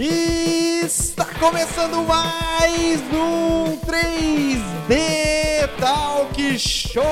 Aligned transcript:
E 0.00 0.82
está 0.84 1.24
começando 1.24 2.06
mais 2.06 3.00
um 3.12 3.76
3D 3.78 5.68
Talk 5.80 6.56
Show! 6.56 7.02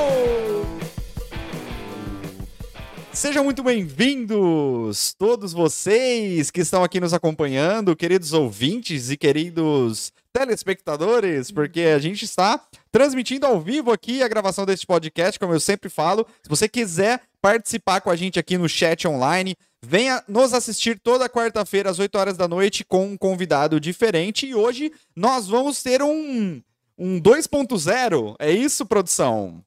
Sejam 3.12 3.43
muito 3.43 3.64
bem-vindos, 3.64 5.14
todos 5.19 5.53
vocês 5.53 6.49
que 6.53 6.60
estão 6.60 6.85
aqui 6.85 7.01
nos 7.01 7.12
acompanhando, 7.12 7.96
queridos 7.96 8.33
ouvintes 8.33 9.10
e 9.10 9.16
queridos 9.16 10.12
telespectadores, 10.32 11.50
porque 11.50 11.80
a 11.80 11.98
gente 11.98 12.24
está 12.24 12.60
transmitindo 12.92 13.46
ao 13.46 13.60
vivo 13.60 13.90
aqui 13.90 14.22
a 14.22 14.28
gravação 14.28 14.64
deste 14.64 14.87
podcast, 14.87 15.40
como 15.40 15.53
eu 15.53 15.58
sempre 15.58 15.90
falo. 15.90 16.24
Se 16.41 16.48
você 16.48 16.68
quiser 16.68 17.23
participar 17.42 18.00
com 18.00 18.10
a 18.10 18.16
gente 18.16 18.38
aqui 18.38 18.56
no 18.56 18.68
chat 18.68 19.09
online, 19.09 19.56
venha 19.87 20.23
nos 20.27 20.52
assistir 20.52 20.98
toda 20.98 21.28
quarta-feira 21.28 21.88
às 21.88 21.98
8 21.98 22.18
horas 22.18 22.36
da 22.36 22.48
noite 22.48 22.84
com 22.84 23.06
um 23.06 23.16
convidado 23.16 23.78
diferente. 23.78 24.46
E 24.46 24.54
hoje 24.54 24.92
nós 25.14 25.46
vamos 25.46 25.80
ter 25.82 26.02
um, 26.02 26.60
um 26.98 27.20
2.0. 27.20 28.34
É 28.38 28.50
isso, 28.50 28.84
produção? 28.84 29.64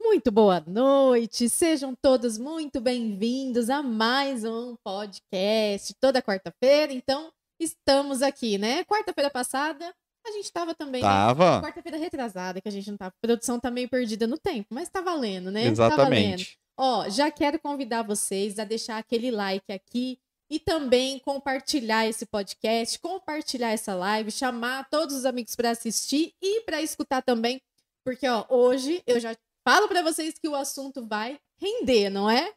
Muito 0.00 0.30
boa 0.30 0.64
noite, 0.66 1.50
sejam 1.50 1.94
todos 1.94 2.38
muito 2.38 2.80
bem-vindos 2.80 3.68
a 3.68 3.82
mais 3.82 4.42
um 4.42 4.74
podcast 4.82 5.94
toda 6.00 6.22
quarta-feira. 6.22 6.94
Então, 6.94 7.30
estamos 7.60 8.22
aqui, 8.22 8.56
né? 8.56 8.84
Quarta-feira 8.84 9.28
passada, 9.28 9.84
a 10.26 10.30
gente 10.30 10.44
estava 10.44 10.74
também. 10.74 11.02
né? 11.02 11.08
Tava. 11.08 11.60
Quarta-feira 11.60 11.98
retrasada, 11.98 12.58
que 12.58 12.68
a 12.68 12.72
gente 12.72 12.90
não 12.90 12.96
tava. 12.96 13.12
A 13.22 13.26
produção 13.26 13.60
tá 13.60 13.70
meio 13.70 13.88
perdida 13.88 14.26
no 14.26 14.38
tempo, 14.38 14.68
mas 14.70 14.88
tá 14.88 15.02
valendo, 15.02 15.50
né? 15.50 15.70
Tá 15.74 15.90
valendo. 15.90 16.42
Ó, 16.80 17.08
já 17.08 17.28
quero 17.28 17.58
convidar 17.58 18.02
vocês 18.02 18.56
a 18.60 18.64
deixar 18.64 18.98
aquele 18.98 19.32
like 19.32 19.72
aqui 19.72 20.16
e 20.48 20.60
também 20.60 21.18
compartilhar 21.18 22.06
esse 22.06 22.24
podcast, 22.24 22.98
compartilhar 23.00 23.70
essa 23.70 23.96
live, 23.96 24.30
chamar 24.30 24.88
todos 24.88 25.16
os 25.16 25.24
amigos 25.24 25.56
para 25.56 25.70
assistir 25.70 26.32
e 26.40 26.60
para 26.60 26.80
escutar 26.80 27.20
também, 27.20 27.60
porque 28.04 28.28
ó, 28.28 28.46
hoje 28.48 29.02
eu 29.06 29.18
já 29.18 29.36
falo 29.66 29.88
para 29.88 30.02
vocês 30.02 30.38
que 30.38 30.48
o 30.48 30.54
assunto 30.54 31.04
vai 31.04 31.40
render, 31.60 32.10
não 32.10 32.30
é? 32.30 32.54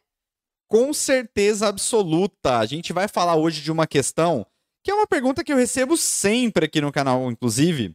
Com 0.68 0.94
certeza 0.94 1.66
absoluta. 1.66 2.58
A 2.58 2.64
gente 2.64 2.92
vai 2.92 3.08
falar 3.08 3.34
hoje 3.34 3.60
de 3.60 3.72
uma 3.72 3.86
questão 3.88 4.46
que 4.84 4.90
é 4.90 4.94
uma 4.94 5.06
pergunta 5.06 5.42
que 5.42 5.52
eu 5.52 5.56
recebo 5.56 5.96
sempre 5.96 6.66
aqui 6.66 6.80
no 6.80 6.92
canal, 6.92 7.30
inclusive, 7.30 7.94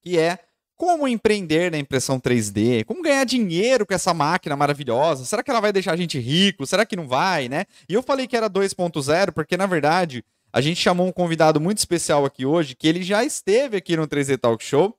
que 0.00 0.18
é 0.18 0.38
como 0.82 1.06
empreender 1.06 1.70
na 1.70 1.78
impressão 1.78 2.18
3D? 2.18 2.84
Como 2.84 3.04
ganhar 3.04 3.22
dinheiro 3.22 3.86
com 3.86 3.94
essa 3.94 4.12
máquina 4.12 4.56
maravilhosa? 4.56 5.24
Será 5.24 5.40
que 5.40 5.48
ela 5.48 5.60
vai 5.60 5.72
deixar 5.72 5.92
a 5.92 5.96
gente 5.96 6.18
rico? 6.18 6.66
Será 6.66 6.84
que 6.84 6.96
não 6.96 7.06
vai, 7.06 7.48
né? 7.48 7.66
E 7.88 7.94
eu 7.94 8.02
falei 8.02 8.26
que 8.26 8.36
era 8.36 8.50
2.0 8.50 9.30
porque, 9.30 9.56
na 9.56 9.66
verdade, 9.66 10.24
a 10.52 10.60
gente 10.60 10.80
chamou 10.80 11.06
um 11.06 11.12
convidado 11.12 11.60
muito 11.60 11.78
especial 11.78 12.24
aqui 12.24 12.44
hoje, 12.44 12.74
que 12.74 12.88
ele 12.88 13.04
já 13.04 13.24
esteve 13.24 13.76
aqui 13.76 13.96
no 13.96 14.08
3D 14.08 14.36
Talk 14.36 14.64
Show, 14.64 14.98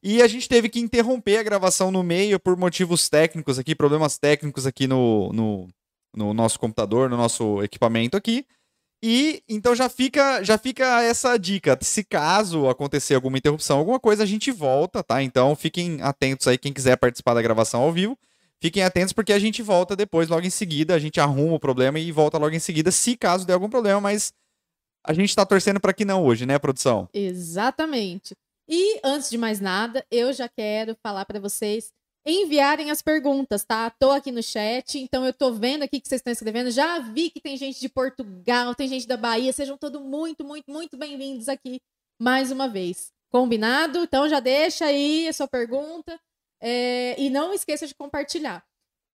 e 0.00 0.22
a 0.22 0.28
gente 0.28 0.48
teve 0.48 0.68
que 0.68 0.78
interromper 0.78 1.38
a 1.38 1.42
gravação 1.42 1.90
no 1.90 2.04
meio 2.04 2.38
por 2.38 2.56
motivos 2.56 3.08
técnicos 3.08 3.58
aqui, 3.58 3.74
problemas 3.74 4.16
técnicos 4.16 4.68
aqui 4.68 4.86
no, 4.86 5.32
no, 5.32 5.68
no 6.14 6.32
nosso 6.32 6.60
computador, 6.60 7.10
no 7.10 7.16
nosso 7.16 7.60
equipamento 7.60 8.16
aqui. 8.16 8.46
E 9.06 9.42
então 9.46 9.76
já 9.76 9.86
fica, 9.90 10.42
já 10.42 10.56
fica 10.56 11.02
essa 11.02 11.36
dica. 11.36 11.78
Se 11.82 12.02
caso 12.02 12.70
acontecer 12.70 13.14
alguma 13.14 13.36
interrupção, 13.36 13.76
alguma 13.76 14.00
coisa, 14.00 14.22
a 14.22 14.26
gente 14.26 14.50
volta, 14.50 15.02
tá? 15.02 15.22
Então 15.22 15.54
fiquem 15.54 16.00
atentos 16.00 16.48
aí, 16.48 16.56
quem 16.56 16.72
quiser 16.72 16.96
participar 16.96 17.34
da 17.34 17.42
gravação 17.42 17.82
ao 17.82 17.92
vivo. 17.92 18.18
Fiquem 18.58 18.82
atentos 18.82 19.12
porque 19.12 19.34
a 19.34 19.38
gente 19.38 19.60
volta 19.60 19.94
depois, 19.94 20.30
logo 20.30 20.46
em 20.46 20.50
seguida. 20.50 20.94
A 20.94 20.98
gente 20.98 21.20
arruma 21.20 21.56
o 21.56 21.60
problema 21.60 21.98
e 21.98 22.10
volta 22.10 22.38
logo 22.38 22.56
em 22.56 22.58
seguida, 22.58 22.90
se 22.90 23.14
caso 23.14 23.46
der 23.46 23.52
algum 23.52 23.68
problema, 23.68 24.00
mas 24.00 24.32
a 25.06 25.12
gente 25.12 25.36
tá 25.36 25.44
torcendo 25.44 25.78
para 25.78 25.92
que 25.92 26.06
não 26.06 26.24
hoje, 26.24 26.46
né, 26.46 26.58
produção? 26.58 27.06
Exatamente. 27.12 28.34
E 28.66 29.00
antes 29.04 29.28
de 29.28 29.36
mais 29.36 29.60
nada, 29.60 30.02
eu 30.10 30.32
já 30.32 30.48
quero 30.48 30.96
falar 31.02 31.26
para 31.26 31.38
vocês 31.38 31.92
enviarem 32.26 32.90
as 32.90 33.02
perguntas, 33.02 33.64
tá? 33.64 33.90
Tô 33.90 34.10
aqui 34.10 34.32
no 34.32 34.42
chat, 34.42 34.98
então 34.98 35.24
eu 35.26 35.32
tô 35.32 35.52
vendo 35.52 35.82
aqui 35.82 36.00
que 36.00 36.08
vocês 36.08 36.20
estão 36.20 36.32
escrevendo. 36.32 36.70
Já 36.70 36.98
vi 36.98 37.30
que 37.30 37.40
tem 37.40 37.56
gente 37.56 37.78
de 37.80 37.88
Portugal, 37.88 38.74
tem 38.74 38.88
gente 38.88 39.06
da 39.06 39.16
Bahia. 39.16 39.52
Sejam 39.52 39.76
todos 39.76 40.00
muito, 40.00 40.44
muito, 40.44 40.70
muito 40.70 40.96
bem-vindos 40.96 41.48
aqui 41.48 41.80
mais 42.20 42.50
uma 42.50 42.68
vez. 42.68 43.12
Combinado? 43.30 43.98
Então 43.98 44.28
já 44.28 44.40
deixa 44.40 44.86
aí 44.86 45.28
a 45.28 45.32
sua 45.32 45.48
pergunta 45.48 46.18
é, 46.62 47.14
e 47.20 47.28
não 47.28 47.52
esqueça 47.52 47.86
de 47.86 47.94
compartilhar. 47.94 48.64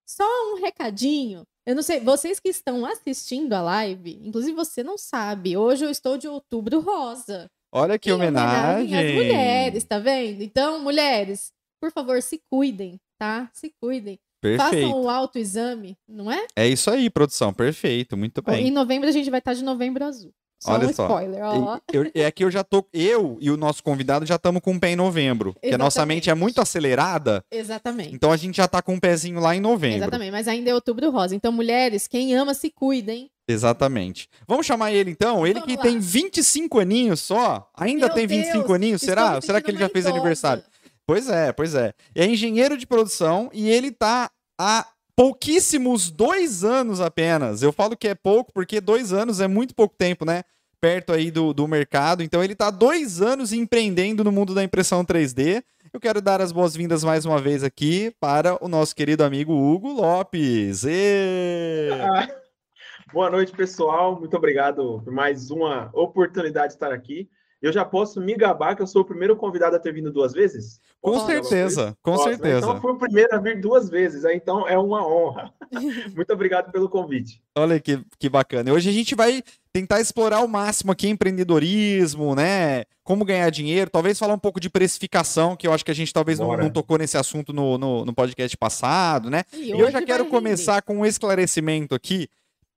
Só 0.07 0.25
um 0.53 0.61
recadinho. 0.61 1.45
Eu 1.67 1.75
não 1.75 1.83
sei, 1.83 2.01
vocês 2.01 2.41
que 2.41 2.49
estão 2.49 2.85
assistindo 2.87 3.53
a 3.53 3.61
live, 3.61 4.21
inclusive 4.25 4.55
você 4.55 4.83
não 4.83 4.97
sabe, 4.99 5.57
hoje 5.57 5.85
eu 5.85 5.91
estou 5.91 6.17
de 6.17 6.27
outubro 6.27 6.81
rosa. 6.81 7.49
Olha 7.73 7.99
que 7.99 8.11
Em 8.11 8.13
homenagem. 8.13 8.97
às 8.99 9.15
mulheres, 9.15 9.85
tá 9.85 9.99
vendo? 9.99 10.43
Então, 10.43 10.81
mulheres, 10.81 11.53
por 11.81 11.91
favor, 11.91 12.21
se 12.23 12.41
cuidem, 12.51 13.01
tá? 13.19 13.49
Se 13.53 13.73
cuidem. 13.81 14.19
Façam 14.57 14.71
Perfeito. 14.71 14.97
o 14.97 15.11
autoexame, 15.11 15.99
não 16.09 16.31
é? 16.33 16.47
É 16.57 16.67
isso 16.67 16.91
aí, 16.91 17.11
produção. 17.11 17.53
Perfeito. 17.53 18.17
Muito 18.17 18.41
bem. 18.41 18.69
Em 18.69 18.71
novembro 18.71 19.09
a 19.09 19.13
gente 19.13 19.29
vai 19.31 19.39
estar 19.39 19.53
de 19.55 19.63
novembro 19.63 20.05
azul. 20.05 20.33
Só 20.63 20.73
Olha 20.73 20.89
um 20.89 20.93
só. 20.93 21.05
spoiler, 21.07 21.41
ó. 21.43 21.79
Eu- 21.91 22.11
é 22.15 22.31
que 22.31 22.45
eu 22.45 22.51
já 22.51 22.63
tô. 22.63 22.85
Eu 22.93 23.39
e 23.41 23.51
o 23.51 23.57
nosso 23.57 23.83
convidado 23.83 24.27
já 24.27 24.37
estamos 24.37 24.61
com 24.61 24.73
um 24.73 24.79
pé 24.79 24.91
em 24.91 24.97
novembro. 24.97 25.55
Porque 25.55 25.75
a 25.75 25.79
nossa 25.79 26.01
Exatamente. 26.01 26.17
mente 26.17 26.31
é 26.31 26.35
muito 26.35 26.61
acelerada. 26.61 27.43
Exatamente. 27.51 28.15
Então 28.15 28.31
a 28.31 28.37
gente 28.37 28.57
já 28.59 28.69
tá 28.69 28.83
com 28.83 28.95
um 28.95 29.01
pezinho 29.01 29.41
lá 29.41 29.57
em 29.57 29.61
novembro. 29.61 29.99
Exatamente, 29.99 30.31
mas 30.31 30.47
ainda 30.49 30.69
é 30.71 30.75
outubro 30.75 31.11
rosa. 31.11 31.35
Então, 31.35 31.51
mulheres, 31.51 32.07
quem 32.07 32.35
ama, 32.35 32.53
se 32.53 32.69
cuidem. 32.71 33.31
Exatamente. 33.49 34.29
Vamos 34.47 34.65
chamar 34.67 34.93
ele 34.93 35.11
então? 35.11 35.47
Ele 35.47 35.55
Vamos 35.61 35.67
que 35.69 35.77
lá. 35.77 35.83
tem 35.83 35.99
25 35.99 36.79
aninhos 36.79 37.21
só? 37.21 37.69
Ainda 37.77 38.07
Meu 38.07 38.15
tem 38.15 38.27
25 38.27 38.59
Deus, 38.59 38.71
aninhos? 38.71 39.01
Será? 39.03 39.41
Será 39.41 39.61
que 39.63 39.71
ele 39.71 39.79
já 39.79 39.89
fez 39.89 40.05
idosa. 40.05 40.17
aniversário? 40.19 40.63
Pois 41.11 41.29
é, 41.29 41.51
pois 41.51 41.75
é. 41.75 41.93
É 42.15 42.25
engenheiro 42.25 42.77
de 42.77 42.87
produção 42.87 43.51
e 43.53 43.69
ele 43.69 43.91
tá 43.91 44.31
há 44.57 44.87
pouquíssimos 45.17 46.09
dois 46.09 46.63
anos 46.63 47.01
apenas. 47.01 47.65
Eu 47.65 47.73
falo 47.73 47.97
que 47.97 48.07
é 48.07 48.15
pouco 48.15 48.53
porque 48.53 48.81
dois 48.81 49.13
anos 49.13 49.41
é 49.41 49.49
muito 49.49 49.75
pouco 49.75 49.97
tempo, 49.99 50.25
né? 50.25 50.45
Perto 50.81 51.13
aí 51.13 51.33
do, 51.33 51.53
do 51.53 51.67
mercado. 51.67 52.23
Então 52.23 52.45
ele 52.45 52.55
tá 52.55 52.71
dois 52.71 53.21
anos 53.21 53.53
empreendendo 53.53 54.23
no 54.23 54.31
mundo 54.31 54.55
da 54.55 54.63
impressão 54.63 55.05
3D. 55.05 55.65
Eu 55.93 55.99
quero 55.99 56.23
dar 56.23 56.41
as 56.41 56.53
boas-vindas 56.53 57.03
mais 57.03 57.25
uma 57.25 57.41
vez 57.41 57.65
aqui 57.65 58.15
para 58.21 58.65
o 58.65 58.69
nosso 58.69 58.95
querido 58.95 59.25
amigo 59.25 59.53
Hugo 59.53 59.91
Lopes. 59.93 60.85
Ah, 60.87 62.29
Boa 63.13 63.29
noite, 63.29 63.51
pessoal. 63.51 64.17
Muito 64.17 64.37
obrigado 64.37 65.03
por 65.03 65.13
mais 65.13 65.51
uma 65.51 65.91
oportunidade 65.93 66.69
de 66.69 66.75
estar 66.75 66.93
aqui. 66.93 67.29
Eu 67.63 67.73
já 67.73 67.85
posso 67.85 68.21
me 68.21 68.35
gabar 68.35 68.75
que 68.75 68.81
eu 68.83 68.87
sou 68.87 69.03
o 69.03 69.05
primeiro 69.05 69.37
convidado 69.37 69.77
a 69.77 69.79
ter 69.79 69.93
vindo 69.93 70.11
duas 70.11 70.33
vezes? 70.33 70.81
Com 71.01 71.13
Posso 71.13 71.27
certeza, 71.27 71.97
com 72.03 72.13
Posso, 72.13 72.25
né? 72.29 72.31
certeza. 72.33 72.59
Então, 72.59 72.75
eu 72.75 72.81
fui 72.81 72.93
o 72.93 72.99
primeiro 72.99 73.35
a 73.35 73.39
vir 73.39 73.61
duas 73.61 73.89
vezes, 73.91 74.23
né? 74.23 74.35
então 74.35 74.67
é 74.67 74.79
uma 74.79 75.07
honra. 75.07 75.53
Muito 76.17 76.33
obrigado 76.33 76.73
pelo 76.73 76.89
convite. 76.89 77.43
Olha 77.57 77.79
que, 77.79 78.03
que 78.19 78.29
bacana. 78.29 78.73
Hoje 78.73 78.89
a 78.89 78.93
gente 78.93 79.15
vai 79.15 79.43
tentar 79.73 80.01
explorar 80.01 80.39
ao 80.39 80.49
máximo 80.49 80.91
aqui 80.91 81.09
empreendedorismo, 81.09 82.35
né? 82.35 82.85
Como 83.05 83.25
ganhar 83.25 83.51
dinheiro, 83.51 83.91
talvez 83.91 84.19
falar 84.19 84.35
um 84.35 84.39
pouco 84.39 84.59
de 84.61 84.71
precificação, 84.71 85.57
que 85.57 85.67
eu 85.67 85.73
acho 85.73 85.85
que 85.85 85.91
a 85.91 85.95
gente 85.95 86.13
talvez 86.13 86.39
não, 86.39 86.57
não 86.57 86.71
tocou 86.71 86.97
nesse 86.99 87.17
assunto 87.17 87.53
no, 87.53 87.77
no, 87.77 88.05
no 88.05 88.13
podcast 88.15 88.57
passado, 88.57 89.29
né? 89.31 89.45
E 89.53 89.67
E 89.67 89.71
eu 89.71 89.79
hoje 89.79 89.93
já 89.93 90.03
quero 90.03 90.25
render. 90.25 90.37
começar 90.37 90.83
com 90.83 90.99
um 90.99 91.07
esclarecimento 91.07 91.95
aqui, 91.95 92.29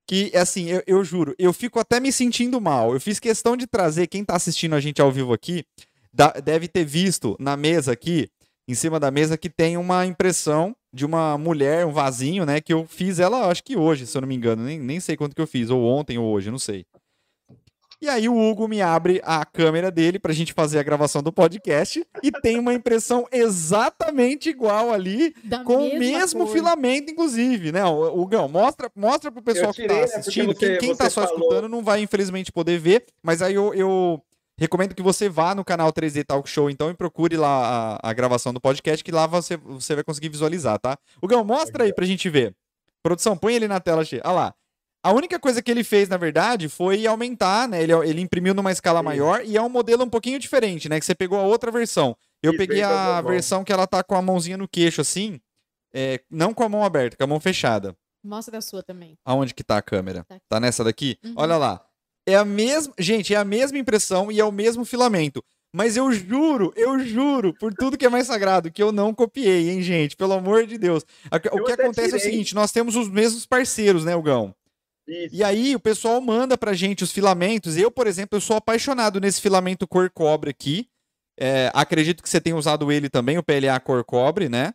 que, 0.07 0.31
assim, 0.35 0.69
eu, 0.69 0.83
eu 0.85 1.03
juro, 1.03 1.33
eu 1.39 1.53
fico 1.53 1.79
até 1.79 1.99
me 1.99 2.11
sentindo 2.11 2.59
mal. 2.59 2.93
Eu 2.93 2.99
fiz 2.99 3.19
questão 3.19 3.55
de 3.55 3.65
trazer, 3.67 4.07
quem 4.07 4.23
tá 4.23 4.35
assistindo 4.35 4.75
a 4.75 4.79
gente 4.79 5.01
ao 5.01 5.11
vivo 5.11 5.33
aqui, 5.33 5.63
da- 6.13 6.31
deve 6.33 6.67
ter 6.67 6.85
visto 6.85 7.35
na 7.39 7.55
mesa 7.57 7.91
aqui, 7.93 8.29
em 8.67 8.73
cima 8.75 8.99
da 8.99 9.11
mesa, 9.11 9.37
que 9.37 9.49
tem 9.49 9.77
uma 9.77 10.05
impressão 10.05 10.75
de 10.93 11.05
uma 11.05 11.37
mulher, 11.37 11.85
um 11.85 11.91
vasinho, 11.91 12.45
né? 12.45 12.61
Que 12.61 12.71
eu 12.73 12.85
fiz 12.87 13.19
ela, 13.19 13.47
acho 13.49 13.63
que 13.63 13.75
hoje, 13.75 14.05
se 14.05 14.15
eu 14.17 14.21
não 14.21 14.27
me 14.27 14.35
engano. 14.35 14.63
Nem, 14.63 14.79
nem 14.79 14.99
sei 14.99 15.17
quanto 15.17 15.35
que 15.35 15.41
eu 15.41 15.47
fiz, 15.47 15.69
ou 15.69 15.83
ontem 15.83 16.17
ou 16.17 16.25
hoje, 16.31 16.51
não 16.51 16.59
sei. 16.59 16.85
E 18.03 18.09
aí 18.09 18.27
o 18.27 18.37
Hugo 18.37 18.67
me 18.67 18.81
abre 18.81 19.21
a 19.23 19.45
câmera 19.45 19.89
dele 19.89 20.19
pra 20.19 20.33
gente 20.33 20.51
fazer 20.51 20.77
a 20.77 20.83
gravação 20.83 21.23
do 21.23 21.31
podcast 21.31 22.05
e 22.21 22.31
tem 22.31 22.59
uma 22.59 22.73
impressão 22.73 23.25
exatamente 23.31 24.49
igual 24.49 24.91
ali 24.91 25.33
Da 25.43 25.63
com 25.63 25.87
o 25.87 25.97
mesmo 25.97 26.45
cor. 26.45 26.53
filamento, 26.53 27.11
inclusive, 27.13 27.71
né? 27.71 27.85
O, 27.85 28.25
Gão, 28.25 28.49
mostra, 28.49 28.91
mostra 28.93 29.31
pro 29.31 29.41
pessoal 29.41 29.67
Eu 29.69 29.73
tirei, 29.73 29.87
que 29.87 29.93
né, 29.93 29.99
tá 30.01 30.07
porque 30.07 30.19
assistindo. 30.19 30.47
você- 30.47 30.69
quem, 30.71 30.77
quem 30.79 30.95
tá 30.95 31.09
só 31.09 31.21
falou- 31.25 31.37
escutando 31.39 31.69
não 31.69 31.81
vai, 31.81 32.01
infelizmente, 32.01 32.51
poder 32.51 32.77
ver, 32.77 33.05
mas 33.23 33.41
aí 33.41 33.53
eu, 33.55 33.73
eu 33.73 34.21
recomendo 34.57 34.93
que 34.93 35.01
você 35.01 35.29
vá 35.29 35.55
no 35.55 35.63
canal 35.63 35.91
3D 35.93 36.25
Talk 36.25 36.49
Show, 36.49 36.69
então, 36.69 36.89
e 36.89 36.93
procure 36.93 37.37
lá 37.37 37.99
a, 38.03 38.09
a 38.09 38.13
gravação 38.13 38.53
do 38.53 38.59
podcast, 38.59 39.01
que 39.01 39.11
lá 39.13 39.25
você, 39.27 39.55
você 39.55 39.95
vai 39.95 40.03
conseguir 40.03 40.27
visualizar, 40.27 40.77
tá? 40.77 40.97
O 41.21 41.27
Gão, 41.27 41.43
mostra 41.45 41.85
aí 41.85 41.93
pra 41.93 42.05
gente 42.05 42.29
ver. 42.29 42.53
Produção, 43.01 43.37
põe 43.37 43.55
ele 43.55 43.67
na 43.67 43.79
tela 43.79 44.03
cheia. 44.03 44.21
Olha 44.25 44.33
lá. 44.33 44.53
A 45.03 45.11
única 45.11 45.37
coisa 45.37 45.61
que 45.61 45.69
ele 45.69 45.83
fez, 45.83 46.07
na 46.07 46.15
verdade, 46.15 46.69
foi 46.69 47.05
aumentar, 47.05 47.67
né? 47.67 47.83
Ele, 47.83 47.91
ele 48.07 48.21
imprimiu 48.21 48.53
numa 48.53 48.71
escala 48.71 48.99
Sim. 48.99 49.05
maior 49.05 49.41
e 49.45 49.57
é 49.57 49.61
um 49.61 49.67
modelo 49.67 50.03
um 50.03 50.09
pouquinho 50.09 50.39
diferente, 50.39 50.87
né? 50.87 50.97
Que 50.99 51.05
você 51.05 51.13
pegou 51.13 51.37
a 51.37 51.43
outra 51.43 51.69
versão. 51.69 52.15
Eu 52.41 52.51
Isso, 52.51 52.57
peguei 52.57 52.81
a 52.81 53.21
versão 53.21 53.63
que 53.63 53.73
ela 53.73 53.85
tá 53.85 54.01
com 54.01 54.15
a 54.15 54.21
mãozinha 54.21 54.57
no 54.57 54.67
queixo, 54.67 55.01
assim. 55.01 55.39
é, 55.93 56.21
não 56.31 56.53
com 56.53 56.63
a 56.63 56.69
mão 56.69 56.83
aberta, 56.83 57.17
com 57.17 57.23
a 57.23 57.27
mão 57.27 57.39
fechada. 57.39 57.95
Mostra 58.23 58.57
a 58.57 58.61
sua 58.61 58.81
também. 58.81 59.17
Aonde 59.25 59.53
que 59.53 59.63
tá 59.63 59.77
a 59.77 59.81
câmera? 59.81 60.23
Tá. 60.23 60.39
Tá 60.47 60.59
nessa 60.59 60.83
daqui? 60.83 61.17
Uhum. 61.23 61.33
Olha 61.35 61.57
lá. 61.57 61.85
É 62.25 62.35
a 62.37 62.45
mesma. 62.45 62.93
Gente, 62.97 63.33
é 63.33 63.37
a 63.37 63.43
mesma 63.43 63.77
impressão 63.77 64.31
e 64.31 64.39
é 64.39 64.45
o 64.45 64.51
mesmo 64.51 64.85
filamento. 64.85 65.43
Mas 65.75 65.97
eu 65.97 66.09
juro, 66.11 66.71
eu 66.75 66.99
juro, 66.99 67.53
por 67.55 67.73
tudo 67.73 67.97
que 67.97 68.05
é 68.05 68.09
mais 68.09 68.27
sagrado, 68.27 68.71
que 68.71 68.81
eu 68.81 68.91
não 68.91 69.13
copiei, 69.13 69.71
hein, 69.71 69.81
gente? 69.81 70.15
Pelo 70.15 70.33
amor 70.33 70.65
de 70.65 70.77
Deus. 70.77 71.03
O 71.51 71.63
que 71.63 71.71
acontece 71.73 72.13
é 72.13 72.15
o 72.15 72.19
tirei. 72.19 72.31
seguinte: 72.31 72.55
nós 72.55 72.71
temos 72.71 72.95
os 72.95 73.09
mesmos 73.09 73.45
parceiros, 73.45 74.05
né, 74.05 74.15
Hugão? 74.15 74.55
Isso. 75.07 75.35
E 75.35 75.43
aí 75.43 75.75
o 75.75 75.79
pessoal 75.79 76.19
manda 76.21 76.57
pra 76.57 76.73
gente 76.73 77.03
os 77.03 77.11
filamentos. 77.11 77.77
Eu, 77.77 77.91
por 77.91 78.07
exemplo, 78.07 78.37
eu 78.37 78.41
sou 78.41 78.55
apaixonado 78.55 79.19
nesse 79.19 79.41
filamento 79.41 79.87
cor 79.87 80.09
cobre 80.09 80.49
aqui. 80.49 80.87
É, 81.37 81.71
acredito 81.73 82.21
que 82.21 82.29
você 82.29 82.39
tenha 82.39 82.55
usado 82.55 82.91
ele 82.91 83.09
também, 83.09 83.37
o 83.37 83.43
PLA 83.43 83.79
cor 83.79 84.03
cobre, 84.03 84.47
né? 84.47 84.73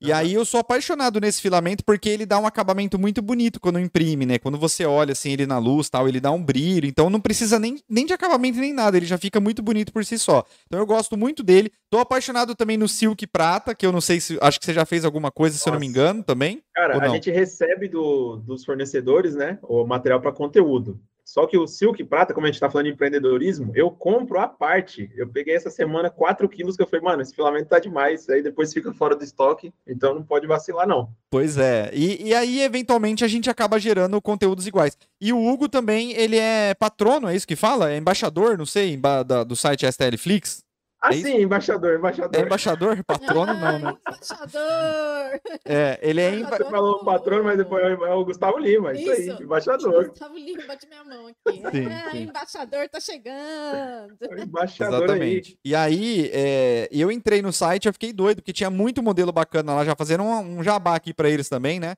E 0.00 0.12
aí 0.12 0.32
eu 0.32 0.44
sou 0.44 0.60
apaixonado 0.60 1.20
nesse 1.20 1.42
filamento 1.42 1.84
porque 1.84 2.08
ele 2.08 2.24
dá 2.24 2.38
um 2.38 2.46
acabamento 2.46 2.98
muito 2.98 3.20
bonito 3.20 3.60
quando 3.60 3.78
imprime, 3.78 4.24
né? 4.24 4.38
Quando 4.38 4.58
você 4.58 4.86
olha 4.86 5.12
assim 5.12 5.32
ele 5.32 5.46
na 5.46 5.58
luz, 5.58 5.90
tal, 5.90 6.08
ele 6.08 6.20
dá 6.20 6.30
um 6.30 6.42
brilho. 6.42 6.86
Então 6.86 7.10
não 7.10 7.20
precisa 7.20 7.58
nem, 7.58 7.82
nem 7.88 8.06
de 8.06 8.12
acabamento 8.12 8.58
nem 8.58 8.72
nada, 8.72 8.96
ele 8.96 9.06
já 9.06 9.18
fica 9.18 9.38
muito 9.40 9.62
bonito 9.62 9.92
por 9.92 10.04
si 10.04 10.18
só. 10.18 10.44
Então 10.66 10.80
eu 10.80 10.86
gosto 10.86 11.16
muito 11.16 11.42
dele. 11.42 11.70
Tô 11.90 11.98
apaixonado 11.98 12.54
também 12.54 12.78
no 12.78 12.88
Silk 12.88 13.26
Prata, 13.26 13.74
que 13.74 13.84
eu 13.84 13.92
não 13.92 14.00
sei 14.00 14.20
se 14.20 14.38
acho 14.40 14.58
que 14.58 14.64
você 14.64 14.72
já 14.72 14.86
fez 14.86 15.04
alguma 15.04 15.30
coisa, 15.30 15.58
se 15.58 15.68
eu 15.68 15.72
não 15.72 15.80
me 15.80 15.86
Nossa. 15.86 15.98
engano, 15.98 16.22
também. 16.22 16.62
Cara, 16.74 17.04
a 17.04 17.08
gente 17.08 17.30
recebe 17.30 17.88
do- 17.88 18.36
dos 18.36 18.64
fornecedores, 18.64 19.34
né, 19.34 19.58
o 19.62 19.84
material 19.84 20.20
para 20.20 20.32
conteúdo. 20.32 21.00
Só 21.32 21.46
que 21.46 21.56
o 21.56 21.64
Silk 21.64 22.02
Prata, 22.02 22.34
como 22.34 22.44
a 22.44 22.48
gente 22.48 22.56
está 22.56 22.68
falando 22.68 22.86
de 22.86 22.92
empreendedorismo, 22.92 23.70
eu 23.72 23.88
compro 23.88 24.40
à 24.40 24.48
parte. 24.48 25.08
Eu 25.16 25.28
peguei 25.28 25.54
essa 25.54 25.70
semana 25.70 26.10
4 26.10 26.48
quilos 26.48 26.74
que 26.76 26.82
eu 26.82 26.88
falei, 26.88 27.04
mano, 27.04 27.22
esse 27.22 27.32
filamento 27.32 27.68
tá 27.68 27.78
demais. 27.78 28.28
Aí 28.28 28.42
depois 28.42 28.72
fica 28.72 28.92
fora 28.92 29.14
do 29.14 29.22
estoque, 29.22 29.72
então 29.86 30.12
não 30.12 30.24
pode 30.24 30.48
vacilar, 30.48 30.88
não. 30.88 31.08
Pois 31.30 31.56
é. 31.56 31.88
E, 31.94 32.30
e 32.30 32.34
aí, 32.34 32.60
eventualmente, 32.62 33.24
a 33.24 33.28
gente 33.28 33.48
acaba 33.48 33.78
gerando 33.78 34.20
conteúdos 34.20 34.66
iguais. 34.66 34.98
E 35.20 35.32
o 35.32 35.38
Hugo 35.46 35.68
também, 35.68 36.10
ele 36.14 36.36
é 36.36 36.74
patrono, 36.74 37.28
é 37.28 37.36
isso 37.36 37.46
que 37.46 37.54
fala? 37.54 37.92
É 37.92 37.96
embaixador, 37.96 38.58
não 38.58 38.66
sei, 38.66 38.96
da- 38.96 39.44
do 39.44 39.54
site 39.54 39.86
STL 39.86 40.16
Flix? 40.18 40.64
Ah, 41.02 41.14
É 41.14 41.16
sim, 41.16 41.40
embaixador, 41.42 41.94
É 41.94 41.96
embaixador. 41.96 42.44
embaixador? 42.44 43.04
Patrono 43.04 43.54
não, 43.54 43.78
né? 43.78 43.86
Ai, 43.86 43.96
Embaixador! 44.20 45.40
É, 45.64 45.98
ele 46.02 46.20
é... 46.20 46.34
emba- 46.34 46.56
Você 46.58 46.64
falou 46.64 47.02
patrono, 47.04 47.44
mas 47.44 47.56
depois 47.56 47.82
é 47.82 47.94
o 48.14 48.24
Gustavo 48.24 48.58
Lima, 48.58 48.92
isso, 48.92 49.10
aí, 49.10 49.28
Isso. 49.28 49.42
embaixador. 49.42 50.08
Gustavo 50.10 50.36
Lima, 50.36 50.62
bate 50.66 50.86
minha 50.86 51.02
mão 51.02 51.26
aqui. 51.28 51.60
Sim, 51.70 51.86
Ah, 51.86 52.10
sim. 52.10 52.22
Embaixador 52.24 52.88
tá 52.90 53.00
chegando. 53.00 54.14
Embaixador 54.38 54.98
Exatamente. 55.04 55.58
E 55.64 55.74
aí, 55.74 56.30
é, 56.34 56.88
eu 56.92 57.10
entrei 57.10 57.40
no 57.40 57.52
site, 57.52 57.86
eu 57.86 57.92
fiquei 57.94 58.12
doido, 58.12 58.36
porque 58.42 58.52
tinha 58.52 58.68
muito 58.70 59.02
modelo 59.02 59.32
bacana 59.32 59.74
lá, 59.74 59.84
já 59.84 59.94
fazendo 59.96 60.22
um, 60.22 60.58
um 60.58 60.62
jabá 60.62 60.94
aqui 60.96 61.14
pra 61.14 61.30
eles 61.30 61.48
também, 61.48 61.80
né? 61.80 61.94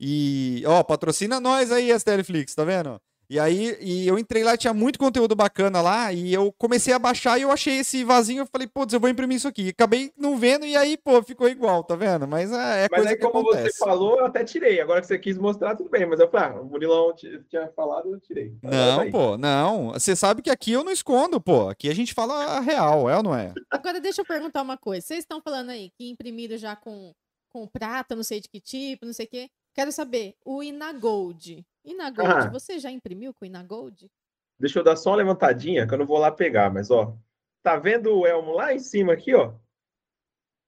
E, 0.00 0.62
ó, 0.66 0.82
patrocina 0.82 1.38
nós 1.38 1.70
aí, 1.70 1.90
STL 1.92 2.24
Flix, 2.24 2.54
tá 2.54 2.64
vendo? 2.64 3.00
E 3.30 3.38
aí, 3.38 3.76
e 3.80 4.08
eu 4.08 4.18
entrei 4.18 4.42
lá, 4.42 4.56
tinha 4.56 4.74
muito 4.74 4.98
conteúdo 4.98 5.36
bacana 5.36 5.80
lá, 5.80 6.12
e 6.12 6.34
eu 6.34 6.52
comecei 6.58 6.92
a 6.92 6.98
baixar 6.98 7.38
e 7.38 7.42
eu 7.42 7.52
achei 7.52 7.78
esse 7.78 8.02
vasinho, 8.02 8.40
eu 8.42 8.46
falei, 8.46 8.66
putz, 8.66 8.92
eu 8.92 8.98
vou 8.98 9.08
imprimir 9.08 9.36
isso 9.36 9.46
aqui. 9.46 9.68
Acabei 9.68 10.12
não 10.18 10.36
vendo 10.36 10.66
e 10.66 10.76
aí, 10.76 10.96
pô, 10.96 11.22
ficou 11.22 11.48
igual, 11.48 11.84
tá 11.84 11.94
vendo? 11.94 12.26
Mas 12.26 12.50
é, 12.50 12.86
é 12.86 12.88
Mas 12.90 12.98
coisa 12.98 13.10
aí, 13.10 13.16
que 13.16 13.22
como 13.22 13.48
acontece. 13.48 13.70
você 13.70 13.78
falou, 13.78 14.18
eu 14.18 14.26
até 14.26 14.42
tirei. 14.42 14.80
Agora 14.80 15.00
que 15.00 15.06
você 15.06 15.16
quis 15.16 15.38
mostrar, 15.38 15.76
tudo 15.76 15.88
bem. 15.88 16.04
Mas 16.06 16.18
eu 16.18 16.28
falei, 16.28 16.58
ah, 16.58 16.60
o 16.60 16.64
Murilão 16.64 17.14
tinha 17.14 17.68
falado, 17.76 18.12
eu 18.12 18.18
tirei. 18.18 18.50
Tá 18.60 18.68
Não, 18.68 19.00
aí. 19.02 19.12
pô, 19.12 19.38
não. 19.38 19.92
Você 19.92 20.16
sabe 20.16 20.42
que 20.42 20.50
aqui 20.50 20.72
eu 20.72 20.82
não 20.82 20.90
escondo, 20.90 21.40
pô. 21.40 21.68
Aqui 21.68 21.88
a 21.88 21.94
gente 21.94 22.12
fala 22.12 22.34
a 22.56 22.58
real, 22.60 23.08
é 23.08 23.16
ou 23.16 23.22
não 23.22 23.36
é? 23.36 23.54
Agora 23.70 24.00
deixa 24.00 24.22
eu 24.22 24.26
perguntar 24.26 24.60
uma 24.60 24.76
coisa. 24.76 25.06
Vocês 25.06 25.20
estão 25.20 25.40
falando 25.40 25.70
aí 25.70 25.92
que 25.96 26.10
imprimiram 26.10 26.56
já 26.56 26.74
com, 26.74 27.12
com 27.48 27.64
prata, 27.68 28.16
não 28.16 28.24
sei 28.24 28.40
de 28.40 28.48
que 28.48 28.60
tipo, 28.60 29.06
não 29.06 29.12
sei 29.12 29.26
o 29.26 29.28
quê. 29.28 29.48
Quero 29.72 29.92
saber, 29.92 30.34
o 30.44 30.64
Inagold. 30.64 31.64
Inagold, 31.84 32.32
Ah. 32.46 32.50
você 32.50 32.78
já 32.78 32.90
imprimiu 32.90 33.32
com 33.34 33.44
o 33.44 33.46
Inagold? 33.46 34.10
Deixa 34.58 34.78
eu 34.78 34.84
dar 34.84 34.96
só 34.96 35.10
uma 35.10 35.16
levantadinha, 35.16 35.86
que 35.86 35.94
eu 35.94 35.98
não 35.98 36.06
vou 36.06 36.18
lá 36.18 36.30
pegar, 36.30 36.70
mas 36.72 36.90
ó. 36.90 37.16
Tá 37.62 37.76
vendo 37.76 38.14
o 38.18 38.26
elmo 38.26 38.52
lá 38.52 38.72
em 38.74 38.78
cima 38.78 39.12
aqui, 39.12 39.34
ó? 39.34 39.52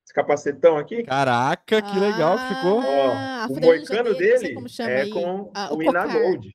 Esse 0.05 0.13
capacetão 0.15 0.77
aqui? 0.77 1.03
Caraca, 1.05 1.81
que 1.81 1.99
legal 1.99 2.37
que 2.39 2.55
ficou. 2.55 2.79
Ó, 2.81 3.11
Ah, 3.13 3.45
a 3.45 3.47
o 3.47 3.61
moicano 3.61 4.15
dele, 4.15 4.39
dele 4.41 4.55
como 4.55 4.69
chama 4.69 4.91
é 4.91 5.03
aí. 5.03 5.11
com 5.11 5.51
Ah, 5.55 5.73
o 5.73 5.77
o. 5.77 5.83
Inagold. 5.83 6.55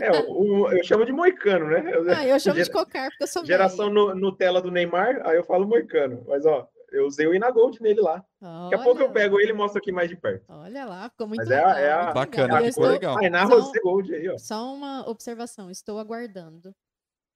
É, 0.00 0.10
o, 0.20 0.30
o- 0.64 0.72
eu 0.72 0.84
chamo 0.84 1.04
de 1.04 1.12
moicano, 1.12 1.66
né? 1.68 1.82
Eu- 1.94 2.10
Ah, 2.10 2.24
eu 2.26 2.38
chamo 2.38 2.56
de 2.56 2.64
gera- 2.64 2.72
cocar 2.72 3.08
porque 3.10 3.24
eu 3.24 3.26
sou 3.26 3.44
Geração 3.44 3.90
no, 3.90 4.14
Nutella 4.14 4.60
do 4.62 4.70
Neymar, 4.70 5.26
aí 5.26 5.36
eu 5.36 5.44
falo 5.44 5.66
moicano. 5.66 6.24
Mas 6.28 6.44
ó, 6.46 6.68
eu 6.92 7.06
usei 7.06 7.26
o 7.26 7.34
Inagold 7.34 7.80
nele 7.82 8.00
lá. 8.00 8.24
Daqui 8.40 8.74
a 8.74 8.82
pouco 8.82 9.00
eu 9.00 9.04
Olha 9.06 9.14
pego 9.14 9.40
ele 9.40 9.50
e 9.50 9.54
mostro 9.54 9.78
aqui 9.78 9.90
mais 9.92 10.08
de 10.08 10.16
perto. 10.16 10.44
Olha 10.48 10.84
lá, 10.84 11.08
ficou 11.10 11.26
muito 11.26 11.38
Mas 11.40 11.50
é 11.50 11.62
a- 11.62 11.66
legal. 11.66 11.78
é 11.78 11.92
a- 11.92 12.02
muito 12.04 12.14
Bacana, 12.14 12.44
legal. 12.46 12.64
Eu 12.64 12.72
ficou 12.72 12.86
legal. 12.88 13.18
Aí 13.18 13.30
na 13.30 13.46
Só- 13.46 13.72
Gold 13.82 14.14
aí, 14.14 14.28
ó. 14.28 14.38
Só 14.38 14.74
uma 14.74 15.08
observação, 15.08 15.70
estou 15.70 15.98
aguardando. 15.98 16.74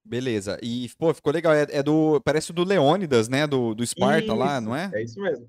Beleza. 0.05 0.59
E, 0.63 0.89
pô, 0.99 1.13
ficou 1.13 1.33
legal. 1.33 1.53
É, 1.53 1.67
é 1.71 1.83
do. 1.83 2.21
Parece 2.25 2.51
o 2.51 2.55
do 2.55 2.65
Leônidas, 2.65 3.29
né? 3.29 3.47
Do, 3.47 3.75
do 3.75 3.83
Esparta 3.85 4.33
lá, 4.35 4.55
Isso, 4.59 4.63
não 4.67 4.75
é? 4.77 4.91
É 4.95 5.03
isso 5.03 5.21
mesmo. 5.21 5.49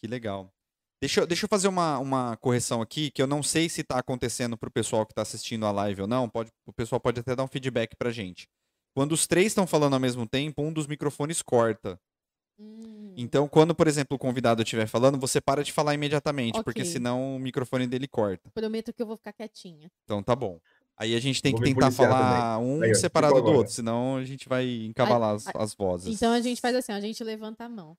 Que 0.00 0.06
legal. 0.08 0.50
Deixa, 1.00 1.20
eu- 1.20 1.26
deixa 1.26 1.44
eu 1.44 1.48
fazer 1.48 1.68
uma, 1.68 1.98
uma 1.98 2.36
correção 2.38 2.80
aqui, 2.82 3.10
que 3.10 3.20
eu 3.22 3.26
não 3.26 3.42
sei 3.42 3.68
se 3.68 3.84
tá 3.84 3.98
acontecendo 3.98 4.56
pro 4.56 4.70
pessoal 4.70 5.04
que 5.06 5.14
tá 5.14 5.22
assistindo 5.22 5.66
a 5.66 5.70
live 5.70 6.02
ou 6.02 6.08
não. 6.08 6.28
Pode, 6.28 6.50
o 6.66 6.72
pessoal 6.72 6.98
pode 7.00 7.20
até 7.20 7.36
dar 7.36 7.44
um 7.44 7.48
feedback 7.48 7.94
pra 7.96 8.10
gente. 8.10 8.48
Quando 8.96 9.12
os 9.12 9.26
três 9.26 9.48
estão 9.48 9.66
falando 9.66 9.94
ao 9.94 10.00
mesmo 10.00 10.26
tempo, 10.26 10.62
um 10.62 10.72
dos 10.72 10.86
microfones 10.86 11.42
corta. 11.42 11.98
Hum, 12.58 13.14
Então, 13.16 13.48
quando, 13.48 13.74
por 13.74 13.86
exemplo, 13.88 14.16
o 14.16 14.18
convidado 14.18 14.62
estiver 14.62 14.86
falando, 14.86 15.18
você 15.18 15.40
para 15.40 15.62
de 15.64 15.72
falar 15.72 15.94
imediatamente, 15.94 16.62
porque 16.62 16.82
Ok. 16.82 16.92
senão 16.92 17.36
o 17.36 17.38
microfone 17.38 17.86
dele 17.86 18.06
corta. 18.08 18.50
prometo 18.54 18.92
que 18.92 19.02
eu 19.02 19.06
vou 19.06 19.16
ficar 19.16 19.32
quietinha. 19.32 19.90
Então 20.04 20.22
tá 20.22 20.34
bom. 20.34 20.60
Aí 20.96 21.16
a 21.16 21.20
gente 21.20 21.42
tem 21.42 21.52
Vou 21.52 21.60
que 21.60 21.74
tentar 21.74 21.90
falar 21.90 22.58
um 22.60 22.80
Aí, 22.82 22.94
separado 22.94 23.42
do 23.42 23.52
outro, 23.52 23.72
senão 23.72 24.16
a 24.16 24.24
gente 24.24 24.48
vai 24.48 24.64
encabalar 24.84 25.34
as, 25.34 25.46
ai, 25.48 25.54
as 25.58 25.74
vozes. 25.74 26.14
Então 26.14 26.32
a 26.32 26.40
gente 26.40 26.60
faz 26.60 26.76
assim, 26.76 26.92
ó, 26.92 26.96
a 26.96 27.00
gente 27.00 27.22
levanta 27.24 27.64
a 27.64 27.68
mão. 27.68 27.96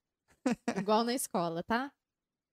Igual 0.77 1.03
na 1.03 1.13
escola, 1.13 1.61
tá? 1.63 1.91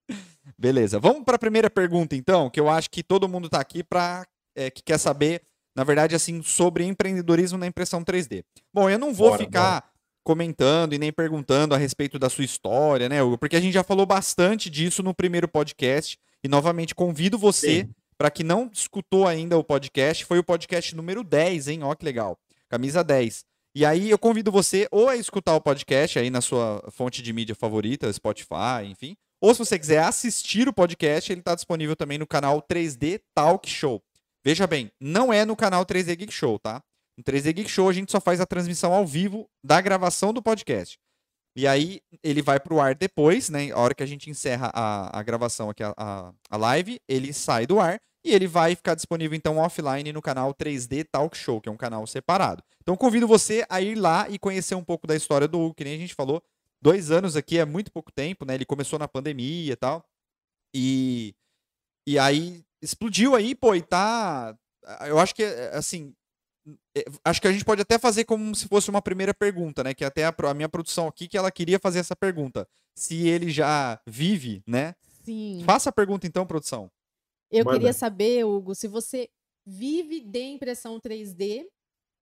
Beleza. 0.58 0.98
Vamos 0.98 1.25
para 1.25 1.37
a 1.37 1.38
primeira 1.38 1.70
pergunta, 1.70 2.16
então, 2.16 2.50
que 2.50 2.58
eu 2.58 2.69
acho 2.69 2.90
que 2.90 3.02
todo 3.02 3.28
mundo 3.28 3.46
está 3.46 3.60
aqui 3.60 3.84
para 3.84 4.26
que 4.75 4.82
quer 4.82 4.98
saber, 4.98 5.43
na 5.76 5.84
verdade, 5.84 6.14
assim, 6.14 6.43
sobre 6.43 6.84
empreendedorismo 6.84 7.56
na 7.56 7.66
impressão 7.66 8.02
3D. 8.05 8.44
Bom, 8.72 8.90
eu 8.90 8.98
não 8.98 9.14
vou 9.14 9.28
Bora, 9.28 9.44
ficar 9.44 9.91
comentando 10.24 10.92
e 10.92 10.98
nem 10.98 11.12
perguntando 11.12 11.74
a 11.74 11.78
respeito 11.78 12.19
da 12.19 12.30
sua 12.30 12.44
história, 12.44 13.08
né, 13.08 13.22
Hugo? 13.22 13.38
Porque 13.38 13.56
a 13.56 13.60
gente 13.60 13.74
já 13.74 13.82
falou 13.82 14.06
bastante 14.06 14.70
disso 14.70 15.02
no 15.02 15.14
primeiro 15.14 15.48
podcast. 15.48 16.19
E 16.44 16.48
novamente 16.48 16.94
convido 16.94 17.38
você, 17.38 17.88
para 18.19 18.30
que 18.30 18.42
não 18.42 18.69
escutou 18.72 19.26
ainda 19.26 19.56
o 19.56 19.62
podcast, 19.62 20.24
foi 20.24 20.38
o 20.38 20.44
podcast 20.44 20.94
número 20.94 21.22
10, 21.22 21.69
hein? 21.69 21.82
Ó, 21.82 21.94
que 21.94 22.04
legal. 22.04 22.38
Camisa 22.69 23.05
10. 23.05 23.44
E 23.74 23.86
aí 23.86 24.10
eu 24.10 24.19
convido 24.19 24.52
você 24.52 24.86
ou 24.91 25.08
a 25.08 25.17
escutar 25.17 25.55
o 25.55 25.60
podcast 25.60 26.19
aí 26.19 26.31
na 26.31 26.41
sua 26.41 26.84
fonte 26.91 27.22
de 27.22 27.32
mídia 27.32 27.55
favorita, 27.55 28.12
Spotify, 28.12 28.84
enfim. 28.86 29.17
Ou 29.41 29.55
se 29.55 29.58
você 29.58 29.79
quiser 29.79 30.02
assistir 30.02 30.69
o 30.69 30.72
podcast, 30.72 31.32
ele 31.32 31.41
está 31.41 31.55
disponível 31.55 31.96
também 31.96 32.19
no 32.19 32.26
canal 32.26 32.60
3D 32.62 33.20
Talk 33.34 33.69
Show. 33.69 34.02
Veja 34.44 34.67
bem, 34.67 34.91
não 35.00 35.32
é 35.32 35.44
no 35.44 35.56
canal 35.56 35.86
3D 35.86 36.17
Geek 36.17 36.32
Show, 36.32 36.58
tá? 36.58 36.82
No 37.16 37.24
3D 37.24 37.52
Geek 37.54 37.70
Show 37.70 37.88
a 37.88 37.92
gente 37.92 38.10
só 38.10 38.20
faz 38.20 38.40
a 38.40 38.46
transmissão 38.46 38.92
ao 38.92 39.06
vivo 39.06 39.48
da 39.62 39.81
gravação 39.81 40.32
do 40.32 40.42
podcast. 40.42 40.98
E 41.54 41.66
aí 41.66 42.00
ele 42.22 42.40
vai 42.40 42.58
pro 42.58 42.81
ar 42.81 42.94
depois, 42.94 43.50
né? 43.50 43.70
A 43.70 43.78
hora 43.78 43.94
que 43.94 44.02
a 44.02 44.06
gente 44.06 44.31
encerra 44.31 44.70
a, 44.74 45.19
a 45.19 45.22
gravação 45.22 45.69
aqui, 45.69 45.82
a, 45.82 45.92
a, 45.96 46.32
a 46.50 46.56
live, 46.56 46.98
ele 47.06 47.32
sai 47.32 47.66
do 47.66 47.78
ar 47.78 48.00
e 48.24 48.32
ele 48.32 48.46
vai 48.46 48.74
ficar 48.74 48.94
disponível 48.94 49.36
então 49.36 49.58
offline 49.58 50.12
no 50.12 50.22
canal 50.22 50.54
3D 50.54 51.06
Talk 51.10 51.36
Show, 51.36 51.60
que 51.60 51.69
é 51.69 51.72
um 51.72 51.76
canal 51.76 52.06
separado. 52.06 52.62
Então 52.81 52.96
convido 52.96 53.26
você 53.26 53.66
a 53.69 53.81
ir 53.81 53.96
lá 53.96 54.28
e 54.31 54.38
conhecer 54.38 54.74
um 54.74 54.84
pouco 54.84 55.06
da 55.06 55.14
história 55.14 55.46
do 55.46 55.60
Hugo, 55.60 55.74
que 55.74 55.84
nem 55.84 55.94
a 55.94 55.98
gente 55.98 56.14
falou. 56.14 56.42
Dois 56.81 57.10
anos 57.10 57.36
aqui 57.36 57.58
é 57.58 57.64
muito 57.64 57.92
pouco 57.92 58.10
tempo, 58.10 58.44
né? 58.44 58.54
Ele 58.54 58.64
começou 58.64 58.98
na 58.98 59.06
pandemia 59.06 59.72
e 59.72 59.76
tal. 59.76 60.04
E, 60.74 61.34
e 62.08 62.19
aí 62.19 62.64
explodiu 62.82 63.34
aí, 63.36 63.54
pô, 63.54 63.74
e 63.74 63.82
tá. 63.82 64.56
Eu 65.06 65.19
acho 65.19 65.34
que, 65.34 65.44
assim. 65.72 66.12
É, 66.96 67.04
Acho 67.24 67.40
que 67.40 67.48
a 67.48 67.52
gente 67.52 67.64
pode 67.64 67.82
até 67.82 67.98
fazer 67.98 68.24
como 68.24 68.54
se 68.54 68.69
fosse 68.69 68.88
uma 68.90 69.02
primeira 69.02 69.34
pergunta, 69.34 69.82
né? 69.82 69.94
Que 69.94 70.04
até 70.04 70.24
a, 70.24 70.34
a 70.48 70.54
minha 70.54 70.69
produção 70.69 71.06
aqui, 71.08 71.26
que 71.28 71.36
ela 71.36 71.50
queria 71.50 71.78
fazer 71.78 71.98
essa 71.98 72.14
pergunta. 72.16 72.66
Se 72.96 73.26
ele 73.28 73.50
já 73.50 74.00
vive, 74.06 74.62
né? 74.66 74.94
Sim. 75.24 75.62
Faça 75.64 75.90
a 75.90 75.92
pergunta 75.92 76.26
então, 76.26 76.46
produção. 76.46 76.90
Eu 77.50 77.64
Manda. 77.64 77.78
queria 77.78 77.92
saber, 77.92 78.44
Hugo, 78.44 78.74
se 78.74 78.88
você 78.88 79.28
vive 79.66 80.20
de 80.20 80.40
impressão 80.42 80.98
3D. 81.00 81.64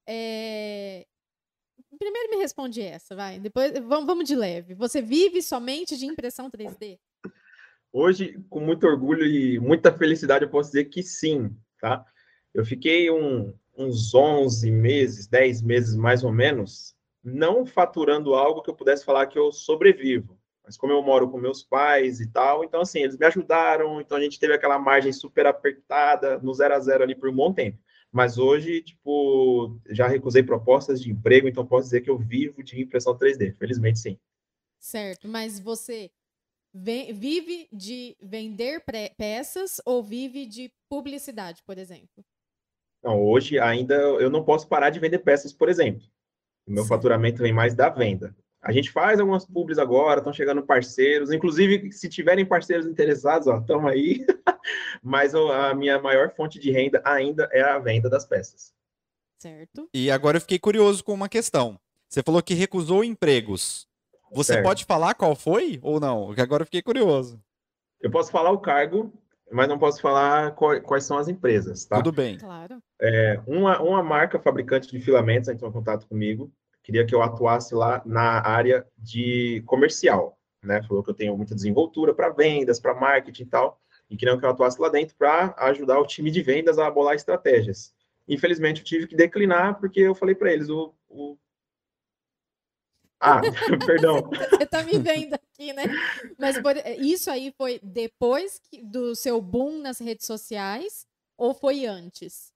é, 0.08 1.06
Primeiro 1.98 2.30
me 2.30 2.36
responde 2.36 2.80
essa, 2.82 3.16
vai. 3.16 3.38
Depois 3.40 3.72
vamos, 3.72 4.06
vamos 4.06 4.24
de 4.28 4.36
leve. 4.36 4.74
Você 4.74 5.00
vive 5.02 5.42
somente 5.42 5.96
de 5.96 6.06
impressão 6.06 6.50
3D? 6.50 6.98
Hoje, 7.92 8.38
com 8.48 8.60
muito 8.60 8.86
orgulho 8.86 9.26
e 9.26 9.58
muita 9.58 9.92
felicidade, 9.96 10.44
eu 10.44 10.50
posso 10.50 10.70
dizer 10.70 10.84
que 10.86 11.02
sim, 11.02 11.56
tá? 11.80 12.04
Eu 12.54 12.64
fiquei 12.64 13.10
um- 13.10 13.52
uns 13.80 14.14
11 14.14 14.70
meses, 14.70 15.26
10 15.26 15.62
meses 15.62 15.96
mais 15.96 16.22
ou 16.22 16.32
menos, 16.32 16.94
não 17.22 17.64
faturando 17.64 18.34
algo 18.34 18.62
que 18.62 18.70
eu 18.70 18.74
pudesse 18.74 19.04
falar 19.04 19.26
que 19.26 19.38
eu 19.38 19.50
sobrevivo. 19.50 20.38
Mas 20.64 20.76
como 20.76 20.92
eu 20.92 21.02
moro 21.02 21.28
com 21.28 21.38
meus 21.38 21.62
pais 21.62 22.20
e 22.20 22.30
tal, 22.30 22.62
então 22.62 22.82
assim, 22.82 23.00
eles 23.00 23.16
me 23.16 23.26
ajudaram, 23.26 24.00
então 24.00 24.16
a 24.16 24.20
gente 24.20 24.38
teve 24.38 24.52
aquela 24.52 24.78
margem 24.78 25.12
super 25.12 25.46
apertada, 25.46 26.38
no 26.38 26.54
zero 26.54 26.74
a 26.74 26.80
zero 26.80 27.02
ali 27.02 27.14
por 27.14 27.28
um 27.28 27.34
bom 27.34 27.52
tempo. 27.52 27.78
Mas 28.12 28.38
hoje, 28.38 28.82
tipo, 28.82 29.80
já 29.88 30.06
recusei 30.06 30.42
propostas 30.42 31.00
de 31.00 31.10
emprego, 31.10 31.48
então 31.48 31.66
posso 31.66 31.84
dizer 31.84 32.00
que 32.00 32.10
eu 32.10 32.18
vivo 32.18 32.62
de 32.62 32.80
impressão 32.80 33.16
3D. 33.16 33.56
Felizmente, 33.56 33.98
sim. 33.98 34.18
Certo, 34.78 35.28
mas 35.28 35.58
você 35.60 36.10
vive 36.72 37.68
de 37.72 38.16
vender 38.20 38.82
peças 39.16 39.80
ou 39.84 40.02
vive 40.02 40.46
de 40.46 40.72
publicidade, 40.88 41.62
por 41.64 41.78
exemplo? 41.78 42.24
Não, 43.02 43.20
hoje 43.22 43.58
ainda 43.58 43.94
eu 43.94 44.30
não 44.30 44.44
posso 44.44 44.68
parar 44.68 44.90
de 44.90 45.00
vender 45.00 45.18
peças, 45.20 45.52
por 45.52 45.68
exemplo. 45.68 46.02
O 46.66 46.72
meu 46.72 46.84
faturamento 46.84 47.42
vem 47.42 47.52
mais 47.52 47.74
da 47.74 47.88
venda. 47.88 48.34
A 48.62 48.72
gente 48.72 48.90
faz 48.90 49.18
algumas 49.18 49.46
publis 49.46 49.78
agora, 49.78 50.20
estão 50.20 50.32
chegando 50.32 50.62
parceiros. 50.62 51.32
Inclusive, 51.32 51.90
se 51.92 52.08
tiverem 52.08 52.44
parceiros 52.44 52.86
interessados, 52.86 53.46
ó, 53.46 53.58
estão 53.58 53.86
aí. 53.86 54.24
Mas 55.02 55.34
a 55.34 55.74
minha 55.74 55.98
maior 55.98 56.30
fonte 56.34 56.58
de 56.58 56.70
renda 56.70 57.00
ainda 57.04 57.48
é 57.52 57.62
a 57.62 57.78
venda 57.78 58.10
das 58.10 58.26
peças. 58.26 58.74
Certo. 59.38 59.88
E 59.94 60.10
agora 60.10 60.36
eu 60.36 60.40
fiquei 60.42 60.58
curioso 60.58 61.02
com 61.02 61.14
uma 61.14 61.28
questão. 61.28 61.80
Você 62.06 62.22
falou 62.22 62.42
que 62.42 62.52
recusou 62.52 63.02
empregos. 63.02 63.88
Você 64.32 64.52
certo. 64.52 64.64
pode 64.64 64.84
falar 64.84 65.14
qual 65.14 65.34
foi 65.34 65.78
ou 65.82 65.98
não? 65.98 66.26
Porque 66.26 66.42
agora 66.42 66.62
eu 66.62 66.66
fiquei 66.66 66.82
curioso. 66.82 67.42
Eu 68.00 68.10
posso 68.10 68.30
falar 68.30 68.50
o 68.50 68.60
cargo, 68.60 69.12
mas 69.50 69.68
não 69.68 69.78
posso 69.78 70.00
falar 70.00 70.52
quais 70.52 71.04
são 71.04 71.18
as 71.18 71.28
empresas, 71.28 71.84
tá? 71.84 71.96
Tudo 71.96 72.12
bem. 72.12 72.38
Claro. 72.38 72.82
É, 73.00 73.40
uma, 73.46 73.80
uma 73.80 74.02
marca 74.02 74.38
fabricante 74.38 74.90
de 74.90 75.00
filamentos 75.00 75.48
entrou 75.48 75.70
em 75.70 75.72
contato 75.72 76.06
comigo 76.06 76.52
queria 76.82 77.06
que 77.06 77.14
eu 77.14 77.22
atuasse 77.22 77.74
lá 77.74 78.02
na 78.04 78.46
área 78.46 78.86
de 78.98 79.62
comercial, 79.66 80.38
né? 80.62 80.82
Falou 80.82 81.02
que 81.02 81.10
eu 81.10 81.14
tenho 81.14 81.36
muita 81.36 81.54
desenvoltura 81.54 82.14
para 82.14 82.30
vendas, 82.30 82.80
para 82.80 82.94
marketing 82.94 83.42
e 83.42 83.46
tal, 83.46 83.80
e 84.08 84.16
queriam 84.16 84.38
que 84.38 84.44
eu 84.44 84.50
atuasse 84.50 84.80
lá 84.80 84.88
dentro 84.88 85.14
para 85.16 85.54
ajudar 85.58 85.98
o 86.00 86.06
time 86.06 86.30
de 86.30 86.42
vendas 86.42 86.78
a 86.78 86.90
bolar 86.90 87.14
estratégias. 87.14 87.94
Infelizmente, 88.28 88.80
eu 88.80 88.84
tive 88.84 89.06
que 89.06 89.16
declinar 89.16 89.78
porque 89.78 90.00
eu 90.00 90.14
falei 90.14 90.34
para 90.34 90.52
eles 90.52 90.68
o, 90.68 90.94
o... 91.08 91.36
Ah, 93.20 93.40
perdão. 93.86 94.28
Você 94.50 94.66
tá 94.66 94.82
me 94.82 94.98
vendo 94.98 95.38
aqui, 95.60 95.72
né? 95.74 95.84
Mas 96.38 96.56
isso 96.98 97.30
aí 97.30 97.52
foi 97.56 97.78
depois 97.82 98.60
do 98.84 99.14
seu 99.14 99.40
boom 99.40 99.80
nas 99.80 99.98
redes 99.98 100.26
sociais 100.26 101.06
ou 101.36 101.52
foi 101.52 101.84
antes? 101.84 102.52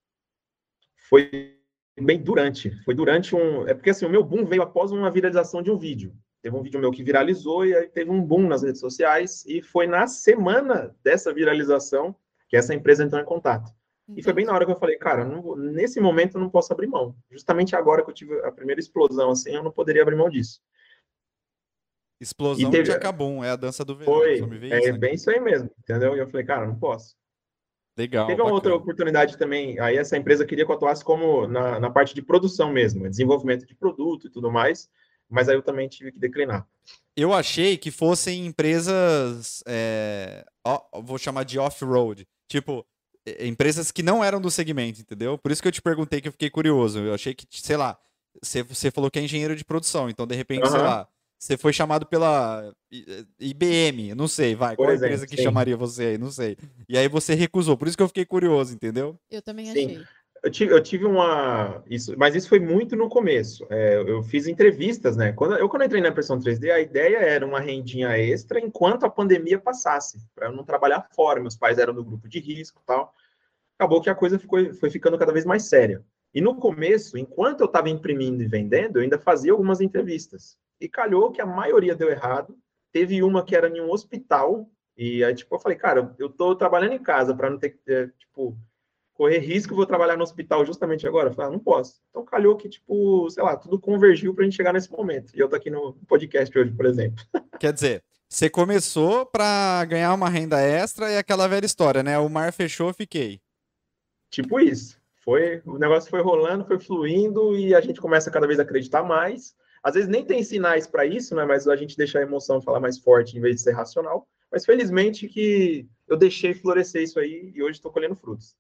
Foi 1.09 1.59
bem 2.01 2.23
durante. 2.23 2.71
Foi 2.85 2.95
durante 2.95 3.37
um. 3.37 3.69
É 3.69 3.75
porque 3.75 3.91
assim, 3.91 4.07
o 4.07 4.11
meu 4.11 4.25
boom 4.25 4.47
veio 4.47 4.63
após 4.63 4.91
uma 4.91 5.11
viralização 5.11 5.63
de 5.63 5.71
um 5.71 5.79
vídeo. 5.79 6.17
Teve 6.43 6.57
um 6.57 6.63
vídeo 6.63 6.81
meu 6.81 6.91
que 6.91 7.05
viralizou 7.05 7.65
e 7.65 7.75
aí 7.75 7.89
teve 7.89 8.11
um 8.11 8.21
boom 8.21 8.47
nas 8.47 8.63
redes 8.63 8.81
sociais. 8.81 9.45
E 9.47 9.63
foi 9.63 9.87
na 9.87 10.07
semana 10.07 10.95
dessa 11.03 11.33
viralização 11.33 12.15
que 12.49 12.57
essa 12.57 12.75
empresa 12.75 13.05
entrou 13.05 13.21
em 13.21 13.25
contato. 13.25 13.71
E 14.15 14.23
foi 14.23 14.35
bem 14.35 14.45
na 14.45 14.53
hora 14.53 14.67
que 14.67 14.71
eu 14.71 14.77
falei, 14.77 14.99
cara, 14.99 15.25
não, 15.25 15.57
nesse 15.57 15.99
momento 15.99 16.37
eu 16.37 16.41
não 16.41 16.51
posso 16.51 16.71
abrir 16.71 16.87
mão. 16.87 17.17
Justamente 17.31 17.75
agora 17.75 18.05
que 18.05 18.11
eu 18.11 18.15
tive 18.15 18.39
a 18.43 18.53
primeira 18.53 18.79
explosão, 18.79 19.31
assim, 19.31 19.55
eu 19.55 19.63
não 19.63 19.73
poderia 19.73 20.03
abrir 20.03 20.15
mão 20.15 20.29
disso. 20.29 20.61
Explosão 22.21 22.71
teve... 22.71 22.85
de 22.85 22.93
acabum, 22.93 23.43
é 23.43 23.51
a 23.51 23.57
dança 23.57 23.85
do 23.85 23.97
verão. 23.97 24.13
Foi, 24.13 24.31
é 24.31 24.35
isso, 24.35 24.93
né? 24.93 24.99
bem 24.99 25.15
isso 25.15 25.31
aí 25.31 25.41
mesmo, 25.41 25.71
entendeu? 25.79 26.17
E 26.17 26.19
eu 26.19 26.29
falei, 26.29 26.47
cara, 26.47 26.67
não 26.67 26.77
posso. 26.77 27.17
Legal. 27.97 28.27
Teve 28.27 28.41
uma 28.41 28.51
bacana. 28.51 28.55
outra 28.55 28.75
oportunidade 28.75 29.39
também. 29.39 29.79
Aí 29.79 29.97
essa 29.97 30.17
empresa 30.17 30.45
queria 30.45 30.65
que 30.65 30.71
eu 30.71 30.75
atuasse 30.75 31.05
como 31.05 31.47
na, 31.47 31.79
na 31.79 31.91
parte 31.91 32.15
de 32.15 32.23
produção 32.23 32.73
mesmo, 32.73 33.09
desenvolvimento 33.09 33.67
de 33.67 33.75
produto 33.75 34.27
e 34.27 34.31
tudo 34.31 34.51
mais. 34.51 34.89
Mas 35.29 35.49
aí 35.49 35.57
eu 35.57 35.63
também 35.63 35.89
tive 35.89 36.13
que 36.13 36.19
declinar. 36.19 36.67
Eu 37.17 37.33
achei 37.33 37.77
que 37.77 37.91
fossem 37.91 38.47
empresas, 38.47 39.63
é, 39.67 40.45
vou 41.03 41.19
chamar 41.19 41.45
de 41.45 41.59
off-road, 41.59 42.27
tipo 42.49 42.85
empresas 43.41 43.91
que 43.91 44.03
não 44.03 44.23
eram 44.23 44.41
do 44.41 44.51
segmento, 44.51 45.01
entendeu? 45.01 45.39
Por 45.39 45.51
isso 45.51 45.63
que 45.63 45.69
eu 45.69 45.73
te 45.73 45.81
perguntei 45.81 46.21
que 46.21 46.29
eu 46.29 46.33
fiquei 46.33 46.51
curioso. 46.51 46.99
Eu 46.99 47.15
achei 47.15 47.35
que, 47.35 47.47
sei 47.51 47.77
lá, 47.77 47.99
você, 48.43 48.63
você 48.63 48.91
falou 48.91 49.11
que 49.11 49.19
é 49.19 49.23
engenheiro 49.23 49.57
de 49.57 49.65
produção, 49.65 50.11
então 50.11 50.27
de 50.27 50.35
repente, 50.35 50.65
uhum. 50.65 50.71
sei 50.71 50.81
lá, 50.81 51.09
você 51.45 51.59
foi 51.59 51.75
chamado 51.75 52.07
pela 52.07 52.75
IBM, 53.39 54.15
não 54.15 54.27
sei, 54.27 54.55
vai, 54.55 54.75
qual 54.77 54.89
exemplo, 54.89 55.09
empresa 55.09 55.27
que 55.27 55.37
sim. 55.37 55.43
chamaria 55.43 55.77
você 55.77 56.05
aí, 56.05 56.19
não 56.19 56.31
sei. 56.31 56.57
E 56.89 56.97
aí 56.97 57.07
você 57.07 57.35
recusou, 57.35 57.77
por 57.77 57.87
isso 57.87 57.99
que 57.99 58.03
eu 58.03 58.09
fiquei 58.09 58.25
curioso, 58.25 58.75
entendeu? 58.75 59.15
Eu 59.31 59.43
também 59.43 59.71
achei. 59.71 59.99
Sim. 59.99 60.05
Eu 60.43 60.51
tive, 60.51 60.73
eu 60.75 60.83
tive 60.83 61.05
uma. 61.05 61.83
Isso, 61.89 62.15
mas 62.19 62.35
isso 62.35 62.49
foi 62.49 62.61
muito 62.61 62.97
no 62.97 63.11
começo. 63.11 63.67
É, 63.71 63.97
eu 63.97 64.23
fiz 64.23 64.47
entrevistas, 64.47 65.17
né? 65.17 65.33
Quando, 65.33 65.57
eu, 65.57 65.69
quando 65.69 65.85
entrei 65.85 66.03
na 66.03 66.09
impressão 66.09 66.39
3D, 66.39 66.71
a 66.71 66.81
ideia 66.81 67.17
era 67.17 67.47
uma 67.47 67.61
rendinha 67.61 68.17
extra 68.19 68.61
enquanto 68.61 69.05
a 69.05 69.11
pandemia 69.11 69.59
passasse, 69.59 70.19
para 70.35 70.49
eu 70.49 70.53
não 70.53 70.65
trabalhar 70.65 71.07
fora. 71.15 71.41
Meus 71.41 71.57
pais 71.57 71.79
eram 71.79 71.95
do 71.95 72.05
grupo 72.05 72.27
de 72.27 72.41
risco 72.41 72.83
tal. 72.87 73.13
Acabou 73.79 74.01
que 74.03 74.11
a 74.11 74.15
coisa 74.15 74.39
ficou, 74.39 74.73
foi 74.75 74.91
ficando 74.91 75.19
cada 75.19 75.33
vez 75.33 75.45
mais 75.45 75.65
séria. 75.65 76.03
E 76.35 76.41
no 76.41 76.57
começo, 76.57 77.19
enquanto 77.19 77.61
eu 77.61 77.67
estava 77.67 77.89
imprimindo 77.89 78.43
e 78.43 78.47
vendendo, 78.47 78.99
eu 78.99 79.03
ainda 79.03 79.19
fazia 79.19 79.53
algumas 79.53 79.81
entrevistas. 79.81 80.59
E 80.85 80.89
calhou 80.89 81.33
que 81.33 81.41
a 81.41 81.47
maioria 81.47 81.95
deu 81.95 82.11
errado. 82.11 82.59
Teve 82.93 83.23
uma 83.23 83.43
que 83.43 83.57
era 83.57 83.71
em 83.71 83.81
um 83.81 83.91
hospital. 83.91 84.69
E 84.95 85.25
aí, 85.25 85.35
tipo, 85.35 85.55
eu 85.55 85.59
falei, 85.59 85.79
cara, 85.79 86.15
eu 86.19 86.29
tô 86.29 86.55
trabalhando 86.55 86.93
em 86.93 87.03
casa 87.03 87.35
para 87.35 87.49
não 87.49 87.59
ter 87.59 87.71
que, 87.71 87.91
é, 87.91 88.09
tipo, 88.19 88.55
correr 89.15 89.39
risco, 89.39 89.75
vou 89.75 89.87
trabalhar 89.87 90.19
no 90.19 90.23
hospital 90.23 90.63
justamente 90.67 91.07
agora. 91.09 91.31
Eu 91.31 91.33
falei, 91.33 91.49
ah, 91.49 91.53
não 91.53 91.59
posso. 91.59 92.03
Então 92.11 92.23
calhou 92.23 92.55
que, 92.55 92.69
tipo, 92.69 93.31
sei 93.31 93.43
lá, 93.43 93.57
tudo 93.57 93.81
convergiu 93.81 94.35
para 94.35 94.43
a 94.43 94.45
gente 94.45 94.57
chegar 94.59 94.75
nesse 94.75 94.93
momento. 94.93 95.35
E 95.35 95.41
eu 95.41 95.49
tô 95.49 95.57
aqui 95.57 95.71
no 95.71 95.95
podcast 96.07 96.57
hoje, 96.57 96.71
por 96.71 96.85
exemplo. 96.85 97.25
Quer 97.59 97.73
dizer, 97.73 98.05
você 98.29 98.51
começou 98.51 99.25
para 99.25 99.87
ganhar 99.87 100.13
uma 100.13 100.29
renda 100.29 100.61
extra 100.61 101.11
e 101.11 101.17
aquela 101.17 101.49
velha 101.49 101.65
história, 101.65 102.03
né? 102.03 102.19
O 102.19 102.29
mar 102.29 102.53
fechou, 102.53 102.93
fiquei. 102.93 103.41
Tipo 104.31 104.61
isso. 104.61 105.01
Foi, 105.15 105.63
o 105.65 105.79
negócio 105.79 106.11
foi 106.11 106.21
rolando, 106.21 106.67
foi 106.67 106.79
fluindo 106.79 107.57
e 107.57 107.75
a 107.75 107.81
gente 107.81 108.03
começa 108.03 108.31
cada 108.31 108.47
vez 108.47 108.61
a 108.61 108.63
acreditar 108.65 109.03
mais. 109.03 109.57
Às 109.85 109.95
vezes 109.95 110.09
nem 110.09 110.25
tem 110.25 110.43
sinais 110.43 110.87
para 110.87 111.05
isso, 111.05 111.35
né? 111.35 111.45
Mas 111.45 111.69
a 111.69 111.77
gente 111.77 111.95
deixa 111.95 112.19
a 112.19 112.23
emoção 112.23 112.63
falar 112.63 112.81
mais 112.81 112.99
forte 112.99 113.37
em 113.37 113.41
vez 113.41 113.57
de 113.57 113.63
ser 113.63 113.73
racional. 113.73 114.27
Mas 114.51 114.65
felizmente 114.65 115.29
que 115.29 115.87
eu 116.09 116.17
deixei 116.17 116.55
florescer 116.55 117.03
isso 117.03 117.21
aí 117.21 117.53
e 117.55 117.63
hoje 117.63 117.79
estou 117.79 117.93
colhendo 117.93 118.17
frutos. 118.17 118.57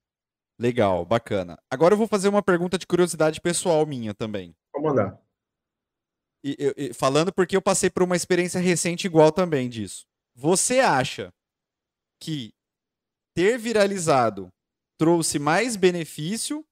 Legal, 0.59 1.05
bacana. 1.05 1.59
Agora 1.71 1.95
eu 1.95 1.99
vou 1.99 2.07
fazer 2.07 2.29
uma 2.29 2.43
pergunta 2.43 2.77
de 2.77 2.87
curiosidade 2.87 3.41
pessoal 3.41 3.87
minha 3.87 4.13
também. 4.13 4.55
Vou 4.73 4.83
mandar. 4.83 5.19
E, 6.45 6.75
e, 6.77 6.93
falando 6.93 7.33
porque 7.33 7.57
eu 7.57 7.63
passei 7.63 7.89
por 7.89 8.03
uma 8.03 8.17
experiência 8.17 8.61
recente 8.61 9.07
igual 9.07 9.33
também 9.33 9.69
disso. 9.69 10.07
Você 10.35 10.81
acha 10.81 11.33
que 12.21 12.53
ter 13.35 13.59
viralizado 13.59 14.53
trouxe 14.99 15.39
mais 15.39 15.75
benefício 15.75 16.65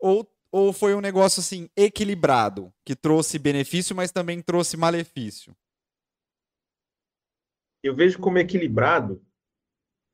ou 0.00 0.28
ou 0.56 0.72
foi 0.72 0.94
um 0.94 1.02
negócio 1.02 1.40
assim 1.40 1.68
equilibrado, 1.76 2.72
que 2.82 2.96
trouxe 2.96 3.38
benefício, 3.38 3.94
mas 3.94 4.10
também 4.10 4.40
trouxe 4.40 4.74
malefício? 4.74 5.54
Eu 7.82 7.94
vejo 7.94 8.18
como 8.18 8.38
equilibrado. 8.38 9.22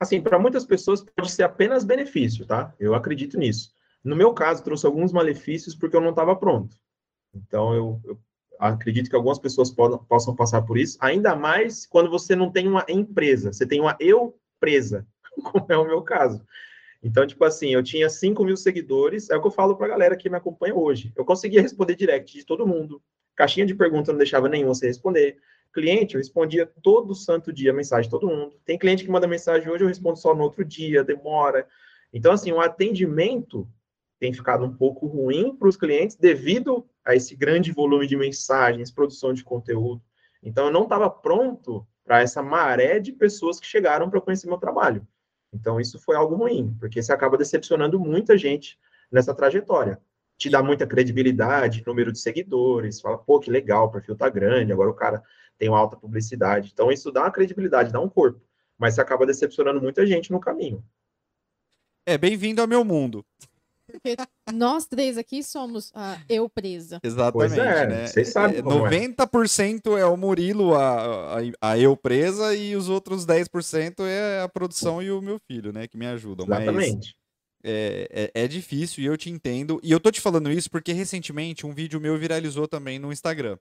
Assim, 0.00 0.20
para 0.20 0.40
muitas 0.40 0.64
pessoas 0.64 1.00
pode 1.00 1.30
ser 1.30 1.44
apenas 1.44 1.84
benefício, 1.84 2.44
tá? 2.44 2.74
Eu 2.80 2.92
acredito 2.92 3.38
nisso. 3.38 3.72
No 4.02 4.16
meu 4.16 4.34
caso, 4.34 4.64
trouxe 4.64 4.84
alguns 4.84 5.12
malefícios 5.12 5.76
porque 5.76 5.94
eu 5.94 6.00
não 6.00 6.10
estava 6.10 6.34
pronto. 6.34 6.76
Então, 7.32 7.72
eu, 7.72 8.00
eu, 8.04 8.20
acredito 8.58 9.08
que 9.08 9.14
algumas 9.14 9.38
pessoas 9.38 9.70
podam, 9.70 9.98
possam 10.04 10.34
passar 10.34 10.62
por 10.62 10.76
isso, 10.76 10.98
ainda 11.00 11.36
mais 11.36 11.86
quando 11.86 12.10
você 12.10 12.34
não 12.34 12.50
tem 12.50 12.66
uma 12.66 12.84
empresa, 12.88 13.52
você 13.52 13.64
tem 13.64 13.80
uma 13.80 13.96
eu 14.00 14.36
presa, 14.58 15.06
como 15.52 15.66
é 15.68 15.76
o 15.76 15.86
meu 15.86 16.02
caso. 16.02 16.44
Então, 17.02 17.26
tipo 17.26 17.44
assim, 17.44 17.70
eu 17.74 17.82
tinha 17.82 18.08
5 18.08 18.44
mil 18.44 18.56
seguidores, 18.56 19.28
é 19.28 19.36
o 19.36 19.40
que 19.40 19.46
eu 19.48 19.50
falo 19.50 19.76
pra 19.76 19.88
galera 19.88 20.16
que 20.16 20.30
me 20.30 20.36
acompanha 20.36 20.74
hoje. 20.74 21.12
Eu 21.16 21.24
conseguia 21.24 21.60
responder 21.60 21.96
direct 21.96 22.38
de 22.38 22.46
todo 22.46 22.66
mundo. 22.66 23.02
Caixinha 23.34 23.66
de 23.66 23.74
perguntas 23.74 24.08
não 24.08 24.18
deixava 24.18 24.48
nenhum 24.48 24.68
você 24.68 24.86
responder. 24.86 25.38
Cliente, 25.72 26.14
eu 26.14 26.20
respondia 26.20 26.70
todo 26.82 27.14
santo 27.14 27.52
dia 27.52 27.72
mensagem 27.72 28.04
de 28.04 28.10
todo 28.10 28.28
mundo. 28.28 28.54
Tem 28.64 28.78
cliente 28.78 29.04
que 29.04 29.10
manda 29.10 29.26
mensagem 29.26 29.68
hoje, 29.68 29.82
eu 29.82 29.88
respondo 29.88 30.16
só 30.16 30.34
no 30.34 30.44
outro 30.44 30.64
dia, 30.64 31.02
demora. 31.02 31.66
Então, 32.12 32.32
assim, 32.32 32.52
o 32.52 32.60
atendimento 32.60 33.66
tem 34.20 34.32
ficado 34.32 34.64
um 34.64 34.72
pouco 34.72 35.06
ruim 35.06 35.56
para 35.56 35.68
os 35.68 35.76
clientes 35.76 36.14
devido 36.14 36.86
a 37.04 37.16
esse 37.16 37.34
grande 37.34 37.72
volume 37.72 38.06
de 38.06 38.16
mensagens, 38.16 38.92
produção 38.92 39.32
de 39.32 39.42
conteúdo. 39.42 40.00
Então, 40.40 40.66
eu 40.66 40.72
não 40.72 40.84
estava 40.84 41.10
pronto 41.10 41.84
para 42.04 42.20
essa 42.20 42.42
maré 42.42 43.00
de 43.00 43.12
pessoas 43.12 43.58
que 43.58 43.66
chegaram 43.66 44.08
para 44.08 44.20
conhecer 44.20 44.46
meu 44.46 44.58
trabalho. 44.58 45.06
Então, 45.52 45.78
isso 45.80 45.98
foi 45.98 46.16
algo 46.16 46.34
ruim, 46.34 46.74
porque 46.80 47.02
você 47.02 47.12
acaba 47.12 47.36
decepcionando 47.36 48.00
muita 48.00 48.38
gente 48.38 48.78
nessa 49.10 49.34
trajetória. 49.34 50.00
Te 50.38 50.48
dá 50.48 50.62
muita 50.62 50.86
credibilidade, 50.86 51.84
número 51.86 52.10
de 52.10 52.18
seguidores, 52.18 53.00
fala, 53.00 53.18
pô, 53.18 53.38
que 53.38 53.50
legal, 53.50 53.86
o 53.86 53.90
perfil 53.90 54.16
tá 54.16 54.28
grande, 54.28 54.72
agora 54.72 54.90
o 54.90 54.94
cara 54.94 55.22
tem 55.58 55.68
uma 55.68 55.78
alta 55.78 55.96
publicidade. 55.96 56.70
Então, 56.72 56.90
isso 56.90 57.12
dá 57.12 57.22
uma 57.22 57.30
credibilidade, 57.30 57.92
dá 57.92 58.00
um 58.00 58.08
corpo, 58.08 58.40
mas 58.78 58.94
você 58.94 59.00
acaba 59.00 59.26
decepcionando 59.26 59.80
muita 59.80 60.06
gente 60.06 60.32
no 60.32 60.40
caminho. 60.40 60.82
É, 62.06 62.16
bem-vindo 62.18 62.60
ao 62.60 62.66
meu 62.66 62.84
mundo. 62.84 63.24
Porque 63.92 64.16
nós 64.52 64.86
três 64.86 65.16
aqui 65.16 65.42
somos 65.42 65.90
a 65.94 66.18
eu 66.28 66.48
presa. 66.48 66.98
Exatamente. 67.02 67.60
É, 67.60 67.86
né? 67.86 68.06
Vocês 68.06 68.28
sabem. 68.28 68.58
É, 68.58 68.62
90% 68.62 69.96
é. 69.96 70.00
é 70.00 70.06
o 70.06 70.16
Murilo, 70.16 70.74
a, 70.74 71.38
a, 71.38 71.70
a, 71.70 71.78
eu 71.78 71.96
presa, 71.96 72.54
e 72.54 72.74
os 72.74 72.88
outros 72.88 73.26
10% 73.26 74.04
é 74.06 74.42
a 74.42 74.48
produção 74.48 75.02
e 75.02 75.10
o 75.10 75.20
meu 75.20 75.38
filho, 75.46 75.72
né? 75.72 75.86
Que 75.86 75.96
me 75.96 76.06
ajudam. 76.06 76.46
Exatamente. 76.46 77.14
É, 77.64 78.30
é, 78.34 78.42
é, 78.42 78.48
difícil 78.48 79.04
e 79.04 79.06
eu 79.06 79.16
te 79.16 79.30
entendo. 79.30 79.80
E 79.82 79.92
eu 79.92 80.00
tô 80.00 80.10
te 80.10 80.20
falando 80.20 80.50
isso 80.50 80.68
porque 80.70 80.92
recentemente 80.92 81.64
um 81.64 81.72
vídeo 81.72 82.00
meu 82.00 82.18
viralizou 82.18 82.66
também 82.66 82.98
no 82.98 83.12
Instagram. 83.12 83.56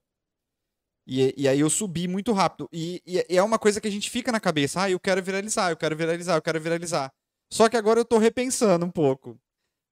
E, 1.05 1.33
e 1.37 1.47
aí 1.47 1.59
eu 1.59 1.69
subi 1.69 2.07
muito 2.07 2.31
rápido. 2.31 2.67
E, 2.71 3.01
e, 3.05 3.23
é 3.35 3.43
uma 3.43 3.59
coisa 3.59 3.79
que 3.79 3.87
a 3.87 3.91
gente 3.91 4.09
fica 4.09 4.31
na 4.31 4.39
cabeça. 4.39 4.81
Ah, 4.81 4.89
eu 4.89 4.99
quero 4.99 5.21
viralizar, 5.21 5.69
eu 5.69 5.77
quero 5.77 5.95
viralizar, 5.95 6.35
eu 6.35 6.41
quero 6.41 6.59
viralizar. 6.59 7.11
Só 7.51 7.67
que 7.67 7.77
agora 7.77 7.99
eu 7.99 8.05
tô 8.05 8.17
repensando 8.17 8.85
um 8.85 8.91
pouco. 8.91 9.37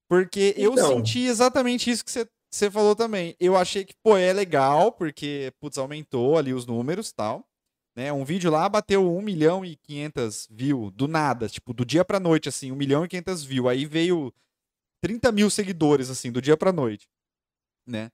Porque 0.09 0.55
então... 0.57 0.75
eu 0.75 0.87
senti 0.97 1.19
exatamente 1.19 1.89
isso 1.89 2.03
que 2.03 2.11
você, 2.11 2.27
você 2.51 2.71
falou 2.71 2.95
também. 2.95 3.35
Eu 3.39 3.55
achei 3.55 3.85
que, 3.85 3.93
pô, 4.03 4.17
é 4.17 4.33
legal, 4.33 4.91
porque, 4.91 5.53
putz, 5.59 5.77
aumentou 5.77 6.37
ali 6.37 6.53
os 6.53 6.65
números 6.65 7.09
e 7.09 7.15
tal. 7.15 7.45
Né? 7.95 8.11
Um 8.11 8.25
vídeo 8.25 8.49
lá 8.49 8.67
bateu 8.67 9.15
1 9.15 9.21
milhão 9.21 9.63
e 9.63 9.75
500 9.75 10.47
views, 10.49 10.91
do 10.93 11.07
nada, 11.07 11.47
tipo, 11.47 11.73
do 11.73 11.85
dia 11.85 12.03
pra 12.03 12.19
noite, 12.19 12.49
assim, 12.49 12.71
1 12.71 12.75
milhão 12.75 13.05
e 13.05 13.07
500 13.07 13.43
views. 13.43 13.67
Aí 13.67 13.85
veio 13.85 14.33
30 15.03 15.31
mil 15.31 15.49
seguidores, 15.49 16.09
assim, 16.09 16.31
do 16.31 16.41
dia 16.41 16.57
pra 16.57 16.71
noite, 16.71 17.07
né? 17.87 18.09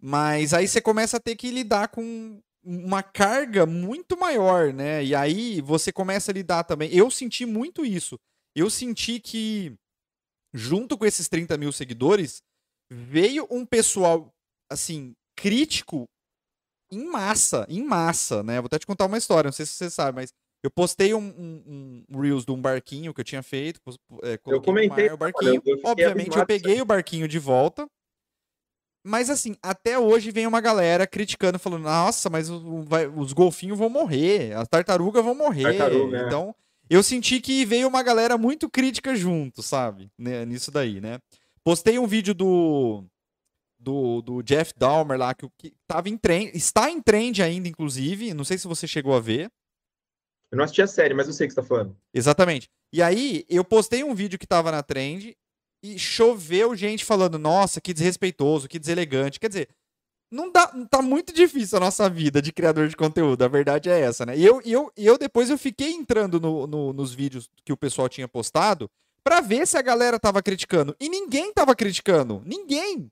Mas 0.00 0.54
aí 0.54 0.68
você 0.68 0.80
começa 0.80 1.16
a 1.16 1.20
ter 1.20 1.36
que 1.36 1.50
lidar 1.50 1.88
com 1.88 2.40
uma 2.62 3.02
carga 3.02 3.66
muito 3.66 4.16
maior, 4.16 4.72
né? 4.72 5.04
E 5.04 5.14
aí 5.14 5.60
você 5.60 5.92
começa 5.92 6.30
a 6.30 6.34
lidar 6.34 6.64
também. 6.64 6.90
Eu 6.94 7.10
senti 7.10 7.44
muito 7.44 7.84
isso. 7.84 8.18
Eu 8.54 8.70
senti 8.70 9.20
que, 9.20 9.76
junto 10.54 10.96
com 10.96 11.04
esses 11.04 11.28
30 11.28 11.58
mil 11.58 11.72
seguidores, 11.72 12.42
veio 12.90 13.46
um 13.50 13.66
pessoal, 13.66 14.32
assim, 14.70 15.12
crítico 15.36 16.04
em 16.92 17.04
massa, 17.04 17.66
em 17.68 17.82
massa, 17.82 18.42
né? 18.42 18.60
Vou 18.60 18.66
até 18.66 18.78
te 18.78 18.86
contar 18.86 19.06
uma 19.06 19.18
história, 19.18 19.48
não 19.48 19.52
sei 19.52 19.66
se 19.66 19.72
você 19.72 19.90
sabe, 19.90 20.16
mas 20.16 20.32
eu 20.62 20.70
postei 20.70 21.12
um, 21.12 21.18
um, 21.20 22.04
um 22.08 22.20
Reels 22.20 22.44
de 22.44 22.52
um 22.52 22.60
barquinho 22.60 23.12
que 23.12 23.20
eu 23.20 23.24
tinha 23.24 23.42
feito. 23.42 23.80
É, 24.22 24.38
eu 24.46 24.62
comentei 24.62 25.10
o 25.10 25.16
barquinho. 25.16 25.60
Eu 25.66 25.80
Obviamente, 25.84 26.38
eu 26.38 26.46
peguei 26.46 26.80
o 26.80 26.86
barquinho 26.86 27.28
de 27.28 27.38
volta, 27.38 27.86
mas 29.06 29.28
assim, 29.28 29.56
até 29.62 29.98
hoje 29.98 30.30
vem 30.30 30.46
uma 30.46 30.60
galera 30.60 31.06
criticando, 31.06 31.58
falando: 31.58 31.82
nossa, 31.82 32.30
mas 32.30 32.48
vai, 32.86 33.06
os 33.06 33.32
golfinhos 33.34 33.78
vão 33.78 33.90
morrer, 33.90 34.54
as 34.56 34.68
tartarugas 34.68 35.22
vão 35.22 35.34
morrer. 35.34 35.64
Tartaruga, 35.64 36.18
é. 36.18 36.26
então, 36.26 36.54
eu 36.88 37.02
senti 37.02 37.40
que 37.40 37.64
veio 37.64 37.88
uma 37.88 38.02
galera 38.02 38.36
muito 38.36 38.68
crítica 38.68 39.14
junto, 39.14 39.62
sabe? 39.62 40.10
Né, 40.18 40.44
nisso 40.44 40.70
daí, 40.70 41.00
né? 41.00 41.18
Postei 41.62 41.98
um 41.98 42.06
vídeo 42.06 42.34
do. 42.34 43.04
Do, 43.78 44.22
do 44.22 44.42
Jeff 44.42 44.72
Dahmer 44.74 45.18
lá, 45.18 45.34
que, 45.34 45.46
que 45.58 45.74
tava 45.86 46.08
em 46.08 46.16
trend, 46.16 46.56
está 46.56 46.90
em 46.90 47.02
trend 47.02 47.42
ainda, 47.42 47.68
inclusive. 47.68 48.32
Não 48.32 48.42
sei 48.42 48.56
se 48.56 48.66
você 48.66 48.86
chegou 48.86 49.14
a 49.14 49.20
ver. 49.20 49.52
Eu 50.50 50.56
não 50.56 50.64
assisti 50.64 50.80
a 50.80 50.86
série, 50.86 51.12
mas 51.12 51.26
eu 51.26 51.34
sei 51.34 51.46
o 51.46 51.48
que 51.48 51.54
você 51.54 51.60
tá 51.60 51.66
falando. 51.66 51.94
Exatamente. 52.14 52.70
E 52.90 53.02
aí, 53.02 53.44
eu 53.46 53.62
postei 53.62 54.02
um 54.02 54.14
vídeo 54.14 54.38
que 54.38 54.46
tava 54.46 54.70
na 54.70 54.82
trend 54.82 55.36
e 55.82 55.98
choveu 55.98 56.74
gente 56.74 57.04
falando, 57.04 57.38
nossa, 57.38 57.78
que 57.78 57.92
desrespeitoso, 57.92 58.68
que 58.68 58.78
deselegante. 58.78 59.38
Quer 59.38 59.48
dizer, 59.48 59.68
não 60.34 60.50
dá, 60.50 60.66
tá 60.90 61.00
muito 61.00 61.32
difícil 61.32 61.78
a 61.78 61.80
nossa 61.80 62.10
vida 62.10 62.42
de 62.42 62.52
criador 62.52 62.88
de 62.88 62.96
conteúdo, 62.96 63.42
a 63.42 63.48
verdade 63.48 63.88
é 63.88 64.00
essa, 64.00 64.26
né? 64.26 64.36
E 64.36 64.44
eu, 64.44 64.60
eu, 64.64 64.92
eu 64.96 65.16
depois 65.16 65.48
eu 65.48 65.56
fiquei 65.56 65.92
entrando 65.92 66.40
no, 66.40 66.66
no, 66.66 66.92
nos 66.92 67.14
vídeos 67.14 67.48
que 67.64 67.72
o 67.72 67.76
pessoal 67.76 68.08
tinha 68.08 68.26
postado 68.26 68.90
para 69.22 69.40
ver 69.40 69.66
se 69.66 69.78
a 69.78 69.82
galera 69.82 70.18
tava 70.18 70.42
criticando. 70.42 70.94
E 71.00 71.08
ninguém 71.08 71.52
tava 71.52 71.74
criticando. 71.74 72.42
Ninguém. 72.44 73.10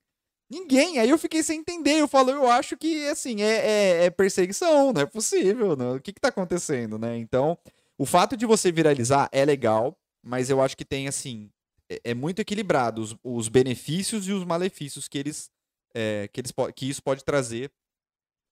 Ninguém. 0.50 0.98
Aí 0.98 1.08
eu 1.08 1.16
fiquei 1.16 1.42
sem 1.42 1.60
entender. 1.60 1.98
Eu 1.98 2.06
falo, 2.06 2.30
eu 2.30 2.50
acho 2.50 2.76
que, 2.76 3.08
assim, 3.08 3.40
é, 3.40 3.46
é, 3.46 4.04
é 4.04 4.10
perseguição, 4.10 4.92
não 4.92 5.00
é 5.00 5.06
possível. 5.06 5.74
Né? 5.74 5.92
O 5.92 6.00
que 6.00 6.12
que 6.12 6.20
tá 6.20 6.28
acontecendo, 6.28 6.98
né? 6.98 7.16
Então, 7.16 7.56
o 7.96 8.04
fato 8.04 8.36
de 8.36 8.44
você 8.44 8.70
viralizar 8.70 9.30
é 9.32 9.44
legal, 9.44 9.96
mas 10.22 10.50
eu 10.50 10.60
acho 10.60 10.76
que 10.76 10.84
tem, 10.84 11.08
assim, 11.08 11.48
é, 11.88 12.00
é, 12.10 12.14
muito 12.14 12.40
equilibrado 12.40 13.00
os, 13.00 13.16
os, 13.24 13.48
benefícios 13.48 14.28
e 14.28 14.32
os 14.32 14.44
malefícios 14.44 15.08
que 15.08 15.16
eles, 15.16 15.50
é, 15.94 16.28
que, 16.28 16.40
eles 16.40 16.52
que 16.74 16.88
isso 16.88 17.02
pode 17.02 17.24
trazer 17.24 17.70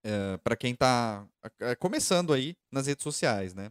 é, 0.05 0.37
para 0.39 0.57
quem 0.57 0.73
está 0.73 1.27
começando 1.79 2.33
aí 2.33 2.57
nas 2.71 2.87
redes 2.87 3.03
sociais, 3.03 3.55
né? 3.55 3.71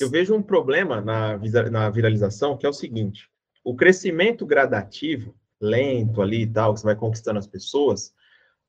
Eu 0.00 0.10
vejo 0.10 0.34
um 0.34 0.42
problema 0.42 1.00
na, 1.00 1.38
na 1.70 1.90
viralização 1.90 2.56
que 2.56 2.66
é 2.66 2.68
o 2.68 2.74
seguinte: 2.74 3.28
o 3.64 3.74
crescimento 3.74 4.46
gradativo, 4.46 5.34
lento 5.60 6.22
ali 6.22 6.42
e 6.42 6.46
tal, 6.46 6.74
que 6.74 6.80
você 6.80 6.86
vai 6.86 6.96
conquistando 6.96 7.38
as 7.38 7.46
pessoas, 7.46 8.12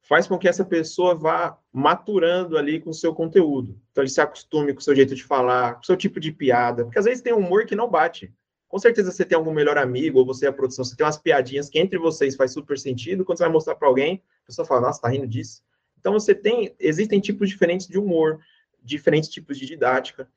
faz 0.07 0.27
com 0.27 0.37
que 0.37 0.47
essa 0.47 0.65
pessoa 0.65 1.13
vá 1.13 1.57
maturando 1.71 2.57
ali 2.57 2.79
com 2.79 2.89
o 2.89 2.93
seu 2.93 3.13
conteúdo. 3.13 3.79
Então 3.91 4.03
ele 4.03 4.09
se 4.09 4.21
acostume 4.21 4.73
com 4.73 4.79
o 4.79 4.83
seu 4.83 4.95
jeito 4.95 5.13
de 5.13 5.23
falar, 5.23 5.75
com 5.75 5.81
o 5.81 5.85
seu 5.85 5.97
tipo 5.97 6.19
de 6.19 6.31
piada, 6.31 6.83
porque 6.83 6.99
às 6.99 7.05
vezes 7.05 7.21
tem 7.21 7.33
humor 7.33 7.65
que 7.65 7.75
não 7.75 7.89
bate 7.89 8.33
com 8.69 8.79
certeza 8.79 9.11
você 9.11 9.25
tem 9.25 9.35
algum 9.35 9.51
melhor 9.51 9.77
amigo, 9.77 10.19
ou 10.19 10.25
você 10.25 10.45
é 10.45 10.49
a 10.49 10.53
produção, 10.53 10.85
você 10.85 10.95
tem 10.95 11.05
umas 11.05 11.17
piadinhas 11.17 11.67
que 11.67 11.79
entre 11.79 11.97
vocês 11.97 12.35
faz 12.35 12.53
super 12.53 12.77
sentido, 12.77 13.25
quando 13.25 13.39
você 13.39 13.43
vai 13.43 13.51
mostrar 13.51 13.75
para 13.75 13.87
alguém, 13.87 14.23
a 14.43 14.45
pessoa 14.45 14.65
fala, 14.65 14.81
nossa, 14.81 15.01
tá 15.01 15.09
rindo 15.09 15.27
disso. 15.27 15.63
Então 15.99 16.13
você 16.13 16.33
tem, 16.33 16.73
existem 16.79 17.19
tipos 17.19 17.49
diferentes 17.49 17.87
de 17.87 17.97
humor, 17.97 18.39
diferentes 18.81 19.29
tipos 19.29 19.57
de 19.57 19.65
didática, 19.65 20.29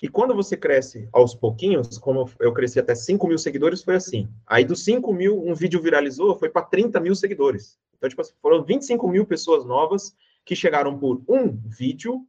e 0.00 0.08
quando 0.08 0.34
você 0.34 0.56
cresce 0.56 1.08
aos 1.12 1.34
pouquinhos, 1.34 1.98
como 1.98 2.30
eu 2.38 2.52
cresci 2.52 2.78
até 2.78 2.94
5 2.94 3.26
mil 3.26 3.38
seguidores, 3.38 3.82
foi 3.82 3.96
assim. 3.96 4.28
Aí 4.46 4.64
dos 4.64 4.84
5 4.84 5.12
mil, 5.12 5.42
um 5.44 5.54
vídeo 5.54 5.82
viralizou, 5.82 6.38
foi 6.38 6.48
para 6.48 6.62
30 6.62 7.00
mil 7.00 7.16
seguidores. 7.16 7.76
Então, 7.96 8.08
tipo 8.08 8.20
assim, 8.20 8.32
foram 8.40 8.62
25 8.62 9.08
mil 9.08 9.26
pessoas 9.26 9.64
novas 9.64 10.14
que 10.44 10.54
chegaram 10.54 10.96
por 10.96 11.20
um 11.28 11.50
vídeo 11.66 12.24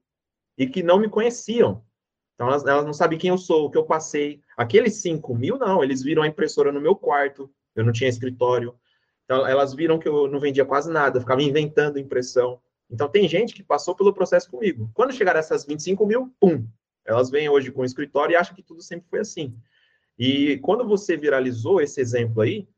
e 0.57 0.65
que 0.65 0.81
não 0.81 0.99
me 0.99 1.07
conheciam. 1.07 1.83
Então, 2.39 2.47
elas, 2.47 2.65
elas 2.65 2.85
não 2.85 2.93
sabem 2.93 3.19
quem 3.19 3.31
eu 3.31 3.37
sou, 3.37 3.65
o 3.65 3.69
que 3.69 3.77
eu 3.77 3.83
passei. 3.83 4.39
Aqueles 4.55 5.01
5 5.01 5.35
mil, 5.35 5.57
não, 5.57 5.83
eles 5.83 6.01
viram 6.01 6.23
a 6.23 6.27
impressora 6.27 6.71
no 6.71 6.79
meu 6.79 6.95
quarto, 6.95 7.51
eu 7.75 7.83
não 7.83 7.91
tinha 7.91 8.09
escritório. 8.09 8.73
Então, 9.25 9.45
elas 9.45 9.73
viram 9.73 9.99
que 9.99 10.07
eu 10.07 10.25
não 10.29 10.39
vendia 10.39 10.63
quase 10.63 10.89
nada, 10.89 11.19
ficava 11.19 11.43
inventando 11.43 11.99
impressão. 11.99 12.61
Então, 12.89 13.09
tem 13.09 13.27
gente 13.27 13.53
que 13.53 13.61
passou 13.61 13.93
pelo 13.93 14.13
processo 14.13 14.49
comigo. 14.49 14.89
Quando 14.93 15.11
chegar 15.11 15.35
essas 15.35 15.65
25 15.65 16.05
mil, 16.05 16.33
pum, 16.39 16.65
elas 17.05 17.29
vêm 17.29 17.49
hoje 17.49 17.73
com 17.73 17.81
o 17.81 17.85
escritório 17.85 18.31
e 18.31 18.37
acham 18.37 18.55
que 18.55 18.63
tudo 18.63 18.81
sempre 18.81 19.09
foi 19.09 19.19
assim. 19.19 19.53
E 20.17 20.59
quando 20.59 20.87
você 20.87 21.17
viralizou 21.17 21.81
esse 21.81 21.99
exemplo 21.99 22.41
aí, 22.41 22.69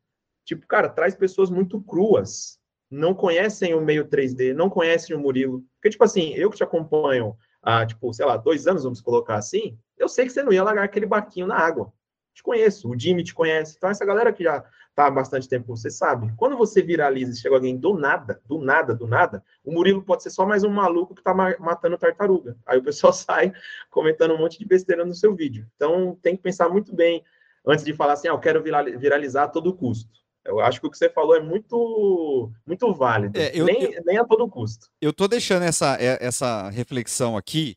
tipo, 0.43 0.65
cara, 0.65 0.89
traz 0.89 1.13
pessoas 1.13 1.52
muito 1.52 1.80
cruas, 1.80 2.60
não 2.89 3.13
conhecem 3.13 3.76
o 3.76 3.82
meio 3.82 4.08
3D, 4.08 4.56
não 4.56 4.71
conhecem 4.71 5.15
o 5.15 5.19
Murilo. 5.19 5.63
Porque, 5.76 5.91
tipo 5.91 6.04
assim, 6.04 6.34
eu 6.34 6.50
que 6.50 6.58
te 6.58 6.63
acompanho 6.63 7.38
há, 7.62 7.86
tipo, 7.86 8.13
sei 8.13 8.26
lá, 8.26 8.38
dois 8.38 8.67
anos, 8.67 8.84
vamos 8.84 9.02
colocar 9.02 9.36
assim, 9.36 9.78
eu 9.97 10.10
sei 10.10 10.26
que 10.26 10.32
você 10.32 10.43
não 10.43 10.52
ia 10.52 10.63
largar 10.63 10.84
aquele 10.84 11.06
barquinho 11.06 11.47
na 11.47 11.56
água. 11.56 11.93
Te 12.34 12.41
conheço, 12.41 12.89
o 12.89 12.97
Jimmy 12.97 13.24
te 13.24 13.34
conhece. 13.34 13.76
Então, 13.78 13.89
essa 13.89 14.06
galera 14.06 14.32
que 14.32 14.43
já 14.43 14.63
tá 14.95 15.08
há 15.08 15.12
bastante 15.12 15.47
tempo, 15.47 15.76
você 15.76 15.89
sabe. 15.89 16.34
Quando 16.38 16.58
você 16.58 16.82
viraliza 16.82 17.32
e 17.32 17.36
chega 17.36 17.56
alguém 17.56 17.78
do 17.78 17.93
nada, 17.93 18.41
do 18.45 18.60
nada, 18.60 18.95
do 18.95 19.06
nada, 19.06 19.43
o 19.63 19.71
Murilo 19.71 20.02
pode 20.02 20.24
ser 20.24 20.30
só 20.30 20.45
mais 20.45 20.63
um 20.63 20.69
maluco 20.69 21.13
que 21.13 21.24
tá 21.24 21.34
matando 21.34 21.97
tartaruga. 21.97 22.58
Aí 22.65 22.78
o 22.78 22.84
pessoal 22.84 23.12
sai 23.13 23.54
comentando 23.89 24.34
um 24.34 24.38
monte 24.38 24.58
de 24.58 24.65
besteira 24.65 25.06
no 25.06 25.13
seu 25.13 25.36
vídeo. 25.36 25.67
Então, 25.76 26.17
tem 26.21 26.36
que 26.36 26.41
pensar 26.41 26.69
muito 26.69 26.95
bem 26.95 27.24
antes 27.65 27.86
de 27.86 27.93
falar 27.93 28.13
assim, 28.13 28.28
ah, 28.28 28.32
eu 28.32 28.39
quero 28.39 28.63
viralizar 28.63 29.43
a 29.43 29.47
todo 29.47 29.76
custo. 29.76 30.20
Eu 30.45 30.60
acho 30.60 30.80
que 30.80 30.88
o 30.88 30.91
que 30.91 30.97
você 30.97 31.10
falou 31.10 31.36
é 31.36 31.41
muito, 31.41 32.51
muito 32.65 32.93
válido. 32.93 33.39
É, 33.39 33.51
eu, 33.54 33.65
nem, 33.65 33.84
eu, 33.84 34.04
nem 34.04 34.17
a 34.17 34.25
todo 34.25 34.49
custo. 34.49 34.88
Eu 34.99 35.13
tô 35.13 35.27
deixando 35.27 35.63
essa, 35.63 35.97
é, 35.99 36.17
essa 36.19 36.69
reflexão 36.69 37.38
aqui, 37.38 37.75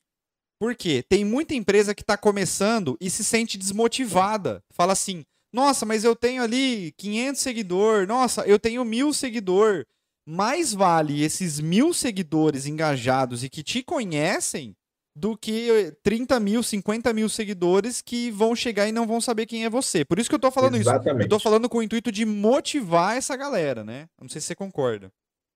porque 0.59 1.03
tem 1.03 1.25
muita 1.25 1.55
empresa 1.55 1.95
que 1.95 2.03
está 2.03 2.17
começando 2.17 2.97
e 3.01 3.11
se 3.11 3.23
sente 3.23 3.59
desmotivada. 3.59 4.63
Fala 4.71 4.93
assim, 4.93 5.25
nossa, 5.53 5.85
mas 5.85 6.05
eu 6.05 6.17
tenho 6.17 6.43
ali 6.43 6.93
500 6.97 7.41
seguidores, 7.41 8.09
nossa, 8.09 8.43
eu 8.47 8.59
tenho 8.59 8.85
mil 8.85 9.13
seguidores. 9.13 9.85
Mais 10.27 10.73
vale 10.73 11.23
esses 11.23 11.61
mil 11.61 11.93
seguidores 11.93 12.67
engajados 12.67 13.45
e 13.45 13.51
que 13.51 13.63
te 13.63 13.83
conhecem 13.83 14.75
do 15.15 15.37
que 15.37 15.97
30 16.03 16.41
mil, 16.41 16.63
50 16.63 17.13
mil 17.13 17.29
seguidores 17.29 18.03
que 18.03 18.31
vão 18.31 18.55
chegar 18.57 18.89
e 18.89 18.93
não 18.93 19.07
vão 19.07 19.21
saber 19.21 19.47
quem 19.47 19.65
é 19.65 19.71
você. 19.71 20.05
Por 20.05 20.19
isso 20.19 20.29
que 20.29 20.35
eu 20.35 20.41
tô 20.41 20.51
falando 20.51 20.77
Exatamente. 20.77 21.21
isso. 21.21 21.27
Eu 21.27 21.29
tô 21.29 21.39
falando 21.39 21.69
com 21.69 21.79
o 21.79 21.83
intuito 21.83 22.11
de 22.11 22.25
motivar 22.25 23.17
essa 23.17 23.37
galera, 23.37 23.85
né? 23.85 24.09
Não 24.21 24.29
sei 24.29 24.41
se 24.41 24.49
você 24.49 24.55
concorda. 24.57 25.13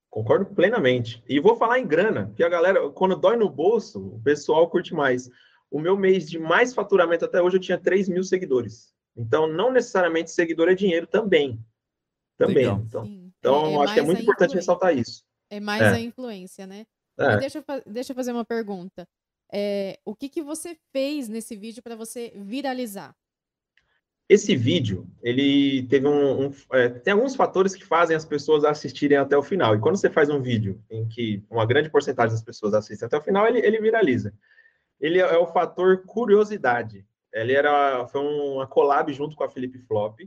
Concordo 0.08 0.46
plenamente. 0.46 1.22
E 1.28 1.40
vou 1.40 1.56
falar 1.56 1.80
em 1.80 1.86
grana, 1.86 2.32
que 2.36 2.44
a 2.44 2.48
galera, 2.48 2.88
quando 2.90 3.16
dói 3.16 3.36
no 3.36 3.50
bolso, 3.50 4.00
o 4.00 4.20
pessoal 4.22 4.68
curte 4.70 4.94
mais. 4.94 5.28
O 5.70 5.80
meu 5.80 5.96
mês 5.96 6.30
de 6.30 6.38
mais 6.38 6.72
faturamento 6.72 7.24
até 7.24 7.42
hoje 7.42 7.56
eu 7.56 7.60
tinha 7.60 7.78
3 7.78 8.08
mil 8.08 8.22
seguidores. 8.22 8.92
Então, 9.16 9.48
não 9.48 9.72
necessariamente 9.72 10.30
seguidor 10.30 10.68
é 10.68 10.74
dinheiro 10.74 11.06
também. 11.06 11.60
Também. 12.38 12.58
Legal. 12.58 12.82
Então, 12.86 13.04
então 13.38 13.66
é, 13.66 13.74
é 13.74 13.82
acho 13.82 13.94
que 13.94 14.00
é 14.00 14.04
muito 14.04 14.22
importante 14.22 14.54
ressaltar 14.54 14.96
isso. 14.96 15.24
É 15.50 15.58
mais 15.58 15.82
é. 15.82 15.88
a 15.88 16.00
influência, 16.00 16.66
né? 16.66 16.86
É. 17.18 17.36
Deixa, 17.38 17.58
eu, 17.58 17.64
deixa 17.84 18.12
eu 18.12 18.16
fazer 18.16 18.30
uma 18.30 18.44
pergunta 18.44 19.06
é, 19.52 19.98
o 20.04 20.14
que, 20.14 20.28
que 20.28 20.42
você 20.42 20.76
fez 20.92 21.28
nesse 21.28 21.56
vídeo 21.56 21.82
para 21.82 21.96
você 21.96 22.32
viralizar? 22.36 23.14
Esse 24.28 24.54
vídeo, 24.54 25.08
ele 25.22 25.86
teve 25.86 26.06
um, 26.06 26.48
um 26.48 26.52
é, 26.72 26.90
tem 26.90 27.14
alguns 27.14 27.34
fatores 27.34 27.74
que 27.74 27.84
fazem 27.84 28.14
as 28.14 28.26
pessoas 28.26 28.62
assistirem 28.62 29.16
até 29.16 29.36
o 29.36 29.42
final. 29.42 29.74
E 29.74 29.80
quando 29.80 29.96
você 29.96 30.10
faz 30.10 30.28
um 30.28 30.42
vídeo 30.42 30.82
em 30.90 31.08
que 31.08 31.42
uma 31.48 31.64
grande 31.64 31.88
porcentagem 31.88 32.32
das 32.34 32.42
pessoas 32.42 32.74
assistem 32.74 33.06
até 33.06 33.16
o 33.16 33.22
final, 33.22 33.46
ele, 33.46 33.60
ele 33.60 33.80
viraliza. 33.80 34.34
Ele 35.00 35.18
é 35.18 35.38
o 35.38 35.46
fator 35.46 36.04
curiosidade. 36.04 37.06
Ele 37.32 37.54
era 37.54 38.06
foi 38.08 38.20
uma 38.20 38.66
collab 38.66 39.10
junto 39.14 39.34
com 39.34 39.44
a 39.44 39.48
Felipe 39.48 39.78
Flop. 39.78 40.20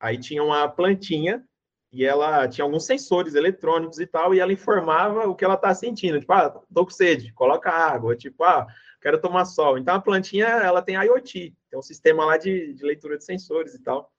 Aí 0.00 0.16
tinha 0.16 0.42
uma 0.42 0.66
plantinha 0.66 1.44
e 1.92 2.04
ela 2.06 2.48
tinha 2.48 2.64
alguns 2.64 2.86
sensores 2.86 3.34
eletrônicos 3.34 4.00
e 4.00 4.06
tal, 4.06 4.34
e 4.34 4.40
ela 4.40 4.52
informava 4.52 5.28
o 5.28 5.34
que 5.34 5.44
ela 5.44 5.54
está 5.54 5.74
sentindo. 5.74 6.18
Tipo, 6.18 6.32
ah, 6.32 6.48
tô 6.48 6.84
com 6.84 6.90
sede, 6.90 7.32
coloca 7.34 7.70
água. 7.70 8.16
Tipo, 8.16 8.44
ah, 8.44 8.66
quero 9.00 9.20
tomar 9.20 9.44
sol. 9.44 9.76
Então 9.76 9.94
a 9.94 10.00
plantinha, 10.00 10.46
ela 10.46 10.80
tem 10.80 10.94
IoT, 10.94 11.54
tem 11.68 11.78
um 11.78 11.82
sistema 11.82 12.24
lá 12.24 12.38
de, 12.38 12.72
de 12.72 12.82
leitura 12.82 13.18
de 13.18 13.24
sensores 13.24 13.74
e 13.74 13.82
tal. 13.82 14.10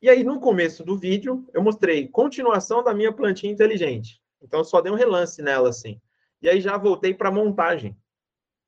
E 0.00 0.08
aí, 0.08 0.22
no 0.24 0.40
começo 0.40 0.84
do 0.84 0.98
vídeo, 0.98 1.46
eu 1.52 1.62
mostrei 1.62 2.08
continuação 2.08 2.82
da 2.82 2.94
minha 2.94 3.12
plantinha 3.12 3.52
inteligente. 3.52 4.20
Então, 4.42 4.62
só 4.62 4.80
dei 4.80 4.92
um 4.92 4.96
relance 4.96 5.40
nela, 5.40 5.70
assim. 5.70 6.00
E 6.42 6.48
aí, 6.48 6.60
já 6.60 6.76
voltei 6.76 7.14
para 7.14 7.28
a 7.28 7.32
montagem. 7.32 7.96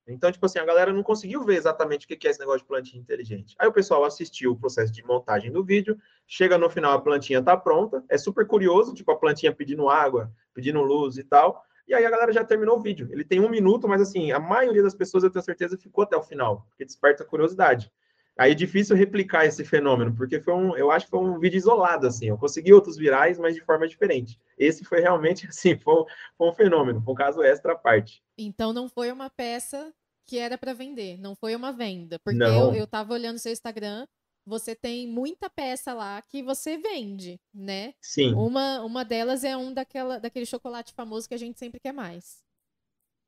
Então, 0.07 0.31
tipo 0.31 0.47
assim, 0.47 0.59
a 0.59 0.65
galera 0.65 0.93
não 0.93 1.03
conseguiu 1.03 1.45
ver 1.45 1.57
exatamente 1.57 2.05
o 2.05 2.09
que 2.09 2.27
é 2.27 2.31
esse 2.31 2.39
negócio 2.39 2.61
de 2.61 2.67
plantinha 2.67 3.01
inteligente. 3.01 3.55
Aí 3.59 3.67
o 3.67 3.73
pessoal 3.73 4.05
assistiu 4.05 4.53
o 4.53 4.57
processo 4.57 4.93
de 4.93 5.05
montagem 5.05 5.51
do 5.51 5.65
vídeo, 5.65 5.99
chega 6.27 6.57
no 6.57 6.71
final, 6.71 6.93
a 6.93 7.01
plantinha 7.01 7.43
tá 7.43 7.57
pronta, 7.57 8.05
é 8.09 8.17
super 8.17 8.47
curioso, 8.47 8.95
tipo, 8.95 9.11
a 9.11 9.17
plantinha 9.17 9.53
pedindo 9.53 9.89
água, 9.89 10.31
pedindo 10.55 10.81
luz 10.81 11.19
e 11.19 11.25
tal. 11.25 11.65
E 11.89 11.95
aí 11.95 12.05
a 12.05 12.11
galera 12.11 12.33
já 12.33 12.45
terminou 12.45 12.79
o 12.79 12.81
vídeo. 12.81 13.09
Ele 13.11 13.25
tem 13.25 13.41
um 13.41 13.49
minuto, 13.49 13.89
mas 13.89 14.01
assim, 14.01 14.33
a 14.33 14.39
maioria 14.39 14.83
das 14.83 14.95
pessoas, 14.95 15.25
eu 15.25 15.31
tenho 15.31 15.45
certeza, 15.45 15.77
ficou 15.77 16.03
até 16.05 16.17
o 16.17 16.23
final, 16.23 16.67
porque 16.69 16.85
desperta 16.85 17.23
a 17.23 17.27
curiosidade. 17.27 17.93
Aí 18.39 18.53
é 18.53 18.55
difícil 18.55 18.95
replicar 18.95 19.47
esse 19.47 19.65
fenômeno, 19.65 20.15
porque 20.15 20.41
foi 20.41 20.53
um, 20.53 20.77
eu 20.77 20.91
acho 20.91 21.07
que 21.07 21.11
foi 21.11 21.21
um 21.21 21.39
vídeo 21.39 21.57
isolado, 21.57 22.07
assim. 22.07 22.27
Eu 22.27 22.37
consegui 22.37 22.73
outros 22.73 22.97
virais, 22.97 23.39
mas 23.39 23.55
de 23.55 23.63
forma 23.63 23.89
diferente. 23.89 24.39
Esse 24.59 24.85
foi 24.85 25.01
realmente, 25.01 25.47
assim, 25.49 25.77
foi, 25.79 26.05
foi 26.37 26.49
um 26.49 26.53
fenômeno, 26.53 27.01
foi 27.03 27.15
um 27.15 27.17
caso 27.17 27.43
extra 27.43 27.73
à 27.73 27.77
parte. 27.77 28.23
Então 28.37 28.73
não 28.73 28.89
foi 28.89 29.11
uma 29.11 29.31
peça 29.31 29.91
que 30.27 30.39
era 30.39 30.59
para 30.59 30.75
vender, 30.75 31.19
não 31.19 31.35
foi 31.35 31.55
uma 31.57 31.73
venda. 31.73 32.19
Porque 32.19 32.43
eu, 32.43 32.75
eu 32.75 32.87
tava 32.87 33.15
olhando 33.15 33.39
seu 33.39 33.53
Instagram, 33.53 34.07
você 34.45 34.75
tem 34.75 35.09
muita 35.09 35.49
peça 35.49 35.95
lá 35.95 36.21
que 36.23 36.43
você 36.43 36.77
vende, 36.77 37.41
né? 37.55 37.95
Sim. 38.03 38.35
Uma, 38.35 38.83
uma 38.85 39.05
delas 39.05 39.45
é 39.45 39.57
um 39.57 39.73
daquela, 39.73 40.19
daquele 40.19 40.47
chocolate 40.47 40.93
famoso 40.93 41.29
que 41.29 41.35
a 41.35 41.39
gente 41.39 41.59
sempre 41.59 41.81
quer 41.81 41.93
mais. 41.93 42.45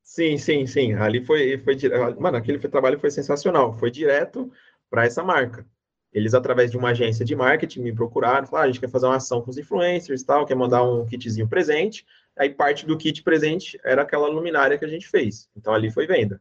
Sim, 0.03 0.39
sim, 0.39 0.67
sim. 0.67 0.95
Ali 0.95 1.25
foi, 1.25 1.59
foi 1.59 1.77
mano, 2.19 2.39
aquele 2.39 2.59
trabalho 2.59 2.99
foi 2.99 3.11
sensacional. 3.11 3.77
Foi 3.79 3.91
direto 3.91 4.51
para 4.91 5.05
essa 5.05 5.23
marca. 5.23 5.67
Eles, 6.13 6.33
através 6.33 6.71
de 6.71 6.79
uma 6.79 6.91
agência 6.91 7.25
de 7.25 7.37
marketing, 7.37 7.81
me 7.81 7.93
procuraram, 7.93 8.47
falaram, 8.47 8.65
ah, 8.65 8.69
a 8.69 8.73
gente 8.73 8.81
quer 8.81 8.89
fazer 8.89 9.07
uma 9.07 9.17
ação 9.17 9.43
com 9.43 9.51
os 9.51 9.59
influencers 9.59 10.23
tal, 10.23 10.47
quer 10.47 10.55
mandar 10.55 10.83
um 10.83 11.05
kitzinho 11.07 11.47
presente. 11.47 12.07
Aí 12.37 12.49
parte 12.51 12.87
do 12.87 12.97
kit 12.97 13.23
presente 13.23 13.79
era 13.85 14.03
aquela 14.03 14.29
luminária 14.29 14.79
que 14.79 14.85
a 14.85 14.89
gente 14.89 15.07
fez. 15.07 15.49
Então 15.55 15.75
ali 15.75 15.91
foi 15.91 16.07
venda. 16.07 16.41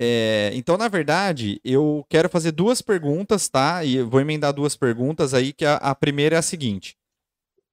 É, 0.00 0.50
então, 0.54 0.76
na 0.76 0.88
verdade, 0.88 1.60
eu 1.64 2.04
quero 2.08 2.28
fazer 2.28 2.50
duas 2.50 2.82
perguntas, 2.82 3.48
tá? 3.48 3.84
E 3.84 4.02
vou 4.02 4.20
emendar 4.20 4.52
duas 4.52 4.76
perguntas 4.76 5.34
aí, 5.34 5.52
que 5.52 5.64
a, 5.64 5.76
a 5.76 5.94
primeira 5.94 6.34
é 6.34 6.38
a 6.38 6.42
seguinte. 6.42 6.96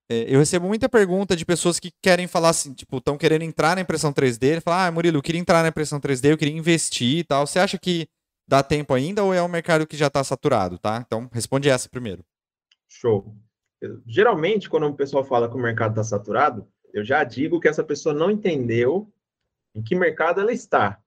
É, 0.07 0.25
eu 0.27 0.37
recebo 0.37 0.67
muita 0.67 0.87
pergunta 0.87 1.35
de 1.35 1.43
pessoas 1.43 1.79
que 1.79 1.91
querem 1.99 2.27
falar 2.27 2.49
assim, 2.49 2.73
tipo, 2.73 2.97
estão 2.97 3.17
querendo 3.17 3.41
entrar 3.41 3.75
na 3.75 3.81
impressão 3.81 4.13
3D, 4.13 4.61
falar, 4.61 4.85
ah, 4.85 4.91
Murilo, 4.91 5.17
eu 5.17 5.21
queria 5.23 5.41
entrar 5.41 5.63
na 5.63 5.69
impressão 5.69 5.99
3D, 5.99 6.29
eu 6.29 6.37
queria 6.37 6.55
investir 6.55 7.19
e 7.19 7.23
tal. 7.23 7.47
Você 7.47 7.57
acha 7.57 7.79
que 7.79 8.07
dá 8.47 8.63
tempo 8.63 8.93
ainda 8.93 9.23
ou 9.23 9.33
é 9.33 9.41
um 9.41 9.47
mercado 9.47 9.87
que 9.87 9.97
já 9.97 10.07
está 10.07 10.23
saturado, 10.23 10.77
tá? 10.77 11.03
Então, 11.05 11.29
responde 11.31 11.69
essa 11.69 11.89
primeiro. 11.89 12.23
Show. 12.87 13.35
Geralmente, 14.05 14.69
quando 14.69 14.87
o 14.87 14.95
pessoal 14.95 15.23
fala 15.23 15.49
que 15.49 15.55
o 15.55 15.59
mercado 15.59 15.91
está 15.91 16.03
saturado, 16.03 16.67
eu 16.93 17.03
já 17.03 17.23
digo 17.23 17.59
que 17.59 17.67
essa 17.67 17.83
pessoa 17.83 18.13
não 18.13 18.31
entendeu 18.31 19.11
em 19.73 19.83
que 19.83 19.95
mercado 19.95 20.39
ela 20.39 20.51
está. 20.51 20.99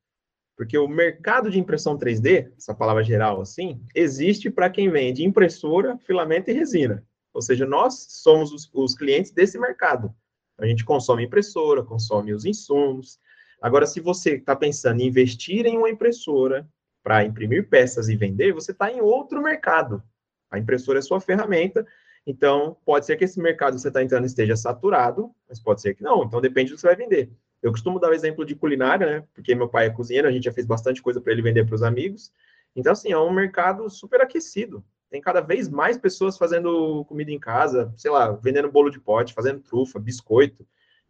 Porque 0.57 0.77
o 0.77 0.89
mercado 0.89 1.51
de 1.51 1.59
impressão 1.59 1.97
3D, 1.97 2.53
essa 2.57 2.75
palavra 2.75 3.03
geral 3.03 3.41
assim, 3.41 3.81
existe 3.95 4.51
para 4.51 4.69
quem 4.69 4.91
vende 4.91 5.25
impressora, 5.25 5.97
filamento 5.99 6.51
e 6.51 6.55
resina. 6.55 7.07
Ou 7.33 7.41
seja, 7.41 7.65
nós 7.65 8.07
somos 8.11 8.53
os, 8.53 8.69
os 8.75 8.95
clientes 8.95 9.31
desse 9.31 9.59
mercado. 9.59 10.13
A 10.59 10.67
gente 10.67 10.85
consome 10.85 11.25
impressora, 11.25 11.85
consome 11.85 12.35
os 12.35 12.45
insumos. 12.45 13.21
Agora, 13.63 13.87
se 13.87 14.01
você 14.01 14.35
está 14.35 14.57
pensando 14.57 15.01
em 15.01 15.07
investir 15.07 15.65
em 15.65 15.79
uma 15.79 15.89
impressora, 15.89 16.69
para 17.03 17.25
imprimir 17.25 17.69
peças 17.69 18.09
e 18.09 18.17
vender, 18.17 18.53
você 18.53 18.73
está 18.73 18.91
em 18.91 19.01
outro 19.01 19.43
mercado. 19.43 20.03
A 20.51 20.59
impressora 20.59 20.99
é 20.99 21.03
sua 21.03 21.21
ferramenta, 21.21 21.87
então 22.27 22.77
pode 22.85 23.07
ser 23.07 23.17
que 23.17 23.25
esse 23.25 23.41
mercado 23.41 23.75
que 23.75 23.81
você 23.81 23.89
está 23.89 24.03
entrando 24.03 24.27
esteja 24.27 24.57
saturado, 24.57 25.31
mas 25.49 25.61
pode 25.61 25.81
ser 25.81 25.95
que 25.95 26.03
não, 26.03 26.25
então 26.25 26.41
depende 26.41 26.71
do 26.71 26.75
que 26.75 26.81
você 26.81 26.87
vai 26.87 26.97
vender. 26.97 27.31
Eu 27.63 27.73
costumo 27.73 27.99
dar 27.99 28.11
o 28.11 28.15
exemplo 28.15 28.45
de 28.45 28.55
culinária, 28.55 29.07
né? 29.07 29.25
Porque 29.35 29.55
meu 29.55 29.69
pai 29.69 29.87
é 29.87 29.91
cozinheiro, 29.91 30.29
a 30.29 30.31
gente 30.31 30.45
já 30.45 30.53
fez 30.53 30.67
bastante 30.67 31.03
coisa 31.03 31.21
para 31.21 31.33
ele 31.33 31.43
vender 31.43 31.67
para 31.67 31.75
os 31.75 31.83
amigos. 31.83 32.33
Então, 32.75 32.93
assim, 32.93 33.11
é 33.11 33.19
um 33.19 33.33
mercado 33.33 33.89
super 33.91 34.21
aquecido. 34.21 34.85
Tem 35.11 35.21
cada 35.21 35.41
vez 35.41 35.69
mais 35.69 35.99
pessoas 35.99 36.37
fazendo 36.37 37.05
comida 37.07 37.33
em 37.33 37.39
casa, 37.39 37.93
sei 37.97 38.11
lá, 38.11 38.31
vendendo 38.33 38.71
bolo 38.71 38.91
de 38.91 39.01
pote, 39.01 39.35
fazendo 39.35 39.61
trufa, 39.61 39.99
biscoito. 39.99 40.67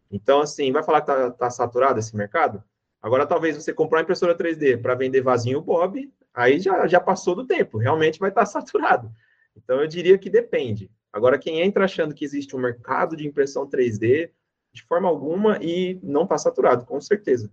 Então, 0.09 0.41
assim, 0.41 0.71
vai 0.71 0.81
falar 0.81 1.01
que 1.01 1.07
tá, 1.07 1.31
tá 1.31 1.49
saturado 1.49 1.99
esse 1.99 2.15
mercado? 2.15 2.63
Agora, 3.01 3.25
talvez 3.25 3.55
você 3.55 3.73
comprar 3.73 4.01
impressora 4.01 4.37
3D 4.37 4.81
para 4.81 4.95
vender 4.95 5.21
vasinho 5.21 5.61
Bob, 5.61 6.11
aí 6.33 6.59
já, 6.59 6.85
já 6.87 6.99
passou 6.99 7.35
do 7.35 7.45
tempo, 7.45 7.77
realmente 7.77 8.19
vai 8.19 8.29
estar 8.29 8.45
saturado. 8.47 9.11
Então, 9.55 9.81
eu 9.81 9.87
diria 9.87 10.17
que 10.17 10.29
depende. 10.29 10.91
Agora, 11.11 11.39
quem 11.39 11.61
entra 11.61 11.85
achando 11.85 12.13
que 12.13 12.23
existe 12.23 12.55
um 12.55 12.59
mercado 12.59 13.15
de 13.15 13.27
impressão 13.27 13.67
3D, 13.67 14.29
de 14.73 14.83
forma 14.83 15.07
alguma, 15.07 15.57
e 15.61 15.99
não 16.03 16.23
está 16.23 16.37
saturado, 16.37 16.85
com 16.85 16.99
certeza. 17.01 17.51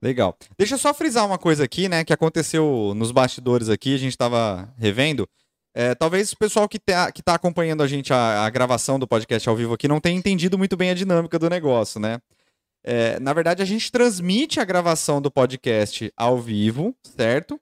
Legal. 0.00 0.36
Deixa 0.56 0.74
eu 0.74 0.78
só 0.78 0.94
frisar 0.94 1.26
uma 1.26 1.38
coisa 1.38 1.64
aqui, 1.64 1.88
né, 1.88 2.04
que 2.04 2.12
aconteceu 2.12 2.92
nos 2.94 3.10
bastidores 3.10 3.68
aqui, 3.68 3.94
a 3.94 3.98
gente 3.98 4.12
estava 4.12 4.72
revendo. 4.78 5.28
É, 5.74 5.94
talvez 5.94 6.32
o 6.32 6.36
pessoal 6.36 6.68
que 6.68 6.76
está 6.76 7.12
que 7.12 7.22
tá 7.22 7.34
acompanhando 7.34 7.82
a 7.82 7.86
gente, 7.86 8.12
a, 8.12 8.44
a 8.44 8.50
gravação 8.50 8.98
do 8.98 9.06
podcast 9.06 9.48
ao 9.48 9.56
vivo 9.56 9.74
aqui, 9.74 9.86
não 9.86 10.00
tenha 10.00 10.16
entendido 10.16 10.56
muito 10.56 10.76
bem 10.76 10.90
a 10.90 10.94
dinâmica 10.94 11.38
do 11.38 11.50
negócio, 11.50 12.00
né? 12.00 12.20
É, 12.90 13.20
na 13.20 13.34
verdade, 13.34 13.62
a 13.62 13.66
gente 13.66 13.92
transmite 13.92 14.60
a 14.60 14.64
gravação 14.64 15.20
do 15.20 15.30
podcast 15.30 16.10
ao 16.16 16.38
vivo, 16.38 16.96
certo? 17.02 17.60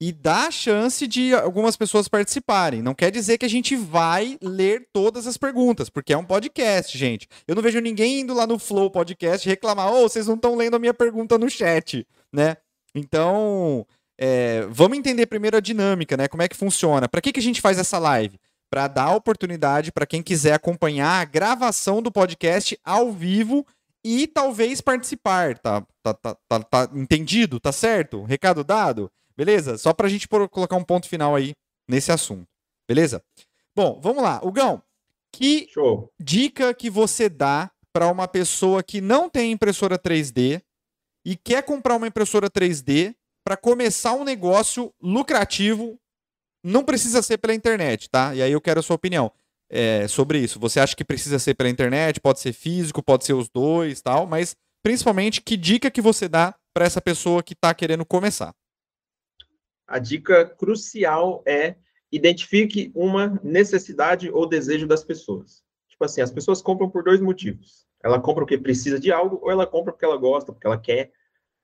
E 0.00 0.10
dá 0.10 0.46
a 0.46 0.50
chance 0.50 1.06
de 1.06 1.34
algumas 1.34 1.76
pessoas 1.76 2.08
participarem. 2.08 2.80
Não 2.80 2.94
quer 2.94 3.10
dizer 3.10 3.36
que 3.36 3.44
a 3.44 3.50
gente 3.50 3.76
vai 3.76 4.38
ler 4.40 4.88
todas 4.94 5.26
as 5.26 5.36
perguntas, 5.36 5.90
porque 5.90 6.14
é 6.14 6.16
um 6.16 6.24
podcast, 6.24 6.96
gente. 6.96 7.28
Eu 7.46 7.54
não 7.54 7.62
vejo 7.62 7.80
ninguém 7.80 8.20
indo 8.20 8.32
lá 8.32 8.46
no 8.46 8.58
Flow 8.58 8.90
Podcast 8.90 9.46
reclamar: 9.46 9.92
ô, 9.92 9.98
oh, 9.98 10.08
vocês 10.08 10.26
não 10.26 10.36
estão 10.36 10.56
lendo 10.56 10.76
a 10.76 10.78
minha 10.78 10.94
pergunta 10.94 11.36
no 11.36 11.50
chat, 11.50 12.06
né? 12.32 12.56
Então, 12.94 13.86
é, 14.18 14.66
vamos 14.70 14.96
entender 14.96 15.26
primeiro 15.26 15.58
a 15.58 15.60
dinâmica, 15.60 16.16
né? 16.16 16.28
Como 16.28 16.42
é 16.42 16.48
que 16.48 16.56
funciona. 16.56 17.06
Para 17.06 17.20
que, 17.20 17.30
que 17.30 17.40
a 17.40 17.42
gente 17.42 17.60
faz 17.60 17.78
essa 17.78 17.98
live? 17.98 18.40
Para 18.70 18.88
dar 18.88 19.14
oportunidade 19.14 19.92
para 19.92 20.06
quem 20.06 20.22
quiser 20.22 20.54
acompanhar 20.54 21.20
a 21.20 21.24
gravação 21.26 22.00
do 22.00 22.10
podcast 22.10 22.78
ao 22.82 23.12
vivo 23.12 23.66
e 24.06 24.28
talvez 24.28 24.80
participar, 24.80 25.58
tá? 25.58 25.84
Tá, 26.00 26.14
tá, 26.14 26.36
tá, 26.48 26.62
tá 26.62 26.90
entendido? 26.94 27.58
Tá 27.58 27.72
certo? 27.72 28.22
Recado 28.22 28.62
dado? 28.62 29.10
Beleza? 29.36 29.76
Só 29.76 29.92
pra 29.92 30.08
gente 30.08 30.28
colocar 30.28 30.76
um 30.76 30.84
ponto 30.84 31.08
final 31.08 31.34
aí 31.34 31.54
nesse 31.88 32.12
assunto. 32.12 32.46
Beleza? 32.88 33.20
Bom, 33.74 34.00
vamos 34.00 34.22
lá. 34.22 34.40
Hugão, 34.44 34.80
que 35.32 35.66
Show. 35.74 36.08
dica 36.20 36.72
que 36.72 36.88
você 36.88 37.28
dá 37.28 37.68
para 37.92 38.06
uma 38.06 38.28
pessoa 38.28 38.80
que 38.80 39.00
não 39.00 39.28
tem 39.28 39.50
impressora 39.50 39.98
3D 39.98 40.62
e 41.24 41.36
quer 41.36 41.64
comprar 41.64 41.96
uma 41.96 42.06
impressora 42.06 42.48
3D 42.48 43.12
para 43.44 43.56
começar 43.56 44.12
um 44.12 44.22
negócio 44.22 44.94
lucrativo? 45.02 45.98
Não 46.62 46.84
precisa 46.84 47.22
ser 47.22 47.38
pela 47.38 47.54
internet, 47.54 48.08
tá? 48.08 48.32
E 48.36 48.40
aí 48.40 48.52
eu 48.52 48.60
quero 48.60 48.78
a 48.78 48.82
sua 48.84 48.94
opinião 48.94 49.32
é, 49.68 50.06
sobre 50.08 50.38
isso. 50.38 50.58
Você 50.60 50.80
acha 50.80 50.94
que 50.94 51.04
precisa 51.04 51.38
ser 51.38 51.54
pela 51.54 51.68
internet, 51.68 52.20
pode 52.20 52.40
ser 52.40 52.52
físico, 52.52 53.02
pode 53.02 53.24
ser 53.24 53.34
os 53.34 53.48
dois, 53.48 54.00
tal, 54.00 54.26
mas 54.26 54.56
principalmente 54.82 55.42
que 55.42 55.56
dica 55.56 55.90
que 55.90 56.00
você 56.00 56.28
dá 56.28 56.54
para 56.72 56.84
essa 56.84 57.00
pessoa 57.00 57.42
que 57.42 57.54
está 57.54 57.74
querendo 57.74 58.04
começar? 58.04 58.54
A 59.86 59.98
dica 59.98 60.44
crucial 60.44 61.42
é 61.46 61.76
identifique 62.10 62.90
uma 62.94 63.40
necessidade 63.42 64.30
ou 64.30 64.48
desejo 64.48 64.86
das 64.86 65.04
pessoas. 65.04 65.62
Tipo 65.88 66.04
assim, 66.04 66.20
as 66.20 66.30
pessoas 66.30 66.62
compram 66.62 66.88
por 66.88 67.02
dois 67.02 67.20
motivos. 67.20 67.86
Ela 68.02 68.20
compra 68.20 68.42
porque 68.42 68.58
precisa 68.58 69.00
de 69.00 69.10
algo 69.10 69.40
ou 69.42 69.50
ela 69.50 69.66
compra 69.66 69.92
porque 69.92 70.04
ela 70.04 70.16
gosta, 70.16 70.52
porque 70.52 70.66
ela 70.66 70.78
quer. 70.78 71.10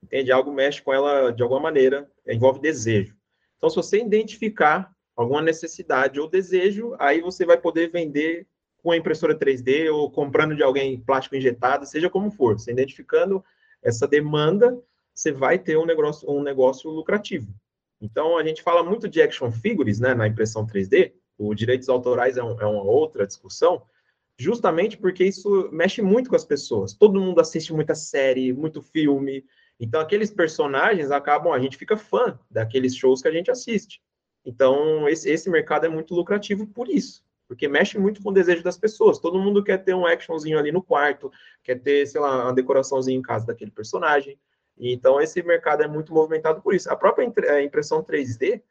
Entende? 0.02 0.32
Algo 0.32 0.52
mexe 0.52 0.82
com 0.82 0.92
ela 0.92 1.30
de 1.30 1.42
alguma 1.42 1.60
maneira, 1.60 2.10
envolve 2.26 2.60
desejo. 2.60 3.16
Então, 3.56 3.70
se 3.70 3.76
você 3.76 4.00
identificar 4.00 4.92
alguma 5.22 5.42
necessidade 5.42 6.20
ou 6.20 6.28
desejo, 6.28 6.94
aí 6.98 7.20
você 7.20 7.44
vai 7.44 7.56
poder 7.56 7.90
vender 7.90 8.46
com 8.82 8.90
a 8.90 8.96
impressora 8.96 9.38
3D 9.38 9.92
ou 9.92 10.11
comprando 10.11 10.56
de 10.56 10.62
alguém 10.62 11.00
plástico 11.00 11.37
injetado, 11.37 11.87
seja 11.87 12.11
como 12.11 12.30
for. 12.30 12.58
Você 12.58 12.72
identificando 12.72 13.42
essa 13.82 14.06
demanda, 14.06 14.78
você 15.14 15.32
vai 15.32 15.58
ter 15.58 15.76
um 15.78 15.87
negócio, 15.87 16.28
um 16.30 16.42
negócio 16.42 16.90
lucrativo. 16.90 17.54
Então, 18.00 18.37
a 18.37 18.44
gente 18.44 18.62
fala 18.62 18.82
muito 18.82 19.08
de 19.08 19.22
action 19.22 19.50
figures 19.52 20.00
né, 20.00 20.14
na 20.14 20.26
impressão 20.26 20.66
3D, 20.66 21.12
os 21.38 21.56
direitos 21.56 21.88
autorais 21.88 22.37
é, 22.37 22.42
um, 22.42 22.61
é 22.61 22.66
uma 22.66 22.82
outra 22.82 23.26
discussão, 23.26 23.82
justamente 24.37 24.96
porque 24.96 25.24
isso 25.24 25.68
mexe 25.72 26.02
muito 26.02 26.28
com 26.28 26.37
as 26.37 26.44
pessoas. 26.44 26.94
Todo 26.94 27.20
mundo 27.20 27.40
assiste 27.40 27.72
muita 27.72 27.94
série, 27.94 28.52
muito 28.52 28.82
filme, 28.82 29.44
então 29.78 30.00
aqueles 30.00 30.30
personagens 30.30 31.11
acabam, 31.11 31.52
a 31.52 31.58
gente 31.58 31.76
fica 31.76 31.96
fã 31.96 32.38
daqueles 32.50 32.96
shows 32.96 33.22
que 33.22 33.28
a 33.28 33.32
gente 33.32 33.50
assiste. 33.50 34.00
Então, 34.44 35.09
esse, 35.09 35.31
esse 35.31 35.48
mercado 35.48 35.87
é 35.87 35.88
muito 35.88 36.14
lucrativo 36.14 36.66
por 36.66 36.88
isso, 36.88 37.24
porque 37.46 37.68
mexe 37.68 37.98
muito 37.98 38.22
com 38.22 38.31
o 38.31 38.33
desejo 38.33 38.62
das 38.62 38.76
pessoas. 38.76 39.18
Todo 39.18 39.38
mundo 39.38 39.62
quer 39.62 39.78
ter 39.78 39.94
um 39.94 40.07
actionzinho 40.07 40.59
ali 40.59 40.72
no 40.72 40.83
quarto, 40.83 41.31
quer 41.62 41.81
ter, 41.81 42.07
sei 42.07 42.20
lá, 42.20 42.44
uma 42.44 42.55
decoraçãozinha 42.55 43.16
em 43.16 43.22
casa 43.22 43.46
daquele 43.46 43.70
personagem. 43.70 44.38
Então, 44.78 45.20
esse 45.20 45.42
mercado 45.42 45.83
é 45.83 45.88
muito 45.88 46.12
movimentado 46.12 46.61
por 46.61 46.74
isso. 46.74 46.90
A 46.90 46.96
própria 46.96 47.24
impressão 47.62 48.02
3D, 48.02 48.62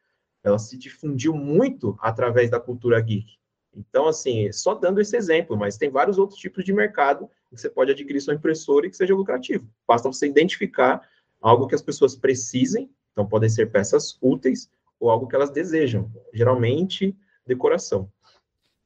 ela 0.44 0.58
se 0.58 0.76
difundiu 0.76 1.32
muito 1.34 1.96
através 2.00 2.50
da 2.50 2.60
cultura 2.60 3.00
geek. 3.00 3.38
Então, 3.74 4.06
assim, 4.06 4.52
só 4.52 4.74
dando 4.74 5.00
esse 5.00 5.16
exemplo, 5.16 5.56
mas 5.56 5.78
tem 5.78 5.88
vários 5.88 6.18
outros 6.18 6.38
tipos 6.38 6.64
de 6.64 6.72
mercado 6.72 7.28
que 7.48 7.56
você 7.56 7.70
pode 7.70 7.90
adquirir 7.90 8.20
sua 8.20 8.34
impressora 8.34 8.86
e 8.86 8.90
que 8.90 8.96
seja 8.96 9.14
lucrativo. 9.14 9.66
Basta 9.88 10.08
você 10.08 10.26
identificar 10.26 11.00
algo 11.40 11.66
que 11.66 11.74
as 11.74 11.82
pessoas 11.82 12.14
precisem, 12.14 12.90
então 13.12 13.26
podem 13.26 13.48
ser 13.48 13.70
peças 13.70 14.18
úteis 14.20 14.70
ou 15.02 15.10
algo 15.10 15.26
que 15.26 15.34
elas 15.34 15.50
desejam, 15.50 16.08
geralmente 16.32 17.14
decoração. 17.44 18.08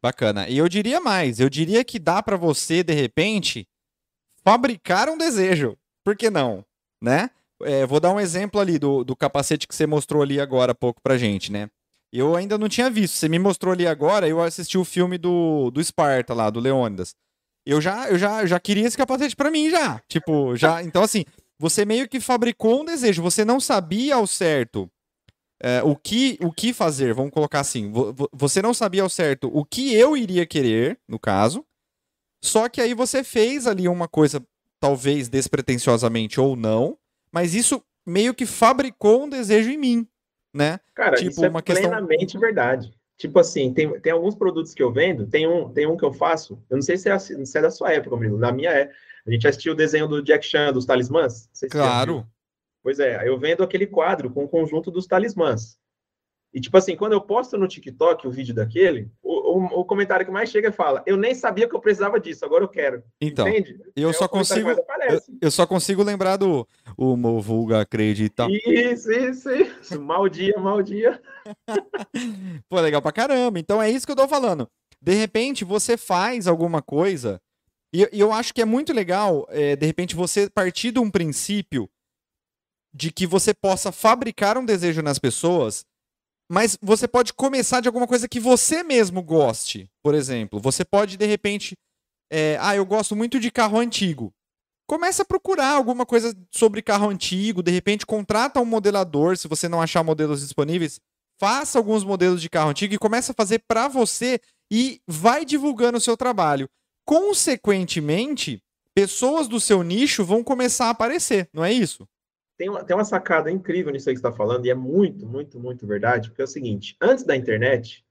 Bacana. 0.03 0.49
E 0.49 0.57
eu 0.57 0.67
diria 0.67 0.99
mais, 0.99 1.39
eu 1.39 1.51
diria 1.51 1.85
que 1.85 1.99
dá 1.99 2.23
para 2.23 2.39
você, 2.39 2.83
de 2.83 2.95
repente, 2.95 3.69
fabricar 4.43 5.11
um 5.11 5.19
desejo. 5.19 5.77
Por 6.03 6.17
que 6.17 6.31
não? 6.31 6.65
Né? 7.03 7.29
É, 7.63 7.85
vou 7.85 8.01
dar 8.01 8.15
um 8.15 8.21
exemplo 8.21 8.59
ali 8.59 8.79
do, 8.79 9.05
do 9.05 9.15
capacete 9.15 9.69
que 9.69 9.75
você 9.75 9.87
mostrou 9.87 10.23
ali 10.23 10.41
agora 10.41 10.73
há 10.73 10.75
pouco 10.75 11.03
pra 11.03 11.19
gente, 11.19 11.53
né? 11.53 11.69
Eu 12.11 12.35
ainda 12.35 12.57
não 12.57 12.69
tinha 12.69 12.89
visto. 12.89 13.15
Você 13.15 13.29
me 13.29 13.39
mostrou 13.39 13.75
ali 13.75 13.87
agora, 13.87 14.27
eu 14.27 14.41
assisti 14.41 14.79
o 14.79 14.85
filme 14.85 15.19
do, 15.19 15.71
do 15.71 15.83
Esparta 15.83 16.33
lá, 16.33 16.49
do 16.49 16.61
Leônidas. 16.61 17.15
Eu 17.67 17.79
já, 17.79 18.09
eu 18.09 18.17
já, 18.17 18.47
já 18.47 18.59
queria 18.59 18.87
esse 18.87 18.97
capacete 18.97 19.37
para 19.37 19.51
mim 19.51 19.69
já. 19.69 20.01
Tipo, 20.09 20.57
já. 20.57 20.83
Então, 20.83 21.03
assim, 21.03 21.25
você 21.59 21.85
meio 21.85 22.09
que 22.09 22.21
fabricou 22.21 22.81
um 22.81 22.85
desejo. 22.87 23.23
Você 23.23 23.45
não 23.45 23.61
sabia 23.61 24.15
ao 24.15 24.27
certo 24.27 24.91
é, 25.67 25.83
o, 25.83 25.97
que, 25.97 26.39
o 26.43 26.53
que 26.53 26.73
fazer. 26.73 27.15
Vamos 27.15 27.33
colocar 27.33 27.61
assim. 27.61 27.93
Você 28.33 28.63
não 28.63 28.73
sabia 28.73 29.03
ao 29.03 29.09
certo 29.09 29.51
o 29.53 29.65
que 29.65 29.95
eu 29.95 30.17
iria 30.17 30.47
querer, 30.47 30.99
no 31.09 31.19
caso. 31.19 31.65
Só 32.43 32.69
que 32.69 32.81
aí 32.81 32.95
você 32.95 33.25
fez 33.25 33.67
ali 33.67 33.89
uma 33.89 34.07
coisa, 34.07 34.43
talvez 34.79 35.29
despretensiosamente 35.29 36.41
ou 36.41 36.55
não, 36.55 36.97
mas 37.33 37.55
isso 37.55 37.83
meio 38.07 38.35
que 38.35 38.47
fabricou 38.47 39.25
um 39.25 39.29
desejo 39.29 39.71
em 39.71 39.77
mim 39.77 40.09
né? 40.57 40.81
Cara, 40.95 41.17
tipo, 41.17 41.31
isso 41.31 41.45
é 41.45 41.49
uma 41.49 41.63
plenamente 41.63 42.21
questão... 42.21 42.41
verdade. 42.41 42.93
Tipo 43.19 43.39
assim, 43.39 43.73
tem, 43.73 44.01
tem 44.01 44.13
alguns 44.13 44.35
produtos 44.35 44.75
que 44.75 44.83
eu 44.83 44.93
vendo, 44.93 45.27
tem 45.27 45.47
um, 45.47 45.69
tem 45.71 45.87
um 45.87 45.97
que 45.97 46.05
eu 46.05 46.13
faço, 46.13 46.59
eu 46.69 46.77
não 46.77 46.83
sei 46.83 46.97
se 46.97 47.09
é, 47.09 47.19
se 47.19 47.59
é 47.59 47.61
da 47.61 47.71
sua 47.71 47.93
época, 47.93 48.17
Murilo, 48.17 48.39
na 48.39 48.51
minha 48.51 48.71
é. 48.71 48.91
A 49.27 49.31
gente 49.31 49.47
assistiu 49.47 49.73
o 49.73 49.77
desenho 49.77 50.07
do 50.07 50.23
Jack 50.23 50.47
Chan, 50.47 50.73
dos 50.73 50.87
talismãs? 50.87 51.49
claro. 51.71 52.27
Pois 52.87 53.01
é, 53.01 53.29
eu 53.29 53.37
vendo 53.37 53.65
aquele 53.65 53.85
quadro 53.85 54.31
com 54.31 54.45
o 54.45 54.49
conjunto 54.49 54.93
dos 54.93 55.09
talismãs. 55.09 55.77
E, 56.55 56.61
tipo 56.61 56.77
assim, 56.77 56.95
quando 56.95 57.15
eu 57.15 57.21
posto 57.21 57.59
no 57.59 57.67
TikTok 57.67 58.29
o 58.29 58.31
vídeo 58.31 58.55
daquele, 58.55 59.11
o, 59.21 59.59
o, 59.59 59.81
o, 59.81 59.85
comentário 59.85 60.25
que 60.25 60.31
mais 60.31 60.51
chega 60.51 60.71
fala: 60.71 61.03
Eu 61.05 61.17
nem 61.17 61.35
sabia 61.35 61.69
que 61.69 61.75
eu 61.75 61.81
precisava 61.81 62.21
disso, 62.21 62.45
agora 62.45 62.63
eu 62.63 62.69
quero. 62.69 63.03
Então, 63.21 63.49
Entende? 63.49 63.77
Eu, 63.97 64.11
é 64.11 64.13
só 64.13 64.29
consigo, 64.29 64.71
eu, 64.71 65.21
eu, 65.41 65.51
só 65.51 65.67
consigo 65.67 66.01
lembrar 66.05 66.37
do 66.37 66.65
o 66.97 67.41
Vulga 67.41 67.81
acredita. 67.81 68.47
Isso, 68.49 69.11
isso, 69.11 69.51
isso. 69.51 70.01
mal 70.01 70.29
dia, 70.29 70.57
mal 70.57 70.81
dia. 70.81 71.21
Pô, 72.71 72.81
legal 72.81 73.03
pra 73.03 73.11
caramba. 73.11 73.59
Então 73.59 73.83
é 73.83 73.91
isso 73.91 74.07
que 74.07 74.13
eu 74.13 74.17
tô 74.17 74.29
falando. 74.29 74.69
De 75.03 75.13
repente, 75.13 75.65
você 75.65 75.97
faz 75.97 76.47
alguma 76.47 76.81
coisa, 76.81 77.43
e, 77.93 78.09
e 78.13 78.21
eu 78.21 78.33
acho 78.33 78.55
que 78.55 78.63
é 78.63 78.65
muito 78.65 78.93
legal, 78.93 79.45
é, 79.51 79.75
de 79.75 79.85
repente, 79.85 80.15
você 80.15 80.49
partir 80.49 80.93
de 80.93 81.01
um 81.01 81.11
princípio 81.11 81.91
de 82.97 83.13
que 83.13 83.27
você 83.27 83.53
possa 83.53 83.93
fabricar 83.93 84.57
um 84.57 84.65
desejo 84.65 85.03
nas 85.03 85.19
pessoas 85.19 85.85
mas 86.49 86.79
você 86.81 87.09
pode 87.09 87.33
começar 87.33 87.81
de 87.81 87.89
alguma 87.89 88.07
coisa 88.07 88.29
que 88.29 88.39
você 88.39 88.83
mesmo 88.83 89.23
goste. 89.23 89.91
Por 90.03 90.15
exemplo, 90.15 90.61
você 90.61 90.85
pode, 90.85 91.17
de 91.17 91.27
repente. 91.27 91.77
É, 92.31 92.57
ah, 92.61 92.75
eu 92.75 92.85
gosto 92.85 93.15
muito 93.15 93.39
de 93.39 93.51
carro 93.51 93.79
antigo. 93.79 94.33
Começa 94.89 95.23
a 95.23 95.25
procurar 95.25 95.73
alguma 95.73 96.07
coisa 96.07 96.37
sobre 96.51 96.83
carro 96.83 97.09
antigo, 97.09 97.63
de 97.63 97.71
repente 97.71 98.07
contrata 98.07 98.61
um 98.61 98.65
modelador, 98.65 99.37
se 99.37 99.49
você 99.49 99.69
não 99.69 99.83
achar 99.83 100.05
modelos 100.05 100.41
disponíveis, 100.41 101.01
faça 101.41 101.79
alguns 101.79 102.05
modelos 102.05 102.41
de 102.41 102.49
carro 102.49 102.71
antigo 102.71 102.95
e 102.95 102.99
começa 102.99 103.33
a 103.33 103.35
fazer 103.35 103.63
para 103.67 103.89
você 103.89 104.41
e 104.71 105.01
vai 105.07 105.45
divulgando 105.45 105.99
o 105.99 106.01
seu 106.01 106.17
trabalho. 106.17 106.69
Consequentemente, 107.05 108.61
pessoas 108.95 109.49
do 109.49 109.61
seu 109.61 109.83
nicho 109.83 110.25
vão 110.25 110.43
começar 110.43 110.87
a 110.87 110.91
aparecer, 110.91 111.49
não 111.53 111.65
é 111.65 111.73
isso? 111.73 112.09
Tem 112.57 112.69
uma, 112.69 112.85
tem 112.85 112.97
uma 112.97 113.05
sacada 113.05 113.51
incrível 113.51 113.93
nisso 113.93 114.09
aí 114.09 114.15
que 114.15 114.21
você 114.21 114.27
está 114.27 114.37
falando, 114.37 114.67
e 114.67 114.71
é 114.71 114.75
muito, 114.75 115.27
muito, 115.27 115.61
muito 115.61 115.87
verdade, 115.87 116.29
porque 116.29 116.43
é 116.43 116.45
o 116.45 116.49
seguinte: 116.49 116.97
antes 117.01 117.25
da 117.25 117.37
internet, 117.37 118.05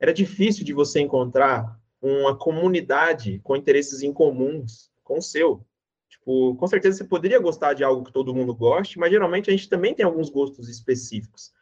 era 0.00 0.12
difícil 0.12 0.64
de 0.64 0.72
você 0.72 1.00
encontrar 1.00 1.78
uma 2.00 2.36
comunidade 2.36 3.40
com 3.44 3.56
interesses 3.56 4.02
em 4.02 4.12
comuns 4.12 4.90
com 5.02 5.18
o 5.18 5.22
seu. 5.22 5.64
Tipo, 6.08 6.54
com 6.56 6.66
certeza 6.66 6.98
você 6.98 7.04
poderia 7.04 7.38
gostar 7.38 7.74
de 7.74 7.82
algo 7.82 8.04
que 8.04 8.12
todo 8.12 8.34
mundo 8.34 8.54
goste, 8.54 8.98
mas 8.98 9.10
geralmente 9.10 9.48
a 9.48 9.52
gente 9.52 9.68
também 9.68 9.94
tem 9.94 10.04
alguns 10.04 10.28
gostos 10.28 10.68
específicos. 10.68 11.52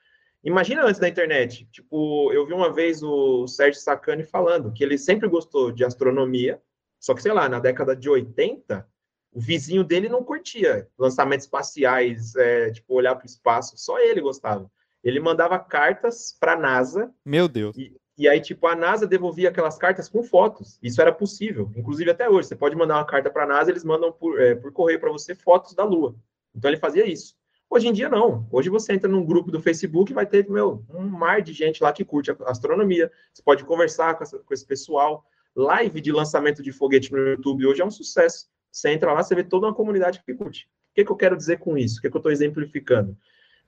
Imagina 0.43 0.85
antes 0.85 0.99
da 0.99 1.09
internet, 1.09 1.69
tipo, 1.71 2.33
eu 2.33 2.47
vi 2.47 2.55
uma 2.55 2.73
vez 2.73 3.03
o 3.03 3.47
Sérgio 3.47 3.81
Sacani 3.81 4.25
falando 4.25 4.73
que 4.73 4.83
ele 4.83 4.97
sempre 4.97 5.29
gostou 5.29 5.71
de 5.71 5.85
astronomia, 5.85 6.61
só 6.99 7.15
que, 7.15 7.23
sei 7.23 7.33
lá, 7.33 7.49
na 7.49 7.61
década 7.61 7.95
de 7.95 8.09
80, 8.09 8.87
o 9.33 9.41
vizinho 9.41 9.85
dele 9.85 10.09
não 10.09 10.25
curtia 10.25 10.89
lançamentos 10.99 11.47
espaciais, 11.47 12.35
é, 12.37 12.71
tipo, 12.71 12.95
olhar 12.95 13.15
para 13.15 13.25
o 13.25 13.27
espaço. 13.27 13.77
Só 13.77 13.99
ele 13.99 14.21
gostava. 14.21 14.71
Ele 15.03 15.21
mandava 15.21 15.59
cartas 15.59 16.37
para 16.39 16.53
a 16.53 16.57
NASA. 16.57 17.13
Meu 17.25 17.49
Deus. 17.49 17.77
E, 17.77 17.97
e, 18.19 18.29
aí, 18.29 18.41
tipo, 18.41 18.67
a 18.67 18.75
NASA 18.75 19.07
devolvia 19.07 19.49
aquelas 19.49 19.79
cartas 19.79 20.09
com 20.09 20.23
fotos. 20.23 20.79
Isso 20.83 21.01
era 21.01 21.13
possível. 21.13 21.71
Inclusive, 21.77 22.11
até 22.11 22.29
hoje, 22.29 22.49
você 22.49 22.57
pode 22.57 22.77
mandar 22.77 22.97
uma 22.97 23.07
carta 23.07 23.31
para 23.31 23.45
a 23.45 23.47
NASA, 23.47 23.71
eles 23.71 23.85
mandam 23.85 24.13
por, 24.13 24.41
é, 24.41 24.55
por 24.55 24.73
correio 24.73 25.01
para 25.01 25.13
você 25.13 25.35
fotos 25.35 25.75
da 25.75 25.85
Lua. 25.85 26.15
Então, 26.55 26.71
ele 26.71 26.79
fazia 26.79 27.07
isso. 27.07 27.35
Hoje 27.71 27.87
em 27.87 27.93
dia, 27.93 28.09
não. 28.09 28.49
Hoje 28.51 28.69
você 28.69 28.93
entra 28.93 29.09
num 29.09 29.25
grupo 29.25 29.53
do 29.53 29.61
Facebook 29.61 30.11
e 30.11 30.15
vai 30.15 30.27
ter, 30.27 30.51
meu, 30.51 30.85
um 30.91 31.03
mar 31.03 31.41
de 31.41 31.53
gente 31.53 31.81
lá 31.81 31.93
que 31.93 32.05
curte 32.05 32.35
astronomia. 32.45 33.11
Você 33.33 33.43
pode 33.45 33.65
conversar 33.65 34.15
com, 34.17 34.25
essa, 34.25 34.39
com 34.41 34.53
esse 34.53 34.67
pessoal. 34.67 35.25
Live 35.55 36.01
de 36.01 36.11
lançamento 36.11 36.65
de 36.65 36.73
foguete 36.73 37.13
no 37.13 37.19
YouTube 37.19 37.67
hoje 37.67 37.81
é 37.81 37.85
um 37.85 37.91
sucesso. 37.91 38.50
Você 38.71 38.91
entra 38.91 39.13
lá, 39.13 39.23
você 39.23 39.35
vê 39.35 39.45
toda 39.45 39.67
uma 39.67 39.75
comunidade 39.75 40.23
que 40.25 40.35
curte. 40.35 40.69
O 40.91 40.95
que, 40.95 41.05
que 41.05 41.13
eu 41.13 41.17
quero 41.17 41.37
dizer 41.37 41.59
com 41.59 41.77
isso? 41.77 41.99
O 41.99 42.03
que, 42.03 42.11
que 42.11 42.17
eu 42.17 42.21
estou 42.21 42.33
exemplificando? 42.33 43.17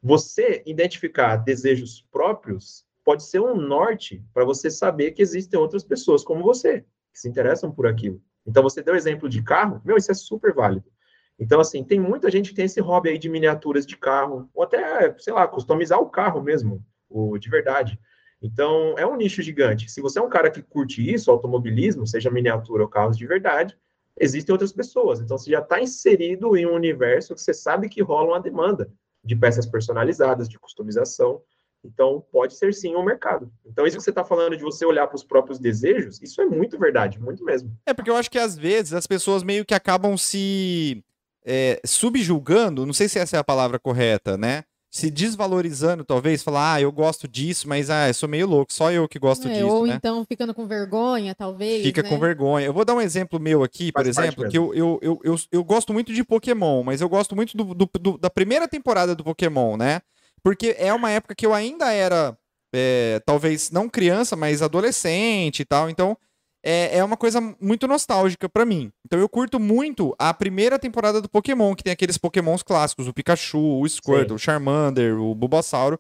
Você 0.03 0.63
identificar 0.67 1.37
desejos 1.37 2.07
próprios 2.11 2.85
pode 3.05 3.25
ser 3.25 3.41
um 3.41 3.55
norte 3.55 4.25
para 4.33 4.45
você 4.45 4.71
saber 4.71 5.13
que 5.13 5.23
existem 5.23 5.59
outras 5.59 5.85
pessoas 5.85 6.25
como 6.25 6.43
você, 6.43 6.85
que 7.13 7.19
se 7.19 7.29
interessam 7.29 7.71
por 7.71 7.87
aquilo. 7.87 8.23
Então, 8.47 8.63
você 8.63 8.83
deu 8.83 8.95
exemplo 8.95 9.29
de 9.29 9.43
carro, 9.43 9.81
meu, 9.85 9.97
isso 9.97 10.11
é 10.11 10.15
super 10.15 10.53
válido. 10.53 10.91
Então, 11.39 11.61
assim, 11.61 11.83
tem 11.85 12.01
muita 12.01 12.31
gente 12.31 12.51
que 12.51 12.57
tem 12.57 12.67
esse 12.67 12.81
hobby 12.81 13.11
aí 13.11 13.19
de 13.19 13.29
miniaturas 13.29 13.87
de 13.87 13.97
carro, 13.97 14.49
ou 14.55 14.63
até, 14.63 15.17
sei 15.19 15.33
lá, 15.33 15.47
customizar 15.47 16.01
o 16.01 16.09
carro 16.09 16.43
mesmo, 16.43 16.85
o 17.09 17.39
de 17.39 17.49
verdade. 17.49 17.99
Então, 18.41 18.97
é 18.99 19.07
um 19.07 19.17
nicho 19.17 19.41
gigante. 19.43 19.91
Se 19.91 20.01
você 20.01 20.19
é 20.19 20.23
um 20.23 20.29
cara 20.29 20.51
que 20.51 20.63
curte 20.63 21.03
isso, 21.13 21.31
automobilismo, 21.31 22.07
seja 22.07 22.31
miniatura 22.31 22.83
ou 22.83 22.89
carros 22.89 23.17
de 23.17 23.27
verdade, 23.27 23.79
existem 24.19 24.53
outras 24.53 24.73
pessoas. 24.73 25.21
Então, 25.21 25.39
você 25.39 25.51
já 25.51 25.61
está 25.61 25.81
inserido 25.81 26.57
em 26.57 26.67
um 26.67 26.75
universo 26.75 27.35
que 27.35 27.41
você 27.41 27.55
sabe 27.55 27.89
que 27.89 28.03
rola 28.03 28.33
uma 28.33 28.41
demanda 28.41 28.91
de 29.25 29.37
peças 29.37 29.67
personalizadas, 29.67 30.49
de 30.49 30.59
customização. 30.59 31.41
Então, 31.85 32.25
pode 32.31 32.55
ser 32.55 32.73
sim 32.75 32.95
um 32.95 33.05
mercado. 33.05 33.53
Então, 33.67 33.87
isso 33.87 33.97
que 33.97 34.03
você 34.03 34.11
está 34.11 34.25
falando 34.25 34.57
de 34.57 34.63
você 34.63 34.87
olhar 34.87 35.07
para 35.07 35.17
os 35.17 35.25
próprios 35.25 35.59
desejos, 35.59 36.21
isso 36.23 36.41
é 36.41 36.47
muito 36.47 36.79
verdade, 36.79 37.21
muito 37.21 37.45
mesmo. 37.45 37.77
É 37.85 37.93
porque 37.93 38.11
eu 38.11 38.17
acho 38.17 38.31
que 38.31 38.39
às 38.39 38.57
vezes 38.57 38.93
as 38.93 39.07
pessoas 39.07 39.43
meio 39.43 39.65
que 39.65 39.75
acabam 39.75 40.17
se 40.17 41.05
é, 41.45 41.81
subjulgando, 41.85 42.87
não 42.87 42.93
sei 42.93 43.09
se 43.09 43.19
essa 43.19 43.37
é 43.37 43.41
a 43.41 43.45
palavra 43.45 43.79
correta, 43.79 44.37
né? 44.37 44.65
Se 44.93 45.11
desvalorizando, 45.11 46.05
talvez, 46.05 46.43
falar, 46.43 46.75
ah, 46.75 46.81
eu 46.83 46.93
gosto 46.93 47.27
disso, 47.27 47.67
mas 47.67 47.89
ah, 47.89 48.09
eu 48.09 48.15
sou 48.15 48.29
meio 48.29 48.47
louco, 48.47 48.71
só 48.71 48.93
eu 48.93 49.09
que 49.09 49.19
gosto 49.19 49.49
é, 49.49 49.55
disso. 49.55 49.67
Ou 49.67 49.87
né? 49.87 49.95
então 49.95 50.23
ficando 50.27 50.53
com 50.53 50.67
vergonha, 50.67 51.35
talvez. 51.35 51.83
Fica 51.83 52.03
né? 52.03 52.11
com 52.11 52.19
vergonha. 52.19 52.67
Eu 52.67 52.75
vou 52.75 52.85
dar 52.85 52.95
um 52.95 53.01
exemplo 53.01 53.41
meu 53.41 53.63
aqui, 53.63 53.91
Faz 53.91 54.05
por 54.05 54.11
exemplo, 54.11 54.49
que 54.51 54.59
eu, 54.59 54.75
eu, 54.75 54.99
eu, 55.01 55.19
eu, 55.25 55.37
eu, 55.51 55.65
gosto 55.65 55.95
muito 55.95 56.13
de 56.13 56.23
Pokémon, 56.23 56.83
mas 56.83 57.01
eu 57.01 57.09
gosto 57.09 57.35
muito 57.35 57.57
do, 57.57 57.73
do, 57.73 57.89
do, 57.99 58.19
da 58.19 58.29
primeira 58.29 58.69
temporada 58.69 59.17
do 59.17 59.25
Pokémon, 59.25 59.79
né? 59.79 60.03
Porque 60.43 60.77
é 60.79 60.93
uma 60.93 61.11
época 61.11 61.35
que 61.35 61.47
eu 61.47 61.55
ainda 61.55 61.91
era, 61.91 62.37
é, 62.71 63.19
talvez 63.25 63.71
não 63.71 63.89
criança, 63.89 64.37
mas 64.37 64.61
adolescente 64.61 65.61
e 65.61 65.65
tal, 65.65 65.89
então 65.89 66.19
é, 66.63 66.99
é 66.99 67.05
uma 67.05 67.17
coisa 67.17 67.41
muito 67.61 67.89
nostálgica 67.89 68.49
para 68.49 68.65
mim. 68.65 68.93
Então 69.05 69.19
eu 69.19 69.29
curto 69.29 69.59
muito 69.59 70.15
a 70.19 70.33
primeira 70.33 70.79
temporada 70.79 71.21
do 71.21 71.29
Pokémon, 71.29 71.75
que 71.75 71.83
tem 71.83 71.93
aqueles 71.93 72.17
Pokémons 72.17 72.63
clássicos, 72.63 73.09
o 73.09 73.13
Pikachu, 73.13 73.81
o 73.81 73.89
Squirtle, 73.89 74.29
Sim. 74.31 74.35
o 74.35 74.39
Charmander, 74.39 75.19
o 75.19 75.35
Bulbasauro. 75.35 75.99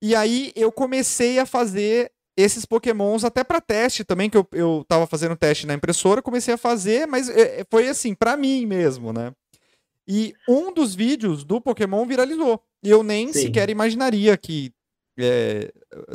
E 0.00 0.14
aí 0.14 0.52
eu 0.56 0.72
comecei 0.72 1.38
a 1.38 1.46
fazer 1.46 2.10
esses 2.36 2.66
Pokémons 2.66 3.24
até 3.24 3.42
para 3.42 3.60
teste 3.60 4.04
também, 4.04 4.28
que 4.28 4.36
eu, 4.36 4.46
eu 4.52 4.84
tava 4.86 5.06
fazendo 5.06 5.36
teste 5.36 5.66
na 5.66 5.74
impressora, 5.74 6.20
comecei 6.20 6.52
a 6.52 6.58
fazer, 6.58 7.06
mas 7.06 7.28
é, 7.30 7.60
é, 7.60 7.66
foi 7.70 7.88
assim, 7.88 8.14
para 8.14 8.36
mim 8.36 8.66
mesmo, 8.66 9.12
né? 9.12 9.32
E 10.06 10.34
um 10.48 10.72
dos 10.72 10.94
vídeos 10.94 11.44
do 11.44 11.60
Pokémon 11.60 12.06
viralizou. 12.06 12.62
E 12.82 12.90
eu 12.90 13.02
nem 13.02 13.32
Sim. 13.32 13.40
sequer 13.40 13.70
imaginaria 13.70 14.36
que 14.36 14.70
é, 15.18 15.72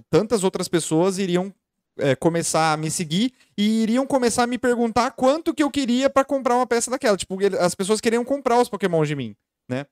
tantas 0.09 0.43
outras 0.43 0.67
pessoas 0.67 1.17
iriam 1.17 1.53
é, 1.97 2.15
começar 2.15 2.73
a 2.73 2.77
me 2.77 2.89
seguir 2.89 3.33
e 3.57 3.83
iriam 3.83 4.05
começar 4.05 4.43
a 4.43 4.47
me 4.47 4.57
perguntar 4.57 5.11
quanto 5.11 5.53
que 5.53 5.63
eu 5.63 5.71
queria 5.71 6.09
para 6.09 6.25
comprar 6.25 6.55
uma 6.55 6.67
peça 6.67 6.89
daquela. 6.89 7.17
Tipo, 7.17 7.37
as 7.59 7.75
pessoas 7.75 8.01
queriam 8.01 8.23
comprar 8.23 8.59
os 8.59 8.69
Pokémon 8.69 9.03
de 9.05 9.15
mim, 9.15 9.35
né? 9.69 9.85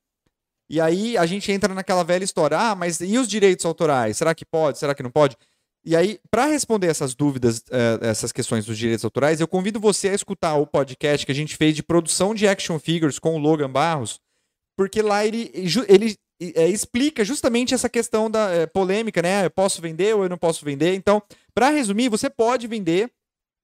E 0.70 0.80
aí 0.80 1.18
a 1.18 1.26
gente 1.26 1.52
entra 1.52 1.74
naquela 1.74 2.04
velha 2.04 2.24
história: 2.24 2.58
ah, 2.58 2.76
mas 2.76 3.02
e 3.02 3.18
os 3.18 3.28
direitos 3.28 3.66
autorais? 3.66 4.18
Será 4.18 4.36
que 4.36 4.46
pode? 4.46 4.78
Será 4.78 4.94
que 4.94 5.04
não 5.04 5.12
pode? 5.12 5.36
E 5.84 5.96
aí, 5.96 6.20
para 6.30 6.46
responder 6.46 6.88
essas 6.88 7.16
dúvidas, 7.16 7.60
uh, 7.70 8.04
essas 8.04 8.32
questões 8.32 8.66
dos 8.66 8.78
direitos 8.78 9.06
autorais, 9.06 9.40
eu 9.40 9.48
convido 9.48 9.80
você 9.80 10.10
a 10.10 10.14
escutar 10.14 10.56
o 10.56 10.68
podcast 10.68 11.26
que 11.26 11.32
a 11.32 11.36
gente 11.36 11.56
fez 11.56 11.74
de 11.74 11.82
produção 11.82 12.36
de 12.36 12.48
action 12.48 12.78
figures 12.78 13.18
com 13.18 13.36
o 13.36 13.38
Logan 13.40 13.70
Barros, 13.70 14.20
porque 14.78 15.02
lá 15.02 15.26
ele, 15.26 15.52
ele 15.88 16.18
é, 16.56 16.68
explica 16.68 17.24
justamente 17.26 17.74
essa 17.74 17.90
questão 17.90 18.30
da 18.30 18.50
é, 18.50 18.66
polêmica, 18.66 19.22
né? 19.22 19.46
Eu 19.46 19.52
posso 19.52 19.82
vender 19.82 20.16
ou 20.16 20.24
eu 20.24 20.30
não 20.30 20.38
posso 20.38 20.64
vender. 20.64 20.96
Então, 20.96 21.22
para 21.54 21.70
resumir, 21.70 22.10
você 22.10 22.30
pode 22.30 22.68
vender 22.68 23.10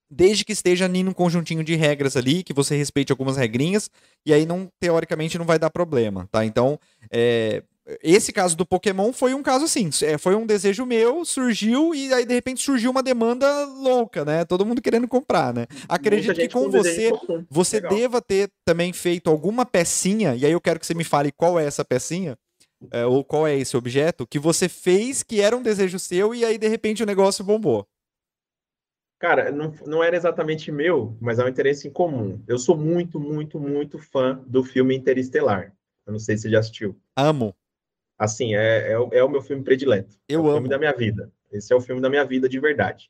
desde 0.09 0.45
que 0.45 0.53
esteja 0.53 0.85
ali 0.85 1.03
num 1.03 1.13
conjuntinho 1.13 1.63
de 1.63 1.75
regras 1.75 2.15
ali, 2.15 2.43
que 2.43 2.53
você 2.53 2.75
respeite 2.75 3.11
algumas 3.11 3.37
regrinhas, 3.37 3.89
e 4.25 4.33
aí 4.33 4.45
não, 4.45 4.69
teoricamente, 4.79 5.37
não 5.37 5.45
vai 5.45 5.57
dar 5.57 5.69
problema, 5.69 6.27
tá? 6.31 6.45
Então, 6.45 6.79
é, 7.11 7.63
esse 8.01 8.31
caso 8.31 8.55
do 8.55 8.65
Pokémon 8.65 9.13
foi 9.13 9.33
um 9.33 9.43
caso 9.43 9.65
assim, 9.65 9.89
é, 10.03 10.17
foi 10.17 10.35
um 10.35 10.45
desejo 10.45 10.85
meu, 10.85 11.23
surgiu 11.23 11.93
e 11.93 12.11
aí 12.13 12.25
de 12.25 12.33
repente 12.33 12.61
surgiu 12.61 12.89
uma 12.89 13.03
demanda 13.03 13.65
louca, 13.65 14.25
né? 14.25 14.43
Todo 14.43 14.65
mundo 14.65 14.81
querendo 14.81 15.07
comprar, 15.07 15.53
né? 15.53 15.67
Acredito 15.87 16.33
que 16.33 16.49
com, 16.49 16.63
com 16.63 16.71
você 16.71 17.11
você 17.49 17.77
Legal. 17.77 17.95
deva 17.95 18.21
ter 18.21 18.49
também 18.65 18.91
feito 18.91 19.29
alguma 19.29 19.65
pecinha, 19.65 20.35
e 20.35 20.45
aí 20.45 20.51
eu 20.51 20.61
quero 20.61 20.79
que 20.79 20.85
você 20.85 20.93
me 20.93 21.03
fale 21.03 21.31
qual 21.31 21.59
é 21.59 21.65
essa 21.65 21.85
pecinha, 21.85 22.37
é, 22.91 23.05
ou 23.05 23.23
qual 23.23 23.47
é 23.47 23.55
esse 23.55 23.75
objeto 23.75 24.27
que 24.27 24.39
você 24.39 24.69
fez 24.69 25.23
que 25.23 25.41
era 25.41 25.55
um 25.55 25.61
desejo 25.63 25.99
seu 25.99 26.33
e 26.33 26.43
aí 26.43 26.57
de 26.57 26.67
repente 26.67 27.03
o 27.03 27.05
negócio 27.05 27.43
bombou. 27.43 27.87
Cara, 29.17 29.51
não, 29.51 29.73
não 29.85 30.03
era 30.03 30.15
exatamente 30.15 30.71
meu, 30.71 31.17
mas 31.21 31.39
é 31.39 31.45
um 31.45 31.47
interesse 31.47 31.87
em 31.87 31.91
comum. 31.91 32.43
Eu 32.47 32.57
sou 32.57 32.77
muito, 32.77 33.19
muito, 33.19 33.59
muito 33.59 33.97
fã 33.97 34.43
do 34.45 34.63
filme 34.63 34.95
Interestelar. 34.95 35.73
Eu 36.05 36.11
não 36.11 36.19
sei 36.19 36.35
se 36.35 36.43
você 36.43 36.49
já 36.49 36.59
assistiu. 36.59 36.99
Amo. 37.15 37.55
Assim, 38.19 38.55
é, 38.55 38.91
é, 38.91 38.93
é 38.93 39.23
o 39.23 39.29
meu 39.29 39.41
filme 39.41 39.63
predileto. 39.63 40.17
Eu 40.27 40.41
é 40.41 40.43
o 40.43 40.45
amo. 40.47 40.53
filme 40.53 40.69
da 40.69 40.77
minha 40.77 40.93
vida. 40.93 41.31
Esse 41.51 41.73
é 41.73 41.75
o 41.75 41.81
filme 41.81 42.01
da 42.01 42.09
minha 42.09 42.25
vida 42.25 42.47
de 42.47 42.59
verdade. 42.59 43.09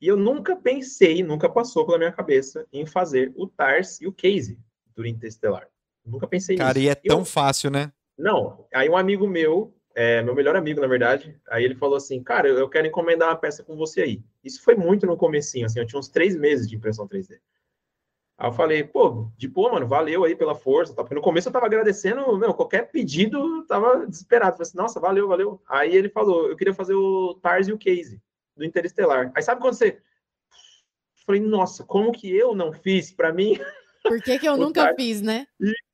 E 0.00 0.06
eu 0.06 0.16
nunca 0.16 0.54
pensei, 0.56 1.22
nunca 1.22 1.48
passou 1.48 1.84
pela 1.84 1.98
minha 1.98 2.12
cabeça 2.12 2.66
em 2.72 2.86
fazer 2.86 3.32
o 3.36 3.46
Tars 3.46 4.00
e 4.00 4.06
o 4.06 4.12
Casey 4.12 4.58
do 4.94 5.06
Interestelar. 5.06 5.68
Nunca 6.04 6.26
pensei 6.26 6.56
Cara, 6.56 6.78
nisso. 6.78 6.86
Cara, 6.86 6.94
e 6.94 7.08
é 7.08 7.08
tão 7.08 7.20
eu... 7.20 7.24
fácil, 7.24 7.70
né? 7.70 7.92
Não. 8.16 8.66
Aí 8.72 8.88
um 8.88 8.96
amigo 8.96 9.26
meu, 9.26 9.74
é, 9.94 10.22
meu 10.22 10.34
melhor 10.34 10.56
amigo, 10.56 10.80
na 10.80 10.86
verdade, 10.86 11.38
aí 11.48 11.64
ele 11.64 11.74
falou 11.74 11.96
assim, 11.96 12.22
cara, 12.22 12.48
eu 12.48 12.68
quero 12.68 12.86
encomendar 12.86 13.28
uma 13.28 13.36
peça 13.36 13.62
com 13.62 13.76
você 13.76 14.02
aí. 14.02 14.24
Isso 14.42 14.62
foi 14.62 14.74
muito 14.74 15.06
no 15.06 15.16
comecinho, 15.16 15.66
assim, 15.66 15.78
eu 15.78 15.86
tinha 15.86 15.98
uns 15.98 16.08
três 16.08 16.36
meses 16.36 16.68
de 16.68 16.76
impressão 16.76 17.08
3D. 17.08 17.38
Aí 18.36 18.48
eu 18.48 18.52
falei, 18.52 18.82
pô, 18.82 19.30
de 19.36 19.48
pô, 19.48 19.70
mano, 19.70 19.86
valeu 19.86 20.24
aí 20.24 20.34
pela 20.34 20.56
força, 20.56 20.92
tá? 20.92 21.02
Porque 21.02 21.14
no 21.14 21.22
começo 21.22 21.48
eu 21.48 21.52
tava 21.52 21.66
agradecendo, 21.66 22.36
meu, 22.36 22.52
qualquer 22.52 22.90
pedido, 22.90 23.38
eu 23.38 23.66
tava 23.66 24.06
desesperado. 24.06 24.56
Falei 24.56 24.68
assim, 24.68 24.76
nossa, 24.76 24.98
valeu, 24.98 25.28
valeu. 25.28 25.62
Aí 25.68 25.94
ele 25.94 26.08
falou, 26.08 26.48
eu 26.48 26.56
queria 26.56 26.74
fazer 26.74 26.94
o 26.94 27.34
Tars 27.34 27.68
e 27.68 27.72
o 27.72 27.78
Case, 27.78 28.20
do 28.56 28.64
Interestelar. 28.64 29.30
Aí 29.34 29.42
sabe 29.42 29.60
quando 29.60 29.74
você... 29.74 30.00
Falei, 31.24 31.40
nossa, 31.40 31.84
como 31.84 32.12
que 32.12 32.28
eu 32.34 32.54
não 32.54 32.72
fiz 32.72 33.12
para 33.12 33.32
mim? 33.32 33.56
Por 34.04 34.20
que, 34.22 34.38
que 34.38 34.46
eu 34.46 34.56
nunca 34.58 34.94
fiz, 34.94 35.22
né? 35.22 35.46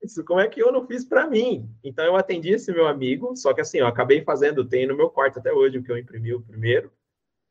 Isso, 0.02 0.24
como 0.24 0.40
é 0.40 0.48
que 0.48 0.60
eu 0.60 0.72
não 0.72 0.86
fiz 0.86 1.04
para 1.04 1.26
mim? 1.26 1.70
Então 1.82 2.04
eu 2.04 2.16
atendi 2.16 2.50
esse 2.50 2.72
meu 2.72 2.86
amigo, 2.86 3.36
só 3.36 3.54
que 3.54 3.60
assim, 3.60 3.78
eu 3.78 3.86
acabei 3.86 4.22
fazendo, 4.22 4.68
tem 4.68 4.86
no 4.86 4.96
meu 4.96 5.08
quarto 5.08 5.38
até 5.38 5.52
hoje, 5.52 5.78
o 5.78 5.82
que 5.82 5.92
eu 5.92 5.98
imprimi 5.98 6.34
o 6.34 6.42
primeiro. 6.42 6.92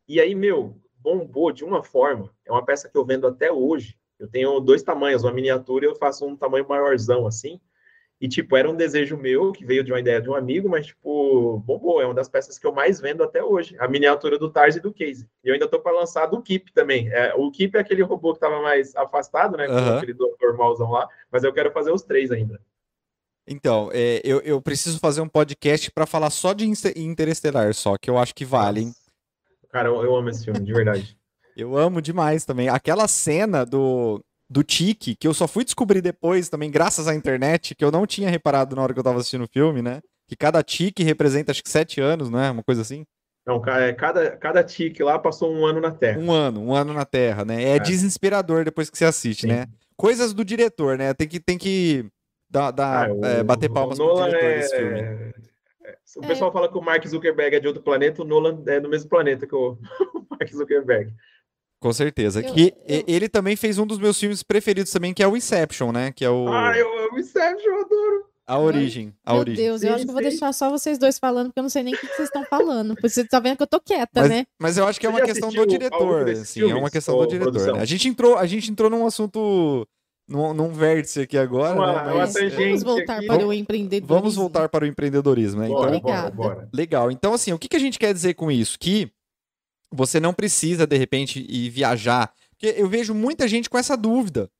E 0.07 0.19
aí, 0.19 0.35
meu, 0.35 0.75
bombou 0.97 1.51
de 1.51 1.63
uma 1.63 1.81
forma, 1.81 2.33
é 2.45 2.51
uma 2.51 2.65
peça 2.65 2.89
que 2.89 2.97
eu 2.97 3.05
vendo 3.05 3.25
até 3.25 3.51
hoje, 3.51 3.97
eu 4.19 4.27
tenho 4.27 4.59
dois 4.59 4.83
tamanhos, 4.83 5.23
uma 5.23 5.31
miniatura 5.31 5.85
e 5.85 5.87
eu 5.87 5.95
faço 5.95 6.25
um 6.25 6.35
tamanho 6.35 6.67
maiorzão, 6.67 7.25
assim. 7.25 7.59
E, 8.21 8.27
tipo, 8.27 8.57
era 8.57 8.69
um 8.69 8.75
desejo 8.75 9.15
meu, 9.15 9.53
que 9.53 9.63
veio 9.65 9.81
de 9.81 9.93
uma 9.93 9.99
ideia 9.99 10.21
de 10.21 10.29
um 10.29 10.35
amigo, 10.35 10.67
mas, 10.67 10.87
tipo, 10.87 11.59
bombou. 11.59 12.01
É 12.01 12.05
uma 12.05 12.13
das 12.13 12.27
peças 12.27 12.59
que 12.59 12.67
eu 12.67 12.73
mais 12.73 12.99
vendo 12.99 13.23
até 13.23 13.41
hoje. 13.41 13.77
A 13.79 13.87
miniatura 13.87 14.37
do 14.37 14.49
Tars 14.49 14.75
e 14.75 14.81
do 14.81 14.93
Case. 14.93 15.25
E 15.41 15.47
eu 15.47 15.53
ainda 15.53 15.69
tô 15.69 15.79
para 15.79 15.97
lançar 15.97 16.25
do 16.25 16.41
Keep 16.41 16.73
também. 16.73 17.07
É, 17.09 17.33
o 17.35 17.49
Keep 17.49 17.77
é 17.77 17.79
aquele 17.79 18.01
robô 18.01 18.33
que 18.33 18.39
tava 18.39 18.61
mais 18.61 18.93
afastado, 18.95 19.55
né? 19.55 19.67
Com 19.67 19.73
aquele 19.73 20.15
normalzão 20.41 20.91
lá. 20.91 21.07
Mas 21.31 21.45
eu 21.45 21.53
quero 21.53 21.71
fazer 21.71 21.91
os 21.91 22.01
três 22.01 22.29
ainda. 22.29 22.59
Então, 23.47 23.89
é, 23.93 24.21
eu, 24.23 24.41
eu 24.41 24.61
preciso 24.61 24.99
fazer 24.99 25.21
um 25.21 25.27
podcast 25.27 25.89
para 25.89 26.05
falar 26.05 26.29
só 26.29 26.53
de 26.53 26.69
Interestelar, 26.95 27.73
só, 27.73 27.97
que 27.97 28.09
eu 28.09 28.17
acho 28.17 28.35
que 28.35 28.45
vale, 28.45 28.81
hein? 28.81 28.93
Cara, 29.71 29.87
eu, 29.87 30.03
eu 30.03 30.15
amo 30.15 30.29
esse 30.29 30.45
filme, 30.45 30.59
de 30.59 30.73
verdade. 30.73 31.17
Eu 31.57 31.75
amo 31.77 32.01
demais 32.01 32.45
também. 32.45 32.69
Aquela 32.69 33.05
cena 33.05 33.65
do, 33.65 34.23
do 34.49 34.63
Tique, 34.63 35.15
que 35.15 35.27
eu 35.27 35.33
só 35.33 35.47
fui 35.47 35.63
descobrir 35.63 36.01
depois 36.01 36.49
também, 36.49 36.71
graças 36.71 37.07
à 37.07 37.13
internet, 37.13 37.75
que 37.75 37.85
eu 37.85 37.91
não 37.91 38.07
tinha 38.07 38.29
reparado 38.29 38.75
na 38.75 38.81
hora 38.81 38.93
que 38.93 38.99
eu 38.99 39.03
tava 39.03 39.19
assistindo 39.19 39.43
o 39.43 39.49
filme, 39.51 39.81
né? 39.81 40.01
Que 40.27 40.35
cada 40.35 40.63
tique 40.63 41.03
representa 41.03 41.51
acho 41.51 41.63
que 41.63 41.69
sete 41.69 42.01
anos, 42.01 42.29
não 42.29 42.39
é? 42.39 42.49
Uma 42.49 42.63
coisa 42.63 42.81
assim. 42.81 43.05
Não, 43.45 43.63
é, 43.65 43.93
cada, 43.93 44.37
cada 44.37 44.63
tique 44.63 45.01
lá 45.01 45.17
passou 45.17 45.51
um 45.51 45.65
ano 45.65 45.79
na 45.79 45.91
Terra. 45.91 46.19
Um 46.19 46.31
ano, 46.31 46.61
um 46.61 46.73
ano 46.73 46.93
na 46.93 47.05
Terra, 47.05 47.45
né? 47.45 47.63
É, 47.63 47.75
é. 47.75 47.79
desesperador 47.79 48.63
depois 48.63 48.89
que 48.89 48.97
você 48.97 49.05
assiste, 49.05 49.41
Sim. 49.41 49.47
né? 49.47 49.65
Coisas 49.95 50.33
do 50.33 50.45
diretor, 50.45 50.97
né? 50.97 51.13
Tem 51.13 51.27
que, 51.27 51.39
tem 51.39 51.57
que 51.57 52.05
dar, 52.49 52.71
dar, 52.71 53.09
ah, 53.09 53.27
é, 53.27 53.43
bater 53.43 53.69
palmas 53.69 53.97
pro 53.97 54.15
diretor 54.15 54.43
é... 54.43 54.57
desse 54.57 54.77
filme. 54.77 54.99
É, 54.99 55.33
o 56.17 56.21
pessoal 56.21 56.51
fala 56.51 56.71
que 56.71 56.77
o 56.77 56.81
Mark 56.81 57.05
Zuckerberg 57.07 57.55
é 57.55 57.59
de 57.59 57.67
outro 57.67 57.81
planeta, 57.81 58.21
o 58.21 58.25
Nolan 58.25 58.63
é 58.67 58.79
do 58.79 58.89
mesmo 58.89 59.09
planeta 59.09 59.47
que 59.47 59.55
o 59.55 59.77
Mark 60.29 60.51
Zuckerberg. 60.51 61.11
Com 61.79 61.93
certeza. 61.93 62.41
Eu, 62.41 62.53
que 62.53 62.73
eu... 62.87 63.03
ele 63.07 63.29
também 63.29 63.55
fez 63.55 63.77
um 63.77 63.87
dos 63.87 63.99
meus 63.99 64.19
filmes 64.19 64.43
preferidos 64.43 64.91
também, 64.91 65.13
que 65.13 65.23
é 65.23 65.27
o 65.27 65.37
Inception, 65.37 65.91
né? 65.91 66.11
Que 66.11 66.25
é 66.25 66.29
o. 66.29 66.47
Ah, 66.49 66.77
eu 66.77 67.05
amo 67.05 67.19
Inception, 67.19 67.71
eu 67.71 67.81
adoro. 67.81 68.29
A 68.49 68.57
origem. 68.57 69.13
A 69.23 69.33
Meu 69.33 69.41
origem. 69.41 69.63
Deus, 69.63 69.83
eu 69.83 69.93
acho 69.93 70.03
que 70.05 70.09
eu 70.09 70.13
vou 70.13 70.23
deixar 70.23 70.51
só 70.53 70.71
vocês 70.71 70.97
dois 70.97 71.19
falando, 71.19 71.47
porque 71.47 71.59
eu 71.59 71.63
não 71.63 71.69
sei 71.69 71.83
nem 71.83 71.93
o 71.93 71.97
que 71.97 72.07
vocês 72.07 72.29
estão 72.29 72.43
falando. 72.45 72.95
Porque 72.95 73.07
você 73.07 73.23
tá 73.23 73.39
vendo 73.39 73.57
que 73.57 73.61
eu 73.61 73.67
tô 73.67 73.79
quieta, 73.79 74.21
mas, 74.21 74.29
né? 74.29 74.45
Mas 74.59 74.75
eu 74.75 74.87
acho 74.87 74.99
que 74.99 75.05
é 75.05 75.09
uma 75.09 75.21
questão 75.21 75.49
do 75.49 75.67
diretor. 75.67 76.27
Assim, 76.27 76.67
é 76.67 76.73
uma 76.73 76.89
questão 76.89 77.15
do 77.15 77.27
diretor. 77.27 77.75
Né? 77.75 77.79
A, 77.79 77.85
gente 77.85 78.07
entrou, 78.07 78.37
a 78.37 78.47
gente 78.47 78.71
entrou 78.71 78.89
num 78.89 79.05
assunto. 79.05 79.87
Num, 80.27 80.53
num 80.53 80.69
vértice 80.69 81.21
aqui 81.21 81.37
agora. 81.37 81.75
Uma, 81.75 82.03
né? 82.03 82.13
mas, 82.15 82.33
vamos 82.55 82.83
voltar 82.83 83.17
aqui. 83.17 83.27
para 83.27 83.45
o 83.45 83.53
empreendedorismo. 83.53 84.07
Vamos 84.07 84.35
voltar 84.35 84.69
para 84.69 84.83
o 84.83 84.87
empreendedorismo, 84.87 85.61
né? 85.61 85.67
Bora, 85.67 85.95
então, 85.95 86.11
bora, 86.11 86.31
bora. 86.31 86.69
Legal. 86.73 87.11
Então, 87.11 87.33
assim, 87.33 87.51
o 87.51 87.57
que, 87.57 87.67
que 87.67 87.75
a 87.75 87.79
gente 87.79 87.99
quer 87.99 88.13
dizer 88.13 88.33
com 88.35 88.51
isso? 88.51 88.77
Que 88.79 89.11
você 89.91 90.19
não 90.19 90.33
precisa, 90.33 90.85
de 90.85 90.97
repente, 90.97 91.45
ir 91.49 91.69
viajar 91.69 92.33
porque 92.59 92.75
eu 92.77 92.89
vejo 92.89 93.13
muita 93.13 93.47
gente 93.47 93.69
com 93.69 93.77
essa 93.77 93.95
dúvida. 93.95 94.51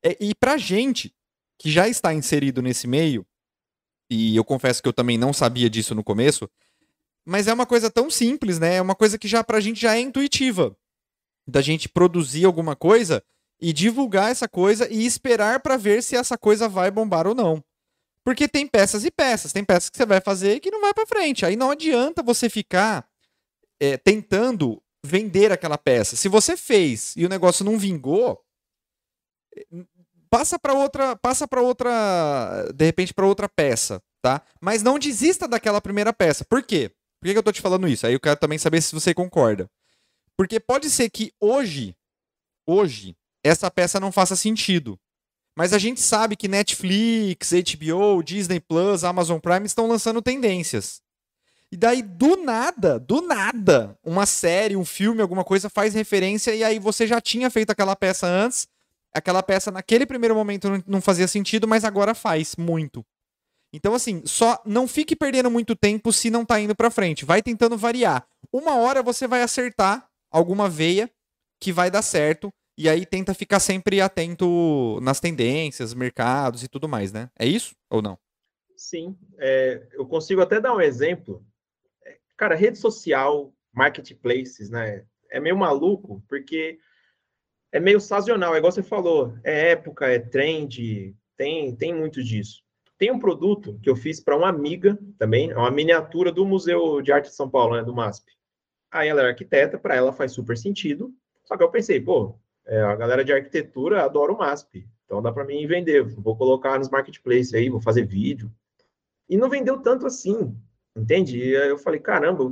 É, 0.00 0.16
e 0.20 0.32
pra 0.32 0.56
gente, 0.56 1.12
que 1.58 1.68
já 1.68 1.88
está 1.88 2.14
inserido 2.14 2.62
nesse 2.62 2.86
meio, 2.86 3.26
e 4.08 4.36
eu 4.36 4.44
confesso 4.44 4.80
que 4.80 4.88
eu 4.88 4.92
também 4.92 5.18
não 5.18 5.32
sabia 5.32 5.68
disso 5.68 5.92
no 5.92 6.04
começo, 6.04 6.48
mas 7.26 7.48
é 7.48 7.52
uma 7.52 7.66
coisa 7.66 7.90
tão 7.90 8.08
simples, 8.08 8.60
né? 8.60 8.76
É 8.76 8.80
uma 8.80 8.94
coisa 8.94 9.18
que 9.18 9.26
já 9.26 9.42
pra 9.42 9.58
gente 9.58 9.80
já 9.80 9.96
é 9.96 10.00
intuitiva. 10.00 10.76
Da 11.46 11.60
gente 11.60 11.88
produzir 11.88 12.44
alguma 12.44 12.76
coisa 12.76 13.24
e 13.60 13.72
divulgar 13.72 14.30
essa 14.30 14.48
coisa 14.48 14.88
e 14.88 15.04
esperar 15.04 15.58
para 15.58 15.76
ver 15.76 16.00
se 16.04 16.14
essa 16.14 16.38
coisa 16.38 16.68
vai 16.68 16.92
bombar 16.92 17.26
ou 17.26 17.34
não. 17.34 17.62
Porque 18.22 18.46
tem 18.46 18.68
peças 18.68 19.04
e 19.04 19.10
peças, 19.10 19.52
tem 19.52 19.64
peças 19.64 19.90
que 19.90 19.96
você 19.96 20.06
vai 20.06 20.20
fazer 20.20 20.54
e 20.54 20.60
que 20.60 20.70
não 20.70 20.80
vai 20.80 20.94
para 20.94 21.06
frente. 21.06 21.44
Aí 21.44 21.56
não 21.56 21.72
adianta 21.72 22.22
você 22.22 22.48
ficar 22.48 23.07
é, 23.80 23.96
tentando 23.96 24.82
vender 25.04 25.52
aquela 25.52 25.78
peça. 25.78 26.16
Se 26.16 26.28
você 26.28 26.56
fez 26.56 27.14
e 27.16 27.24
o 27.24 27.28
negócio 27.28 27.64
não 27.64 27.78
vingou, 27.78 28.40
passa 30.30 30.58
para 30.58 30.74
outra, 30.74 31.16
passa 31.16 31.46
para 31.46 31.62
outra, 31.62 32.70
de 32.74 32.84
repente 32.84 33.14
para 33.14 33.26
outra 33.26 33.48
peça, 33.48 34.02
tá? 34.22 34.42
Mas 34.60 34.82
não 34.82 34.98
desista 34.98 35.48
daquela 35.48 35.80
primeira 35.80 36.12
peça. 36.12 36.44
Por 36.44 36.62
quê? 36.62 36.90
Por 37.20 37.26
que, 37.26 37.32
que 37.32 37.38
eu 37.38 37.42
tô 37.42 37.52
te 37.52 37.60
falando 37.60 37.88
isso? 37.88 38.06
Aí 38.06 38.12
eu 38.12 38.20
quero 38.20 38.38
também 38.38 38.58
saber 38.58 38.80
se 38.80 38.94
você 38.94 39.12
concorda. 39.12 39.68
Porque 40.36 40.60
pode 40.60 40.88
ser 40.88 41.10
que 41.10 41.32
hoje, 41.40 41.96
hoje, 42.66 43.16
essa 43.42 43.70
peça 43.70 43.98
não 43.98 44.12
faça 44.12 44.36
sentido. 44.36 44.98
Mas 45.56 45.72
a 45.72 45.78
gente 45.78 46.00
sabe 46.00 46.36
que 46.36 46.46
Netflix, 46.46 47.50
HBO, 47.50 48.22
Disney 48.22 48.60
Plus, 48.60 49.02
Amazon 49.02 49.40
Prime 49.40 49.66
estão 49.66 49.88
lançando 49.88 50.22
tendências. 50.22 51.02
E 51.70 51.76
daí, 51.76 52.02
do 52.02 52.36
nada, 52.36 52.98
do 52.98 53.20
nada, 53.20 53.98
uma 54.02 54.24
série, 54.24 54.74
um 54.74 54.84
filme, 54.84 55.20
alguma 55.20 55.44
coisa 55.44 55.68
faz 55.68 55.92
referência 55.92 56.54
e 56.54 56.64
aí 56.64 56.78
você 56.78 57.06
já 57.06 57.20
tinha 57.20 57.50
feito 57.50 57.70
aquela 57.70 57.94
peça 57.94 58.26
antes. 58.26 58.66
Aquela 59.14 59.42
peça 59.42 59.70
naquele 59.70 60.06
primeiro 60.06 60.34
momento 60.34 60.68
não 60.86 61.00
fazia 61.00 61.28
sentido, 61.28 61.66
mas 61.68 61.84
agora 61.84 62.14
faz 62.14 62.56
muito. 62.56 63.04
Então, 63.72 63.94
assim, 63.94 64.22
só 64.24 64.60
não 64.64 64.88
fique 64.88 65.14
perdendo 65.14 65.50
muito 65.50 65.76
tempo 65.76 66.12
se 66.12 66.30
não 66.30 66.44
tá 66.44 66.58
indo 66.58 66.74
pra 66.74 66.90
frente. 66.90 67.24
Vai 67.24 67.42
tentando 67.42 67.76
variar. 67.76 68.26
Uma 68.50 68.76
hora 68.76 69.02
você 69.02 69.26
vai 69.26 69.42
acertar 69.42 70.08
alguma 70.30 70.68
veia 70.68 71.10
que 71.60 71.72
vai 71.72 71.90
dar 71.90 72.02
certo. 72.02 72.50
E 72.78 72.88
aí 72.88 73.04
tenta 73.04 73.34
ficar 73.34 73.60
sempre 73.60 74.00
atento 74.00 74.98
nas 75.02 75.20
tendências, 75.20 75.92
mercados 75.92 76.62
e 76.62 76.68
tudo 76.68 76.88
mais, 76.88 77.12
né? 77.12 77.28
É 77.38 77.44
isso 77.44 77.74
ou 77.90 78.00
não? 78.00 78.16
Sim. 78.76 79.18
É, 79.36 79.86
eu 79.92 80.06
consigo 80.06 80.40
até 80.40 80.60
dar 80.60 80.74
um 80.74 80.80
exemplo 80.80 81.44
Cara, 82.38 82.54
rede 82.54 82.78
social, 82.78 83.52
marketplaces, 83.74 84.70
né? 84.70 85.04
é 85.30 85.40
meio 85.40 85.56
maluco, 85.56 86.22
porque 86.28 86.78
é 87.72 87.78
meio 87.78 88.00
sazonal, 88.00 88.54
é 88.54 88.58
igual 88.58 88.72
você 88.72 88.82
falou, 88.82 89.34
é 89.44 89.70
época, 89.70 90.06
é 90.06 90.18
trend, 90.18 91.14
tem, 91.36 91.74
tem 91.76 91.94
muito 91.94 92.22
disso. 92.22 92.62
Tem 92.96 93.12
um 93.12 93.18
produto 93.18 93.78
que 93.82 93.88
eu 93.88 93.94
fiz 93.94 94.18
para 94.20 94.36
uma 94.36 94.48
amiga 94.48 94.98
também, 95.18 95.50
é 95.50 95.56
uma 95.56 95.70
miniatura 95.70 96.32
do 96.32 96.44
Museu 96.44 97.00
de 97.00 97.12
Arte 97.12 97.28
de 97.28 97.34
São 97.34 97.48
Paulo, 97.48 97.76
né, 97.76 97.82
do 97.82 97.94
MASP. 97.94 98.32
Aí 98.90 99.08
ela 99.08 99.22
é 99.22 99.26
arquiteta, 99.26 99.78
para 99.78 99.94
ela 99.94 100.12
faz 100.12 100.32
super 100.32 100.56
sentido. 100.56 101.12
Só 101.44 101.56
que 101.56 101.62
eu 101.62 101.70
pensei, 101.70 102.00
pô, 102.00 102.38
é, 102.66 102.80
a 102.80 102.96
galera 102.96 103.24
de 103.24 103.32
arquitetura 103.32 104.02
adora 104.02 104.32
o 104.32 104.38
MASP, 104.38 104.88
então 105.04 105.22
dá 105.22 105.30
para 105.30 105.44
mim 105.44 105.66
vender. 105.66 106.02
Vou 106.02 106.36
colocar 106.36 106.78
nos 106.78 106.90
marketplaces 106.90 107.54
aí, 107.54 107.68
vou 107.68 107.80
fazer 107.80 108.06
vídeo. 108.06 108.50
E 109.28 109.36
não 109.36 109.48
vendeu 109.48 109.78
tanto 109.78 110.06
assim, 110.06 110.56
entende? 110.96 111.38
E 111.38 111.56
aí 111.56 111.68
eu 111.68 111.78
falei, 111.78 112.00
caramba, 112.00 112.44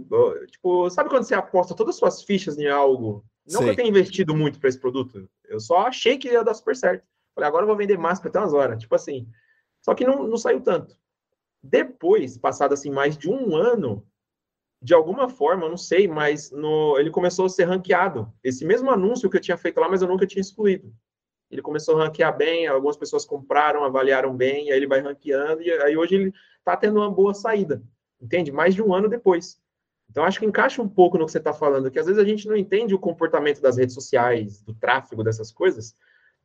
tipo, 0.47 0.89
sabe 0.91 1.11
quando 1.11 1.25
você 1.25 1.35
aposta 1.35 1.75
todas 1.75 1.95
as 1.95 1.99
suas 1.99 2.23
fichas 2.23 2.59
em 2.59 2.69
algo? 2.69 3.25
Não 3.47 3.59
Sei. 3.59 3.65
que 3.65 3.71
eu 3.71 3.77
tenha 3.77 3.89
investido 3.89 4.35
muito 4.35 4.59
para 4.59 4.69
esse 4.69 4.81
produto, 4.81 5.29
eu 5.45 5.61
só 5.61 5.87
achei 5.87 6.19
que 6.19 6.29
ia 6.29 6.43
dar 6.43 6.55
super 6.55 6.75
certo. 6.75 7.05
Falei, 7.35 7.49
agora 7.49 7.63
eu 7.63 7.69
vou 7.69 7.77
vender 7.77 7.99
MASP 7.99 8.27
até 8.27 8.39
umas 8.39 8.53
horas. 8.53 8.81
Tipo 8.81 8.95
assim, 8.95 9.29
só 9.83 9.95
que 9.95 10.05
não, 10.05 10.27
não 10.27 10.37
saiu 10.37 10.61
tanto. 10.61 10.97
Depois, 11.63 12.39
passado 12.39 12.73
assim 12.73 12.91
mais 12.91 13.17
de 13.17 13.29
um 13.29 13.55
ano, 13.55 14.07
de 14.83 14.95
alguma 14.95 15.29
forma, 15.29 15.65
eu 15.65 15.71
não 15.71 15.77
sei, 15.77 16.09
mas 16.09 16.51
no, 16.51 16.99
ele 16.99 17.11
começou 17.11 17.47
a 17.47 17.49
ser 17.49 17.65
ranqueado. 17.65 18.33
Esse 18.43 18.65
mesmo 18.65 18.91
anúncio 18.91 19.29
que 19.31 19.37
eu 19.37 19.41
tinha 19.41 19.57
feito 19.57 19.81
lá, 19.81 19.89
mas 19.89 20.03
eu 20.03 20.09
nunca 20.09 20.27
tinha 20.27 20.41
excluído. 20.41 20.93
Ele 21.51 21.63
começou 21.63 22.01
a 22.01 22.05
ranquear 22.05 22.37
bem, 22.37 22.67
algumas 22.67 22.97
pessoas 22.97 23.25
compraram, 23.25 23.85
avaliaram 23.85 24.37
bem, 24.37 24.71
aí 24.71 24.77
ele 24.77 24.87
vai 24.87 25.01
ranqueando, 25.01 25.63
e 25.63 25.71
aí 25.71 25.97
hoje 25.97 26.15
ele 26.17 26.33
está 26.59 26.77
tendo 26.77 26.97
uma 26.97 27.11
boa 27.11 27.33
saída, 27.33 27.83
entende? 28.21 28.53
Mais 28.53 28.75
de 28.75 28.83
um 28.83 28.95
ano 28.95 29.09
depois. 29.09 29.59
Então, 30.11 30.25
acho 30.25 30.39
que 30.39 30.47
encaixa 30.47 30.81
um 30.81 30.89
pouco 30.89 31.19
no 31.19 31.27
que 31.27 31.33
você 31.33 31.39
está 31.39 31.53
falando, 31.53 31.91
que 31.91 31.99
às 31.99 32.07
vezes 32.07 32.21
a 32.21 32.25
gente 32.25 32.47
não 32.47 32.57
entende 32.57 32.95
o 32.95 32.99
comportamento 32.99 33.61
das 33.61 33.77
redes 33.77 33.95
sociais, 33.95 34.63
do 34.63 34.73
tráfego, 34.73 35.25
dessas 35.25 35.51
coisas, 35.51 35.95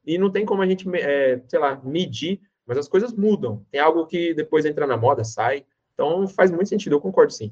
e 0.06 0.18
não 0.18 0.32
tem 0.32 0.46
como 0.46 0.62
a 0.62 0.68
gente, 0.68 0.88
é, 0.96 1.42
sei 1.48 1.60
lá, 1.60 1.80
medir 1.84 2.42
mas 2.72 2.78
as 2.78 2.88
coisas 2.88 3.12
mudam. 3.12 3.66
Tem 3.70 3.82
algo 3.82 4.06
que 4.06 4.34
depois 4.34 4.66
entra 4.66 4.88
na 4.88 4.96
moda, 4.96 5.26
sai. 5.26 5.66
Então 5.94 6.26
faz 6.28 6.50
muito 6.52 6.70
sentido, 6.70 6.96
eu 6.96 7.02
concordo 7.02 7.34
sim. 7.34 7.52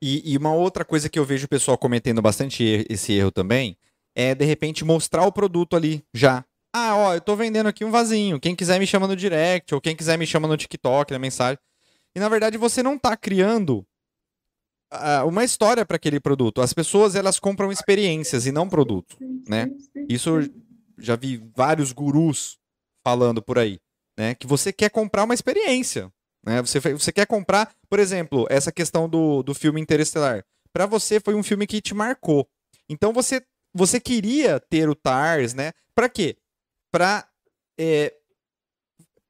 E, 0.00 0.32
e 0.32 0.36
uma 0.36 0.52
outra 0.52 0.84
coisa 0.84 1.08
que 1.08 1.18
eu 1.18 1.24
vejo 1.24 1.46
o 1.46 1.48
pessoal 1.48 1.78
cometendo 1.78 2.20
bastante 2.20 2.84
esse 2.90 3.12
erro 3.12 3.30
também 3.30 3.76
é 4.14 4.34
de 4.34 4.44
repente 4.44 4.84
mostrar 4.84 5.24
o 5.26 5.32
produto 5.32 5.74
ali 5.74 6.04
já. 6.12 6.44
Ah, 6.74 6.96
ó, 6.96 7.14
eu 7.14 7.20
tô 7.20 7.34
vendendo 7.36 7.66
aqui 7.66 7.84
um 7.84 7.90
vasinho. 7.90 8.40
Quem 8.40 8.54
quiser 8.54 8.78
me 8.78 8.86
chama 8.86 9.06
no 9.06 9.16
direct, 9.16 9.74
ou 9.74 9.80
quem 9.80 9.96
quiser 9.96 10.18
me 10.18 10.26
chama 10.26 10.48
no 10.48 10.56
TikTok, 10.56 11.12
na 11.12 11.18
mensagem. 11.18 11.58
E 12.14 12.20
na 12.20 12.28
verdade 12.28 12.58
você 12.58 12.82
não 12.82 12.98
tá 12.98 13.16
criando 13.16 13.86
uh, 14.92 15.26
uma 15.26 15.44
história 15.44 15.84
para 15.84 15.96
aquele 15.96 16.20
produto. 16.20 16.60
As 16.60 16.72
pessoas 16.72 17.14
elas 17.14 17.38
compram 17.38 17.72
experiências 17.72 18.46
e 18.46 18.52
não 18.52 18.68
produto, 18.68 19.16
né? 19.48 19.68
Isso 20.08 20.32
já 20.98 21.16
vi 21.16 21.42
vários 21.56 21.92
gurus 21.92 22.58
falando 23.04 23.42
por 23.42 23.58
aí 23.58 23.80
né? 24.16 24.34
Que 24.34 24.46
você 24.46 24.72
quer 24.72 24.90
comprar 24.90 25.24
uma 25.24 25.34
experiência, 25.34 26.12
né? 26.44 26.60
Você, 26.62 26.80
você 26.80 27.12
quer 27.12 27.26
comprar, 27.26 27.74
por 27.88 27.98
exemplo, 27.98 28.46
essa 28.50 28.72
questão 28.72 29.08
do, 29.08 29.42
do 29.42 29.54
filme 29.54 29.80
Interestelar. 29.80 30.44
Para 30.72 30.86
você 30.86 31.20
foi 31.20 31.34
um 31.34 31.42
filme 31.42 31.66
que 31.66 31.80
te 31.80 31.94
marcou. 31.94 32.48
Então 32.88 33.12
você 33.12 33.42
você 33.74 33.98
queria 33.98 34.60
ter 34.60 34.88
o 34.88 34.94
TARS, 34.94 35.54
né? 35.54 35.72
Para 35.94 36.08
quê? 36.08 36.36
Para 36.92 37.26
é, 37.78 38.14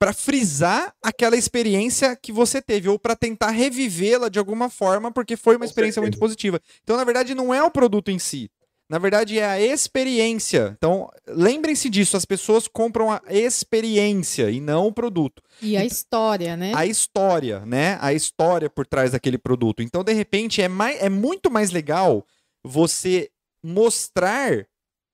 para 0.03 0.13
frisar 0.13 0.93
aquela 1.01 1.37
experiência 1.37 2.17
que 2.17 2.33
você 2.33 2.61
teve 2.61 2.89
ou 2.89 2.99
para 2.99 3.15
tentar 3.15 3.51
revivê-la 3.51 4.29
de 4.29 4.37
alguma 4.37 4.69
forma, 4.69 5.13
porque 5.13 5.37
foi 5.37 5.55
uma 5.55 5.65
experiência 5.65 6.03
muito 6.03 6.19
positiva. 6.19 6.61
Então, 6.83 6.97
na 6.97 7.05
verdade, 7.05 7.37
não 7.37 7.55
é 7.55 7.63
o 7.63 7.71
produto 7.71 8.11
em 8.11 8.19
si, 8.19 8.51
na 8.91 8.99
verdade, 8.99 9.39
é 9.39 9.47
a 9.47 9.61
experiência. 9.61 10.75
Então, 10.77 11.09
lembrem-se 11.29 11.89
disso: 11.89 12.17
as 12.17 12.25
pessoas 12.25 12.67
compram 12.67 13.13
a 13.13 13.23
experiência 13.29 14.51
e 14.51 14.61
não 14.61 14.89
o 14.89 14.93
produto. 14.93 15.41
E 15.63 15.77
a 15.77 15.85
história, 15.85 16.57
né? 16.57 16.73
A 16.75 16.85
história, 16.85 17.65
né? 17.65 17.97
A 18.01 18.13
história 18.13 18.69
por 18.69 18.85
trás 18.85 19.13
daquele 19.13 19.39
produto. 19.39 19.85
Então, 19.85 20.03
de 20.03 20.13
repente, 20.13 20.61
é, 20.61 20.67
mais, 20.67 21.01
é 21.01 21.09
muito 21.09 21.49
mais 21.49 21.71
legal 21.71 22.27
você 22.65 23.31
mostrar 23.65 24.67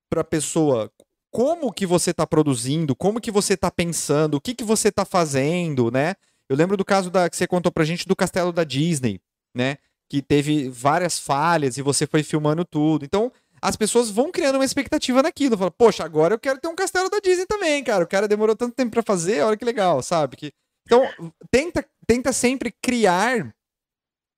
para 0.08 0.22
a 0.22 0.24
pessoa 0.24 0.90
como 1.30 1.72
que 1.72 1.86
você 1.86 2.10
está 2.10 2.26
produzindo, 2.26 2.96
como 2.96 3.20
que 3.20 3.30
você 3.30 3.54
está 3.54 3.70
pensando, 3.70 4.34
o 4.34 4.40
que 4.40 4.54
que 4.54 4.64
você 4.64 4.88
está 4.88 5.04
fazendo, 5.04 5.90
né? 5.90 6.14
Eu 6.48 6.56
lembro 6.56 6.76
do 6.76 6.84
caso 6.84 7.10
da 7.10 7.28
que 7.28 7.36
você 7.36 7.46
contou 7.46 7.70
pra 7.70 7.84
gente 7.84 8.08
do 8.08 8.16
castelo 8.16 8.52
da 8.52 8.64
Disney, 8.64 9.20
né? 9.54 9.76
Que 10.08 10.22
teve 10.22 10.68
várias 10.70 11.18
falhas 11.18 11.76
e 11.76 11.82
você 11.82 12.06
foi 12.06 12.22
filmando 12.22 12.64
tudo. 12.64 13.04
Então, 13.04 13.30
as 13.60 13.76
pessoas 13.76 14.10
vão 14.10 14.32
criando 14.32 14.56
uma 14.56 14.64
expectativa 14.64 15.22
naquilo. 15.22 15.58
Fala, 15.58 15.70
poxa, 15.70 16.04
agora 16.04 16.34
eu 16.34 16.38
quero 16.38 16.58
ter 16.58 16.68
um 16.68 16.74
castelo 16.74 17.10
da 17.10 17.18
Disney 17.18 17.46
também, 17.46 17.84
cara. 17.84 18.04
O 18.04 18.08
cara 18.08 18.26
demorou 18.26 18.56
tanto 18.56 18.74
tempo 18.74 18.92
para 18.92 19.02
fazer, 19.02 19.42
olha 19.42 19.56
que 19.56 19.64
legal, 19.64 20.02
sabe? 20.02 20.36
Que... 20.36 20.52
Então, 20.86 21.06
tenta, 21.50 21.84
tenta 22.06 22.32
sempre 22.32 22.72
criar 22.82 23.54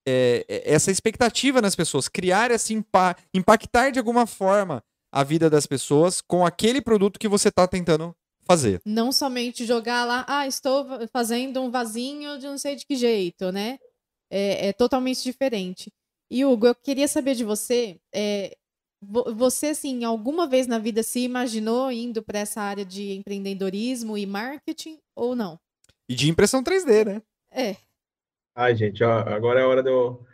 é, 0.06 0.44
essa 0.64 0.90
expectativa 0.90 1.60
nas 1.62 1.76
pessoas, 1.76 2.08
criar 2.08 2.50
esse 2.50 2.74
impa 2.74 3.16
impactar 3.32 3.90
de 3.90 3.98
alguma 3.98 4.26
forma 4.26 4.82
a 5.12 5.24
vida 5.24 5.50
das 5.50 5.66
pessoas 5.66 6.20
com 6.20 6.44
aquele 6.44 6.80
produto 6.80 7.18
que 7.18 7.28
você 7.28 7.48
está 7.48 7.66
tentando 7.66 8.14
fazer. 8.44 8.80
Não 8.84 9.12
somente 9.12 9.64
jogar 9.64 10.04
lá, 10.04 10.24
ah, 10.28 10.46
estou 10.46 10.86
fazendo 11.12 11.60
um 11.60 11.70
vasinho 11.70 12.38
de 12.38 12.46
não 12.46 12.58
sei 12.58 12.76
de 12.76 12.86
que 12.86 12.96
jeito, 12.96 13.52
né? 13.52 13.78
É, 14.30 14.68
é 14.68 14.72
totalmente 14.72 15.22
diferente. 15.22 15.92
E 16.30 16.44
Hugo, 16.44 16.68
eu 16.68 16.74
queria 16.74 17.08
saber 17.08 17.34
de 17.34 17.42
você, 17.42 17.98
é, 18.14 18.56
você, 19.02 19.68
assim, 19.68 20.04
alguma 20.04 20.46
vez 20.46 20.66
na 20.66 20.78
vida 20.78 21.02
se 21.02 21.20
imaginou 21.20 21.90
indo 21.90 22.22
para 22.22 22.38
essa 22.38 22.60
área 22.60 22.84
de 22.84 23.12
empreendedorismo 23.12 24.16
e 24.16 24.26
marketing 24.26 24.98
ou 25.16 25.34
não? 25.34 25.58
E 26.08 26.14
de 26.14 26.28
impressão 26.28 26.62
3D, 26.62 27.04
né? 27.06 27.22
É. 27.50 27.76
Ai, 28.54 28.76
gente, 28.76 29.02
ó, 29.02 29.20
agora 29.20 29.60
é 29.60 29.62
a 29.62 29.68
hora 29.68 29.82
de 29.82 29.90
eu. 29.90 30.24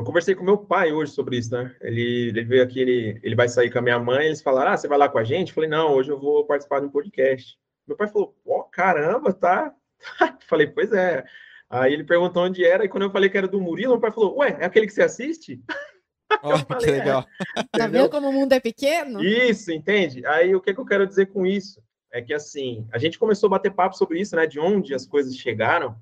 Eu 0.00 0.04
conversei 0.04 0.34
com 0.34 0.42
meu 0.42 0.56
pai 0.56 0.92
hoje 0.92 1.12
sobre 1.12 1.36
isso, 1.36 1.52
né? 1.52 1.76
Ele, 1.78 2.28
ele 2.28 2.42
veio 2.42 2.62
aqui, 2.62 2.80
ele, 2.80 3.20
ele 3.22 3.34
vai 3.34 3.50
sair 3.50 3.70
com 3.70 3.80
a 3.80 3.82
minha 3.82 3.98
mãe, 3.98 4.28
eles 4.28 4.40
falaram: 4.40 4.72
Ah, 4.72 4.76
você 4.76 4.88
vai 4.88 4.96
lá 4.96 5.10
com 5.10 5.18
a 5.18 5.24
gente? 5.24 5.48
Eu 5.48 5.54
falei: 5.54 5.68
Não, 5.68 5.92
hoje 5.92 6.10
eu 6.10 6.18
vou 6.18 6.46
participar 6.46 6.80
de 6.80 6.86
um 6.86 6.90
podcast. 6.90 7.58
Meu 7.86 7.98
pai 7.98 8.08
falou: 8.08 8.34
Pô, 8.42 8.64
caramba, 8.64 9.30
tá? 9.30 9.74
falei: 10.48 10.68
Pois 10.68 10.90
é. 10.90 11.22
Aí 11.68 11.92
ele 11.92 12.02
perguntou 12.02 12.44
onde 12.44 12.64
era, 12.64 12.82
e 12.82 12.88
quando 12.88 13.02
eu 13.02 13.10
falei 13.10 13.28
que 13.28 13.36
era 13.36 13.46
do 13.46 13.60
Murilo, 13.60 13.92
meu 13.92 14.00
pai 14.00 14.10
falou: 14.10 14.38
Ué, 14.38 14.56
é 14.58 14.64
aquele 14.64 14.86
que 14.86 14.92
você 14.94 15.02
assiste? 15.02 15.62
Oh, 16.44 16.56
falei, 16.58 16.84
que 16.84 16.90
legal. 16.92 17.26
É. 17.56 17.76
Tá 17.76 17.88
vendo 17.88 18.08
como 18.08 18.28
o 18.28 18.32
mundo 18.32 18.52
é 18.52 18.60
pequeno? 18.60 19.20
Isso, 19.20 19.72
entende? 19.72 20.24
Aí 20.24 20.54
o 20.54 20.60
que, 20.60 20.72
que 20.72 20.80
eu 20.80 20.86
quero 20.86 21.04
dizer 21.04 21.26
com 21.26 21.44
isso? 21.44 21.82
É 22.12 22.22
que 22.22 22.32
assim, 22.32 22.86
a 22.92 22.98
gente 22.98 23.18
começou 23.18 23.48
a 23.48 23.50
bater 23.50 23.72
papo 23.72 23.96
sobre 23.96 24.20
isso, 24.20 24.36
né? 24.36 24.46
De 24.46 24.60
onde 24.60 24.94
as 24.94 25.04
coisas 25.04 25.36
chegaram. 25.36 25.96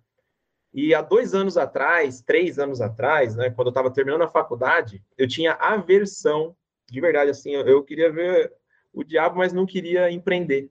E 0.72 0.94
há 0.94 1.00
dois 1.00 1.34
anos 1.34 1.56
atrás, 1.56 2.20
três 2.20 2.58
anos 2.58 2.80
atrás, 2.80 3.34
né? 3.34 3.50
Quando 3.50 3.68
eu 3.68 3.70
estava 3.70 3.90
terminando 3.90 4.22
a 4.22 4.28
faculdade, 4.28 5.02
eu 5.16 5.26
tinha 5.26 5.52
aversão, 5.54 6.54
de 6.90 7.00
verdade, 7.00 7.30
assim, 7.30 7.52
eu, 7.52 7.66
eu 7.66 7.82
queria 7.82 8.12
ver 8.12 8.52
o 8.92 9.02
diabo, 9.02 9.38
mas 9.38 9.52
não 9.52 9.66
queria 9.66 10.10
empreender. 10.10 10.70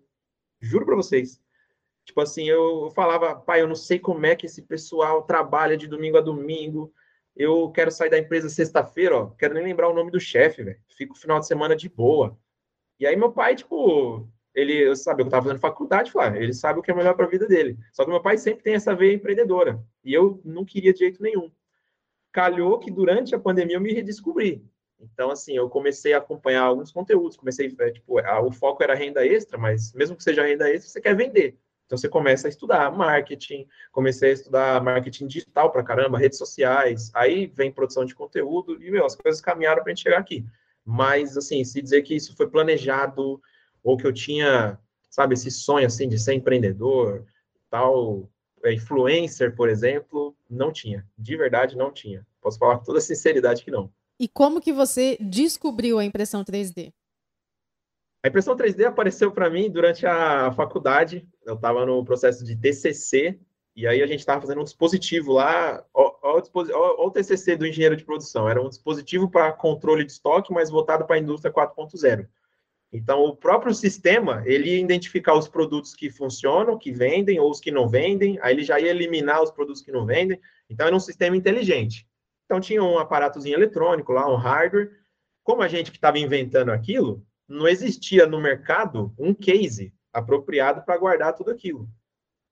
Juro 0.59 0.85
para 0.85 0.95
vocês. 0.95 1.41
Tipo 2.05 2.21
assim, 2.21 2.47
eu 2.47 2.91
falava, 2.91 3.35
pai, 3.35 3.61
eu 3.61 3.67
não 3.67 3.75
sei 3.75 3.99
como 3.99 4.25
é 4.25 4.35
que 4.35 4.45
esse 4.45 4.61
pessoal 4.61 5.23
trabalha 5.23 5.75
de 5.75 5.87
domingo 5.87 6.17
a 6.17 6.21
domingo 6.21 6.93
eu 7.37 7.69
quero 7.71 7.91
sair 7.91 8.09
da 8.09 8.17
empresa 8.17 8.49
sexta-feira, 8.49 9.15
ó, 9.15 9.25
quero 9.27 9.53
nem 9.53 9.63
lembrar 9.63 9.87
o 9.87 9.93
nome 9.93 10.09
do 10.09 10.19
chefe, 10.19 10.63
velho. 10.63 10.79
Fico 10.89 11.13
o 11.13 11.17
final 11.17 11.39
de 11.39 11.45
semana 11.45 11.75
de 11.75 11.87
boa. 11.87 12.37
E 12.99 13.05
aí 13.05 13.15
meu 13.15 13.31
pai, 13.31 13.55
tipo, 13.55 14.27
ele, 14.57 14.95
sabe, 14.95 15.21
eu 15.21 15.29
tava 15.29 15.43
fazendo 15.43 15.59
faculdade, 15.59 16.11
falei, 16.11 16.39
ah, 16.39 16.43
ele 16.43 16.53
sabe 16.53 16.79
o 16.79 16.81
que 16.81 16.89
é 16.89 16.95
melhor 16.95 17.13
para 17.13 17.25
a 17.25 17.29
vida 17.29 17.47
dele. 17.47 17.77
Só 17.93 18.03
que 18.03 18.09
meu 18.09 18.19
pai 18.19 18.39
sempre 18.39 18.63
tem 18.63 18.73
essa 18.73 18.95
veia 18.95 19.13
empreendedora, 19.13 19.79
e 20.03 20.11
eu 20.11 20.41
não 20.43 20.65
queria 20.65 20.91
de 20.91 20.99
jeito 20.99 21.21
nenhum. 21.21 21.51
Calhou 22.31 22.79
que 22.79 22.89
durante 22.89 23.35
a 23.35 23.39
pandemia 23.39 23.75
eu 23.75 23.81
me 23.81 23.93
redescobri. 23.93 24.65
Então, 24.99 25.29
assim, 25.29 25.55
eu 25.55 25.69
comecei 25.69 26.13
a 26.13 26.17
acompanhar 26.17 26.63
alguns 26.63 26.91
conteúdos, 26.91 27.37
comecei, 27.37 27.71
é, 27.79 27.91
tipo, 27.91 28.17
a, 28.17 28.41
o 28.41 28.51
foco 28.51 28.81
era 28.81 28.95
renda 28.95 29.23
extra, 29.23 29.59
mas 29.59 29.93
mesmo 29.93 30.15
que 30.17 30.23
seja 30.23 30.43
renda 30.43 30.67
extra, 30.67 30.89
você 30.89 31.01
quer 31.01 31.15
vender. 31.15 31.55
Então 31.85 31.95
você 31.95 32.09
começa 32.09 32.47
a 32.47 32.49
estudar 32.49 32.91
marketing, 32.91 33.65
comecei 33.91 34.31
a 34.31 34.33
estudar 34.33 34.83
marketing 34.83 35.27
digital 35.27 35.71
para 35.71 35.83
caramba, 35.83 36.17
redes 36.17 36.37
sociais, 36.37 37.11
aí 37.13 37.45
vem 37.45 37.71
produção 37.71 38.03
de 38.03 38.13
conteúdo 38.13 38.83
e 38.83 38.91
meu, 38.91 39.05
as 39.05 39.15
coisas 39.15 39.39
caminharam 39.39 39.83
para 39.83 39.91
a 39.91 39.95
gente 39.95 40.03
chegar 40.03 40.17
aqui. 40.17 40.43
Mas 40.83 41.37
assim, 41.37 41.63
se 41.63 41.81
dizer 41.81 42.01
que 42.01 42.15
isso 42.15 42.35
foi 42.35 42.49
planejado 42.49 43.39
ou 43.87 43.95
que 43.95 44.05
eu 44.05 44.11
tinha, 44.11 44.77
sabe, 45.09 45.33
esse 45.33 45.49
sonho 45.49 45.87
assim 45.87 46.09
de 46.09 46.19
ser 46.19 46.33
empreendedor, 46.33 47.25
tal, 47.69 48.29
é, 48.65 48.73
influencer, 48.73 49.55
por 49.55 49.69
exemplo, 49.69 50.35
não 50.49 50.73
tinha. 50.73 51.07
De 51.17 51.37
verdade 51.37 51.77
não 51.77 51.89
tinha. 51.89 52.27
Posso 52.41 52.59
falar 52.59 52.79
com 52.79 52.83
toda 52.83 52.99
sinceridade 52.99 53.63
que 53.63 53.71
não. 53.71 53.89
E 54.19 54.27
como 54.27 54.59
que 54.59 54.73
você 54.73 55.17
descobriu 55.21 55.99
a 55.99 56.03
impressão 56.03 56.43
3D? 56.43 56.91
A 58.21 58.27
impressão 58.27 58.57
3D 58.57 58.83
apareceu 58.83 59.31
para 59.31 59.49
mim 59.49 59.71
durante 59.71 60.05
a 60.05 60.51
faculdade. 60.51 61.25
Eu 61.45 61.55
estava 61.55 61.85
no 61.85 62.03
processo 62.03 62.43
de 62.43 62.57
TCC 62.57 63.39
E 63.73 63.87
aí 63.87 64.03
a 64.03 64.07
gente 64.07 64.19
estava 64.19 64.41
fazendo 64.41 64.59
um 64.59 64.65
dispositivo 64.65 65.31
lá, 65.31 65.81
ó, 65.93 66.41
o 67.05 67.11
TCC 67.11 67.55
do 67.55 67.65
engenheiro 67.65 67.95
de 67.95 68.03
produção, 68.03 68.49
era 68.49 68.61
um 68.61 68.67
dispositivo 68.67 69.29
para 69.29 69.53
controle 69.53 70.03
de 70.03 70.11
estoque, 70.11 70.51
mas 70.51 70.69
voltado 70.69 71.05
para 71.05 71.15
a 71.15 71.19
indústria 71.19 71.53
4.0. 71.53 72.27
Então, 72.97 73.23
o 73.23 73.35
próprio 73.35 73.73
sistema, 73.73 74.41
ele 74.45 74.79
identificar 74.79 75.35
os 75.35 75.47
produtos 75.47 75.93
que 75.93 76.09
funcionam, 76.09 76.77
que 76.77 76.91
vendem, 76.91 77.39
ou 77.39 77.51
os 77.51 77.59
que 77.59 77.71
não 77.71 77.87
vendem, 77.87 78.39
aí 78.41 78.53
ele 78.53 78.63
já 78.63 78.79
ia 78.79 78.89
eliminar 78.89 79.41
os 79.41 79.51
produtos 79.51 79.81
que 79.81 79.91
não 79.91 80.05
vendem. 80.05 80.39
Então, 80.69 80.87
era 80.87 80.95
um 80.95 80.99
sistema 80.99 81.37
inteligente. 81.37 82.07
Então, 82.45 82.59
tinha 82.59 82.83
um 82.83 82.97
aparatozinho 82.97 83.55
eletrônico 83.55 84.11
lá, 84.11 84.27
um 84.27 84.35
hardware. 84.35 84.91
Como 85.43 85.61
a 85.61 85.67
gente 85.67 85.91
que 85.91 85.97
estava 85.97 86.17
inventando 86.17 86.71
aquilo, 86.71 87.23
não 87.47 87.67
existia 87.67 88.25
no 88.25 88.41
mercado 88.41 89.13
um 89.17 89.33
case 89.33 89.93
apropriado 90.11 90.83
para 90.83 90.97
guardar 90.97 91.33
tudo 91.33 91.51
aquilo. 91.51 91.87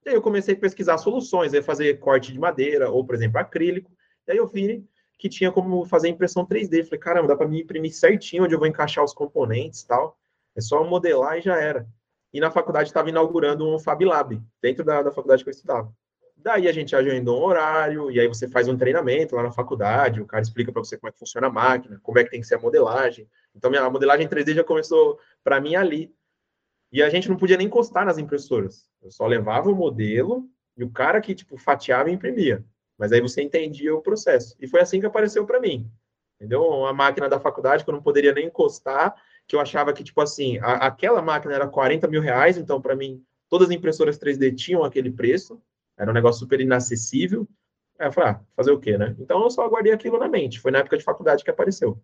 E 0.05 0.09
aí 0.09 0.15
eu 0.15 0.21
comecei 0.21 0.53
a 0.53 0.59
pesquisar 0.59 0.99
soluções, 0.99 1.53
aí 1.53 1.63
fazer 1.63 1.99
corte 1.99 2.31
de 2.31 2.39
madeira, 2.39 2.91
ou, 2.91 3.03
por 3.03 3.15
exemplo, 3.15 3.39
acrílico. 3.39 3.91
E 4.27 4.31
aí 4.31 4.37
eu 4.37 4.45
vi 4.45 4.85
que 5.17 5.27
tinha 5.27 5.51
como 5.51 5.85
fazer 5.85 6.09
impressão 6.09 6.45
3D. 6.45 6.83
Falei, 6.83 6.99
caramba, 6.99 7.27
dá 7.29 7.35
para 7.35 7.47
me 7.47 7.61
imprimir 7.61 7.93
certinho 7.93 8.43
onde 8.43 8.53
eu 8.53 8.59
vou 8.59 8.67
encaixar 8.67 9.03
os 9.03 9.13
componentes 9.13 9.81
e 9.81 9.87
tal. 9.87 10.17
É 10.55 10.61
só 10.61 10.83
modelar 10.83 11.37
e 11.37 11.41
já 11.41 11.57
era. 11.57 11.87
E 12.33 12.39
na 12.39 12.51
faculdade 12.51 12.89
estava 12.89 13.09
inaugurando 13.09 13.67
um 13.67 13.79
Fab 13.79 14.03
Lab, 14.03 14.41
dentro 14.61 14.83
da, 14.83 15.01
da 15.01 15.11
faculdade 15.11 15.43
que 15.43 15.49
eu 15.49 15.53
estudava. 15.53 15.93
Daí 16.37 16.67
a 16.67 16.71
gente 16.71 16.95
agendou 16.95 17.39
um 17.39 17.43
horário, 17.43 18.11
e 18.11 18.19
aí 18.19 18.27
você 18.27 18.47
faz 18.47 18.67
um 18.67 18.77
treinamento 18.77 19.35
lá 19.35 19.41
na 19.41 19.51
faculdade, 19.51 20.21
o 20.21 20.25
cara 20.25 20.43
explica 20.43 20.71
para 20.71 20.83
você 20.83 20.97
como 20.97 21.09
é 21.09 21.11
que 21.11 21.17
funciona 21.17 21.47
a 21.47 21.49
máquina, 21.49 21.99
como 22.03 22.19
é 22.19 22.23
que 22.23 22.29
tem 22.29 22.41
que 22.41 22.45
ser 22.45 22.55
a 22.55 22.59
modelagem. 22.59 23.27
Então, 23.55 23.71
minha, 23.71 23.81
a 23.81 23.89
modelagem 23.89 24.27
3D 24.27 24.53
já 24.53 24.63
começou 24.63 25.19
para 25.43 25.59
mim 25.59 25.75
ali. 25.75 26.13
E 26.91 27.01
a 27.01 27.09
gente 27.09 27.29
não 27.29 27.35
podia 27.35 27.57
nem 27.57 27.67
encostar 27.67 28.05
nas 28.05 28.17
impressoras. 28.17 28.87
Eu 29.01 29.11
só 29.11 29.25
levava 29.25 29.71
o 29.71 29.75
modelo 29.75 30.47
e 30.77 30.83
o 30.83 30.89
cara 30.89 31.19
que, 31.19 31.33
tipo, 31.33 31.57
fatiava 31.57 32.09
e 32.09 32.13
imprimia. 32.13 32.63
Mas 32.97 33.11
aí 33.11 33.21
você 33.21 33.41
entendia 33.41 33.95
o 33.95 34.01
processo. 34.01 34.55
E 34.59 34.67
foi 34.67 34.81
assim 34.81 34.99
que 34.99 35.05
apareceu 35.05 35.45
para 35.45 35.59
mim. 35.59 35.89
Entendeu? 36.35 36.63
Uma 36.63 36.93
máquina 36.93 37.29
da 37.29 37.39
faculdade 37.39 37.83
que 37.83 37.89
eu 37.89 37.93
não 37.93 38.01
poderia 38.01 38.33
nem 38.33 38.47
encostar, 38.47 39.15
que 39.47 39.55
eu 39.55 39.59
achava 39.59 39.93
que, 39.93 40.03
tipo 40.03 40.21
assim, 40.21 40.57
a, 40.59 40.87
aquela 40.87 41.21
máquina 41.21 41.53
era 41.53 41.67
40 41.67 42.07
mil 42.07 42.21
reais, 42.21 42.57
então, 42.57 42.81
para 42.81 42.95
mim, 42.95 43.21
todas 43.49 43.69
as 43.69 43.75
impressoras 43.75 44.17
3D 44.17 44.55
tinham 44.55 44.83
aquele 44.83 45.11
preço, 45.11 45.61
era 45.97 46.09
um 46.09 46.13
negócio 46.13 46.39
super 46.39 46.59
inacessível. 46.59 47.47
Aí 47.99 48.07
eu 48.07 48.11
falei, 48.11 48.31
ah, 48.31 48.41
fazer 48.55 48.71
o 48.71 48.79
quê, 48.79 48.97
né? 48.97 49.15
Então 49.19 49.41
eu 49.41 49.49
só 49.49 49.67
guardei 49.69 49.93
aquilo 49.93 50.19
na 50.19 50.27
mente. 50.27 50.59
Foi 50.59 50.71
na 50.71 50.79
época 50.79 50.97
de 50.97 51.03
faculdade 51.03 51.43
que 51.43 51.49
apareceu. 51.49 52.01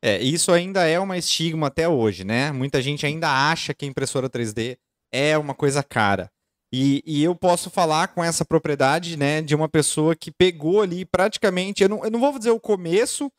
É, 0.00 0.20
isso 0.20 0.52
ainda 0.52 0.86
é 0.86 0.98
uma 0.98 1.16
estigma 1.18 1.68
até 1.68 1.88
hoje, 1.88 2.24
né? 2.24 2.52
Muita 2.52 2.80
gente 2.82 3.06
ainda 3.06 3.28
acha 3.50 3.74
que 3.74 3.84
a 3.84 3.88
impressora 3.88 4.28
3D 4.28 4.76
é 5.12 5.36
uma 5.38 5.54
coisa 5.54 5.82
cara. 5.82 6.30
E, 6.72 7.02
e, 7.06 7.22
eu 7.22 7.34
posso 7.34 7.68
falar 7.68 8.08
com 8.08 8.24
essa 8.24 8.46
propriedade, 8.46 9.14
né, 9.14 9.42
de 9.42 9.54
uma 9.54 9.68
pessoa 9.68 10.16
que 10.16 10.30
pegou 10.30 10.80
ali 10.80 11.04
praticamente, 11.04 11.82
eu 11.82 11.88
não, 11.90 12.02
eu 12.02 12.10
não 12.10 12.18
vou 12.18 12.38
dizer 12.38 12.50
o 12.50 12.58
começo, 12.58 13.30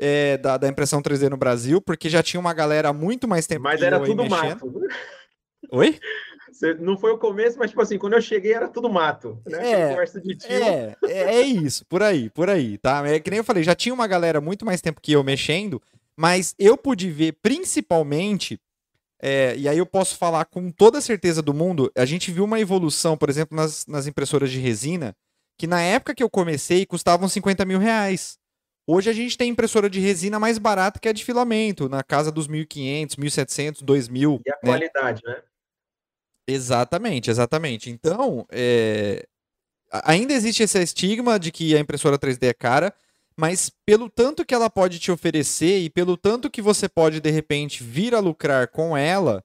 é, 0.00 0.38
da, 0.38 0.56
da, 0.56 0.66
impressão 0.66 1.02
3D 1.02 1.28
no 1.28 1.36
Brasil, 1.36 1.80
porque 1.80 2.08
já 2.08 2.22
tinha 2.22 2.40
uma 2.40 2.54
galera 2.54 2.90
muito 2.90 3.28
mais 3.28 3.46
tempo 3.46 3.62
Mas 3.62 3.82
era 3.82 4.00
tudo 4.00 4.26
mato. 4.28 4.82
Oi? 5.70 6.00
não 6.80 6.98
foi 6.98 7.12
o 7.12 7.18
começo, 7.18 7.58
mas 7.58 7.70
tipo 7.70 7.80
assim, 7.80 7.98
quando 7.98 8.14
eu 8.14 8.20
cheguei 8.20 8.52
era 8.52 8.68
tudo 8.68 8.88
mato, 8.90 9.40
né? 9.46 9.58
É, 9.62 9.96
é, 10.48 10.96
é, 11.04 11.34
é, 11.36 11.42
isso, 11.42 11.84
por 11.86 12.02
aí, 12.02 12.28
por 12.30 12.50
aí, 12.50 12.76
tá? 12.76 13.06
É 13.06 13.20
que 13.20 13.30
nem 13.30 13.38
eu 13.38 13.44
falei, 13.44 13.62
já 13.62 13.74
tinha 13.74 13.94
uma 13.94 14.06
galera 14.06 14.40
muito 14.40 14.64
mais 14.64 14.80
tempo 14.80 15.00
que 15.00 15.12
eu 15.12 15.22
mexendo, 15.22 15.80
mas 16.16 16.54
eu 16.58 16.76
pude 16.76 17.10
ver 17.10 17.36
principalmente, 17.40 18.60
é, 19.22 19.54
e 19.56 19.68
aí 19.68 19.78
eu 19.78 19.86
posso 19.86 20.18
falar 20.18 20.44
com 20.46 20.70
toda 20.70 21.00
certeza 21.00 21.40
do 21.40 21.54
mundo, 21.54 21.90
a 21.96 22.04
gente 22.04 22.30
viu 22.30 22.44
uma 22.44 22.60
evolução, 22.60 23.16
por 23.16 23.30
exemplo, 23.30 23.56
nas, 23.56 23.86
nas 23.86 24.06
impressoras 24.06 24.50
de 24.50 24.58
resina, 24.58 25.14
que 25.56 25.66
na 25.66 25.80
época 25.80 26.14
que 26.14 26.22
eu 26.22 26.30
comecei 26.30 26.84
custavam 26.84 27.28
50 27.28 27.64
mil 27.64 27.78
reais. 27.78 28.39
Hoje 28.86 29.10
a 29.10 29.12
gente 29.12 29.36
tem 29.36 29.50
impressora 29.50 29.88
de 29.88 30.00
resina 30.00 30.38
mais 30.38 30.58
barata 30.58 30.98
que 30.98 31.08
a 31.08 31.12
de 31.12 31.24
filamento, 31.24 31.88
na 31.88 32.02
casa 32.02 32.32
dos 32.32 32.48
1.500, 32.48 33.16
1.700, 33.16 33.84
2.000. 33.84 34.40
E 34.44 34.50
a 34.50 34.54
né? 34.54 34.58
qualidade, 34.64 35.22
né? 35.24 35.42
Exatamente, 36.46 37.30
exatamente. 37.30 37.90
Então, 37.90 38.46
é... 38.50 39.26
ainda 40.04 40.32
existe 40.32 40.62
esse 40.62 40.82
estigma 40.82 41.38
de 41.38 41.52
que 41.52 41.76
a 41.76 41.78
impressora 41.78 42.18
3D 42.18 42.48
é 42.48 42.54
cara, 42.54 42.92
mas 43.36 43.70
pelo 43.86 44.10
tanto 44.10 44.44
que 44.44 44.54
ela 44.54 44.68
pode 44.68 44.98
te 44.98 45.12
oferecer 45.12 45.78
e 45.78 45.88
pelo 45.88 46.16
tanto 46.16 46.50
que 46.50 46.60
você 46.60 46.88
pode, 46.88 47.20
de 47.20 47.30
repente, 47.30 47.84
vir 47.84 48.14
a 48.14 48.18
lucrar 48.18 48.68
com 48.68 48.96
ela, 48.96 49.44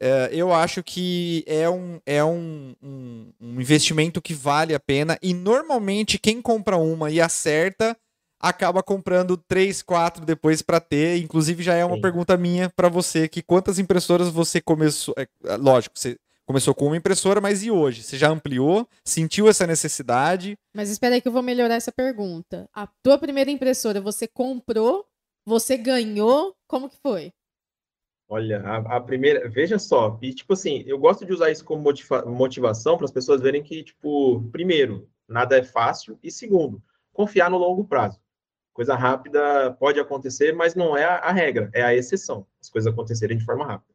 é, 0.00 0.30
eu 0.32 0.52
acho 0.52 0.82
que 0.82 1.44
é, 1.46 1.70
um, 1.70 2.00
é 2.04 2.24
um, 2.24 2.74
um, 2.82 3.32
um 3.40 3.60
investimento 3.60 4.20
que 4.20 4.34
vale 4.34 4.74
a 4.74 4.80
pena. 4.80 5.16
E 5.22 5.32
normalmente 5.32 6.18
quem 6.18 6.42
compra 6.42 6.76
uma 6.76 7.08
e 7.08 7.20
acerta 7.20 7.96
acaba 8.42 8.82
comprando 8.82 9.36
três, 9.36 9.80
quatro 9.80 10.26
depois 10.26 10.60
para 10.60 10.80
ter. 10.80 11.18
Inclusive, 11.18 11.62
já 11.62 11.74
é 11.74 11.84
uma 11.84 11.96
Sim. 11.96 12.02
pergunta 12.02 12.36
minha 12.36 12.68
para 12.68 12.88
você: 12.88 13.28
que 13.28 13.40
quantas 13.40 13.78
impressoras 13.78 14.28
você 14.28 14.60
começou? 14.60 15.14
É, 15.16 15.28
é, 15.44 15.56
lógico, 15.56 15.96
você 15.96 16.18
começou 16.44 16.74
com 16.74 16.86
uma 16.86 16.96
impressora, 16.96 17.40
mas 17.40 17.62
e 17.62 17.70
hoje? 17.70 18.02
Você 18.02 18.18
já 18.18 18.28
ampliou? 18.28 18.86
Sentiu 19.04 19.48
essa 19.48 19.66
necessidade? 19.66 20.58
Mas 20.74 20.90
espera 20.90 21.14
aí 21.14 21.20
que 21.20 21.28
eu 21.28 21.32
vou 21.32 21.42
melhorar 21.42 21.76
essa 21.76 21.92
pergunta. 21.92 22.68
A 22.74 22.88
tua 23.02 23.16
primeira 23.16 23.50
impressora, 23.50 24.00
você 24.00 24.26
comprou? 24.26 25.06
Você 25.46 25.76
ganhou? 25.76 26.54
Como 26.66 26.88
que 26.88 26.96
foi? 26.96 27.32
Olha, 28.28 28.62
a, 28.62 28.96
a, 28.96 29.00
primeira, 29.00 29.46
veja 29.46 29.78
só, 29.78 30.18
e 30.22 30.32
tipo 30.32 30.54
assim, 30.54 30.82
eu 30.86 30.98
gosto 30.98 31.26
de 31.26 31.34
usar 31.34 31.50
isso 31.50 31.62
como 31.66 31.82
motiva, 31.82 32.24
motivação 32.24 32.96
para 32.96 33.04
as 33.04 33.12
pessoas 33.12 33.42
verem 33.42 33.62
que, 33.62 33.82
tipo, 33.82 34.42
primeiro, 34.50 35.06
nada 35.28 35.58
é 35.58 35.62
fácil, 35.62 36.18
e 36.22 36.30
segundo, 36.30 36.82
confiar 37.12 37.50
no 37.50 37.58
longo 37.58 37.84
prazo. 37.84 38.21
Coisa 38.72 38.94
rápida 38.94 39.72
pode 39.78 40.00
acontecer, 40.00 40.52
mas 40.52 40.74
não 40.74 40.96
é 40.96 41.04
a, 41.04 41.30
regra, 41.30 41.70
é 41.74 41.82
a 41.82 41.94
exceção. 41.94 42.46
As 42.60 42.70
coisas 42.70 42.92
acontecerem 42.92 43.36
de 43.36 43.44
forma 43.44 43.66
rápida. 43.66 43.92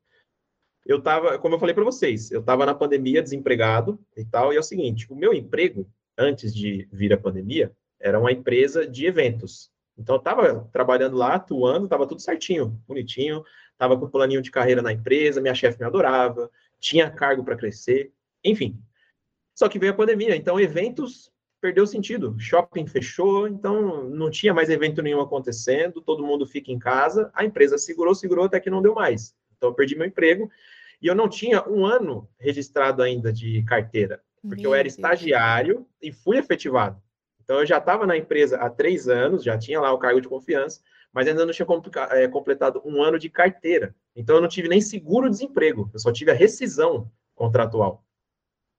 Eu 0.85 0.99
estava, 0.99 1.37
como 1.39 1.55
eu 1.55 1.59
falei 1.59 1.73
para 1.73 1.83
vocês, 1.83 2.31
eu 2.31 2.39
estava 2.39 2.65
na 2.65 2.73
pandemia 2.73 3.21
desempregado 3.21 3.99
e 4.15 4.23
tal, 4.23 4.53
e 4.53 4.55
é 4.55 4.59
o 4.59 4.63
seguinte, 4.63 5.11
o 5.11 5.15
meu 5.15 5.33
emprego, 5.33 5.89
antes 6.17 6.53
de 6.53 6.87
vir 6.91 7.11
a 7.11 7.17
pandemia, 7.17 7.75
era 7.99 8.19
uma 8.19 8.31
empresa 8.31 8.87
de 8.87 9.05
eventos. 9.05 9.71
Então, 9.97 10.15
eu 10.15 10.19
estava 10.19 10.69
trabalhando 10.71 11.17
lá, 11.17 11.35
atuando, 11.35 11.85
estava 11.85 12.07
tudo 12.07 12.21
certinho, 12.21 12.79
bonitinho, 12.87 13.43
estava 13.71 13.97
com 13.97 14.05
o 14.05 14.09
planinho 14.09 14.41
de 14.41 14.51
carreira 14.51 14.81
na 14.81 14.93
empresa, 14.93 15.41
minha 15.41 15.55
chefe 15.55 15.79
me 15.79 15.85
adorava, 15.85 16.49
tinha 16.79 17.09
cargo 17.09 17.43
para 17.43 17.57
crescer, 17.57 18.13
enfim. 18.43 18.79
Só 19.55 19.67
que 19.67 19.79
veio 19.79 19.91
a 19.91 19.95
pandemia, 19.95 20.35
então 20.35 20.59
eventos 20.59 21.31
perdeu 21.61 21.83
o 21.83 21.87
sentido. 21.87 22.35
Shopping 22.39 22.87
fechou, 22.87 23.47
então 23.47 24.09
não 24.09 24.29
tinha 24.29 24.53
mais 24.53 24.69
evento 24.69 25.01
nenhum 25.01 25.21
acontecendo, 25.21 26.01
todo 26.01 26.25
mundo 26.25 26.45
fica 26.45 26.71
em 26.71 26.79
casa. 26.79 27.31
A 27.33 27.43
empresa 27.43 27.77
segurou, 27.77 28.15
segurou 28.15 28.45
até 28.45 28.59
que 28.59 28.69
não 28.69 28.81
deu 28.81 28.93
mais. 28.93 29.35
Então 29.55 29.69
eu 29.69 29.75
perdi 29.75 29.95
meu 29.95 30.07
emprego 30.07 30.49
e 31.01 31.07
eu 31.07 31.15
não 31.15 31.27
tinha 31.27 31.67
um 31.67 31.85
ano 31.85 32.29
registrado 32.39 33.01
ainda 33.01 33.31
de 33.31 33.63
carteira, 33.63 34.21
porque 34.41 34.63
meu 34.63 34.71
eu 34.71 34.75
era 34.75 34.83
Deus. 34.83 34.95
estagiário 34.95 35.85
e 36.01 36.11
fui 36.11 36.37
efetivado. 36.37 37.01
Então 37.43 37.59
eu 37.59 37.65
já 37.65 37.77
estava 37.77 38.05
na 38.05 38.17
empresa 38.17 38.57
há 38.57 38.69
três 38.69 39.07
anos, 39.07 39.43
já 39.43 39.57
tinha 39.57 39.79
lá 39.79 39.91
o 39.93 39.97
cargo 39.97 40.19
de 40.19 40.27
confiança, 40.27 40.81
mas 41.13 41.27
ainda 41.27 41.45
não 41.45 41.53
tinha 41.53 41.67
é, 42.11 42.27
completado 42.27 42.81
um 42.85 43.01
ano 43.01 43.17
de 43.17 43.29
carteira. 43.29 43.95
Então 44.15 44.35
eu 44.35 44.41
não 44.41 44.49
tive 44.49 44.67
nem 44.67 44.81
seguro-desemprego, 44.81 45.89
eu 45.93 45.99
só 45.99 46.11
tive 46.11 46.31
a 46.31 46.35
rescisão 46.35 47.09
contratual. 47.33 48.03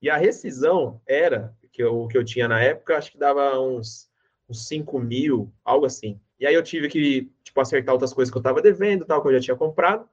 E 0.01 0.09
a 0.09 0.17
rescisão 0.17 1.01
era 1.07 1.57
que 1.73 1.83
eu, 1.83 2.07
que 2.09 2.17
eu 2.17 2.25
tinha 2.25 2.49
na 2.49 2.61
época, 2.61 2.97
acho 2.97 3.13
que 3.13 3.19
dava 3.19 3.59
uns, 3.59 4.11
uns 4.49 4.67
5 4.67 4.99
mil, 4.99 5.53
algo 5.65 5.87
assim. 5.87 6.21
E 6.39 6.47
aí 6.47 6.55
eu 6.55 6.63
tive 6.63 6.89
que, 6.89 7.33
tipo, 7.43 7.61
acertar 7.61 7.93
outras 7.93 8.15
coisas 8.15 8.31
que 8.31 8.37
eu 8.37 8.41
estava 8.41 8.63
devendo, 8.63 9.05
tal, 9.05 9.21
que 9.21 9.29
eu 9.29 9.33
já 9.35 9.41
tinha 9.41 9.57
comprado. 9.57 10.09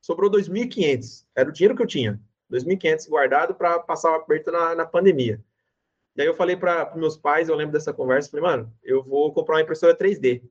Sobrou 0.00 0.30
2.500. 0.30 1.26
Era 1.34 1.48
o 1.48 1.52
dinheiro 1.52 1.76
que 1.76 1.82
eu 1.82 1.86
tinha. 1.86 2.20
2.500 2.50 3.08
guardado 3.08 3.54
para 3.54 3.78
passar 3.78 4.12
o 4.12 4.14
aperto 4.14 4.50
na, 4.50 4.74
na 4.74 4.86
pandemia. 4.86 5.42
E 6.16 6.22
aí 6.22 6.26
eu 6.26 6.34
falei 6.34 6.56
para 6.56 6.94
meus 6.96 7.16
pais, 7.16 7.48
eu 7.48 7.54
lembro 7.54 7.72
dessa 7.72 7.92
conversa, 7.92 8.30
falei, 8.30 8.46
mano, 8.46 8.72
eu 8.82 9.02
vou 9.02 9.32
comprar 9.32 9.56
uma 9.56 9.62
impressora 9.62 9.96
3D. 9.96 10.42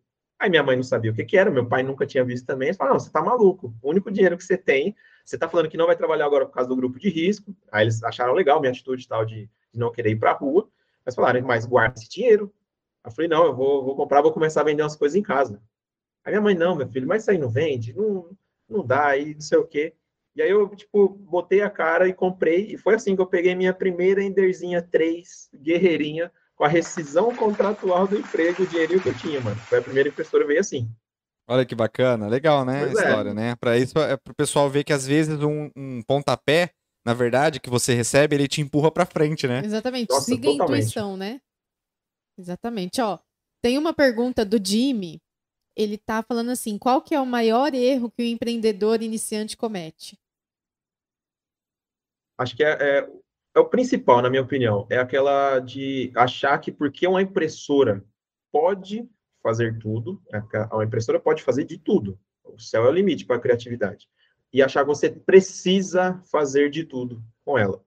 Aí 0.45 0.49
minha 0.49 0.61
mãe 0.61 0.75
não 0.75 0.83
sabia 0.83 1.09
o 1.09 1.13
que, 1.15 1.25
que 1.25 1.35
era, 1.35 1.49
meu 1.49 1.67
pai 1.67 1.81
nunca 1.81 2.05
tinha 2.05 2.23
visto 2.23 2.45
também. 2.45 2.67
Eles 2.67 2.77
falaram, 2.77 2.97
não, 2.97 2.99
você 2.99 3.11
tá 3.11 3.19
maluco. 3.19 3.73
O 3.81 3.89
único 3.89 4.11
dinheiro 4.11 4.37
que 4.37 4.43
você 4.43 4.55
tem, 4.55 4.95
você 5.25 5.39
tá 5.39 5.49
falando 5.49 5.67
que 5.67 5.75
não 5.75 5.87
vai 5.87 5.95
trabalhar 5.95 6.27
agora 6.27 6.45
por 6.45 6.51
causa 6.51 6.69
do 6.69 6.75
grupo 6.75 6.99
de 6.99 7.09
risco. 7.09 7.55
Aí 7.71 7.83
eles 7.83 8.03
acharam 8.03 8.31
legal 8.31 8.61
minha 8.61 8.71
atitude 8.71 9.07
tal 9.07 9.25
de 9.25 9.49
não 9.73 9.91
querer 9.91 10.11
ir 10.11 10.19
para 10.19 10.29
a 10.29 10.35
rua, 10.35 10.69
mas 11.03 11.15
falaram, 11.15 11.41
mas 11.41 11.65
guarda 11.65 11.95
esse 11.97 12.07
dinheiro. 12.07 12.53
Eu 13.03 13.09
falei, 13.09 13.27
não, 13.27 13.43
eu 13.43 13.55
vou, 13.55 13.83
vou 13.83 13.95
comprar, 13.95 14.21
vou 14.21 14.31
começar 14.31 14.61
a 14.61 14.65
vender 14.65 14.83
umas 14.83 14.95
coisas 14.95 15.15
em 15.15 15.23
casa. 15.23 15.59
Aí 16.23 16.31
minha 16.31 16.41
mãe, 16.41 16.53
não, 16.53 16.75
meu 16.75 16.87
filho, 16.87 17.07
mas 17.07 17.23
isso 17.23 17.31
aí 17.31 17.39
não 17.39 17.49
vende? 17.49 17.91
Não, 17.95 18.29
não 18.69 18.85
dá, 18.85 19.07
aí 19.07 19.33
não 19.33 19.41
sei 19.41 19.57
o 19.57 19.65
quê. 19.65 19.95
E 20.35 20.43
aí 20.43 20.51
eu, 20.51 20.69
tipo, 20.75 21.09
botei 21.09 21.63
a 21.63 21.71
cara 21.71 22.07
e 22.07 22.13
comprei, 22.13 22.67
e 22.71 22.77
foi 22.77 22.93
assim 22.93 23.15
que 23.15 23.21
eu 23.23 23.25
peguei 23.25 23.55
minha 23.55 23.73
primeira 23.73 24.21
Enderzinha 24.21 24.79
3, 24.79 25.49
guerreirinha, 25.55 26.31
com 26.55 26.63
a 26.63 26.67
rescisão 26.67 27.35
contratual 27.35 28.07
do 28.07 28.17
emprego, 28.17 28.63
o 28.63 28.67
dinheirinho 28.67 29.01
que 29.01 29.09
eu 29.09 29.17
tinha, 29.17 29.41
mano. 29.41 29.57
Foi 29.57 29.79
a 29.79 29.81
primeira 29.81 30.09
impressora, 30.09 30.45
veio 30.45 30.59
assim. 30.59 30.89
Olha 31.47 31.65
que 31.65 31.75
bacana, 31.75 32.27
legal, 32.27 32.65
né, 32.65 32.85
pois 32.85 32.97
a 32.97 33.01
é. 33.01 33.07
história, 33.07 33.29
é. 33.29 33.33
né? 33.33 33.55
Para 33.55 33.77
isso, 33.77 33.97
é 33.99 34.17
para 34.17 34.31
o 34.31 34.35
pessoal 34.35 34.69
ver 34.69 34.83
que 34.83 34.93
às 34.93 35.05
vezes 35.05 35.39
um, 35.41 35.69
um 35.75 36.01
pontapé 36.01 36.71
na 37.05 37.13
verdade, 37.13 37.59
que 37.59 37.69
você 37.69 37.93
recebe, 37.93 38.35
ele 38.35 38.47
te 38.47 38.61
empurra 38.61 38.91
pra 38.91 39.05
frente, 39.05 39.47
né? 39.47 39.61
Exatamente. 39.63 40.09
Nossa, 40.09 40.25
Siga 40.25 40.49
a 40.49 40.51
totalmente. 40.53 40.81
intuição, 40.81 41.15
né? 41.15 41.39
Exatamente. 42.35 42.99
Ó, 42.99 43.19
tem 43.61 43.77
uma 43.77 43.93
pergunta 43.93 44.43
do 44.43 44.57
Jimmy. 44.63 45.21
Ele 45.75 45.99
tá 45.99 46.23
falando 46.23 46.49
assim: 46.49 46.79
qual 46.79 47.01
que 47.03 47.13
é 47.13 47.19
o 47.19 47.25
maior 47.25 47.75
erro 47.75 48.09
que 48.09 48.23
o 48.23 48.25
empreendedor 48.25 49.03
iniciante 49.03 49.55
comete? 49.55 50.17
Acho 52.39 52.55
que 52.55 52.63
é, 52.63 52.71
é, 52.71 53.09
é 53.55 53.59
o 53.59 53.65
principal, 53.65 54.21
na 54.21 54.29
minha 54.29 54.41
opinião. 54.41 54.85
É 54.89 54.97
aquela 54.97 55.59
de 55.59 56.11
achar 56.13 56.57
que 56.59 56.71
porque 56.71 57.07
uma 57.07 57.21
impressora 57.21 58.03
pode 58.51 59.09
fazer 59.41 59.79
tudo, 59.79 60.21
é 60.33 60.41
uma 60.73 60.83
impressora 60.83 61.19
pode 61.19 61.41
fazer 61.41 61.63
de 61.63 61.77
tudo. 61.77 62.19
O 62.43 62.59
céu 62.59 62.85
é 62.85 62.89
o 62.89 62.91
limite 62.91 63.25
para 63.25 63.37
a 63.37 63.39
criatividade. 63.39 64.09
E 64.51 64.61
achar 64.61 64.81
que 64.81 64.87
você 64.87 65.09
precisa 65.09 66.21
fazer 66.31 66.69
de 66.69 66.83
tudo 66.83 67.23
com 67.45 67.57
ela. 67.57 67.81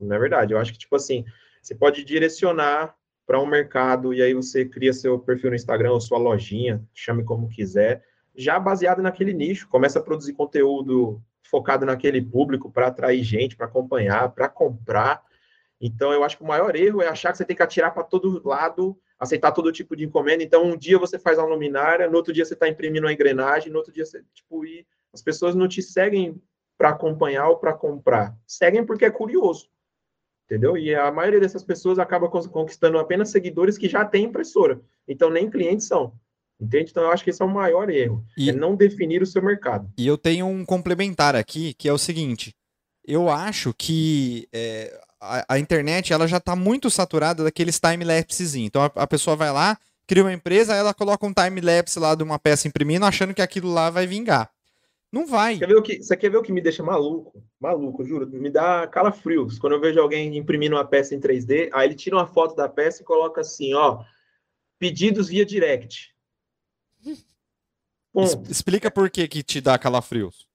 Não 0.00 0.16
é 0.16 0.18
verdade. 0.18 0.52
Eu 0.52 0.58
acho 0.58 0.72
que, 0.72 0.78
tipo 0.78 0.96
assim, 0.96 1.24
você 1.62 1.74
pode 1.74 2.04
direcionar 2.04 2.96
para 3.26 3.40
um 3.40 3.46
mercado 3.46 4.12
e 4.12 4.22
aí 4.22 4.34
você 4.34 4.64
cria 4.64 4.92
seu 4.92 5.18
perfil 5.18 5.50
no 5.50 5.56
Instagram 5.56 5.92
ou 5.92 6.00
sua 6.00 6.18
lojinha, 6.18 6.82
chame 6.92 7.24
como 7.24 7.48
quiser, 7.48 8.04
já 8.36 8.58
baseado 8.58 9.02
naquele 9.02 9.32
nicho. 9.32 9.68
Começa 9.68 9.98
a 9.98 10.02
produzir 10.02 10.34
conteúdo 10.34 11.22
focado 11.44 11.86
naquele 11.86 12.20
público 12.20 12.70
para 12.70 12.88
atrair 12.88 13.22
gente, 13.22 13.56
para 13.56 13.66
acompanhar, 13.66 14.30
para 14.30 14.48
comprar. 14.48 15.22
Então, 15.80 16.12
eu 16.12 16.24
acho 16.24 16.36
que 16.36 16.42
o 16.42 16.46
maior 16.46 16.74
erro 16.74 17.02
é 17.02 17.08
achar 17.08 17.30
que 17.30 17.38
você 17.38 17.44
tem 17.44 17.56
que 17.56 17.62
atirar 17.62 17.92
para 17.92 18.02
todo 18.02 18.40
lado, 18.46 18.98
aceitar 19.18 19.52
todo 19.52 19.72
tipo 19.72 19.94
de 19.94 20.04
encomenda. 20.04 20.42
Então, 20.42 20.64
um 20.64 20.76
dia 20.76 20.98
você 20.98 21.18
faz 21.18 21.38
uma 21.38 21.46
luminária, 21.46 22.08
no 22.08 22.16
outro 22.16 22.32
dia 22.32 22.44
você 22.44 22.54
está 22.54 22.68
imprimindo 22.68 23.06
uma 23.06 23.12
engrenagem, 23.12 23.70
no 23.70 23.78
outro 23.78 23.92
dia 23.92 24.04
você, 24.04 24.22
tipo, 24.32 24.64
e 24.64 24.86
as 25.12 25.22
pessoas 25.22 25.54
não 25.54 25.68
te 25.68 25.82
seguem 25.82 26.40
para 26.76 26.90
acompanhar 26.90 27.48
ou 27.48 27.58
para 27.58 27.72
comprar. 27.72 28.36
Seguem 28.46 28.84
porque 28.84 29.04
é 29.04 29.10
curioso. 29.10 29.68
Entendeu? 30.46 30.76
E 30.76 30.94
a 30.94 31.10
maioria 31.10 31.40
dessas 31.40 31.64
pessoas 31.64 31.98
acaba 31.98 32.28
conquistando 32.28 32.98
apenas 32.98 33.30
seguidores 33.30 33.78
que 33.78 33.88
já 33.88 34.04
têm 34.04 34.24
impressora. 34.24 34.80
Então, 35.06 35.30
nem 35.30 35.48
clientes 35.48 35.86
são. 35.86 36.14
Entende? 36.64 36.90
Então, 36.90 37.02
eu 37.04 37.10
acho 37.10 37.22
que 37.22 37.30
esse 37.30 37.42
é 37.42 37.44
o 37.44 37.48
maior 37.52 37.88
erro. 37.90 38.24
E- 38.36 38.50
É 38.50 38.52
não 38.52 38.74
definir 38.74 39.22
o 39.22 39.26
seu 39.26 39.42
mercado. 39.42 39.88
E 39.98 40.06
eu 40.06 40.16
tenho 40.18 40.46
um 40.46 40.64
complementar 40.64 41.36
aqui, 41.36 41.74
que 41.74 41.88
é 41.88 41.92
o 41.92 41.98
seguinte. 41.98 42.54
Eu 43.06 43.28
acho 43.28 43.74
que 43.74 44.48
é, 44.52 44.98
a, 45.20 45.54
a 45.54 45.58
internet 45.58 46.12
ela 46.12 46.26
já 46.26 46.38
está 46.38 46.56
muito 46.56 46.90
saturada 46.90 47.44
daqueles 47.44 47.78
time-lapses. 47.78 48.54
Então 48.54 48.82
a, 48.82 48.86
a 48.96 49.06
pessoa 49.06 49.36
vai 49.36 49.52
lá, 49.52 49.78
cria 50.06 50.22
uma 50.24 50.32
empresa, 50.32 50.74
ela 50.74 50.94
coloca 50.94 51.26
um 51.26 51.32
time-lapse 51.32 51.98
lá 51.98 52.14
de 52.14 52.22
uma 52.22 52.38
peça 52.38 52.66
imprimindo, 52.66 53.04
achando 53.04 53.34
que 53.34 53.42
aquilo 53.42 53.72
lá 53.72 53.90
vai 53.90 54.06
vingar. 54.06 54.50
Não 55.12 55.26
vai. 55.26 55.58
Quer 55.58 55.68
ver 55.68 55.76
o 55.76 55.82
que, 55.82 56.02
você 56.02 56.16
quer 56.16 56.28
ver 56.30 56.38
o 56.38 56.42
que 56.42 56.50
me 56.50 56.60
deixa 56.60 56.82
maluco? 56.82 57.40
Maluco, 57.60 58.04
juro. 58.04 58.26
Me 58.26 58.50
dá 58.50 58.86
calafrios. 58.88 59.58
Quando 59.60 59.74
eu 59.74 59.80
vejo 59.80 60.00
alguém 60.00 60.36
imprimindo 60.36 60.74
uma 60.74 60.84
peça 60.84 61.14
em 61.14 61.20
3D, 61.20 61.70
aí 61.72 61.86
ele 61.86 61.94
tira 61.94 62.16
uma 62.16 62.26
foto 62.26 62.56
da 62.56 62.68
peça 62.68 63.02
e 63.02 63.04
coloca 63.04 63.40
assim, 63.40 63.74
ó, 63.74 64.02
pedidos 64.78 65.28
via 65.28 65.44
direct. 65.46 66.13
Ponto. 68.12 68.50
Explica 68.50 68.90
por 68.90 69.10
que 69.10 69.26
que 69.26 69.42
te 69.42 69.60
dá 69.60 69.76
calafrios. 69.78 70.46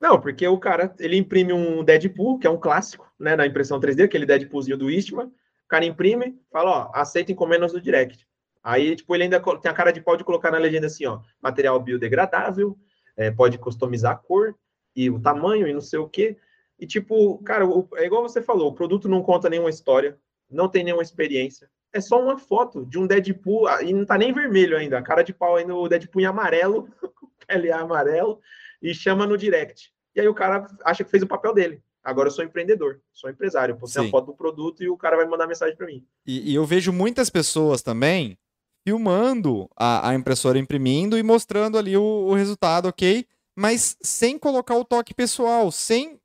Não, 0.00 0.20
porque 0.20 0.46
o 0.46 0.58
cara, 0.58 0.94
ele 0.98 1.16
imprime 1.16 1.52
um 1.52 1.82
Deadpool, 1.82 2.38
que 2.38 2.46
é 2.46 2.50
um 2.50 2.58
clássico, 2.60 3.10
né, 3.18 3.34
na 3.34 3.46
impressão 3.46 3.80
3D, 3.80 4.04
aquele 4.04 4.26
Deadpoolzinho 4.26 4.76
do 4.76 4.90
Eastman. 4.90 5.26
O 5.26 5.68
cara 5.68 5.84
imprime, 5.84 6.38
fala, 6.50 6.70
ó, 6.70 6.90
aceita 6.94 7.32
encomendas 7.32 7.72
do 7.72 7.80
direct. 7.80 8.26
Aí, 8.62 8.96
tipo, 8.96 9.14
ele 9.14 9.24
ainda 9.24 9.40
tem 9.40 9.70
a 9.70 9.74
cara 9.74 9.92
de 9.92 10.00
pau 10.00 10.16
de 10.16 10.24
colocar 10.24 10.50
na 10.50 10.58
legenda 10.58 10.86
assim, 10.86 11.06
ó, 11.06 11.20
material 11.40 11.80
biodegradável, 11.80 12.76
é, 13.16 13.30
pode 13.30 13.58
customizar 13.58 14.12
a 14.12 14.16
cor 14.16 14.54
e 14.94 15.08
o 15.08 15.20
tamanho 15.20 15.66
e 15.66 15.72
não 15.72 15.80
sei 15.80 15.98
o 15.98 16.08
quê. 16.08 16.36
E, 16.78 16.86
tipo, 16.86 17.38
cara, 17.44 17.64
o- 17.66 17.88
é 17.94 18.04
igual 18.04 18.22
você 18.22 18.42
falou, 18.42 18.68
o 18.70 18.74
produto 18.74 19.08
não 19.08 19.22
conta 19.22 19.48
nenhuma 19.48 19.70
história, 19.70 20.18
não 20.50 20.68
tem 20.68 20.84
nenhuma 20.84 21.02
experiência. 21.02 21.70
É 21.92 22.00
só 22.00 22.20
uma 22.20 22.38
foto 22.38 22.84
de 22.84 22.98
um 22.98 23.06
Deadpool, 23.06 23.66
ah, 23.66 23.82
e 23.82 23.92
não 23.92 24.04
tá 24.04 24.18
nem 24.18 24.32
vermelho 24.32 24.76
ainda, 24.76 24.98
a 24.98 25.02
cara 25.02 25.22
de 25.22 25.32
pau 25.32 25.56
ainda, 25.56 25.74
o 25.74 25.88
Deadpool 25.88 26.22
em 26.22 26.26
amarelo, 26.26 26.88
pele 27.46 27.70
amarelo, 27.70 28.40
e 28.82 28.94
chama 28.94 29.26
no 29.26 29.36
direct. 29.36 29.92
E 30.14 30.20
aí 30.20 30.28
o 30.28 30.34
cara 30.34 30.66
acha 30.84 31.04
que 31.04 31.10
fez 31.10 31.22
o 31.22 31.26
papel 31.26 31.54
dele. 31.54 31.82
Agora 32.02 32.28
eu 32.28 32.32
sou 32.32 32.44
empreendedor, 32.44 33.00
sou 33.12 33.28
empresário. 33.28 33.72
Eu 33.72 33.76
postei 33.76 34.00
Sim. 34.00 34.06
uma 34.06 34.10
foto 34.12 34.26
do 34.26 34.34
produto 34.34 34.82
e 34.82 34.88
o 34.88 34.96
cara 34.96 35.16
vai 35.16 35.26
mandar 35.26 35.46
mensagem 35.46 35.76
para 35.76 35.86
mim. 35.86 36.06
E, 36.24 36.52
e 36.52 36.54
eu 36.54 36.64
vejo 36.64 36.92
muitas 36.92 37.28
pessoas 37.28 37.82
também 37.82 38.38
filmando 38.86 39.68
a, 39.76 40.10
a 40.10 40.14
impressora 40.14 40.56
imprimindo 40.56 41.18
e 41.18 41.22
mostrando 41.24 41.76
ali 41.76 41.96
o, 41.96 42.02
o 42.02 42.34
resultado, 42.34 42.86
ok? 42.86 43.26
Mas 43.56 43.96
sem 44.00 44.38
colocar 44.38 44.76
o 44.76 44.84
toque 44.84 45.12
pessoal, 45.12 45.72
sem. 45.72 46.20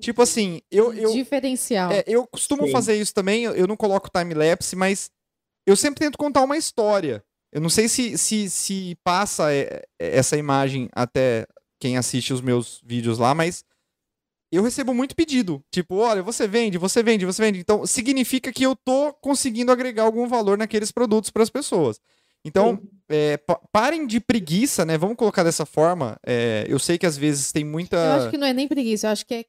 Tipo 0.00 0.22
assim, 0.22 0.60
eu, 0.70 0.92
eu, 0.92 1.12
Diferencial. 1.12 1.92
É, 1.92 2.04
eu 2.06 2.26
costumo 2.26 2.66
Sim. 2.66 2.72
fazer 2.72 2.94
isso 2.94 3.12
também, 3.12 3.44
eu 3.44 3.66
não 3.66 3.76
coloco 3.76 4.10
time-lapse, 4.10 4.76
mas 4.76 5.10
eu 5.66 5.76
sempre 5.76 6.00
tento 6.00 6.16
contar 6.16 6.42
uma 6.42 6.56
história. 6.56 7.22
Eu 7.52 7.60
não 7.60 7.70
sei 7.70 7.88
se, 7.88 8.16
se, 8.18 8.48
se 8.50 8.96
passa 9.02 9.52
é, 9.52 9.82
é, 9.98 10.16
essa 10.16 10.36
imagem 10.36 10.88
até 10.92 11.46
quem 11.80 11.96
assiste 11.96 12.32
os 12.32 12.40
meus 12.40 12.80
vídeos 12.84 13.18
lá, 13.18 13.34
mas 13.34 13.64
eu 14.50 14.62
recebo 14.62 14.94
muito 14.94 15.14
pedido. 15.14 15.62
Tipo, 15.70 15.96
olha, 15.96 16.22
você 16.22 16.46
vende, 16.46 16.78
você 16.78 17.02
vende, 17.02 17.26
você 17.26 17.42
vende. 17.42 17.58
Então, 17.58 17.86
significa 17.86 18.52
que 18.52 18.64
eu 18.64 18.74
tô 18.74 19.12
conseguindo 19.14 19.72
agregar 19.72 20.04
algum 20.04 20.26
valor 20.26 20.56
naqueles 20.56 20.90
produtos 20.90 21.30
para 21.30 21.42
as 21.42 21.50
pessoas. 21.50 22.00
Então, 22.48 22.80
é, 23.08 23.36
pa- 23.36 23.60
parem 23.72 24.06
de 24.06 24.20
preguiça, 24.20 24.84
né? 24.84 24.98
Vamos 24.98 25.16
colocar 25.16 25.42
dessa 25.42 25.64
forma. 25.64 26.16
É, 26.26 26.64
eu 26.68 26.78
sei 26.78 26.98
que 26.98 27.06
às 27.06 27.16
vezes 27.16 27.52
tem 27.52 27.64
muita. 27.64 27.96
Eu 27.96 28.12
acho 28.12 28.30
que 28.30 28.38
não 28.38 28.46
é 28.46 28.52
nem 28.52 28.66
preguiça, 28.68 29.06
eu 29.06 29.10
acho 29.12 29.24
que 29.26 29.34
é 29.34 29.44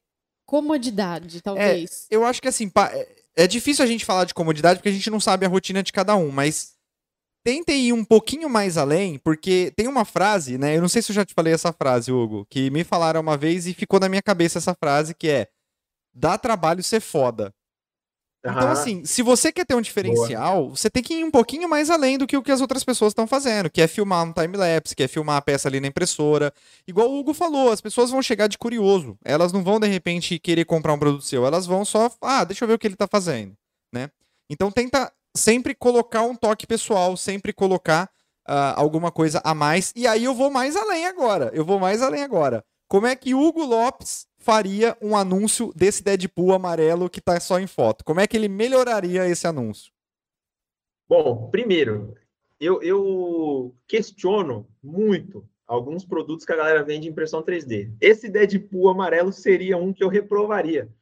comodidade, 0.46 1.40
talvez. 1.40 2.06
Eu 2.10 2.24
acho 2.24 2.40
que 2.42 2.48
assim, 2.48 2.70
é- 2.92 3.08
é 3.36 3.46
difícil 3.46 3.84
a 3.84 3.88
gente 3.88 4.04
falar 4.04 4.24
de 4.24 4.34
comodidade 4.34 4.78
porque 4.80 4.88
a 4.88 4.92
gente 4.92 5.10
não 5.10 5.20
sabe 5.20 5.46
a 5.46 5.48
rotina 5.48 5.82
de 5.82 5.92
cada 5.92 6.16
um, 6.16 6.30
mas 6.30 6.72
tentem 7.44 7.86
ir 7.88 7.92
um 7.92 8.04
pouquinho 8.04 8.48
mais 8.50 8.76
além, 8.76 9.18
porque 9.18 9.72
tem 9.76 9.86
uma 9.88 10.04
frase, 10.04 10.58
né? 10.58 10.76
Eu 10.76 10.80
não 10.80 10.88
sei 10.88 11.00
se 11.02 11.10
eu 11.12 11.14
já 11.14 11.24
te 11.24 11.32
falei 11.34 11.52
essa 11.54 11.72
frase, 11.72 12.12
Hugo, 12.12 12.44
que 12.50 12.70
me 12.70 12.84
falaram 12.84 13.20
uma 13.20 13.36
vez 13.36 13.66
e 13.66 13.72
ficou 13.74 14.00
na 14.00 14.08
minha 14.08 14.22
cabeça 14.22 14.58
essa 14.58 14.74
frase 14.74 15.14
que 15.14 15.28
é: 15.28 15.48
dá 16.12 16.36
trabalho 16.36 16.82
ser 16.82 17.00
foda. 17.00 17.52
Então, 18.42 18.68
Ah, 18.68 18.72
assim, 18.72 19.04
se 19.04 19.22
você 19.22 19.52
quer 19.52 19.66
ter 19.66 19.74
um 19.74 19.82
diferencial, 19.82 20.70
você 20.70 20.88
tem 20.88 21.02
que 21.02 21.14
ir 21.14 21.24
um 21.24 21.30
pouquinho 21.30 21.68
mais 21.68 21.90
além 21.90 22.16
do 22.16 22.26
que 22.26 22.36
o 22.36 22.42
que 22.42 22.50
as 22.50 22.62
outras 22.62 22.82
pessoas 22.82 23.10
estão 23.10 23.26
fazendo, 23.26 23.68
que 23.68 23.82
é 23.82 23.86
filmar 23.86 24.24
um 24.24 24.32
time-lapse, 24.32 24.96
que 24.96 25.02
é 25.02 25.08
filmar 25.08 25.36
a 25.36 25.42
peça 25.42 25.68
ali 25.68 25.78
na 25.78 25.88
impressora. 25.88 26.50
Igual 26.88 27.10
o 27.10 27.18
Hugo 27.18 27.34
falou, 27.34 27.70
as 27.70 27.82
pessoas 27.82 28.10
vão 28.10 28.22
chegar 28.22 28.46
de 28.46 28.56
curioso. 28.56 29.18
Elas 29.22 29.52
não 29.52 29.62
vão, 29.62 29.78
de 29.78 29.86
repente, 29.88 30.38
querer 30.38 30.64
comprar 30.64 30.94
um 30.94 30.98
produto 30.98 31.22
seu. 31.24 31.44
Elas 31.44 31.66
vão 31.66 31.84
só, 31.84 32.10
ah, 32.22 32.44
deixa 32.44 32.64
eu 32.64 32.68
ver 32.68 32.74
o 32.74 32.78
que 32.78 32.86
ele 32.86 32.96
tá 32.96 33.06
fazendo, 33.06 33.54
né? 33.92 34.10
Então, 34.48 34.70
tenta 34.70 35.12
sempre 35.36 35.74
colocar 35.74 36.22
um 36.22 36.34
toque 36.34 36.66
pessoal, 36.66 37.16
sempre 37.18 37.52
colocar 37.52 38.08
ah, 38.48 38.72
alguma 38.80 39.12
coisa 39.12 39.40
a 39.44 39.54
mais. 39.54 39.92
E 39.94 40.06
aí 40.06 40.24
eu 40.24 40.34
vou 40.34 40.50
mais 40.50 40.76
além 40.76 41.06
agora. 41.06 41.50
Eu 41.52 41.64
vou 41.64 41.78
mais 41.78 42.00
além 42.00 42.22
agora. 42.22 42.64
Como 42.90 43.06
é 43.06 43.14
que 43.14 43.36
Hugo 43.36 43.64
Lopes 43.64 44.26
faria 44.36 44.98
um 45.00 45.16
anúncio 45.16 45.72
desse 45.76 46.02
Deadpool 46.02 46.52
amarelo 46.52 47.08
que 47.08 47.20
tá 47.20 47.38
só 47.38 47.60
em 47.60 47.66
foto? 47.68 48.04
Como 48.04 48.18
é 48.18 48.26
que 48.26 48.36
ele 48.36 48.48
melhoraria 48.48 49.28
esse 49.28 49.46
anúncio? 49.46 49.92
Bom, 51.08 51.48
primeiro, 51.52 52.16
eu, 52.58 52.82
eu 52.82 53.72
questiono 53.86 54.66
muito 54.82 55.48
alguns 55.68 56.04
produtos 56.04 56.44
que 56.44 56.52
a 56.52 56.56
galera 56.56 56.82
vende 56.82 57.06
em 57.06 57.12
impressão 57.12 57.44
3D. 57.44 57.94
Esse 58.00 58.28
Deadpool 58.28 58.88
amarelo 58.88 59.32
seria 59.32 59.76
um 59.76 59.92
que 59.92 60.02
eu 60.02 60.08
reprovaria. 60.08 60.92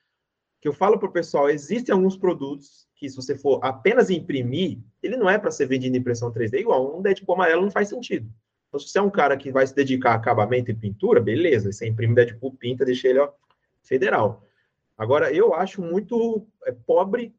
Que 0.61 0.68
eu 0.68 0.74
falo 0.74 0.99
pro 0.99 1.11
pessoal, 1.11 1.49
existem 1.49 1.95
alguns 1.95 2.18
produtos 2.18 2.86
que 2.97 3.09
se 3.09 3.16
você 3.16 3.34
for 3.34 3.64
apenas 3.64 4.11
imprimir, 4.11 4.78
ele 5.03 5.16
não 5.16 5.30
é 5.30 5.39
para 5.39 5.51
ser 5.51 5.64
vendido 5.64 5.97
em 5.97 6.01
impressão 6.01 6.30
3D 6.30 6.61
igual. 6.61 6.99
Um 6.99 7.01
Deadpool 7.01 7.34
amarelo 7.34 7.62
não 7.62 7.70
faz 7.70 7.89
sentido. 7.89 8.30
Então, 8.68 8.78
se 8.78 8.88
você 8.88 8.98
é 8.98 9.02
um 9.02 9.10
cara 9.10 9.36
que 9.36 9.50
vai 9.50 9.66
se 9.66 9.74
dedicar 9.74 10.12
a 10.12 10.14
acabamento 10.14 10.70
e 10.70 10.74
pintura, 10.74 11.20
beleza. 11.20 11.72
Você 11.72 11.86
imprime 11.86 12.14
Deadpool, 12.14 12.54
pinta, 12.54 12.84
deixa 12.84 13.08
ele 13.08 13.18
ó, 13.18 13.32
federal. 13.82 14.44
Agora, 14.96 15.32
eu 15.32 15.54
acho 15.54 15.80
muito 15.80 16.46
é, 16.64 16.72
pobre 16.72 17.34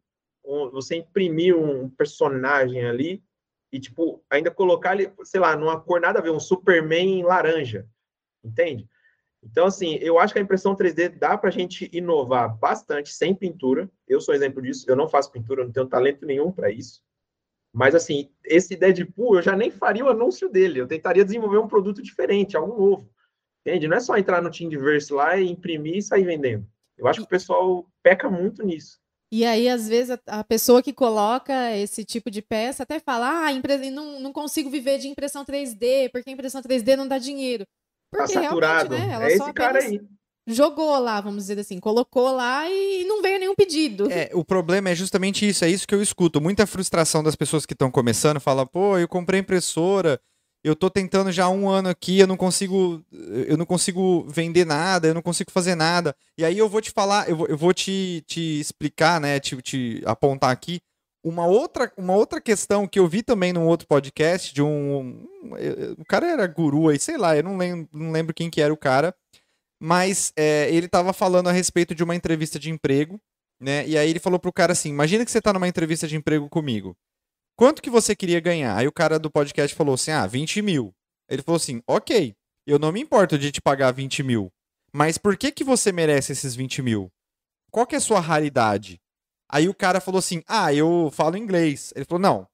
você 0.71 0.95
imprimir 0.95 1.55
um 1.55 1.89
personagem 1.89 2.83
ali 2.85 3.23
e, 3.71 3.79
tipo, 3.79 4.23
ainda 4.29 4.49
colocar 4.49 4.99
ele, 4.99 5.11
sei 5.23 5.39
lá, 5.39 5.55
numa 5.55 5.79
cor 5.79 6.01
nada 6.01 6.17
a 6.17 6.21
ver, 6.21 6.31
um 6.31 6.39
Superman 6.39 7.23
laranja. 7.23 7.85
Entende? 8.43 8.87
Então, 9.43 9.67
assim, 9.67 9.95
eu 10.01 10.17
acho 10.17 10.33
que 10.33 10.39
a 10.39 10.41
impressão 10.41 10.75
3D 10.75 11.09
dá 11.09 11.37
pra 11.37 11.51
gente 11.51 11.89
inovar 11.93 12.57
bastante 12.57 13.13
sem 13.13 13.35
pintura. 13.35 13.89
Eu 14.07 14.19
sou 14.19 14.33
exemplo 14.33 14.61
disso. 14.61 14.85
Eu 14.87 14.95
não 14.95 15.07
faço 15.07 15.31
pintura, 15.31 15.61
eu 15.61 15.65
não 15.65 15.71
tenho 15.71 15.85
talento 15.85 16.25
nenhum 16.25 16.51
para 16.51 16.71
isso. 16.71 17.03
Mas, 17.73 17.93
assim, 17.93 18.29
esse 18.43 18.75
Deadpool, 18.75 19.35
eu 19.35 19.41
já 19.41 19.55
nem 19.55 19.69
faria 19.69 20.03
o 20.03 20.09
anúncio 20.09 20.49
dele. 20.49 20.79
Eu 20.79 20.87
tentaria 20.87 21.23
desenvolver 21.23 21.59
um 21.59 21.67
produto 21.67 22.01
diferente, 22.01 22.57
algo 22.57 22.77
novo. 22.77 23.09
Entende? 23.65 23.87
Não 23.87 23.97
é 23.97 23.99
só 23.99 24.17
entrar 24.17 24.41
no 24.41 24.49
Thingiverse 24.49 25.13
lá 25.13 25.37
e 25.37 25.49
imprimir 25.49 25.97
e 25.97 26.01
sair 26.01 26.23
vendendo. 26.23 26.65
Eu 26.97 27.07
acho 27.07 27.19
que 27.19 27.25
o 27.25 27.29
pessoal 27.29 27.85
peca 28.01 28.29
muito 28.29 28.63
nisso. 28.63 28.99
E 29.31 29.45
aí, 29.45 29.69
às 29.69 29.87
vezes, 29.87 30.17
a, 30.25 30.43
pessoa 30.43 30.81
que 30.81 30.91
coloca 30.91 31.53
esse 31.77 32.03
tipo 32.03 32.31
de 32.31 32.41
peça 32.41 32.81
até 32.81 32.99
fala: 32.99 33.45
ah, 33.45 33.51
impre- 33.51 33.91
não, 33.91 34.19
não 34.19 34.33
consigo 34.33 34.71
viver 34.71 34.97
de 34.97 35.07
impressão 35.07 35.45
3D, 35.45 36.09
porque 36.11 36.31
a 36.31 36.33
impressão 36.33 36.61
3D 36.61 36.95
não 36.95 37.07
dá 37.07 37.19
dinheiro. 37.19 37.63
Tá 38.11 38.23
Porque 38.23 38.33
saturado. 38.33 38.95
realmente, 38.95 39.07
né? 39.07 39.13
Ela 39.13 39.25
é 39.25 39.37
só 39.37 39.43
esse 39.45 39.53
cara 39.53 39.77
apenas 39.77 40.01
aí. 40.01 40.09
Jogou 40.53 40.97
lá, 40.99 41.21
vamos 41.21 41.43
dizer 41.43 41.59
assim, 41.59 41.79
colocou 41.79 42.31
lá 42.31 42.69
e 42.69 43.03
não 43.05 43.21
veio 43.21 43.39
nenhum 43.39 43.55
pedido. 43.55 44.11
É, 44.11 44.29
o 44.33 44.43
problema 44.43 44.89
é 44.89 44.95
justamente 44.95 45.47
isso, 45.47 45.63
é 45.65 45.69
isso 45.69 45.87
que 45.87 45.95
eu 45.95 46.01
escuto. 46.01 46.41
Muita 46.41 46.67
frustração 46.67 47.23
das 47.23 47.35
pessoas 47.35 47.65
que 47.65 47.73
estão 47.73 47.91
começando, 47.91 48.39
fala, 48.39 48.65
pô, 48.65 48.97
eu 48.97 49.07
comprei 49.07 49.39
impressora, 49.39 50.19
eu 50.63 50.75
tô 50.75 50.89
tentando 50.89 51.31
já 51.31 51.47
um 51.49 51.69
ano 51.69 51.89
aqui, 51.89 52.19
eu 52.19 52.27
não 52.27 52.35
consigo, 52.37 53.03
eu 53.47 53.57
não 53.57 53.65
consigo 53.65 54.25
vender 54.27 54.65
nada, 54.65 55.07
eu 55.07 55.13
não 55.13 55.21
consigo 55.21 55.51
fazer 55.51 55.75
nada. 55.75 56.15
E 56.37 56.43
aí 56.43 56.57
eu 56.57 56.67
vou 56.67 56.81
te 56.81 56.91
falar, 56.91 57.29
eu 57.29 57.35
vou, 57.35 57.47
eu 57.47 57.57
vou 57.57 57.73
te, 57.73 58.23
te 58.27 58.59
explicar, 58.59 59.21
né, 59.21 59.39
te, 59.39 59.55
te 59.61 60.01
apontar 60.05 60.51
aqui 60.51 60.81
uma 61.23 61.45
outra, 61.45 61.91
uma 61.97 62.15
outra 62.15 62.39
questão 62.39 62.87
que 62.87 62.97
eu 62.97 63.07
vi 63.07 63.21
também 63.21 63.51
num 63.51 63.67
outro 63.67 63.87
podcast 63.87 64.53
de 64.53 64.61
um, 64.61 64.99
um 64.99 65.27
o 65.97 66.05
cara 66.05 66.27
era 66.27 66.47
guru 66.47 66.89
aí, 66.89 66.99
sei 66.99 67.17
lá, 67.17 67.35
eu 67.35 67.43
não 67.43 67.57
lembro, 67.57 67.87
não 67.93 68.11
lembro 68.11 68.33
quem 68.33 68.49
que 68.49 68.61
era 68.61 68.73
o 68.73 68.77
cara, 68.77 69.13
mas 69.79 70.33
é, 70.35 70.69
ele 70.73 70.87
tava 70.87 71.13
falando 71.13 71.47
a 71.47 71.51
respeito 71.51 71.95
de 71.95 72.03
uma 72.03 72.15
entrevista 72.15 72.59
de 72.59 72.69
emprego, 72.69 73.19
né? 73.59 73.87
E 73.87 73.97
aí 73.97 74.09
ele 74.09 74.19
falou 74.19 74.39
pro 74.39 74.53
cara 74.53 74.73
assim: 74.73 74.89
imagina 74.89 75.23
que 75.23 75.31
você 75.31 75.41
tá 75.41 75.53
numa 75.53 75.67
entrevista 75.67 76.07
de 76.07 76.15
emprego 76.15 76.49
comigo. 76.49 76.95
Quanto 77.55 77.81
que 77.81 77.89
você 77.89 78.15
queria 78.15 78.39
ganhar? 78.39 78.77
Aí 78.77 78.87
o 78.87 78.91
cara 78.91 79.19
do 79.19 79.31
podcast 79.31 79.75
falou 79.75 79.95
assim: 79.95 80.11
ah, 80.11 80.25
20 80.25 80.61
mil. 80.61 80.93
Ele 81.29 81.41
falou 81.41 81.57
assim: 81.57 81.81
ok, 81.87 82.35
eu 82.65 82.79
não 82.79 82.91
me 82.91 83.01
importo 83.01 83.37
de 83.37 83.51
te 83.51 83.61
pagar 83.61 83.91
20 83.91 84.23
mil. 84.23 84.51
Mas 84.91 85.17
por 85.17 85.37
que, 85.37 85.51
que 85.51 85.63
você 85.63 85.91
merece 85.91 86.31
esses 86.31 86.55
20 86.55 86.81
mil? 86.81 87.11
Qual 87.71 87.85
que 87.85 87.95
é 87.95 87.97
a 87.97 88.01
sua 88.01 88.19
raridade? 88.19 88.99
Aí 89.51 89.69
o 89.69 89.73
cara 89.73 90.01
falou 90.01 90.19
assim: 90.19 90.43
ah, 90.47 90.73
eu 90.73 91.09
falo 91.13 91.37
inglês. 91.37 91.93
Ele 91.95 92.05
falou: 92.05 92.21
não, 92.21 92.47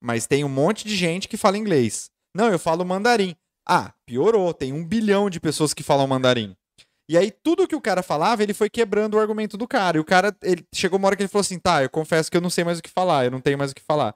mas 0.00 0.26
tem 0.26 0.44
um 0.44 0.48
monte 0.48 0.86
de 0.86 0.96
gente 0.96 1.28
que 1.28 1.36
fala 1.36 1.58
inglês. 1.58 2.10
Não, 2.34 2.48
eu 2.48 2.58
falo 2.58 2.84
mandarim. 2.84 3.36
Ah, 3.66 3.92
piorou, 4.06 4.52
tem 4.52 4.72
um 4.72 4.84
bilhão 4.84 5.30
de 5.30 5.38
pessoas 5.38 5.72
que 5.72 5.82
falam 5.82 6.06
mandarim. 6.06 6.56
E 7.12 7.18
aí, 7.18 7.30
tudo 7.30 7.68
que 7.68 7.76
o 7.76 7.80
cara 7.80 8.02
falava, 8.02 8.42
ele 8.42 8.54
foi 8.54 8.70
quebrando 8.70 9.16
o 9.16 9.20
argumento 9.20 9.58
do 9.58 9.68
cara. 9.68 9.98
E 9.98 10.00
o 10.00 10.04
cara, 10.04 10.34
ele 10.42 10.66
chegou 10.74 10.98
uma 10.98 11.08
hora 11.08 11.14
que 11.14 11.20
ele 11.20 11.28
falou 11.28 11.42
assim: 11.42 11.58
tá, 11.58 11.82
eu 11.82 11.90
confesso 11.90 12.30
que 12.30 12.36
eu 12.38 12.40
não 12.40 12.48
sei 12.48 12.64
mais 12.64 12.78
o 12.78 12.82
que 12.82 12.88
falar, 12.88 13.26
eu 13.26 13.30
não 13.30 13.38
tenho 13.38 13.58
mais 13.58 13.70
o 13.70 13.74
que 13.74 13.82
falar. 13.82 14.14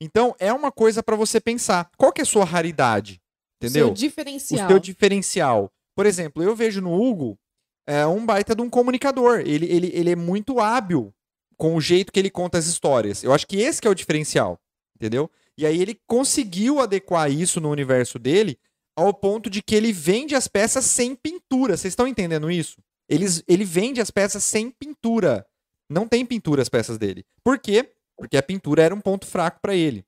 Então, 0.00 0.36
é 0.38 0.52
uma 0.52 0.70
coisa 0.70 1.02
para 1.02 1.16
você 1.16 1.40
pensar. 1.40 1.90
Qual 1.96 2.12
que 2.12 2.20
é 2.20 2.22
a 2.22 2.24
sua 2.24 2.44
raridade? 2.44 3.20
Entendeu? 3.60 3.86
Seu 3.86 3.94
diferencial. 3.94 4.66
O 4.66 4.68
seu 4.68 4.78
diferencial. 4.78 5.72
Por 5.96 6.06
exemplo, 6.06 6.40
eu 6.40 6.54
vejo 6.54 6.80
no 6.80 6.94
Hugo 6.94 7.36
é, 7.84 8.06
um 8.06 8.24
baita 8.24 8.54
de 8.54 8.62
um 8.62 8.70
comunicador. 8.70 9.40
Ele, 9.40 9.66
ele, 9.66 9.90
ele 9.92 10.12
é 10.12 10.16
muito 10.16 10.60
hábil 10.60 11.12
com 11.56 11.74
o 11.74 11.80
jeito 11.80 12.12
que 12.12 12.20
ele 12.20 12.30
conta 12.30 12.56
as 12.56 12.66
histórias. 12.66 13.24
Eu 13.24 13.32
acho 13.32 13.48
que 13.48 13.56
esse 13.56 13.82
que 13.82 13.88
é 13.88 13.90
o 13.90 13.96
diferencial. 13.96 14.60
Entendeu? 14.94 15.28
E 15.56 15.66
aí 15.66 15.82
ele 15.82 16.00
conseguiu 16.06 16.78
adequar 16.78 17.28
isso 17.32 17.60
no 17.60 17.68
universo 17.68 18.16
dele 18.16 18.56
ao 18.98 19.14
ponto 19.14 19.48
de 19.48 19.62
que 19.62 19.76
ele 19.76 19.92
vende 19.92 20.34
as 20.34 20.48
peças 20.48 20.84
sem 20.84 21.14
pintura. 21.14 21.76
Vocês 21.76 21.92
estão 21.92 22.08
entendendo 22.08 22.50
isso? 22.50 22.82
Eles, 23.08 23.44
ele 23.46 23.64
vende 23.64 24.00
as 24.00 24.10
peças 24.10 24.42
sem 24.42 24.72
pintura. 24.72 25.46
Não 25.88 26.08
tem 26.08 26.26
pintura 26.26 26.60
as 26.60 26.68
peças 26.68 26.98
dele. 26.98 27.24
Por 27.44 27.60
quê? 27.60 27.92
Porque 28.16 28.36
a 28.36 28.42
pintura 28.42 28.82
era 28.82 28.92
um 28.92 29.00
ponto 29.00 29.24
fraco 29.24 29.60
para 29.62 29.72
ele, 29.72 30.04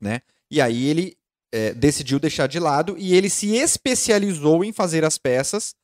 né? 0.00 0.22
E 0.48 0.60
aí 0.60 0.86
ele 0.86 1.16
é, 1.52 1.74
decidiu 1.74 2.20
deixar 2.20 2.46
de 2.46 2.60
lado 2.60 2.94
e 2.96 3.12
ele 3.12 3.28
se 3.28 3.56
especializou 3.56 4.64
em 4.64 4.72
fazer 4.72 5.04
as 5.04 5.18
peças 5.18 5.74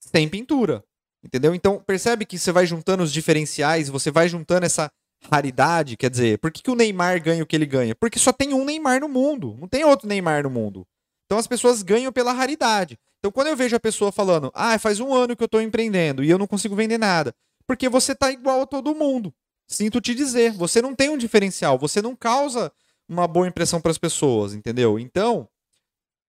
sem 0.00 0.26
pintura, 0.30 0.82
entendeu? 1.22 1.54
Então 1.54 1.78
percebe 1.86 2.24
que 2.24 2.38
você 2.38 2.50
vai 2.52 2.64
juntando 2.66 3.02
os 3.02 3.12
diferenciais, 3.12 3.90
você 3.90 4.10
vai 4.10 4.30
juntando 4.30 4.64
essa 4.64 4.90
raridade, 5.30 5.96
quer 5.96 6.08
dizer, 6.08 6.38
por 6.38 6.50
que, 6.50 6.62
que 6.62 6.70
o 6.70 6.74
Neymar 6.74 7.22
ganha 7.22 7.42
o 7.42 7.46
que 7.46 7.54
ele 7.54 7.66
ganha? 7.66 7.94
Porque 7.94 8.18
só 8.18 8.32
tem 8.32 8.54
um 8.54 8.64
Neymar 8.64 9.00
no 9.00 9.08
mundo, 9.08 9.54
não 9.60 9.68
tem 9.68 9.84
outro 9.84 10.08
Neymar 10.08 10.42
no 10.42 10.50
mundo. 10.50 10.86
Então 11.26 11.38
as 11.38 11.46
pessoas 11.46 11.82
ganham 11.82 12.12
pela 12.12 12.32
raridade. 12.32 12.98
Então 13.18 13.30
quando 13.30 13.48
eu 13.48 13.56
vejo 13.56 13.76
a 13.76 13.80
pessoa 13.80 14.10
falando, 14.12 14.50
ah, 14.54 14.78
faz 14.78 15.00
um 15.00 15.12
ano 15.12 15.36
que 15.36 15.42
eu 15.42 15.46
estou 15.46 15.60
empreendendo 15.60 16.24
e 16.24 16.30
eu 16.30 16.38
não 16.38 16.46
consigo 16.46 16.74
vender 16.74 16.98
nada, 16.98 17.34
porque 17.66 17.88
você 17.88 18.14
tá 18.14 18.30
igual 18.30 18.62
a 18.62 18.66
todo 18.66 18.94
mundo. 18.94 19.34
Sinto 19.68 20.00
te 20.00 20.14
dizer, 20.14 20.52
você 20.52 20.80
não 20.80 20.94
tem 20.94 21.10
um 21.10 21.18
diferencial, 21.18 21.76
você 21.76 22.00
não 22.00 22.14
causa 22.14 22.72
uma 23.08 23.26
boa 23.26 23.48
impressão 23.48 23.80
para 23.80 23.90
as 23.90 23.98
pessoas, 23.98 24.54
entendeu? 24.54 24.98
Então, 24.98 25.48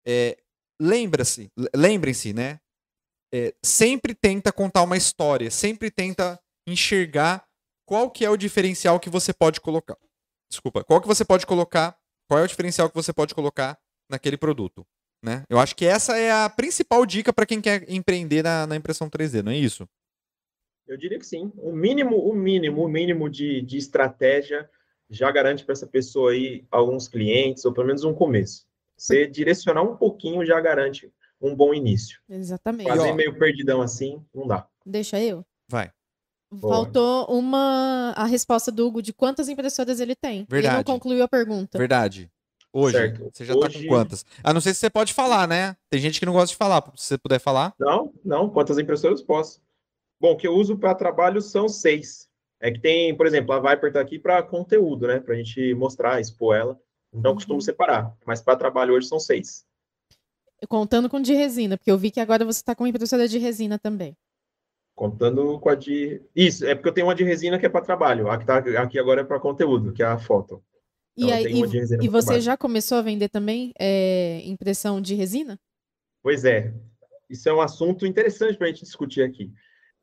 é, 0.06 0.38
lembra-se, 0.80 1.52
lembrem-se, 1.76 2.34
né? 2.34 2.60
É, 3.32 3.54
sempre 3.64 4.16
tenta 4.16 4.52
contar 4.52 4.82
uma 4.84 4.98
história, 4.98 5.52
sempre 5.52 5.92
tenta 5.92 6.40
enxergar 6.66 7.46
qual 7.86 8.10
que 8.10 8.26
é 8.26 8.30
o 8.30 8.38
diferencial 8.38 9.00
que 9.00 9.10
você 9.10 9.34
pode 9.34 9.62
colocar. 9.62 9.98
Desculpa, 10.50 10.84
qual 10.84 11.02
que 11.02 11.08
você 11.08 11.24
pode 11.24 11.46
colocar, 11.46 11.96
qual 12.28 12.40
é 12.40 12.44
o 12.44 12.48
diferencial 12.48 12.90
que 12.90 12.96
você 12.96 13.14
pode 13.14 13.36
colocar 13.36 13.78
naquele 14.10 14.38
produto. 14.38 14.86
Né? 15.24 15.44
Eu 15.50 15.60
acho 15.60 15.76
que 15.76 15.86
essa 15.86 16.18
é 16.18 16.32
a 16.32 16.50
principal 16.50 17.06
dica 17.06 17.34
para 17.34 17.46
quem 17.46 17.60
quer 17.60 17.90
empreender 17.90 18.44
na, 18.44 18.68
na, 18.68 18.76
impressão 18.76 19.10
3D, 19.10 19.42
não 19.42 19.52
é 19.52 19.58
isso? 19.58 19.88
Eu 20.88 20.96
diria 20.96 21.18
que 21.18 21.26
sim. 21.26 21.52
O 21.58 21.72
mínimo, 21.72 22.18
o 22.18 22.34
mínimo, 22.34 22.84
o 22.84 22.88
mínimo 22.88 23.30
de, 23.30 23.62
de 23.62 23.78
estratégia 23.78 24.70
já 25.10 25.32
garante 25.32 25.66
para 25.66 25.74
essa 25.74 25.88
pessoa 25.88 26.32
aí 26.32 26.66
alguns 26.70 27.08
clientes, 27.08 27.66
ou 27.66 27.74
pelo 27.74 27.88
menos 27.88 28.04
um 28.04 28.14
começo. 28.14 28.66
Você 28.96 29.28
direcionar 29.28 29.84
um 29.84 29.96
pouquinho 29.96 30.46
já 30.46 30.60
garante 30.60 31.12
um 31.42 31.56
bom 31.56 31.74
início. 31.74 32.20
Exatamente. 32.30 32.88
Fazer 32.88 33.14
meio 33.14 33.38
perdidão 33.38 33.82
assim, 33.82 34.24
não 34.34 34.48
dá. 34.48 34.68
Deixa 34.86 35.20
eu. 35.20 35.46
Vai. 35.70 35.92
Faltou 36.62 37.26
uma 37.26 38.14
a 38.16 38.26
resposta 38.26 38.72
do 38.72 38.88
Hugo 38.88 39.02
de 39.02 39.12
quantas 39.12 39.50
impressoras 39.50 40.00
ele 40.00 40.16
tem. 40.16 40.46
Verdade. 40.50 40.68
Ele 40.68 40.78
não 40.78 40.84
concluiu 40.84 41.24
a 41.24 41.28
pergunta. 41.28 41.78
Verdade. 41.78 42.32
Hoje, 42.74 42.98
certo. 42.98 43.30
você 43.34 43.46
já 43.46 43.56
Hoje... 43.56 43.74
tá 43.74 43.80
com 43.80 43.88
quantas? 43.88 44.26
A 44.44 44.54
não 44.54 44.62
ser 44.62 44.74
se 44.74 44.80
você 44.80 44.90
pode 44.90 45.14
falar, 45.14 45.48
né? 45.48 45.76
Tem 45.90 46.00
gente 46.00 46.20
que 46.20 46.26
não 46.26 46.34
gosta 46.34 46.50
de 46.50 46.56
falar. 46.56 46.84
Se 46.96 47.08
você 47.08 47.18
puder 47.18 47.40
falar. 47.40 47.74
Não, 47.80 48.14
não. 48.24 48.50
Quantas 48.50 48.78
impressoras 48.78 49.22
posso? 49.22 49.62
Bom, 50.20 50.34
o 50.34 50.38
que 50.38 50.48
eu 50.48 50.54
uso 50.54 50.78
para 50.78 50.96
trabalho 50.96 51.42
são 51.42 51.70
seis. 51.70 52.28
É 52.60 52.72
que 52.72 52.80
tem, 52.80 53.16
por 53.16 53.28
exemplo, 53.28 53.54
a 53.54 53.60
Viper 53.60 53.94
tá 53.94 54.02
aqui 54.02 54.18
para 54.18 54.42
conteúdo, 54.42 55.08
né? 55.08 55.20
Para 55.20 55.36
a 55.36 55.38
gente 55.38 55.74
mostrar, 55.76 56.20
expor 56.20 56.56
ela. 56.56 56.80
Então, 57.14 57.32
eu 57.32 57.36
costumo 57.36 57.56
uhum. 57.56 57.62
separar. 57.62 58.16
Mas 58.26 58.42
para 58.42 58.58
trabalho 58.58 58.94
hoje 58.94 59.08
são 59.08 59.20
seis. 59.20 59.66
Contando 60.68 61.08
com 61.08 61.22
de 61.22 61.34
resina, 61.34 61.78
porque 61.78 61.92
eu 61.92 61.98
vi 61.98 62.10
que 62.10 62.20
agora 62.20 62.44
você 62.44 62.60
está 62.60 62.76
com 62.76 62.88
impressora 62.88 63.28
de 63.28 63.38
resina 63.38 63.78
também. 63.78 64.18
Contando 64.96 65.60
com 65.60 65.70
a 65.70 65.76
de. 65.76 66.20
Isso, 66.36 66.66
é 66.66 66.74
porque 66.74 66.90
eu 66.90 66.94
tenho 66.94 67.06
uma 67.06 67.14
de 67.14 67.24
resina 67.24 67.60
que 67.60 67.66
é 67.68 67.70
para 67.70 67.86
trabalho. 67.86 68.30
A 68.32 68.38
que 68.40 68.46
tá 68.46 68.58
aqui 68.58 68.98
agora 68.98 69.22
é 69.22 69.24
para 69.24 69.40
conteúdo, 69.40 69.94
que 69.94 70.02
é 70.02 70.08
a 70.08 70.18
foto. 70.18 70.64
E, 71.18 71.32
aí, 71.32 71.46
e, 71.46 72.06
e 72.06 72.08
você 72.08 72.40
já 72.40 72.56
começou 72.56 73.00
a 73.00 73.02
vender 73.02 73.28
também 73.28 73.74
é, 73.80 74.42
impressão 74.46 75.02
de 75.02 75.16
resina? 75.16 75.60
Pois 76.22 76.46
é. 76.46 76.72
Isso 77.28 77.50
é 77.50 77.54
um 77.54 77.60
assunto 77.60 78.06
interessante 78.06 78.56
para 78.56 78.68
a 78.68 78.70
gente 78.70 78.84
discutir 78.84 79.24
aqui. 79.24 79.52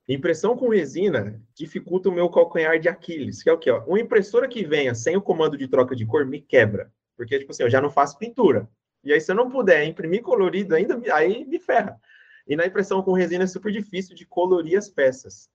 Impressão 0.08 0.56
com 0.56 0.68
resina 0.68 1.40
dificulta 1.54 2.08
o 2.08 2.12
meu 2.12 2.28
calcanhar 2.28 2.78
de 2.78 2.88
Aquiles, 2.88 3.42
que 3.42 3.48
é 3.48 3.52
o 3.52 3.58
quê? 3.58 3.70
Ó? 3.70 3.82
Uma 3.84 4.00
impressora 4.00 4.46
que 4.46 4.64
venha 4.64 4.94
sem 4.94 5.16
o 5.16 5.22
comando 5.22 5.56
de 5.56 5.66
troca 5.68 5.96
de 5.96 6.04
cor 6.04 6.26
me 6.26 6.40
quebra. 6.40 6.92
Porque, 7.16 7.38
tipo 7.38 7.52
assim, 7.52 7.62
eu 7.62 7.70
já 7.70 7.80
não 7.80 7.88
faço 7.88 8.18
pintura. 8.18 8.68
E 9.02 9.12
aí, 9.12 9.20
se 9.20 9.30
eu 9.30 9.36
não 9.36 9.48
puder 9.48 9.84
imprimir 9.84 10.22
colorido 10.22 10.74
ainda, 10.74 11.00
aí 11.14 11.44
me 11.46 11.58
ferra. 11.58 11.98
E 12.46 12.56
na 12.56 12.66
impressão 12.66 13.02
com 13.02 13.12
resina 13.12 13.44
é 13.44 13.46
super 13.46 13.72
difícil 13.72 14.14
de 14.14 14.26
colorir 14.26 14.76
as 14.76 14.88
peças. 14.88 15.48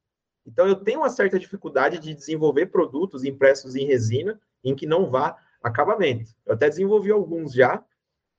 Então, 0.47 0.67
eu 0.67 0.75
tenho 0.75 1.01
uma 1.01 1.09
certa 1.09 1.37
dificuldade 1.37 1.99
de 1.99 2.15
desenvolver 2.15 2.67
produtos 2.67 3.23
impressos 3.23 3.75
em 3.75 3.85
resina 3.85 4.39
em 4.63 4.75
que 4.75 4.87
não 4.87 5.11
vá 5.11 5.37
acabamento. 5.61 6.31
Eu 6.45 6.53
até 6.53 6.69
desenvolvi 6.69 7.11
alguns 7.11 7.53
já, 7.53 7.83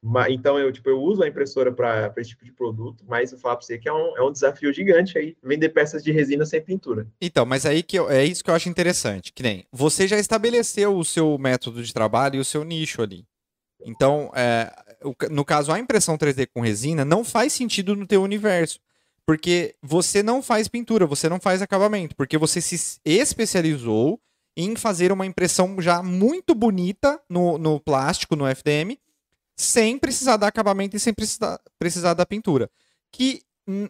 mas, 0.02 0.32
então 0.32 0.58
eu, 0.58 0.72
tipo, 0.72 0.88
eu 0.88 0.98
uso 0.98 1.22
a 1.22 1.28
impressora 1.28 1.70
para 1.70 2.12
esse 2.16 2.30
tipo 2.30 2.44
de 2.44 2.52
produto, 2.52 3.04
mas 3.06 3.32
eu 3.32 3.38
falo 3.38 3.56
para 3.56 3.66
você 3.66 3.78
que 3.78 3.88
é 3.88 3.92
um, 3.92 4.16
é 4.16 4.22
um 4.22 4.32
desafio 4.32 4.72
gigante 4.72 5.18
aí, 5.18 5.36
vender 5.42 5.68
peças 5.70 6.02
de 6.02 6.10
resina 6.10 6.46
sem 6.46 6.62
pintura. 6.62 7.06
Então, 7.20 7.44
mas 7.44 7.66
aí 7.66 7.82
que 7.82 7.98
eu, 7.98 8.10
é 8.10 8.24
isso 8.24 8.42
que 8.42 8.50
eu 8.50 8.54
acho 8.54 8.68
interessante, 8.68 9.32
que 9.32 9.42
nem 9.42 9.66
você 9.70 10.08
já 10.08 10.18
estabeleceu 10.18 10.96
o 10.96 11.04
seu 11.04 11.36
método 11.36 11.82
de 11.82 11.92
trabalho 11.92 12.36
e 12.36 12.40
o 12.40 12.44
seu 12.44 12.64
nicho 12.64 13.02
ali. 13.02 13.26
Então, 13.84 14.30
é, 14.34 14.72
no 15.30 15.44
caso, 15.44 15.72
a 15.72 15.78
impressão 15.78 16.16
3D 16.16 16.46
com 16.52 16.60
resina 16.60 17.04
não 17.04 17.24
faz 17.24 17.52
sentido 17.52 17.96
no 17.96 18.06
teu 18.06 18.22
universo. 18.22 18.78
Porque 19.26 19.76
você 19.82 20.22
não 20.22 20.42
faz 20.42 20.66
pintura, 20.66 21.06
você 21.06 21.28
não 21.28 21.38
faz 21.38 21.62
acabamento, 21.62 22.16
porque 22.16 22.36
você 22.36 22.60
se 22.60 23.00
especializou 23.04 24.20
em 24.56 24.76
fazer 24.76 25.12
uma 25.12 25.26
impressão 25.26 25.80
já 25.80 26.02
muito 26.02 26.54
bonita 26.54 27.20
no, 27.28 27.58
no 27.58 27.80
plástico, 27.80 28.36
no 28.36 28.46
FDM, 28.46 28.98
sem 29.56 29.98
precisar 29.98 30.36
dar 30.36 30.48
acabamento 30.48 30.96
e 30.96 31.00
sem 31.00 31.12
precisar, 31.12 31.60
precisar 31.78 32.14
da 32.14 32.26
pintura. 32.26 32.70
Que 33.12 33.42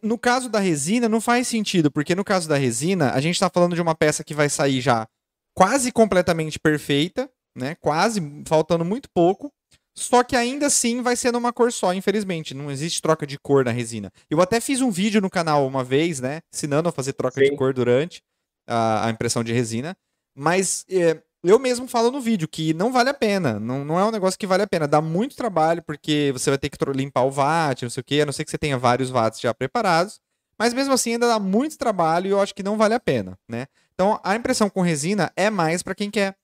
no 0.03 0.19
caso 0.19 0.49
da 0.49 0.59
resina 0.59 1.09
não 1.09 1.21
faz 1.21 1.49
sentido, 1.49 1.91
porque 1.91 2.15
no 2.15 2.25
caso 2.25 2.49
da 2.49 2.57
resina, 2.57 3.13
a 3.13 3.21
gente 3.21 3.35
está 3.35 3.49
falando 3.49 3.75
de 3.75 3.81
uma 3.81 3.95
peça 3.95 4.23
que 4.23 4.35
vai 4.35 4.49
sair 4.49 4.81
já 4.81 5.09
quase 5.55 5.91
completamente 5.91 6.59
perfeita, 6.59 7.31
né? 7.57 7.77
Quase, 7.81 8.21
faltando 8.47 8.85
muito 8.85 9.09
pouco. 9.15 9.53
Só 9.95 10.23
que 10.23 10.37
ainda 10.37 10.67
assim 10.67 11.03
vai 11.03 11.17
ser 11.17 11.33
numa 11.33 11.53
cor 11.53 11.73
só, 11.73 11.93
infelizmente. 11.93 12.55
Não 12.55 12.71
existe 12.71 13.03
troca 13.03 13.27
de 13.27 13.39
cor 13.39 13.65
na 13.65 13.71
resina. 13.71 14.11
Eu 14.31 14.41
até 14.41 14.61
fiz 14.61 14.81
um 14.81 14.91
vídeo 14.91 15.21
no 15.21 15.29
canal 15.29 15.67
uma 15.67 15.83
vez, 15.83 16.21
né? 16.21 16.41
Ensinando 16.55 16.89
a 16.89 16.93
fazer 16.93 17.13
troca 17.13 17.41
Sim. 17.41 17.51
de 17.51 17.57
cor 17.57 17.75
durante 17.75 18.23
a, 18.67 19.07
a 19.07 19.11
impressão 19.11 19.43
de 19.43 19.53
resina. 19.53 19.97
Mas 20.35 20.85
é, 20.89 21.21
eu 21.43 21.59
mesmo 21.59 21.89
falo 21.89 22.11
no 22.11 22.21
vídeo 22.21 22.47
que 22.47 22.75
não 22.75 22.93
vale 22.93 23.11
a 23.11 23.15
pena. 23.15 23.59
Não, 23.59 23.85
não 23.85 23.99
é 23.99 24.05
um 24.05 24.11
negócio 24.11 24.39
que 24.39 24.47
vale 24.47 24.63
a 24.63 24.67
pena. 24.67 24.87
Dá 24.87 25.01
muito 25.01 25.37
trabalho, 25.37 25.83
porque 25.83 26.31
você 26.33 26.51
vai 26.51 26.59
ter 26.59 26.69
que 26.69 26.79
limpar 26.93 27.25
o 27.25 27.31
VAT, 27.31 27.83
não 27.83 27.91
sei 27.91 28.01
o 28.01 28.05
quê, 28.05 28.21
a 28.23 28.27
não 28.27 28.33
ser 28.33 28.45
que 28.45 28.51
você 28.51 28.59
tenha 28.59 28.79
vários 28.79 29.11
VATs 29.11 29.41
já 29.41 29.55
preparados. 29.55 30.21
mas 30.59 30.75
mesmo 30.75 30.93
assim 30.93 31.13
ainda 31.13 31.27
dá 31.27 31.39
muito 31.39 31.79
trabalho 31.79 32.27
e 32.27 32.31
eu 32.31 32.41
acho 32.41 32.55
que 32.55 32.63
não 32.63 32.77
vale 32.77 32.95
a 32.95 33.01
pena, 33.01 33.39
né? 33.49 33.67
Então 33.95 34.21
a 34.23 34.37
impressão 34.37 34.69
com 34.69 34.83
resina 34.83 35.33
é 35.35 35.49
mais 35.49 35.83
para 35.83 35.95
quem 35.95 36.11
quer 36.11 36.37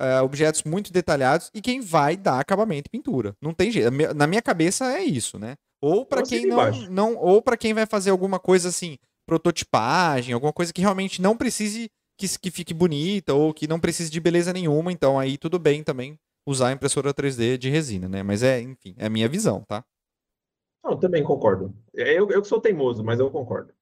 uh, 0.00 0.22
objetos 0.22 0.62
muito 0.64 0.92
detalhados 0.92 1.50
e 1.54 1.60
quem 1.60 1.80
vai 1.80 2.16
dar 2.16 2.38
acabamento 2.38 2.88
e 2.88 2.90
pintura. 2.90 3.34
Não 3.40 3.54
tem 3.54 3.70
jeito. 3.70 3.90
Na 4.14 4.26
minha 4.26 4.42
cabeça 4.42 4.92
é 4.92 5.02
isso, 5.02 5.38
né? 5.38 5.56
Ou 5.80 6.04
para 6.06 6.22
quem 6.22 6.46
não, 6.46 6.70
não, 6.90 7.16
ou 7.16 7.42
para 7.42 7.56
quem 7.56 7.74
vai 7.74 7.86
fazer 7.86 8.10
alguma 8.10 8.38
coisa 8.38 8.68
assim, 8.68 8.96
prototipagem, 9.26 10.32
alguma 10.32 10.52
coisa 10.52 10.72
que 10.72 10.80
realmente 10.80 11.20
não 11.20 11.36
precise 11.36 11.90
que, 12.16 12.38
que 12.38 12.50
fique 12.50 12.74
bonita 12.74 13.34
ou 13.34 13.52
que 13.52 13.66
não 13.66 13.80
precise 13.80 14.10
de 14.10 14.20
beleza 14.20 14.52
nenhuma, 14.52 14.92
então 14.92 15.18
aí 15.18 15.36
tudo 15.36 15.58
bem 15.58 15.82
também 15.82 16.18
usar 16.46 16.68
a 16.68 16.72
impressora 16.72 17.14
3D 17.14 17.56
de 17.56 17.70
resina, 17.70 18.08
né? 18.08 18.22
Mas 18.22 18.42
é, 18.42 18.60
enfim, 18.60 18.94
é 18.98 19.06
a 19.06 19.10
minha 19.10 19.28
visão, 19.28 19.62
tá? 19.62 19.84
Não, 20.84 20.98
também 20.98 21.24
concordo. 21.24 21.74
É, 21.94 22.12
eu, 22.18 22.30
eu 22.30 22.42
que 22.42 22.48
sou 22.48 22.60
teimoso, 22.60 23.02
mas 23.02 23.18
eu 23.18 23.30
concordo. 23.30 23.72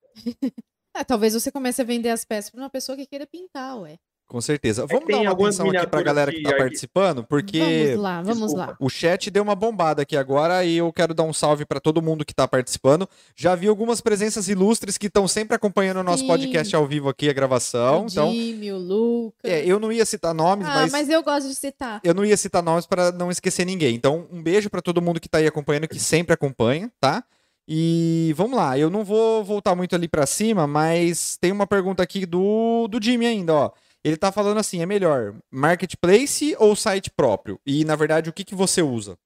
é, 0.94 1.02
talvez 1.04 1.34
você 1.34 1.50
comece 1.50 1.82
a 1.82 1.84
vender 1.84 2.10
as 2.10 2.24
peças 2.24 2.50
para 2.50 2.60
uma 2.60 2.70
pessoa 2.70 2.96
que 2.96 3.06
queira 3.06 3.26
pintar, 3.26 3.76
ué. 3.80 3.98
Com 4.32 4.40
certeza. 4.40 4.84
É 4.84 4.86
vamos 4.86 5.10
é 5.10 5.12
dar 5.12 5.20
uma 5.20 5.32
atenção 5.32 5.68
aqui 5.68 5.86
para 5.86 6.00
a 6.00 6.02
galera 6.02 6.32
que 6.32 6.38
está 6.38 6.56
participando, 6.56 7.22
porque 7.22 7.58
vamos 7.58 8.02
lá, 8.02 8.22
vamos 8.22 8.38
Desculpa. 8.38 8.66
lá. 8.66 8.76
o 8.80 8.88
chat 8.88 9.30
deu 9.30 9.42
uma 9.42 9.54
bombada 9.54 10.00
aqui 10.00 10.16
agora 10.16 10.64
e 10.64 10.78
eu 10.78 10.90
quero 10.90 11.12
dar 11.12 11.24
um 11.24 11.34
salve 11.34 11.66
para 11.66 11.78
todo 11.78 12.00
mundo 12.00 12.24
que 12.24 12.32
está 12.32 12.48
participando. 12.48 13.06
Já 13.36 13.54
vi 13.54 13.68
algumas 13.68 14.00
presenças 14.00 14.48
ilustres 14.48 14.96
que 14.96 15.08
estão 15.08 15.28
sempre 15.28 15.54
acompanhando 15.54 15.98
o 15.98 16.02
nosso 16.02 16.20
Sim. 16.20 16.28
podcast 16.28 16.74
ao 16.74 16.86
vivo 16.86 17.10
aqui, 17.10 17.28
a 17.28 17.32
gravação. 17.34 18.04
O 18.04 18.06
então, 18.06 18.32
Jimmy, 18.32 18.72
o 18.72 18.78
Lucas. 18.78 19.38
É, 19.44 19.66
eu 19.66 19.78
não 19.78 19.92
ia 19.92 20.06
citar 20.06 20.32
nomes, 20.32 20.66
ah, 20.66 20.76
mas. 20.76 20.92
mas 20.92 21.10
eu 21.10 21.22
gosto 21.22 21.46
de 21.46 21.54
citar. 21.54 22.00
Eu 22.02 22.14
não 22.14 22.24
ia 22.24 22.36
citar 22.38 22.62
nomes 22.62 22.86
para 22.86 23.12
não 23.12 23.30
esquecer 23.30 23.66
ninguém. 23.66 23.94
Então, 23.94 24.26
um 24.32 24.42
beijo 24.42 24.70
para 24.70 24.80
todo 24.80 25.02
mundo 25.02 25.20
que 25.20 25.26
está 25.26 25.36
aí 25.36 25.46
acompanhando, 25.46 25.86
que 25.86 26.00
sempre 26.00 26.32
acompanha, 26.32 26.90
tá? 26.98 27.22
E 27.68 28.32
vamos 28.34 28.56
lá, 28.56 28.78
eu 28.78 28.88
não 28.88 29.04
vou 29.04 29.44
voltar 29.44 29.74
muito 29.74 29.94
ali 29.94 30.08
para 30.08 30.24
cima, 30.24 30.66
mas 30.66 31.36
tem 31.38 31.52
uma 31.52 31.66
pergunta 31.66 32.02
aqui 32.02 32.24
do, 32.24 32.88
do 32.88 32.98
Jimmy 33.02 33.26
ainda, 33.26 33.52
ó. 33.52 33.70
Ele 34.04 34.16
tá 34.16 34.32
falando 34.32 34.58
assim, 34.58 34.82
é 34.82 34.86
melhor 34.86 35.34
marketplace 35.50 36.56
ou 36.58 36.74
site 36.74 37.10
próprio? 37.10 37.60
E, 37.64 37.84
na 37.84 37.94
verdade, 37.94 38.28
o 38.28 38.32
que, 38.32 38.44
que 38.44 38.54
você 38.54 38.82
usa? 38.82 39.16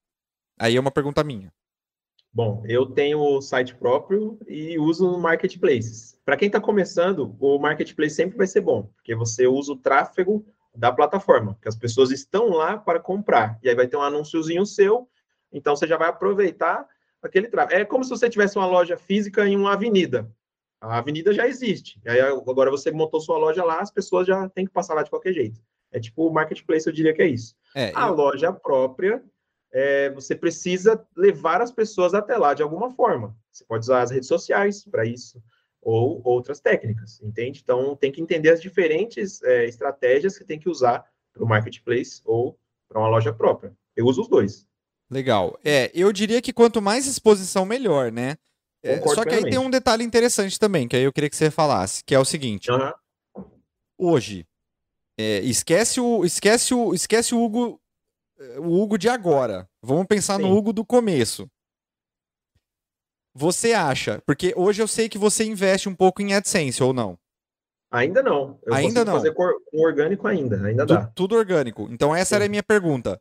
Aí 0.59 0.77
é 0.77 0.81
uma 0.81 0.91
pergunta 0.91 1.25
minha. 1.25 1.53
Bom, 2.33 2.63
eu 2.69 2.85
tenho 2.85 3.41
site 3.41 3.75
próprio 3.75 4.39
e 4.47 4.79
uso 4.79 5.19
marketplaces. 5.19 6.21
Para 6.23 6.37
quem 6.37 6.49
está 6.49 6.61
começando, 6.61 7.35
o 7.41 7.59
marketplace 7.59 8.15
sempre 8.15 8.37
vai 8.37 8.47
ser 8.47 8.61
bom, 8.61 8.91
porque 8.95 9.15
você 9.15 9.47
usa 9.47 9.73
o 9.73 9.79
tráfego 9.79 10.45
da 10.75 10.93
plataforma, 10.93 11.57
que 11.63 11.69
as 11.69 11.77
pessoas 11.77 12.11
estão 12.11 12.51
lá 12.51 12.77
para 12.77 13.01
comprar. 13.01 13.59
E 13.63 13.71
aí 13.71 13.75
vai 13.75 13.89
ter 13.89 13.97
um 13.97 14.03
anúnciozinho 14.03 14.67
seu, 14.67 15.09
então 15.51 15.75
você 15.75 15.87
já 15.87 15.97
vai 15.97 16.11
aproveitar 16.11 16.87
aquele 17.23 17.49
tráfego. 17.49 17.81
É 17.81 17.85
como 17.87 18.05
se 18.05 18.11
você 18.11 18.29
tivesse 18.29 18.59
uma 18.59 18.67
loja 18.67 18.99
física 18.99 19.49
em 19.49 19.57
uma 19.57 19.73
avenida. 19.73 20.31
A 20.81 20.99
avenida 20.99 21.33
já 21.33 21.47
existe. 21.47 22.01
Aí 22.07 22.21
agora 22.21 22.71
você 22.71 22.91
montou 22.91 23.21
sua 23.21 23.39
loja 23.39 23.65
lá, 23.65 23.81
as 23.81 23.91
pessoas 23.91 24.27
já 24.27 24.49
têm 24.49 24.67
que 24.67 24.73
passar 24.73 24.95
lá 24.95 25.03
de 25.03 25.11
qualquer 25.11 25.33
jeito. 25.33 25.61
É 25.91 25.99
tipo 25.99 26.27
o 26.27 26.33
marketplace, 26.33 26.87
eu 26.87 26.93
diria 26.93 27.15
que 27.15 27.23
é 27.23 27.29
isso. 27.29 27.55
É, 27.75 27.93
a 27.95 28.09
eu... 28.09 28.15
loja 28.15 28.53
própria, 28.53 29.23
é, 29.73 30.11
você 30.11 30.35
precisa 30.35 31.07
levar 31.17 31.61
as 31.61 31.71
pessoas 31.71 32.15
até 32.15 32.37
lá 32.37 32.55
de 32.55 32.63
alguma 32.63 32.91
forma. 32.91 33.37
Você 33.51 33.65
pode 33.65 33.85
usar 33.85 34.03
as 34.03 34.11
redes 34.11 34.29
sociais 34.29 34.85
para 34.85 35.05
isso, 35.05 35.43
ou 35.81 36.21
outras 36.25 36.61
técnicas, 36.61 37.21
entende? 37.23 37.61
Então 37.63 37.97
tem 37.97 38.11
que 38.11 38.21
entender 38.21 38.51
as 38.51 38.61
diferentes 38.61 39.43
é, 39.43 39.67
estratégias 39.67 40.37
que 40.37 40.45
tem 40.45 40.59
que 40.59 40.69
usar 40.69 41.05
para 41.33 41.45
o 41.45 41.49
marketplace 41.49 42.21
ou 42.25 42.59
para 42.89 43.01
uma 43.01 43.09
loja 43.09 43.33
própria. 43.33 43.73
Eu 43.95 44.07
uso 44.07 44.23
os 44.23 44.29
dois. 44.29 44.67
Legal. 45.11 45.59
É, 45.65 45.91
eu 45.95 46.13
diria 46.13 46.43
que 46.43 46.53
quanto 46.53 46.83
mais 46.83 47.07
exposição, 47.07 47.65
melhor, 47.65 48.11
né? 48.11 48.37
É, 48.83 49.01
só 49.09 49.25
que 49.25 49.35
aí 49.35 49.43
tem 49.43 49.59
um 49.59 49.71
detalhe 49.71 50.05
interessante 50.05 50.59
também, 50.59 50.87
que 50.87 50.97
aí 50.97 51.03
eu 51.03 51.13
queria 51.13 51.31
que 51.31 51.37
você 51.37 51.51
falasse, 51.51 52.05
que 52.05 52.15
é 52.15 52.19
o 52.19 52.25
seguinte. 52.25 52.71
Uhum. 52.71 53.45
Hoje, 53.99 54.47
é, 55.19 55.41
esquece 55.41 56.01
o 56.01 56.25
esquece 56.25 56.75
o 56.75 56.95
esquece 56.95 57.35
o 57.35 57.43
Hugo 57.43 57.81
o 58.59 58.83
Hugo 58.83 58.99
de 58.99 59.09
agora. 59.09 59.69
Vamos 59.83 60.07
pensar 60.07 60.37
Sim. 60.37 60.43
no 60.43 60.57
Hugo 60.57 60.73
do 60.73 60.85
começo. 60.85 61.49
Você 63.35 63.73
acha? 63.73 64.23
Porque 64.27 64.53
hoje 64.57 64.83
eu 64.83 64.89
sei 64.89 65.09
que 65.09 65.19
você 65.19 65.45
investe 65.45 65.89
um 65.89 65.95
pouco 65.95 66.23
em 66.23 66.35
AdSense 66.35 66.83
ou 66.83 66.93
não? 66.93 67.19
Ainda 67.91 68.23
não. 68.23 68.59
Eu 68.65 68.75
ainda 68.75 69.05
não. 69.05 69.15
fazer 69.15 69.33
com 69.33 69.45
orgânico 69.75 70.27
ainda, 70.27 70.63
ainda 70.67 70.87
tu, 70.87 70.95
dá. 70.95 71.07
Tudo 71.15 71.37
orgânico. 71.37 71.89
Então 71.91 72.15
essa 72.15 72.31
Sim. 72.31 72.35
era 72.37 72.45
a 72.47 72.49
minha 72.49 72.63
pergunta. 72.63 73.21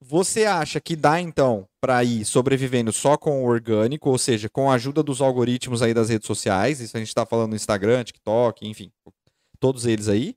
Você 0.00 0.44
acha 0.44 0.80
que 0.80 0.94
dá 0.94 1.20
então 1.20 1.68
para 1.80 2.04
ir 2.04 2.24
sobrevivendo 2.24 2.92
só 2.92 3.16
com 3.16 3.42
o 3.42 3.46
orgânico, 3.46 4.08
ou 4.08 4.16
seja, 4.16 4.48
com 4.48 4.70
a 4.70 4.74
ajuda 4.74 5.02
dos 5.02 5.20
algoritmos 5.20 5.82
aí 5.82 5.92
das 5.92 6.08
redes 6.08 6.26
sociais? 6.26 6.80
Isso 6.80 6.96
a 6.96 7.00
gente 7.00 7.08
está 7.08 7.26
falando 7.26 7.50
no 7.50 7.56
Instagram, 7.56 8.04
TikTok, 8.04 8.66
enfim, 8.66 8.92
todos 9.58 9.86
eles 9.86 10.08
aí. 10.08 10.36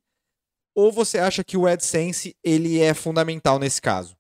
Ou 0.74 0.91
você 0.91 1.20
acha 1.20 1.43
que 1.43 1.55
o 1.55 1.68
AdSense 1.68 2.36
ele 2.43 2.80
é 2.80 2.93
fundamental 2.95 3.59
nesse 3.59 3.80
caso? 3.80 4.18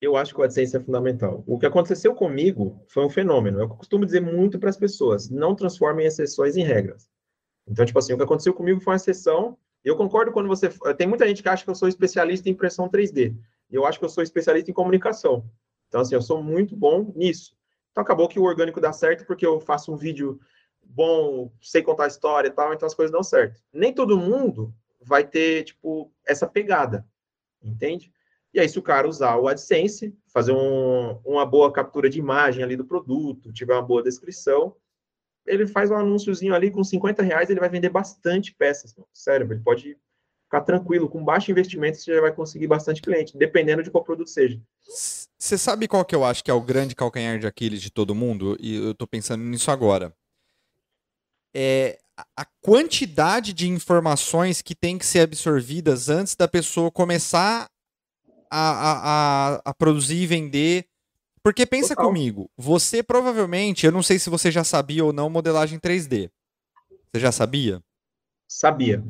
Eu 0.00 0.16
acho 0.16 0.34
que 0.34 0.40
o 0.40 0.44
AdSense 0.44 0.76
é 0.76 0.80
fundamental. 0.80 1.44
O 1.46 1.58
que 1.58 1.66
aconteceu 1.66 2.12
comigo 2.14 2.84
foi 2.88 3.04
um 3.04 3.10
fenômeno. 3.10 3.60
Eu 3.60 3.68
costumo 3.68 4.04
dizer 4.04 4.20
muito 4.20 4.58
para 4.58 4.70
as 4.70 4.76
pessoas: 4.76 5.30
não 5.30 5.54
transformem 5.54 6.04
exceções 6.04 6.56
em 6.56 6.64
regras. 6.64 7.08
Então, 7.68 7.86
tipo 7.86 7.98
assim, 7.98 8.12
o 8.12 8.16
que 8.16 8.24
aconteceu 8.24 8.52
comigo 8.52 8.80
foi 8.80 8.92
uma 8.92 8.96
exceção. 8.96 9.56
Eu 9.84 9.96
concordo 9.96 10.32
quando 10.32 10.48
você. 10.48 10.68
Tem 10.96 11.06
muita 11.06 11.26
gente 11.28 11.42
que 11.42 11.48
acha 11.48 11.64
que 11.64 11.70
eu 11.70 11.74
sou 11.74 11.88
especialista 11.88 12.48
em 12.48 12.52
impressão 12.52 12.88
3D 12.88 13.36
eu 13.70 13.84
acho 13.84 13.98
que 13.98 14.04
eu 14.04 14.08
sou 14.08 14.22
especialista 14.22 14.70
em 14.70 14.74
comunicação. 14.74 15.48
Então, 15.88 16.00
assim, 16.00 16.14
eu 16.14 16.22
sou 16.22 16.42
muito 16.42 16.76
bom 16.76 17.12
nisso. 17.14 17.56
Então, 17.90 18.02
acabou 18.02 18.28
que 18.28 18.38
o 18.38 18.44
orgânico 18.44 18.80
dá 18.80 18.92
certo 18.92 19.26
porque 19.26 19.46
eu 19.46 19.60
faço 19.60 19.92
um 19.92 19.96
vídeo 19.96 20.38
bom, 20.82 21.52
sei 21.60 21.82
contar 21.82 22.06
história 22.06 22.48
e 22.48 22.52
tal, 22.52 22.72
então 22.72 22.86
as 22.86 22.94
coisas 22.94 23.12
dão 23.12 23.22
certo. 23.22 23.60
Nem 23.72 23.92
todo 23.92 24.18
mundo 24.18 24.74
vai 25.00 25.26
ter, 25.26 25.64
tipo, 25.64 26.12
essa 26.24 26.46
pegada, 26.46 27.06
entende? 27.62 28.12
E 28.52 28.60
aí, 28.60 28.68
se 28.68 28.78
o 28.78 28.82
cara 28.82 29.08
usar 29.08 29.36
o 29.36 29.48
AdSense, 29.48 30.16
fazer 30.32 30.52
um, 30.52 31.20
uma 31.24 31.44
boa 31.44 31.72
captura 31.72 32.08
de 32.08 32.18
imagem 32.18 32.62
ali 32.62 32.76
do 32.76 32.84
produto, 32.84 33.52
tiver 33.52 33.74
uma 33.74 33.82
boa 33.82 34.02
descrição, 34.02 34.74
ele 35.46 35.66
faz 35.66 35.90
um 35.90 35.96
anúnciozinho 35.96 36.54
ali 36.54 36.70
com 36.70 36.82
50 36.82 37.22
reais, 37.22 37.50
ele 37.50 37.60
vai 37.60 37.68
vender 37.68 37.88
bastante 37.88 38.54
peças. 38.54 38.94
Sério, 39.12 39.50
ele 39.50 39.60
pode 39.60 39.96
ficar 40.46 40.62
tranquilo, 40.62 41.08
com 41.08 41.22
baixo 41.22 41.50
investimento 41.50 41.98
você 41.98 42.14
já 42.14 42.20
vai 42.20 42.32
conseguir 42.32 42.66
bastante 42.66 43.02
cliente, 43.02 43.36
dependendo 43.36 43.82
de 43.82 43.90
qual 43.90 44.02
produto 44.02 44.30
seja. 44.30 44.60
Você 45.38 45.58
sabe 45.58 45.88
qual 45.88 46.04
que 46.04 46.14
eu 46.14 46.24
acho 46.24 46.42
que 46.42 46.50
é 46.50 46.54
o 46.54 46.60
grande 46.60 46.94
calcanhar 46.94 47.38
de 47.38 47.46
Aquiles 47.46 47.82
de 47.82 47.90
todo 47.90 48.14
mundo? 48.14 48.56
E 48.60 48.76
eu 48.76 48.92
estou 48.92 49.06
pensando 49.06 49.42
nisso 49.42 49.70
agora. 49.70 50.14
É 51.54 51.98
a 52.34 52.46
quantidade 52.62 53.52
de 53.52 53.68
informações 53.68 54.62
que 54.62 54.74
tem 54.74 54.96
que 54.96 55.04
ser 55.04 55.20
absorvidas 55.20 56.08
antes 56.08 56.34
da 56.34 56.48
pessoa 56.48 56.90
começar 56.90 57.68
a, 58.50 58.70
a, 58.70 58.92
a, 59.56 59.62
a 59.64 59.74
produzir 59.74 60.22
e 60.22 60.26
vender. 60.26 60.86
Porque 61.42 61.66
pensa 61.66 61.94
Total. 61.94 62.06
comigo, 62.06 62.50
você 62.56 63.02
provavelmente, 63.02 63.86
eu 63.86 63.92
não 63.92 64.02
sei 64.02 64.18
se 64.18 64.30
você 64.30 64.50
já 64.50 64.64
sabia 64.64 65.04
ou 65.04 65.12
não 65.12 65.28
modelagem 65.28 65.78
3D. 65.78 66.30
Você 67.12 67.20
já 67.20 67.30
sabia? 67.30 67.82
Sabia. 68.48 69.04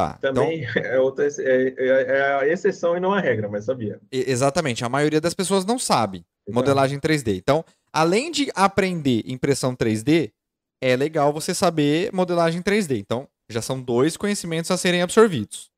Tá. 0.00 0.18
Também 0.20 0.64
então, 0.64 0.82
é, 0.82 0.98
outra, 0.98 1.26
é, 1.26 1.28
é, 1.38 2.02
é, 2.02 2.34
a 2.36 2.48
exceção 2.48 2.96
e 2.96 3.00
não 3.00 3.12
a 3.12 3.20
regra, 3.20 3.48
mas 3.48 3.66
sabia. 3.66 4.00
Exatamente. 4.10 4.84
A 4.84 4.88
maioria 4.88 5.20
das 5.20 5.34
pessoas 5.34 5.64
não 5.64 5.78
sabe 5.78 6.24
modelagem 6.48 6.98
3D. 6.98 7.36
Então, 7.36 7.64
além 7.92 8.30
de 8.30 8.50
aprender 8.54 9.22
impressão 9.26 9.76
3D, 9.76 10.32
é 10.80 10.96
legal 10.96 11.32
você 11.32 11.54
saber 11.54 12.10
modelagem 12.12 12.62
3D. 12.62 12.98
Então, 12.98 13.28
já 13.50 13.60
são 13.60 13.80
dois 13.80 14.16
conhecimentos 14.16 14.70
a 14.70 14.76
serem 14.76 15.02
absorvidos. 15.02 15.70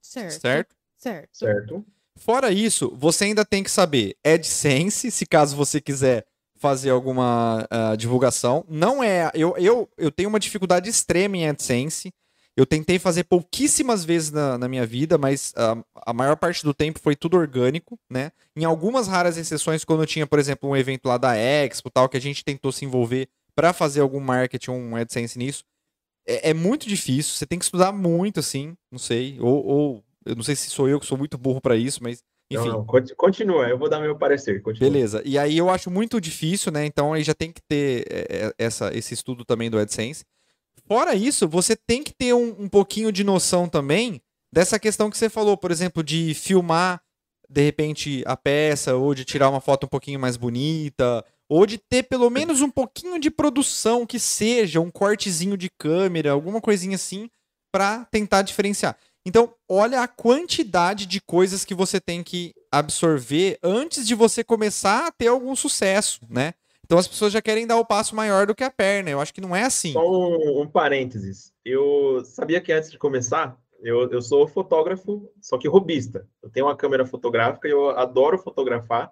Certo. 0.00 0.40
Certo? 0.40 0.76
Certo. 0.96 1.28
Certo. 1.32 1.84
Fora 2.16 2.52
isso, 2.52 2.94
você 2.96 3.24
ainda 3.24 3.44
tem 3.44 3.64
que 3.64 3.70
saber 3.70 4.16
AdSense, 4.24 5.10
se 5.10 5.26
caso 5.26 5.56
você 5.56 5.80
quiser 5.80 6.24
fazer 6.56 6.90
alguma 6.90 7.66
uh, 7.70 7.96
divulgação. 7.96 8.64
Não 8.68 9.02
é. 9.02 9.30
Eu, 9.34 9.56
eu, 9.58 9.90
eu 9.98 10.10
tenho 10.10 10.28
uma 10.28 10.38
dificuldade 10.38 10.88
extrema 10.88 11.36
em 11.36 11.48
AdSense. 11.48 12.12
Eu 12.56 12.64
tentei 12.64 12.98
fazer 12.98 13.24
pouquíssimas 13.24 14.04
vezes 14.04 14.30
na, 14.30 14.56
na 14.56 14.68
minha 14.68 14.86
vida, 14.86 15.18
mas 15.18 15.52
uh, 15.56 15.84
a 16.06 16.12
maior 16.12 16.36
parte 16.36 16.62
do 16.62 16.72
tempo 16.72 17.00
foi 17.00 17.16
tudo 17.16 17.36
orgânico, 17.36 17.98
né? 18.08 18.30
Em 18.56 18.64
algumas 18.64 19.08
raras 19.08 19.36
exceções, 19.36 19.84
quando 19.84 20.02
eu 20.02 20.06
tinha, 20.06 20.26
por 20.26 20.38
exemplo, 20.38 20.68
um 20.68 20.76
evento 20.76 21.06
lá 21.06 21.18
da 21.18 21.36
Expo 21.36 21.90
tal, 21.90 22.08
que 22.08 22.16
a 22.16 22.20
gente 22.20 22.44
tentou 22.44 22.70
se 22.70 22.84
envolver 22.84 23.28
para 23.56 23.72
fazer 23.72 24.00
algum 24.00 24.20
marketing, 24.20 24.70
um 24.70 24.96
AdSense 24.96 25.38
nisso, 25.38 25.64
é, 26.26 26.50
é, 26.50 26.54
muito 26.54 26.88
difícil, 26.88 27.34
você 27.34 27.46
tem 27.46 27.58
que 27.58 27.64
estudar 27.64 27.92
muito, 27.92 28.40
assim, 28.40 28.76
não 28.90 28.98
sei, 28.98 29.36
ou, 29.40 29.66
ou 29.66 30.04
eu 30.24 30.34
não 30.34 30.42
sei 30.42 30.56
se 30.56 30.70
sou 30.70 30.88
eu 30.88 30.98
que 30.98 31.06
sou 31.06 31.18
muito 31.18 31.36
burro 31.36 31.60
para 31.60 31.76
isso, 31.76 32.02
mas 32.02 32.22
enfim. 32.50 32.68
Não, 32.68 32.84
não, 32.84 32.86
continua, 33.16 33.68
eu 33.68 33.78
vou 33.78 33.88
dar 33.88 34.00
meu 34.00 34.16
parecer. 34.16 34.62
Continua. 34.62 34.90
Beleza. 34.90 35.22
E 35.24 35.38
aí 35.38 35.56
eu 35.56 35.70
acho 35.70 35.90
muito 35.90 36.20
difícil, 36.20 36.70
né? 36.70 36.84
Então 36.84 37.12
aí 37.12 37.22
já 37.22 37.34
tem 37.34 37.50
que 37.50 37.60
ter 37.62 38.04
é, 38.10 38.46
é, 38.46 38.54
essa, 38.58 38.96
esse 38.96 39.14
estudo 39.14 39.44
também 39.44 39.70
do 39.70 39.78
AdSense. 39.78 40.24
Fora 40.86 41.14
isso, 41.14 41.48
você 41.48 41.74
tem 41.74 42.02
que 42.02 42.12
ter 42.12 42.34
um, 42.34 42.64
um 42.64 42.68
pouquinho 42.68 43.10
de 43.10 43.24
noção 43.24 43.68
também 43.68 44.20
dessa 44.52 44.78
questão 44.78 45.10
que 45.10 45.16
você 45.16 45.28
falou, 45.28 45.56
por 45.56 45.70
exemplo, 45.70 46.02
de 46.02 46.34
filmar 46.34 47.02
de 47.48 47.62
repente 47.62 48.22
a 48.26 48.36
peça 48.36 48.94
ou 48.94 49.14
de 49.14 49.24
tirar 49.24 49.48
uma 49.48 49.60
foto 49.60 49.84
um 49.84 49.88
pouquinho 49.88 50.18
mais 50.18 50.36
bonita 50.36 51.24
ou 51.48 51.66
de 51.66 51.78
ter 51.78 52.04
pelo 52.04 52.30
menos 52.30 52.60
um 52.60 52.70
pouquinho 52.70 53.18
de 53.18 53.30
produção 53.30 54.06
que 54.06 54.18
seja 54.18 54.80
um 54.80 54.90
cortezinho 54.90 55.56
de 55.56 55.70
câmera, 55.70 56.32
alguma 56.32 56.60
coisinha 56.60 56.96
assim, 56.96 57.28
para 57.72 58.04
tentar 58.06 58.42
diferenciar. 58.42 58.96
Então, 59.26 59.54
olha 59.68 60.02
a 60.02 60.08
quantidade 60.08 61.06
de 61.06 61.20
coisas 61.20 61.64
que 61.64 61.74
você 61.74 62.00
tem 62.00 62.22
que 62.22 62.54
absorver 62.70 63.58
antes 63.62 64.06
de 64.06 64.14
você 64.14 64.44
começar 64.44 65.06
a 65.06 65.12
ter 65.12 65.28
algum 65.28 65.56
sucesso, 65.56 66.20
né? 66.28 66.54
Então 66.84 66.98
as 66.98 67.08
pessoas 67.08 67.32
já 67.32 67.40
querem 67.40 67.66
dar 67.66 67.78
o 67.78 67.84
passo 67.84 68.14
maior 68.14 68.46
do 68.46 68.54
que 68.54 68.62
a 68.62 68.70
perna. 68.70 69.10
Eu 69.10 69.20
acho 69.20 69.32
que 69.32 69.40
não 69.40 69.56
é 69.56 69.62
assim. 69.62 69.92
Só 69.92 70.06
um, 70.06 70.62
um 70.62 70.66
parênteses. 70.66 71.52
Eu 71.64 72.22
sabia 72.24 72.60
que 72.60 72.72
antes 72.72 72.90
de 72.90 72.98
começar, 72.98 73.58
eu, 73.82 74.10
eu 74.10 74.20
sou 74.20 74.46
fotógrafo, 74.46 75.30
só 75.40 75.58
que 75.58 75.66
robista. 75.66 76.28
Eu 76.42 76.50
tenho 76.50 76.66
uma 76.66 76.76
câmera 76.76 77.06
fotográfica 77.06 77.66
e 77.66 77.70
eu 77.70 77.90
adoro 77.90 78.38
fotografar. 78.38 79.10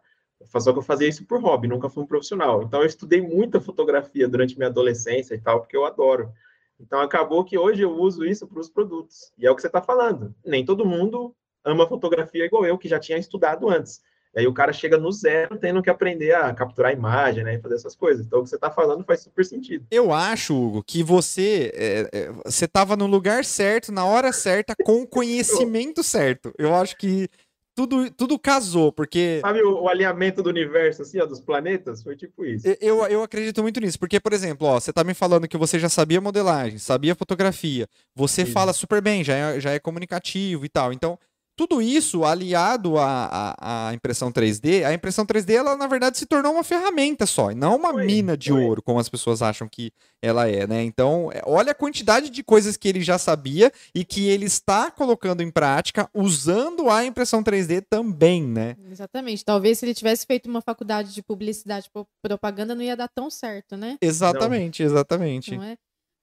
Só 0.59 0.73
que 0.73 0.79
eu 0.79 0.83
fazia 0.83 1.09
isso 1.09 1.25
por 1.25 1.41
hobby, 1.41 1.69
nunca 1.69 1.89
fui 1.89 2.03
um 2.03 2.07
profissional. 2.07 2.63
Então 2.63 2.81
eu 2.81 2.87
estudei 2.87 3.21
muita 3.21 3.61
fotografia 3.61 4.29
durante 4.29 4.57
minha 4.57 4.69
adolescência 4.69 5.35
e 5.35 5.41
tal, 5.41 5.61
porque 5.61 5.77
eu 5.77 5.85
adoro. 5.85 6.33
Então 6.81 7.01
acabou 7.01 7.45
que 7.45 7.57
hoje 7.57 7.83
eu 7.83 7.93
uso 7.93 8.25
isso 8.25 8.47
para 8.47 8.61
os 8.61 8.69
produtos. 8.69 9.33
E 9.39 9.47
é 9.47 9.51
o 9.51 9.55
que 9.55 9.61
você 9.63 9.69
está 9.69 9.81
falando. 9.81 10.35
Nem 10.45 10.65
todo 10.65 10.85
mundo 10.85 11.35
ama 11.65 11.87
fotografia 11.87 12.45
igual 12.45 12.67
eu, 12.67 12.77
que 12.77 12.89
já 12.89 12.99
tinha 12.99 13.19
estudado 13.19 13.69
antes. 13.69 14.03
E 14.35 14.41
aí 14.41 14.47
o 14.47 14.55
cara 14.55 14.73
chega 14.73 14.97
no 14.97 15.13
zero 15.13 15.59
tendo 15.59 15.83
que 15.83 15.91
aprender 15.91 16.35
a 16.35 16.53
capturar 16.55 16.91
a 16.91 16.95
imagem, 16.95 17.45
né? 17.45 17.55
E 17.55 17.61
fazer 17.61 17.75
essas 17.75 17.95
coisas. 17.95 18.25
Então 18.25 18.41
o 18.41 18.43
que 18.43 18.49
você 18.49 18.55
está 18.55 18.71
falando 18.71 19.05
faz 19.05 19.21
super 19.21 19.45
sentido. 19.45 19.87
Eu 19.91 20.13
acho, 20.13 20.55
Hugo, 20.55 20.83
que 20.83 21.03
você 21.03 21.71
é, 21.75 22.09
é, 22.13 22.33
você 22.45 22.65
estava 22.65 22.97
no 22.97 23.07
lugar 23.07 23.45
certo, 23.45 23.93
na 23.93 24.05
hora 24.05 24.33
certa, 24.33 24.75
com 24.85 25.03
o 25.03 25.07
conhecimento 25.07 26.03
certo. 26.03 26.53
Eu 26.59 26.75
acho 26.75 26.97
que 26.97 27.29
tudo, 27.75 28.11
tudo 28.11 28.39
casou, 28.39 28.93
porque. 28.93 29.41
Sabe 29.41 29.63
o, 29.63 29.83
o, 29.83 29.89
alinhamento 29.89 30.43
do 30.43 30.51
universo, 30.51 31.03
assim, 31.03 31.19
ó, 31.21 31.27
dos 31.27 31.41
planetas? 31.41 32.03
Foi 32.03 32.17
tipo 32.17 32.45
isso. 32.45 32.67
Eu, 32.81 33.07
eu 33.07 33.23
acredito 33.23 33.63
muito 33.63 33.81
nisso, 33.81 33.99
porque, 33.99 34.21
por 34.21 34.33
exemplo, 34.33 34.67
ó, 34.67 34.79
você 34.79 34.93
tá 34.93 35.03
me 35.03 35.15
falando 35.15 35.49
que 35.49 35.57
você 35.57 35.79
já 35.79 35.89
sabia 35.89 36.21
modelagem, 36.21 36.79
sabia 36.79 37.15
fotografia, 37.15 37.89
você 38.15 38.45
Sim. 38.45 38.53
fala 38.53 38.73
super 38.73 39.01
bem, 39.01 39.25
já 39.25 39.35
é, 39.35 39.61
já 39.61 39.71
é 39.71 39.79
comunicativo 39.79 40.65
e 40.67 40.69
tal. 40.69 40.93
Então, 40.93 41.19
tudo 41.63 41.81
isso 41.81 42.25
aliado 42.25 42.99
à, 42.99 43.55
à, 43.57 43.89
à, 43.89 43.95
impressão 43.95 44.33
3D, 44.33 44.85
a 44.85 44.93
impressão 44.93 45.25
3D, 45.25 45.55
ela 45.55 45.77
na 45.77 45.87
verdade 45.87 46.19
se 46.19 46.27
tornou 46.27 46.55
uma 46.55 46.65
ferramenta 46.65 47.25
só, 47.25 47.53
e 47.53 47.55
não 47.55 47.77
uma 47.77 47.93
foi, 47.93 48.05
mina 48.05 48.37
de 48.37 48.51
foi. 48.51 48.65
ouro, 48.65 48.83
como 48.83 48.99
as 48.99 49.09
pessoas 49.09 49.43
acham 49.43 49.69
que 49.69 49.93
ela 50.21 50.49
é, 50.49 50.67
né? 50.67 50.83
Então, 50.83 51.31
é, 51.33 51.41
olha 51.47 51.71
a 51.71 51.75
quantidade 51.75 52.31
de 52.31 52.43
coisas 52.43 52.77
que 52.77 52.89
ele 52.89 53.01
já 53.01 53.17
sabia 53.17 53.71
e 53.95 54.05
que 54.05 54.29
ele 54.29 54.47
está 54.47 54.91
colocando 54.91 55.41
em 55.41 55.53
prática 55.53 56.11
usando 56.13 56.91
a 56.91 57.05
impressão 57.05 57.45
3D 57.45 57.85
também, 57.89 58.43
né? 58.43 58.77
Exatamente. 58.91 59.45
Talvez 59.45 59.79
se 59.79 59.85
ele 59.85 59.95
tivesse 59.95 60.27
feito 60.27 60.49
uma 60.49 60.61
faculdade 60.61 61.15
de 61.15 61.23
publicidade 61.23 61.89
propaganda, 62.21 62.75
não 62.75 62.83
ia 62.83 62.97
dar 62.97 63.09
tão 63.09 63.31
certo, 63.31 63.77
né? 63.77 63.99
Exatamente, 64.01 64.83
não. 64.83 64.91
exatamente. 64.91 65.57
Não 65.57 65.63
é? 65.63 65.77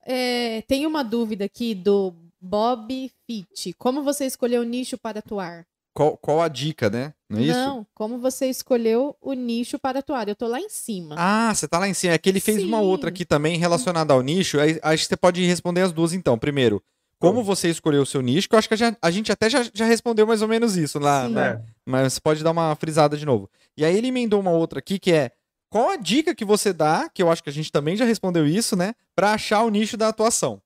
É, 0.05 0.61
tem 0.63 0.85
uma 0.85 1.03
dúvida 1.03 1.45
aqui 1.45 1.73
do 1.73 2.13
Bob 2.41 3.11
Fit. 3.25 3.73
Como 3.77 4.03
você 4.03 4.25
escolheu 4.25 4.61
o 4.61 4.65
nicho 4.65 4.97
para 4.97 5.19
atuar? 5.19 5.65
Qual, 5.93 6.17
qual 6.17 6.41
a 6.41 6.47
dica, 6.47 6.89
né? 6.89 7.13
Não 7.29 7.39
é 7.39 7.43
isso? 7.43 7.59
Não, 7.59 7.85
como 7.93 8.19
você 8.19 8.47
escolheu 8.47 9.17
o 9.21 9.33
nicho 9.33 9.77
para 9.77 9.99
atuar. 9.99 10.29
Eu 10.29 10.35
tô 10.35 10.47
lá 10.47 10.59
em 10.59 10.69
cima. 10.69 11.15
Ah, 11.17 11.53
você 11.53 11.67
tá 11.67 11.77
lá 11.77 11.87
em 11.87 11.93
cima. 11.93 12.13
É 12.13 12.17
que 12.17 12.29
ele 12.29 12.39
fez 12.39 12.61
Sim. 12.61 12.67
uma 12.67 12.79
outra 12.79 13.09
aqui 13.09 13.25
também 13.25 13.57
relacionada 13.57 14.13
ao 14.13 14.21
nicho. 14.21 14.59
Aí, 14.59 14.79
acho 14.81 15.03
que 15.03 15.09
você 15.09 15.17
pode 15.17 15.45
responder 15.45 15.81
as 15.81 15.91
duas 15.91 16.13
então. 16.13 16.37
Primeiro, 16.37 16.81
como 17.19 17.43
você 17.43 17.69
escolheu 17.69 18.03
o 18.03 18.05
seu 18.05 18.21
nicho, 18.21 18.47
que 18.47 18.55
eu 18.55 18.59
acho 18.59 18.67
que 18.67 18.73
a 18.73 18.77
gente, 18.77 18.97
a 19.01 19.11
gente 19.11 19.31
até 19.31 19.49
já, 19.49 19.63
já, 19.73 19.85
respondeu 19.85 20.25
mais 20.25 20.41
ou 20.41 20.47
menos 20.47 20.77
isso 20.77 20.99
lá, 20.99 21.27
Sim. 21.27 21.33
né? 21.33 21.61
Mas 21.85 22.13
você 22.13 22.21
pode 22.21 22.43
dar 22.43 22.51
uma 22.51 22.73
frisada 22.75 23.17
de 23.17 23.25
novo. 23.25 23.49
E 23.75 23.83
aí 23.83 23.97
ele 23.97 24.07
emendou 24.07 24.39
uma 24.39 24.51
outra 24.51 24.79
aqui 24.79 24.97
que 24.97 25.11
é 25.11 25.31
qual 25.69 25.89
a 25.89 25.97
dica 25.97 26.33
que 26.33 26.45
você 26.45 26.71
dá, 26.71 27.09
que 27.09 27.21
eu 27.21 27.29
acho 27.29 27.43
que 27.43 27.49
a 27.49 27.53
gente 27.53 27.71
também 27.71 27.97
já 27.97 28.05
respondeu 28.05 28.47
isso, 28.47 28.75
né? 28.75 28.95
Para 29.15 29.33
achar 29.33 29.63
o 29.63 29.69
nicho 29.69 29.97
da 29.97 30.07
atuação. 30.07 30.61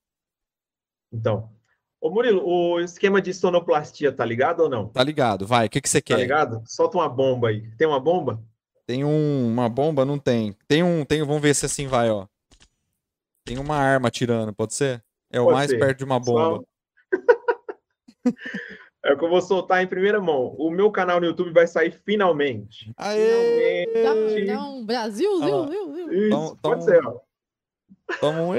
Então, 1.11 1.49
Ô 2.03 2.09
Murilo, 2.09 2.45
o 2.45 2.81
esquema 2.81 3.21
de 3.21 3.33
sonoplastia 3.33 4.11
tá 4.11 4.25
ligado 4.25 4.59
ou 4.59 4.69
não? 4.69 4.89
Tá 4.89 5.01
ligado, 5.01 5.47
vai. 5.47 5.67
O 5.67 5.69
que, 5.69 5.79
que 5.79 5.87
você 5.87 6.01
tá 6.01 6.07
quer? 6.07 6.15
Tá 6.15 6.19
ligado? 6.19 6.61
Solta 6.65 6.97
uma 6.97 7.07
bomba 7.07 7.47
aí. 7.47 7.71
Tem 7.77 7.87
uma 7.87 7.97
bomba? 7.97 8.43
Tem 8.85 9.05
um, 9.05 9.47
uma 9.47 9.69
bomba? 9.69 10.03
Não 10.03 10.19
tem. 10.19 10.53
Tem 10.67 10.83
um, 10.83 11.05
tem, 11.05 11.23
vamos 11.23 11.41
ver 11.41 11.55
se 11.55 11.65
assim 11.65 11.87
vai, 11.87 12.09
ó. 12.09 12.27
Tem 13.45 13.57
uma 13.57 13.77
arma 13.77 14.09
atirando, 14.09 14.51
pode 14.51 14.73
ser? 14.73 15.01
É 15.31 15.37
pode 15.37 15.49
o 15.49 15.53
mais 15.53 15.69
ser. 15.69 15.79
perto 15.79 15.99
de 15.99 16.03
uma 16.03 16.19
bomba. 16.19 16.65
Só... 17.15 17.21
é 19.05 19.13
o 19.13 19.17
que 19.17 19.23
eu 19.23 19.29
vou 19.29 19.41
soltar 19.41 19.81
em 19.81 19.87
primeira 19.87 20.19
mão. 20.19 20.53
O 20.57 20.69
meu 20.69 20.91
canal 20.91 21.21
no 21.21 21.25
YouTube 21.25 21.53
vai 21.53 21.67
sair 21.67 21.97
finalmente. 22.03 22.91
Aê! 22.97 23.87
Finalmente. 23.93 24.45
Não, 24.47 24.85
Brasil, 24.85 25.39
viu, 25.39 25.67
viu, 25.69 25.93
viu. 25.93 26.11
Isso, 26.11 26.57
pode 26.61 26.83
ser, 26.83 27.01
ó. 27.07 27.21
Tamo... 28.19 28.51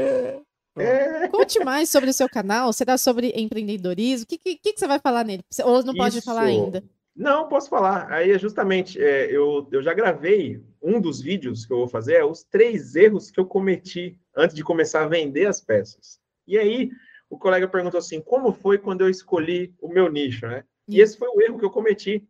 É. 0.76 1.28
Conte 1.28 1.62
mais 1.64 1.88
sobre 1.88 2.10
o 2.10 2.12
seu 2.12 2.28
canal. 2.28 2.72
Será 2.72 2.98
sobre 2.98 3.32
empreendedorismo? 3.36 4.24
O 4.24 4.26
que, 4.26 4.38
que, 4.38 4.56
que, 4.56 4.78
você 4.78 4.86
vai 4.86 4.98
falar 4.98 5.24
nele? 5.24 5.42
Ou 5.64 5.82
não 5.84 5.94
pode 5.94 6.18
Isso. 6.18 6.26
falar 6.26 6.42
ainda? 6.42 6.82
Não, 7.14 7.48
posso 7.48 7.70
falar. 7.70 8.10
Aí 8.10 8.32
é 8.32 8.38
justamente, 8.38 9.00
é, 9.00 9.26
eu, 9.30 9.68
eu 9.70 9.82
já 9.82 9.94
gravei 9.94 10.60
um 10.82 11.00
dos 11.00 11.20
vídeos 11.20 11.64
que 11.64 11.72
eu 11.72 11.78
vou 11.78 11.88
fazer, 11.88 12.14
é 12.14 12.24
os 12.24 12.42
três 12.42 12.96
erros 12.96 13.30
que 13.30 13.38
eu 13.38 13.46
cometi 13.46 14.18
antes 14.36 14.56
de 14.56 14.64
começar 14.64 15.04
a 15.04 15.08
vender 15.08 15.46
as 15.46 15.60
peças. 15.60 16.18
E 16.46 16.58
aí, 16.58 16.90
o 17.30 17.38
colega 17.38 17.68
perguntou 17.68 17.98
assim: 17.98 18.20
como 18.20 18.52
foi 18.52 18.78
quando 18.78 19.02
eu 19.02 19.08
escolhi 19.08 19.72
o 19.80 19.88
meu 19.88 20.10
nicho, 20.10 20.46
né? 20.46 20.64
E 20.88 21.00
esse 21.00 21.16
foi 21.16 21.28
o 21.28 21.40
erro 21.40 21.58
que 21.58 21.64
eu 21.64 21.70
cometi. 21.70 22.28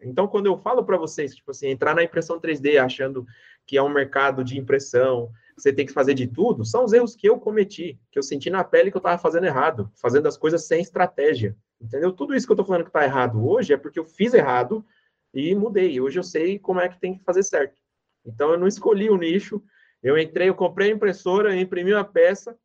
Então, 0.00 0.26
quando 0.26 0.46
eu 0.46 0.58
falo 0.58 0.84
para 0.84 0.96
vocês, 0.96 1.34
tipo 1.34 1.50
assim, 1.50 1.68
entrar 1.68 1.94
na 1.94 2.02
impressão 2.02 2.40
3D 2.40 2.82
achando 2.82 3.26
que 3.66 3.76
é 3.76 3.82
um 3.82 3.88
mercado 3.88 4.42
de 4.42 4.58
impressão, 4.58 5.30
você 5.56 5.72
tem 5.72 5.86
que 5.86 5.92
fazer 5.92 6.14
de 6.14 6.26
tudo, 6.26 6.64
são 6.64 6.84
os 6.84 6.92
erros 6.92 7.14
que 7.14 7.28
eu 7.28 7.38
cometi, 7.38 7.98
que 8.10 8.18
eu 8.18 8.22
senti 8.22 8.50
na 8.50 8.64
pele 8.64 8.90
que 8.90 8.96
eu 8.96 9.00
estava 9.00 9.20
fazendo 9.20 9.44
errado, 9.44 9.90
fazendo 9.94 10.26
as 10.26 10.36
coisas 10.36 10.66
sem 10.66 10.80
estratégia. 10.80 11.56
Entendeu? 11.80 12.12
Tudo 12.12 12.34
isso 12.34 12.46
que 12.46 12.52
eu 12.52 12.54
estou 12.54 12.66
falando 12.66 12.84
que 12.84 12.90
está 12.90 13.04
errado 13.04 13.46
hoje 13.46 13.72
é 13.72 13.76
porque 13.76 13.98
eu 13.98 14.04
fiz 14.04 14.34
errado 14.34 14.84
e 15.32 15.54
mudei. 15.54 16.00
Hoje 16.00 16.18
eu 16.18 16.22
sei 16.22 16.58
como 16.58 16.80
é 16.80 16.88
que 16.88 16.98
tem 17.00 17.18
que 17.18 17.24
fazer 17.24 17.42
certo. 17.42 17.80
Então 18.24 18.52
eu 18.52 18.58
não 18.58 18.66
escolhi 18.66 19.10
o 19.10 19.16
nicho, 19.16 19.62
eu 20.02 20.18
entrei, 20.18 20.48
eu 20.48 20.54
comprei 20.54 20.90
a 20.90 20.94
impressora, 20.94 21.56
imprimi 21.56 21.92
uma 21.92 22.04
peça. 22.04 22.56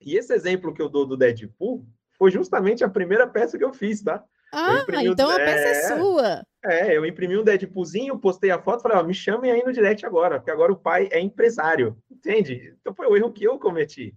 E 0.00 0.16
esse 0.16 0.32
exemplo 0.32 0.72
que 0.74 0.82
eu 0.82 0.88
dou 0.88 1.06
do 1.06 1.16
Deadpool 1.16 1.86
foi 2.18 2.30
justamente 2.30 2.82
a 2.84 2.88
primeira 2.88 3.26
peça 3.26 3.56
que 3.56 3.64
eu 3.64 3.72
fiz, 3.72 4.02
tá? 4.02 4.24
Ah, 4.52 4.84
então 5.02 5.30
a 5.30 5.36
peça 5.36 5.66
é, 5.66 5.70
é 5.70 5.96
sua. 5.96 6.46
É, 6.64 6.96
eu 6.96 7.06
imprimi 7.06 7.38
um 7.38 7.44
Deadpoolzinho, 7.44 8.18
postei 8.18 8.50
a 8.50 8.60
foto, 8.60 8.82
falei, 8.82 8.98
ó, 8.98 9.02
me 9.02 9.14
chamem 9.14 9.50
aí 9.50 9.62
no 9.62 9.72
direct 9.72 10.04
agora, 10.04 10.38
porque 10.38 10.50
agora 10.50 10.72
o 10.72 10.76
pai 10.76 11.08
é 11.10 11.20
empresário, 11.20 11.96
entende? 12.10 12.74
Então 12.80 12.94
foi 12.94 13.06
o 13.06 13.16
erro 13.16 13.32
que 13.32 13.44
eu 13.44 13.58
cometi. 13.58 14.14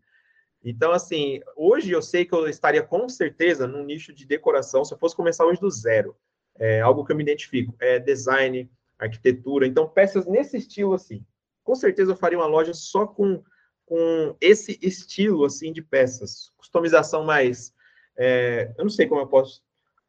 Então, 0.64 0.92
assim, 0.92 1.42
hoje 1.56 1.92
eu 1.92 2.02
sei 2.02 2.26
que 2.26 2.34
eu 2.34 2.48
estaria 2.48 2.82
com 2.82 3.08
certeza 3.08 3.68
num 3.68 3.84
nicho 3.84 4.14
de 4.14 4.26
decoração, 4.26 4.84
se 4.84 4.94
eu 4.94 4.98
fosse 4.98 5.16
começar 5.16 5.46
hoje 5.46 5.60
do 5.60 5.70
zero. 5.70 6.16
É 6.58 6.82
algo 6.82 7.04
que 7.04 7.12
eu 7.12 7.16
me 7.16 7.24
identifico, 7.24 7.76
é 7.80 8.00
design, 8.00 8.70
arquitetura, 8.98 9.68
então 9.68 9.88
peças 9.88 10.26
nesse 10.26 10.58
estilo, 10.58 10.94
assim. 10.94 11.26
Com 11.64 11.76
certeza 11.76 12.12
eu 12.12 12.18
faria 12.18 12.38
uma 12.38 12.46
loja 12.46 12.74
só 12.74 13.06
com, 13.06 13.44
com 13.86 14.36
esse 14.40 14.80
estilo, 14.82 15.46
assim, 15.46 15.72
de 15.72 15.82
peças. 15.82 16.52
Customização 16.58 17.24
mais... 17.24 17.74
É, 18.16 18.72
eu 18.78 18.84
não 18.84 18.92
sei 18.92 19.08
como 19.08 19.22
eu 19.22 19.28
posso 19.28 19.62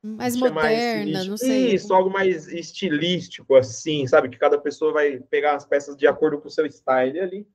mais 0.06 0.36
moderna, 0.36 1.12
mais, 1.12 1.26
não 1.28 1.36
sei. 1.36 1.74
Isso, 1.74 1.94
algo 1.94 2.10
mais 2.10 2.46
estilístico, 2.48 3.56
assim, 3.56 4.06
sabe? 4.06 4.28
Que 4.28 4.36
cada 4.36 4.58
pessoa 4.58 4.92
vai 4.92 5.18
pegar 5.18 5.56
as 5.56 5.64
peças 5.64 5.96
de 5.96 6.06
acordo 6.06 6.38
com 6.38 6.48
o 6.48 6.50
seu 6.50 6.66
style 6.66 7.18
ali. 7.18 7.48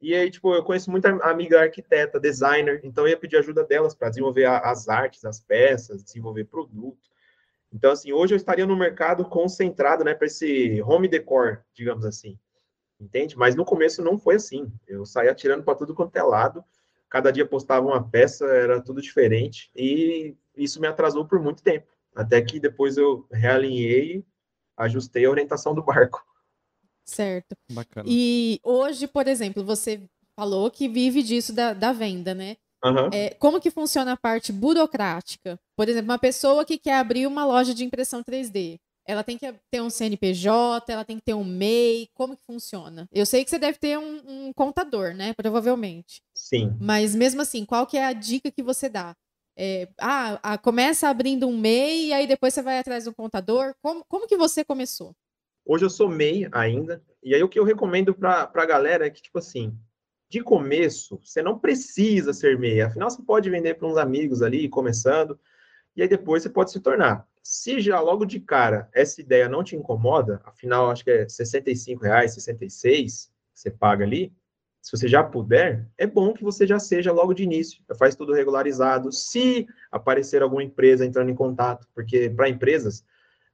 E 0.00 0.14
aí, 0.14 0.30
tipo, 0.30 0.54
eu 0.54 0.64
conheço 0.64 0.90
muita 0.90 1.10
amiga 1.22 1.60
arquiteta, 1.60 2.18
designer, 2.18 2.80
então 2.84 3.04
eu 3.04 3.10
ia 3.10 3.18
pedir 3.18 3.36
ajuda 3.36 3.62
delas 3.64 3.94
para 3.94 4.08
desenvolver 4.08 4.46
a, 4.46 4.58
as 4.58 4.88
artes, 4.88 5.24
as 5.26 5.40
peças, 5.40 6.02
desenvolver 6.02 6.44
produto. 6.44 7.10
Então, 7.70 7.90
assim, 7.90 8.12
hoje 8.12 8.32
eu 8.32 8.36
estaria 8.36 8.66
no 8.66 8.76
mercado 8.76 9.24
concentrado, 9.24 10.04
né, 10.04 10.14
para 10.14 10.26
esse 10.26 10.80
home 10.82 11.08
decor, 11.08 11.64
digamos 11.74 12.04
assim. 12.06 12.38
Entende? 12.98 13.36
Mas 13.36 13.54
no 13.54 13.64
começo 13.64 14.02
não 14.02 14.18
foi 14.18 14.36
assim. 14.36 14.72
Eu 14.86 15.04
saía 15.04 15.32
atirando 15.32 15.64
para 15.64 15.74
tudo 15.74 15.94
quanto 15.94 16.16
é 16.16 16.22
lado. 16.22 16.64
Cada 17.10 17.30
dia 17.30 17.44
postava 17.44 17.86
uma 17.86 18.08
peça, 18.08 18.46
era 18.46 18.80
tudo 18.80 19.02
diferente. 19.02 19.70
E 19.76 20.36
isso 20.56 20.80
me 20.80 20.86
atrasou 20.86 21.26
por 21.26 21.40
muito 21.40 21.62
tempo, 21.62 21.86
até 22.14 22.40
que 22.42 22.60
depois 22.60 22.96
eu 22.96 23.26
realinhei, 23.30 24.24
ajustei 24.76 25.24
a 25.24 25.30
orientação 25.30 25.74
do 25.74 25.82
barco. 25.82 26.24
Certo. 27.04 27.54
Bacana. 27.70 28.08
E 28.08 28.58
hoje, 28.62 29.06
por 29.06 29.26
exemplo, 29.28 29.64
você 29.64 30.02
falou 30.34 30.70
que 30.70 30.88
vive 30.88 31.22
disso 31.22 31.52
da, 31.52 31.72
da 31.72 31.92
venda, 31.92 32.34
né? 32.34 32.56
Uhum. 32.84 33.08
É, 33.12 33.30
como 33.34 33.60
que 33.60 33.70
funciona 33.70 34.12
a 34.12 34.16
parte 34.16 34.52
burocrática? 34.52 35.58
Por 35.76 35.88
exemplo, 35.88 36.10
uma 36.10 36.18
pessoa 36.18 36.64
que 36.64 36.78
quer 36.78 36.98
abrir 36.98 37.26
uma 37.26 37.46
loja 37.46 37.74
de 37.74 37.84
impressão 37.84 38.22
3D, 38.22 38.78
ela 39.06 39.22
tem 39.22 39.36
que 39.36 39.54
ter 39.70 39.80
um 39.80 39.90
CNPJ, 39.90 40.92
ela 40.92 41.04
tem 41.04 41.16
que 41.16 41.24
ter 41.24 41.34
um 41.34 41.44
MEI, 41.44 42.08
como 42.14 42.36
que 42.36 42.42
funciona? 42.46 43.06
Eu 43.12 43.26
sei 43.26 43.44
que 43.44 43.50
você 43.50 43.58
deve 43.58 43.78
ter 43.78 43.98
um, 43.98 44.22
um 44.26 44.52
contador, 44.52 45.14
né? 45.14 45.34
Provavelmente. 45.34 46.22
Sim. 46.34 46.76
Mas 46.80 47.14
mesmo 47.14 47.42
assim, 47.42 47.64
qual 47.64 47.86
que 47.86 47.98
é 47.98 48.04
a 48.04 48.12
dica 48.12 48.50
que 48.50 48.62
você 48.62 48.88
dá? 48.88 49.14
É, 49.56 49.88
ah, 50.00 50.40
ah, 50.42 50.58
começa 50.58 51.08
abrindo 51.08 51.46
um 51.46 51.56
MEI 51.56 52.06
e 52.06 52.12
aí 52.12 52.26
depois 52.26 52.52
você 52.52 52.62
vai 52.62 52.78
atrás 52.78 53.04
do 53.04 53.14
contador. 53.14 53.74
Como, 53.80 54.04
como 54.08 54.26
que 54.26 54.36
você 54.36 54.64
começou? 54.64 55.14
Hoje 55.64 55.84
eu 55.84 55.90
sou 55.90 56.08
MEI 56.08 56.48
ainda. 56.52 57.02
E 57.22 57.34
aí 57.34 57.42
o 57.42 57.48
que 57.48 57.58
eu 57.58 57.64
recomendo 57.64 58.14
para 58.14 58.50
a 58.52 58.66
galera 58.66 59.06
é 59.06 59.10
que, 59.10 59.22
tipo 59.22 59.38
assim, 59.38 59.78
de 60.28 60.42
começo, 60.42 61.20
você 61.22 61.42
não 61.42 61.58
precisa 61.58 62.32
ser 62.32 62.58
MEI. 62.58 62.82
Afinal, 62.82 63.08
você 63.10 63.22
pode 63.22 63.48
vender 63.48 63.74
para 63.74 63.86
uns 63.86 63.96
amigos 63.96 64.42
ali, 64.42 64.68
começando, 64.68 65.38
e 65.96 66.02
aí 66.02 66.08
depois 66.08 66.42
você 66.42 66.50
pode 66.50 66.72
se 66.72 66.80
tornar. 66.80 67.26
Se 67.42 67.80
já 67.80 68.00
logo 68.00 68.24
de 68.24 68.40
cara 68.40 68.88
essa 68.92 69.20
ideia 69.20 69.48
não 69.48 69.62
te 69.62 69.76
incomoda, 69.76 70.40
afinal, 70.44 70.90
acho 70.90 71.04
que 71.04 71.10
é 71.10 71.28
65 71.28 72.02
reais, 72.02 72.34
66 72.34 73.30
você 73.54 73.70
paga 73.70 74.04
ali, 74.04 74.32
se 74.84 74.94
você 74.94 75.08
já 75.08 75.24
puder, 75.24 75.88
é 75.96 76.06
bom 76.06 76.34
que 76.34 76.44
você 76.44 76.66
já 76.66 76.78
seja 76.78 77.10
logo 77.10 77.32
de 77.32 77.42
início, 77.42 77.82
já 77.88 77.94
faz 77.94 78.14
tudo 78.14 78.34
regularizado. 78.34 79.10
Se 79.10 79.66
aparecer 79.90 80.42
alguma 80.42 80.62
empresa 80.62 81.06
entrando 81.06 81.30
em 81.30 81.34
contato, 81.34 81.88
porque 81.94 82.28
para 82.28 82.50
empresas, 82.50 83.02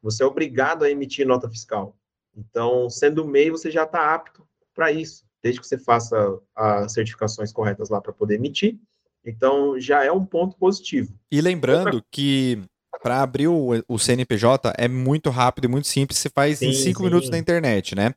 você 0.03 0.25
é 0.25 0.27
obrigado 0.27 0.85
a 0.85 0.91
emitir 0.91 1.25
nota 1.25 1.49
fiscal. 1.49 1.97
Então, 2.37 2.91
sendo 2.91 3.25
MEI, 3.25 3.49
você 3.49 3.71
já 3.71 3.85
está 3.85 4.13
apto 4.13 4.45
para 4.75 4.91
isso, 4.91 5.25
desde 5.41 5.61
que 5.61 5.69
você 5.69 5.79
faça 5.79 6.17
as 6.53 6.93
certificações 6.93 7.53
corretas 7.53 7.91
lá 7.91 8.01
para 8.01 8.13
poder 8.13 8.35
emitir. 8.35 8.81
Então, 9.25 9.79
já 9.79 10.05
é 10.05 10.11
um 10.11 10.27
ponto 10.27 10.57
positivo. 10.57 11.15
E 11.31 11.41
lembrando 11.41 12.03
que 12.11 12.61
para 13.01 13.23
abrir 13.23 13.47
o, 13.47 13.69
o, 13.87 13.99
CNPJ 14.01 14.73
é 14.77 14.89
muito 14.89 15.31
rápido 15.31 15.67
e 15.67 15.69
muito 15.69 15.87
simples, 15.87 16.19
você 16.19 16.29
faz 16.29 16.59
sim, 16.59 16.71
em 16.71 16.73
cinco 16.73 16.99
sim. 16.99 17.05
minutos 17.05 17.31
na 17.31 17.39
internet, 17.39 17.95
né? 17.95 18.13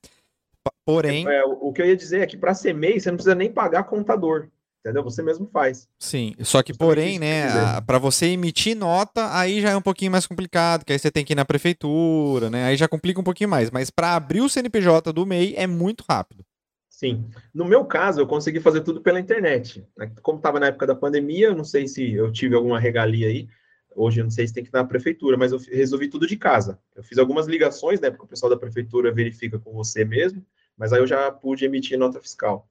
Porém. 0.86 1.28
É, 1.28 1.44
o 1.46 1.72
que 1.72 1.82
eu 1.82 1.86
ia 1.86 1.96
dizer 1.96 2.22
é 2.22 2.26
que 2.26 2.38
para 2.38 2.54
ser 2.54 2.74
MEI, 2.74 3.00
você 3.00 3.10
não 3.10 3.18
precisa 3.18 3.36
nem 3.36 3.52
pagar 3.52 3.84
contador. 3.84 4.50
Entendeu? 4.86 5.02
Você 5.02 5.24
mesmo 5.24 5.48
faz. 5.48 5.88
Sim, 5.98 6.36
só 6.42 6.62
que, 6.62 6.74
porém, 6.74 7.18
né, 7.18 7.48
para 7.88 7.98
você 7.98 8.26
emitir 8.26 8.76
nota, 8.76 9.34
aí 9.34 9.62
já 9.62 9.70
é 9.70 9.78
um 9.78 9.82
pouquinho 9.82 10.12
mais 10.12 10.28
complicado, 10.28 10.84
que 10.84 10.92
aí 10.92 11.00
você 11.00 11.10
tem 11.10 11.24
que 11.24 11.32
ir 11.32 11.38
na 11.38 11.46
prefeitura, 11.46 12.50
né? 12.50 12.66
Aí 12.66 12.76
já 12.76 12.86
complica 12.86 13.18
um 13.18 13.24
pouquinho 13.24 13.50
mais. 13.50 13.72
Mas 13.72 13.90
para 13.90 14.14
abrir 14.14 14.42
o 14.42 14.50
CNPJ 14.50 15.14
do 15.14 15.26
MEI 15.26 15.54
é 15.56 15.66
muito 15.66 16.04
rápido. 16.08 16.44
Sim. 16.90 17.26
No 17.54 17.64
meu 17.64 17.86
caso, 17.86 18.20
eu 18.20 18.28
consegui 18.28 18.60
fazer 18.60 18.82
tudo 18.82 19.00
pela 19.00 19.22
internet. 19.22 19.88
Como 20.22 20.38
estava 20.38 20.60
na 20.60 20.68
época 20.68 20.86
da 20.86 20.96
pandemia, 20.96 21.56
não 21.56 21.64
sei 21.64 21.88
se 21.88 22.12
eu 22.12 22.30
tive 22.30 22.54
alguma 22.54 22.78
regalia 22.78 23.28
aí. 23.28 23.48
Hoje 23.96 24.20
eu 24.20 24.26
não 24.26 24.32
sei 24.32 24.46
se 24.46 24.54
tem 24.54 24.66
que 24.66 24.70
ir 24.70 24.74
na 24.74 24.84
prefeitura, 24.84 25.38
mas 25.38 25.54
eu 25.54 25.60
resolvi 25.72 26.10
tudo 26.10 26.28
de 26.28 26.36
casa. 26.36 26.78
Eu 26.94 27.04
fiz 27.04 27.18
algumas 27.18 27.48
ligações, 27.48 28.02
né? 28.02 28.10
Porque 28.10 28.26
o 28.26 28.28
pessoal 28.28 28.50
da 28.50 28.58
prefeitura 28.58 29.14
verifica 29.14 29.58
com 29.58 29.72
você 29.72 30.04
mesmo 30.04 30.46
mas 30.78 30.94
aí 30.94 31.00
eu 31.00 31.08
já 31.08 31.32
pude 31.32 31.66
emitir 31.66 31.98
nota 31.98 32.20
fiscal. 32.20 32.68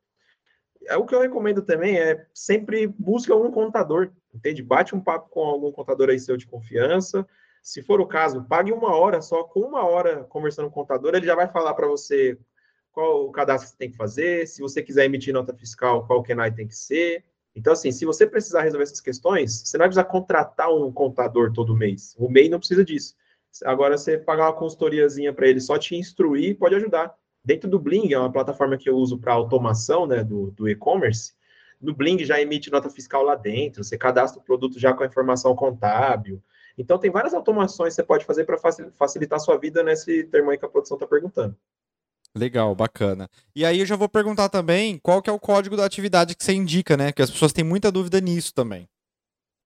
É, 0.87 0.97
o 0.97 1.07
que 1.07 1.15
eu 1.15 1.21
recomendo 1.21 1.63
também 1.63 1.99
é 1.99 2.27
sempre 2.35 2.87
busque 2.87 3.31
algum 3.31 3.51
contador, 3.51 4.11
entende? 4.35 4.63
Bate 4.63 4.95
um 4.95 5.01
papo 5.01 5.29
com 5.31 5.41
algum 5.41 5.71
contador 5.71 6.11
aí 6.11 6.19
seu 6.19 6.37
de 6.37 6.47
confiança. 6.47 7.27
Se 7.63 7.83
for 7.83 8.01
o 8.01 8.07
caso, 8.07 8.45
pague 8.45 8.73
uma 8.73 8.95
hora 8.97 9.23
só, 9.23 9.45
com 9.45 9.61
uma 9.61 9.85
hora 9.85 10.25
conversando 10.25 10.69
com 10.69 10.81
o 10.81 10.83
contador, 10.83 11.15
ele 11.15 11.27
já 11.27 11.37
vai 11.37 11.47
falar 11.47 11.75
para 11.75 11.87
você 11.87 12.37
qual 12.91 13.27
o 13.27 13.33
cadastro 13.33 13.67
que 13.67 13.73
você 13.73 13.79
tem 13.79 13.91
que 13.91 13.97
fazer, 13.97 14.47
se 14.47 14.61
você 14.61 14.83
quiser 14.83 15.05
emitir 15.05 15.33
nota 15.33 15.55
fiscal, 15.55 16.07
qual 16.07 16.23
KENAI 16.23 16.53
tem 16.53 16.67
que 16.67 16.75
ser. 16.75 17.25
Então, 17.55 17.73
assim, 17.73 17.93
se 17.93 18.05
você 18.05 18.27
precisar 18.27 18.63
resolver 18.63 18.85
essas 18.85 19.01
questões, 19.01 19.63
você 19.65 19.77
não 19.77 19.83
vai 19.83 19.89
precisar 19.89 20.05
contratar 20.05 20.73
um 20.73 20.91
contador 20.93 21.53
todo 21.53 21.77
mês. 21.77 22.15
O 22.19 22.29
MEI 22.29 22.49
não 22.49 22.59
precisa 22.59 22.85
disso. 22.85 23.15
Agora, 23.65 23.97
você 23.97 24.17
pagar 24.17 24.47
uma 24.47 24.57
consultoriazinha 24.57 25.33
para 25.33 25.47
ele 25.47 25.61
só 25.61 25.79
te 25.79 25.95
instruir, 25.95 26.57
pode 26.59 26.75
ajudar. 26.75 27.15
Dentro 27.45 27.69
do 27.69 27.79
Bling, 27.79 28.13
é 28.13 28.19
uma 28.19 28.31
plataforma 28.31 28.77
que 28.77 28.89
eu 28.89 28.97
uso 28.97 29.19
para 29.19 29.33
automação 29.33 30.07
né, 30.07 30.23
do, 30.23 30.51
do 30.53 30.69
e-commerce, 30.69 31.33
no 31.81 31.93
Bling 31.93 32.25
já 32.25 32.41
emite 32.41 32.71
nota 32.71 32.89
fiscal 32.89 33.25
lá 33.25 33.35
dentro, 33.35 33.83
você 33.83 33.99
cadastra 33.99 34.41
o 34.41 34.45
produto 34.45 34.79
já 34.79 34.93
com 34.95 35.03
a 35.03 35.07
informação 35.07 35.55
contábil. 35.57 36.41
Então, 36.79 36.99
tem 36.99 37.11
várias 37.11 37.35
automações 37.35 37.93
que 37.93 37.97
você 37.97 38.03
pode 38.05 38.25
fazer 38.25 38.45
para 38.45 38.57
facilitar 38.95 39.37
a 39.37 39.41
sua 39.41 39.59
vida 39.59 39.83
nesse 39.83 40.25
termo 40.25 40.51
aí 40.51 40.59
que 40.59 40.65
a 40.65 40.69
produção 40.69 40.97
está 40.97 41.07
perguntando. 41.07 41.57
Legal, 42.35 42.75
bacana. 42.75 43.29
E 43.55 43.65
aí 43.65 43.81
eu 43.81 43.87
já 43.87 43.95
vou 43.95 44.09
perguntar 44.09 44.49
também 44.49 44.99
qual 44.99 45.21
que 45.21 45.29
é 45.29 45.33
o 45.33 45.41
código 45.41 45.77
da 45.77 45.85
atividade 45.85 46.35
que 46.35 46.43
você 46.43 46.53
indica, 46.53 46.97
né? 46.97 47.13
Que 47.13 47.21
as 47.21 47.31
pessoas 47.31 47.53
têm 47.53 47.65
muita 47.65 47.93
dúvida 47.93 48.21
nisso 48.21 48.55
também. 48.55 48.89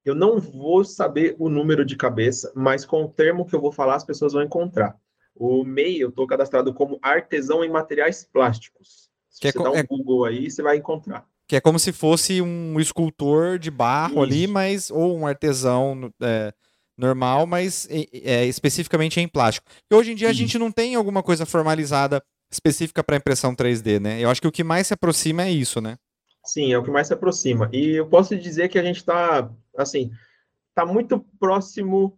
Eu 0.05 0.15
não 0.15 0.41
vou 0.41 0.85
saber 0.85 1.37
o 1.39 1.49
número 1.49 1.85
de 1.85 1.97
cabeça, 1.97 2.53
mas 2.57 2.85
com 2.85 3.05
o 3.05 3.09
termo 3.09 3.45
que 3.45 3.55
eu 3.55 3.61
vou 3.61 3.71
falar, 3.71 3.97
as 3.97 4.05
pessoas 4.05 4.33
vão 4.33 4.43
encontrar. 4.43 4.97
O 5.39 5.65
MEI, 5.65 5.99
eu 5.99 6.09
estou 6.09 6.27
cadastrado 6.27 6.73
como 6.73 6.99
artesão 7.03 7.63
em 7.63 7.71
materiais 7.71 8.25
plásticos. 8.25 9.11
Se 9.29 9.41
que 9.41 9.49
é 9.49 9.53
você 9.53 9.59
é, 9.59 9.63
dá 9.63 9.71
um 9.71 9.77
é... 9.77 9.83
Google 9.83 10.25
aí, 10.25 10.51
você 10.51 10.63
vai 10.63 10.77
encontrar. 10.77 11.27
Que 11.47 11.57
é 11.57 11.61
como 11.61 11.79
se 11.79 11.93
fosse 11.93 12.41
um 12.43 12.81
escultor 12.81 13.59
de 13.59 13.71
barro 13.71 14.15
Isso. 14.15 14.23
ali, 14.23 14.47
mas 14.47 14.91
ou 14.91 15.17
um 15.17 15.27
artesão 15.27 16.13
é, 16.21 16.53
normal, 16.97 17.47
mas 17.47 17.87
é, 17.91 18.47
especificamente 18.47 19.21
em 19.21 19.29
plástico. 19.29 19.69
E 19.91 19.95
hoje 19.95 20.13
em 20.13 20.15
dia 20.15 20.31
a 20.31 20.33
gente 20.33 20.59
não 20.59 20.73
tem 20.73 20.95
alguma 20.95 21.23
coisa 21.23 21.47
formalizada 21.47 22.23
específica 22.51 23.05
para 23.05 23.17
impressão 23.17 23.55
3D, 23.55 24.01
né? 24.01 24.21
Eu 24.21 24.31
acho 24.31 24.41
que 24.41 24.49
o 24.49 24.53
que 24.53 24.65
mais 24.65 24.87
se 24.87 24.95
aproxima 24.95 25.45
é 25.45 25.51
isso, 25.51 25.81
né? 25.81 25.97
Sim, 26.45 26.73
é 26.73 26.79
o 26.79 26.83
que 26.83 26.91
mais 26.91 27.09
se 27.09 27.13
aproxima. 27.13 27.69
E 27.73 27.97
eu 27.97 28.07
posso 28.07 28.37
dizer 28.37 28.69
que 28.69 28.79
a 28.79 28.83
gente 28.83 28.99
está, 28.99 29.51
assim, 29.77 30.11
está 30.71 30.87
muito 30.87 31.19
próximo 31.39 32.17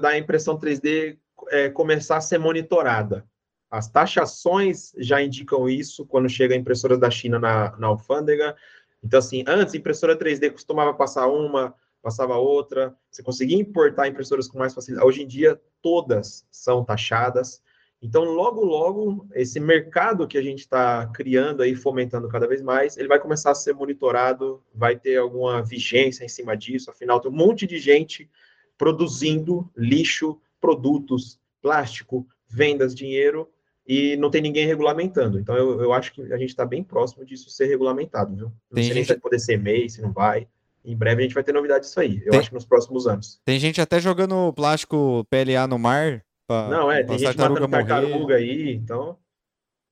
da 0.00 0.18
impressão 0.18 0.58
3D 0.58 1.16
é, 1.50 1.68
começar 1.68 2.16
a 2.16 2.20
ser 2.20 2.38
monitorada. 2.38 3.24
As 3.70 3.88
taxações 3.88 4.92
já 4.98 5.22
indicam 5.22 5.68
isso 5.68 6.04
quando 6.04 6.28
chega 6.28 6.54
a 6.54 6.58
impressora 6.58 6.98
da 6.98 7.10
China 7.10 7.38
na, 7.38 7.76
na 7.78 7.86
alfândega. 7.86 8.54
Então, 9.02 9.18
assim, 9.18 9.44
antes, 9.46 9.74
impressora 9.74 10.16
3D 10.16 10.50
costumava 10.50 10.92
passar 10.92 11.26
uma, 11.26 11.74
passava 12.02 12.36
outra, 12.36 12.94
você 13.10 13.22
conseguia 13.22 13.56
importar 13.56 14.08
impressoras 14.08 14.48
com 14.48 14.58
mais 14.58 14.74
facilidade. 14.74 15.06
Hoje 15.06 15.22
em 15.22 15.26
dia, 15.26 15.58
todas 15.80 16.46
são 16.50 16.84
taxadas. 16.84 17.62
Então, 18.02 18.24
logo, 18.24 18.64
logo, 18.64 19.28
esse 19.32 19.60
mercado 19.60 20.26
que 20.26 20.36
a 20.36 20.42
gente 20.42 20.60
está 20.60 21.06
criando 21.06 21.62
aí, 21.62 21.76
fomentando 21.76 22.28
cada 22.28 22.48
vez 22.48 22.60
mais, 22.60 22.96
ele 22.96 23.06
vai 23.06 23.20
começar 23.20 23.52
a 23.52 23.54
ser 23.54 23.72
monitorado, 23.72 24.60
vai 24.74 24.98
ter 24.98 25.16
alguma 25.16 25.62
vigência 25.62 26.24
em 26.24 26.28
cima 26.28 26.56
disso. 26.56 26.90
Afinal, 26.90 27.20
tem 27.20 27.30
um 27.30 27.34
monte 27.34 27.64
de 27.64 27.78
gente 27.78 28.28
produzindo 28.76 29.70
lixo 29.76 30.40
produtos, 30.62 31.40
plástico, 31.60 32.26
vendas, 32.48 32.94
dinheiro, 32.94 33.50
e 33.86 34.16
não 34.16 34.30
tem 34.30 34.40
ninguém 34.40 34.66
regulamentando. 34.66 35.38
Então, 35.38 35.56
eu, 35.56 35.80
eu 35.80 35.92
acho 35.92 36.12
que 36.12 36.22
a 36.32 36.38
gente 36.38 36.50
está 36.50 36.64
bem 36.64 36.84
próximo 36.84 37.24
disso 37.24 37.50
ser 37.50 37.66
regulamentado, 37.66 38.34
viu? 38.34 38.46
Não 38.46 38.74
tem 38.74 38.84
sei 38.84 38.84
gente... 38.84 38.94
nem 38.94 39.04
se 39.04 39.08
vai 39.08 39.20
poder 39.20 39.38
ser 39.40 39.58
MEI, 39.58 39.90
se 39.90 40.00
não 40.00 40.12
vai. 40.12 40.46
Em 40.84 40.96
breve 40.96 41.22
a 41.22 41.24
gente 41.24 41.34
vai 41.34 41.44
ter 41.44 41.52
novidade 41.52 41.84
disso 41.84 42.00
aí. 42.00 42.22
Eu 42.24 42.30
tem... 42.30 42.40
acho 42.40 42.48
que 42.48 42.54
nos 42.54 42.64
próximos 42.64 43.06
anos. 43.06 43.40
Tem 43.44 43.58
gente 43.58 43.80
até 43.80 44.00
jogando 44.00 44.52
plástico 44.52 45.26
PLA 45.28 45.66
no 45.66 45.78
mar. 45.78 46.24
Pra, 46.46 46.68
não, 46.68 46.90
é, 46.90 47.02
tem 47.02 47.18
gente 47.18 47.36
matando 47.36 47.68
tartaruga 47.68 48.36
aí, 48.36 48.74
então 48.74 49.16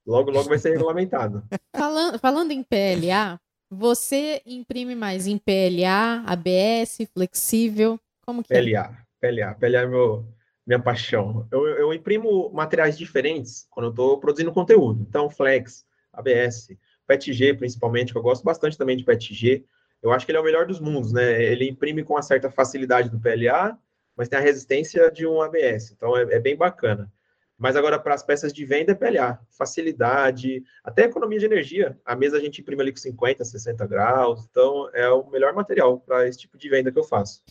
logo, 0.06 0.30
logo 0.30 0.48
vai 0.48 0.58
ser 0.58 0.70
regulamentado. 0.70 1.44
falando, 1.74 2.18
falando 2.18 2.50
em 2.50 2.62
PLA, 2.62 3.40
você 3.70 4.42
imprime 4.44 4.96
mais 4.96 5.28
em 5.28 5.38
PLA, 5.38 6.24
ABS, 6.26 7.08
flexível? 7.14 8.00
Como 8.26 8.42
que 8.42 8.48
PLA, 8.48 9.06
é? 9.22 9.30
PLA. 9.30 9.54
PLA 9.54 9.78
é 9.78 9.86
meu, 9.86 10.26
minha 10.66 10.80
paixão. 10.80 11.46
Eu, 11.50 11.66
eu 11.66 11.94
imprimo 11.94 12.50
materiais 12.52 12.96
diferentes 12.96 13.66
quando 13.70 13.86
eu 13.86 13.90
estou 13.90 14.18
produzindo 14.18 14.52
conteúdo. 14.52 15.04
Então, 15.08 15.30
Flex, 15.30 15.84
ABS, 16.12 16.68
PETG, 17.06 17.54
principalmente, 17.54 18.12
que 18.12 18.18
eu 18.18 18.22
gosto 18.22 18.44
bastante 18.44 18.78
também 18.78 18.96
de 18.96 19.04
PETG. 19.04 19.64
Eu 20.02 20.12
acho 20.12 20.24
que 20.24 20.32
ele 20.32 20.38
é 20.38 20.40
o 20.40 20.44
melhor 20.44 20.66
dos 20.66 20.80
mundos, 20.80 21.12
né? 21.12 21.42
Ele 21.42 21.68
imprime 21.68 22.04
com 22.04 22.14
uma 22.14 22.22
certa 22.22 22.50
facilidade 22.50 23.10
do 23.10 23.20
PLA, 23.20 23.78
mas 24.16 24.28
tem 24.28 24.38
a 24.38 24.42
resistência 24.42 25.10
de 25.10 25.26
um 25.26 25.42
ABS. 25.42 25.92
Então, 25.92 26.16
é, 26.16 26.22
é 26.22 26.40
bem 26.40 26.56
bacana. 26.56 27.12
Mas 27.58 27.76
agora, 27.76 27.98
para 27.98 28.14
as 28.14 28.22
peças 28.22 28.54
de 28.54 28.64
venda, 28.64 28.92
é 28.92 28.94
PLA. 28.94 29.38
Facilidade, 29.50 30.62
até 30.82 31.04
economia 31.04 31.38
de 31.38 31.44
energia. 31.44 31.98
A 32.06 32.16
mesa 32.16 32.38
a 32.38 32.40
gente 32.40 32.62
imprime 32.62 32.80
ali 32.80 32.90
com 32.90 32.96
50, 32.96 33.44
60 33.44 33.86
graus. 33.86 34.46
Então, 34.48 34.88
é 34.94 35.08
o 35.10 35.28
melhor 35.28 35.52
material 35.52 36.00
para 36.00 36.26
esse 36.26 36.38
tipo 36.38 36.56
de 36.56 36.70
venda 36.70 36.90
que 36.90 36.98
eu 36.98 37.04
faço. 37.04 37.42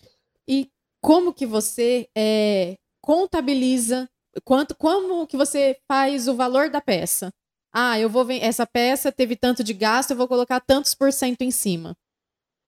E 0.47 0.67
como 0.99 1.31
que 1.31 1.45
você 1.45 2.09
é, 2.17 2.75
contabiliza 3.01 4.09
quanto 4.43 4.75
como 4.75 5.27
que 5.27 5.37
você 5.37 5.77
faz 5.87 6.27
o 6.27 6.35
valor 6.35 6.69
da 6.69 6.81
peça. 6.81 7.31
Ah, 7.71 7.99
eu 7.99 8.09
vou 8.09 8.25
ver 8.25 8.43
essa 8.43 8.65
peça 8.65 9.11
teve 9.11 9.35
tanto 9.35 9.63
de 9.63 9.73
gasto, 9.73 10.11
eu 10.11 10.17
vou 10.17 10.27
colocar 10.27 10.59
tantos 10.59 10.95
por 10.95 11.11
cento 11.11 11.41
em 11.41 11.51
cima. 11.51 11.95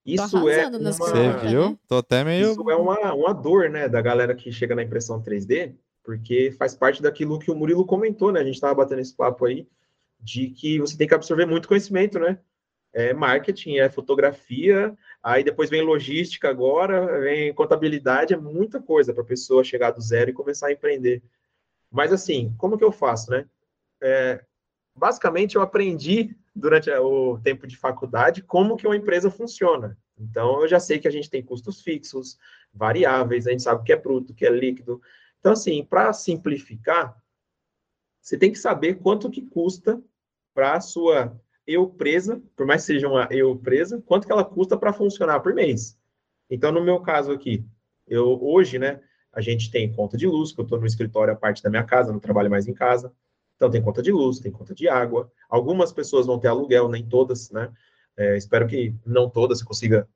Isso 0.04 0.36
é 0.48 0.66
uma... 0.66 0.92
Você 0.92 1.32
viu? 1.48 1.70
Né? 1.70 1.78
Tô 1.86 1.98
até 1.98 2.24
meio 2.24 2.52
Isso 2.52 2.70
é 2.70 2.76
uma, 2.76 3.14
uma 3.14 3.32
dor, 3.32 3.70
né, 3.70 3.88
da 3.88 4.00
galera 4.00 4.34
que 4.34 4.50
chega 4.50 4.74
na 4.74 4.82
impressão 4.82 5.22
3D, 5.22 5.74
porque 6.02 6.52
faz 6.58 6.74
parte 6.74 7.00
daquilo 7.00 7.38
que 7.38 7.50
o 7.50 7.54
Murilo 7.54 7.86
comentou, 7.86 8.32
né? 8.32 8.40
A 8.40 8.44
gente 8.44 8.54
estava 8.54 8.74
batendo 8.74 9.00
esse 9.00 9.14
papo 9.14 9.44
aí 9.44 9.66
de 10.18 10.48
que 10.48 10.80
você 10.80 10.96
tem 10.96 11.06
que 11.06 11.14
absorver 11.14 11.46
muito 11.46 11.68
conhecimento, 11.68 12.18
né? 12.18 12.38
É 12.92 13.14
marketing, 13.14 13.76
é 13.76 13.88
fotografia, 13.88 14.96
Aí 15.22 15.44
depois 15.44 15.70
vem 15.70 15.82
logística 15.82 16.48
agora, 16.48 17.20
vem 17.20 17.54
contabilidade, 17.54 18.34
é 18.34 18.36
muita 18.36 18.82
coisa 18.82 19.14
para 19.14 19.22
a 19.22 19.26
pessoa 19.26 19.62
chegar 19.62 19.92
do 19.92 20.00
zero 20.00 20.30
e 20.30 20.34
começar 20.34 20.66
a 20.66 20.72
empreender. 20.72 21.22
Mas 21.90 22.12
assim, 22.12 22.52
como 22.58 22.76
que 22.76 22.82
eu 22.82 22.90
faço, 22.90 23.30
né? 23.30 23.48
É, 24.00 24.44
basicamente 24.96 25.54
eu 25.54 25.62
aprendi 25.62 26.36
durante 26.54 26.90
o 26.90 27.38
tempo 27.38 27.66
de 27.68 27.76
faculdade 27.76 28.42
como 28.42 28.76
que 28.76 28.86
uma 28.86 28.96
empresa 28.96 29.30
funciona. 29.30 29.96
Então 30.18 30.62
eu 30.62 30.68
já 30.68 30.80
sei 30.80 30.98
que 30.98 31.06
a 31.06 31.10
gente 31.10 31.30
tem 31.30 31.42
custos 31.42 31.80
fixos, 31.80 32.36
variáveis, 32.74 33.46
a 33.46 33.50
gente 33.50 33.62
sabe 33.62 33.80
o 33.80 33.84
que 33.84 33.92
é 33.92 33.96
bruto, 33.96 34.32
o 34.32 34.34
que 34.34 34.44
é 34.44 34.50
líquido. 34.50 35.00
Então 35.38 35.52
assim, 35.52 35.84
para 35.84 36.12
simplificar, 36.12 37.16
você 38.20 38.36
tem 38.36 38.50
que 38.50 38.58
saber 38.58 38.96
quanto 38.96 39.30
que 39.30 39.42
custa 39.42 40.02
para 40.52 40.74
a 40.74 40.80
sua 40.80 41.40
eu 41.72 41.88
presa, 41.88 42.42
por 42.56 42.66
mais 42.66 42.82
que 42.82 42.88
seja 42.88 43.08
uma 43.08 43.28
eu 43.30 43.56
presa, 43.56 44.02
quanto 44.06 44.26
que 44.26 44.32
ela 44.32 44.44
custa 44.44 44.76
para 44.76 44.92
funcionar 44.92 45.40
por 45.40 45.54
mês. 45.54 45.98
Então, 46.50 46.70
no 46.70 46.84
meu 46.84 47.00
caso 47.00 47.32
aqui, 47.32 47.64
eu 48.06 48.38
hoje, 48.42 48.78
né, 48.78 49.00
a 49.32 49.40
gente 49.40 49.70
tem 49.70 49.92
conta 49.92 50.16
de 50.16 50.26
luz, 50.26 50.52
que 50.52 50.60
eu 50.60 50.64
estou 50.64 50.78
no 50.78 50.86
escritório, 50.86 51.32
a 51.32 51.36
parte 51.36 51.62
da 51.62 51.70
minha 51.70 51.84
casa, 51.84 52.12
não 52.12 52.20
trabalho 52.20 52.50
mais 52.50 52.68
em 52.68 52.74
casa. 52.74 53.12
Então, 53.56 53.70
tem 53.70 53.80
conta 53.80 54.02
de 54.02 54.12
luz, 54.12 54.38
tem 54.38 54.52
conta 54.52 54.74
de 54.74 54.88
água. 54.88 55.30
Algumas 55.48 55.92
pessoas 55.92 56.26
vão 56.26 56.38
ter 56.38 56.48
aluguel, 56.48 56.88
nem 56.88 57.06
todas, 57.06 57.50
né? 57.50 57.72
É, 58.16 58.36
espero 58.36 58.66
que 58.66 58.94
não 59.06 59.30
todas 59.30 59.62
consiga 59.62 60.08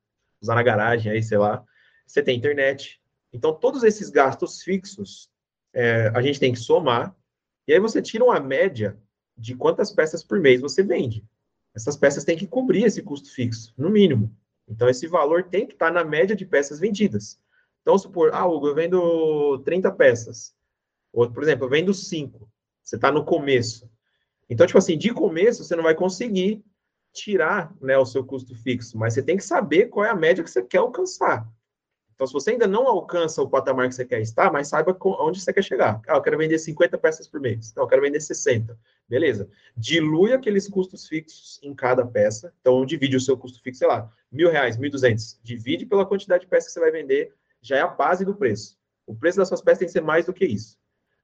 usar 0.43 0.55
na 0.55 0.63
garagem, 0.63 1.11
aí, 1.11 1.23
sei 1.23 1.39
lá. 1.39 1.65
Você 2.07 2.23
tem 2.23 2.37
internet. 2.37 3.01
Então, 3.33 3.55
todos 3.55 3.83
esses 3.83 4.11
gastos 4.11 4.63
fixos, 4.63 5.31
é, 5.73 6.11
a 6.15 6.21
gente 6.21 6.41
tem 6.41 6.53
que 6.53 6.59
somar. 6.59 7.17
E 7.67 7.73
aí 7.73 7.81
você 7.81 8.03
tira 8.03 8.25
uma 8.25 8.39
média 8.41 8.99
de 9.37 9.55
quantas 9.55 9.93
peças 9.93 10.23
por 10.25 10.41
mês 10.41 10.61
você 10.61 10.83
vende. 10.83 11.25
Essas 11.77 11.95
peças 11.95 12.25
têm 12.25 12.39
que 12.39 12.47
cobrir 12.47 12.85
esse 12.85 13.03
custo 13.03 13.31
fixo, 13.31 13.75
no 13.77 13.91
mínimo. 13.91 14.35
Então, 14.67 14.89
esse 14.89 15.07
valor 15.07 15.45
tem 15.45 15.67
que 15.67 15.75
estar 15.75 15.93
na 15.93 16.03
média 16.03 16.35
de 16.35 16.47
peças 16.47 16.81
vendidas. 16.81 17.39
Então, 17.83 17.99
supor, 17.99 18.31
ah, 18.33 18.47
Hugo, 18.47 18.69
eu 18.69 18.75
vendo 18.75 19.59
30 19.59 19.93
peças. 19.93 20.55
Ou, 21.13 21.31
por 21.31 21.43
exemplo, 21.43 21.67
eu 21.67 21.71
vendo 21.71 21.93
5. 21.93 22.51
Você 22.83 22.97
está 22.97 23.13
no 23.13 23.25
começo. 23.25 23.89
Então, 24.49 24.67
tipo 24.67 24.79
assim, 24.79 24.97
de 24.97 25.13
começo, 25.13 25.63
você 25.63 25.77
não 25.77 25.83
vai 25.83 25.95
conseguir 25.95 26.65
tirar 27.13 27.75
né, 27.81 27.97
o 27.99 28.07
seu 28.07 28.25
custo 28.25 28.55
fixo, 28.55 28.97
mas 28.97 29.15
você 29.15 29.23
tem 29.23 29.37
que 29.37 29.45
saber 29.45 29.87
qual 29.87 30.07
é 30.07 30.11
a 30.11 30.17
média 30.17 30.43
que 30.43 30.51
você 30.51 30.63
quer 30.63 30.79
alcançar. 30.79 31.47
Então, 32.17 32.27
se 32.27 32.33
você 32.33 32.53
ainda 32.53 32.67
não 32.67 32.89
alcança 32.89 33.43
o 33.43 33.49
patamar 33.49 33.89
que 33.89 33.95
você 33.95 34.05
quer 34.05 34.23
estar, 34.23 34.51
mas 34.51 34.69
saiba 34.69 34.97
onde 35.21 35.39
você 35.39 35.53
quer 35.53 35.63
chegar. 35.63 36.01
Ah, 36.09 36.17
eu 36.17 36.23
quero 36.23 36.39
vender 36.39 36.59
50 36.59 36.97
peças 36.97 37.29
por 37.29 37.39
mês. 37.39 37.75
Não, 37.77 37.85
eu 37.85 37.87
quero 37.87 38.01
vender 38.01 38.21
60. 38.21 38.77
Beleza. 39.07 39.51
Dilui 39.77 40.33
aqueles 40.33 40.67
custos 40.67 41.07
fixos 41.07 41.61
em 41.63 41.75
cada 41.75 42.07
peça. 42.07 42.55
Então, 42.59 42.87
divide 42.87 43.17
o 43.17 43.21
seu 43.21 43.37
custo 43.37 43.63
fixo, 43.63 43.81
sei 43.81 43.89
lá, 43.89 44.11
mil 44.33 44.51
reais, 44.51 44.79
mil 44.79 44.91
duzentos. 44.91 45.39
Divide 45.43 45.85
pela 45.85 46.07
quantidade 46.07 46.45
de 46.45 46.49
peças 46.49 46.69
que 46.69 46.73
você 46.73 46.81
vai 46.81 46.91
vender, 46.91 47.35
já 47.61 47.77
é 47.77 47.81
a 47.83 47.87
base 47.87 48.25
do 48.25 48.35
preço. 48.35 48.79
O 49.07 49.15
preço 49.15 49.37
das 49.37 49.49
suas 49.49 49.61
peças 49.61 49.81
tem 49.81 49.87
que 49.87 49.93
ser 49.93 50.01
mais 50.01 50.25
do 50.25 50.33
que 50.33 50.47
isso. 50.47 50.79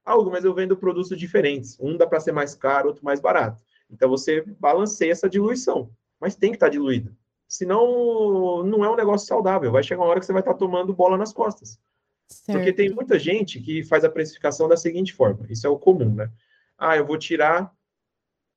Algo, 0.05 0.29
mas 0.29 0.45
eu 0.45 0.53
vendo 0.53 0.77
produtos 0.77 1.17
diferentes. 1.17 1.75
Um 1.79 1.97
dá 1.97 2.05
para 2.05 2.19
ser 2.19 2.33
mais 2.33 2.53
caro, 2.53 2.89
outro 2.89 3.03
mais 3.03 3.19
barato. 3.19 3.63
Então 3.89 4.09
você 4.09 4.41
balanceia 4.59 5.11
essa 5.11 5.29
diluição, 5.29 5.89
mas 6.19 6.35
tem 6.35 6.51
que 6.51 6.57
estar 6.57 6.67
tá 6.67 6.71
diluída. 6.71 7.11
Senão 7.53 8.63
não 8.63 8.83
é 8.83 8.89
um 8.89 8.95
negócio 8.95 9.27
saudável. 9.27 9.71
Vai 9.71 9.83
chegar 9.83 10.01
uma 10.01 10.09
hora 10.09 10.19
que 10.19 10.25
você 10.25 10.33
vai 10.33 10.41
estar 10.41 10.55
tomando 10.55 10.93
bola 10.93 11.17
nas 11.17 11.31
costas. 11.31 11.79
Certo. 12.27 12.57
Porque 12.57 12.73
tem 12.73 12.89
muita 12.89 13.19
gente 13.19 13.59
que 13.59 13.83
faz 13.83 14.03
a 14.03 14.09
precificação 14.09 14.67
da 14.67 14.75
seguinte 14.75 15.13
forma: 15.13 15.45
isso 15.49 15.67
é 15.67 15.69
o 15.69 15.77
comum, 15.77 16.15
né? 16.15 16.31
Ah, 16.77 16.97
eu 16.97 17.05
vou 17.05 17.17
tirar 17.17 17.71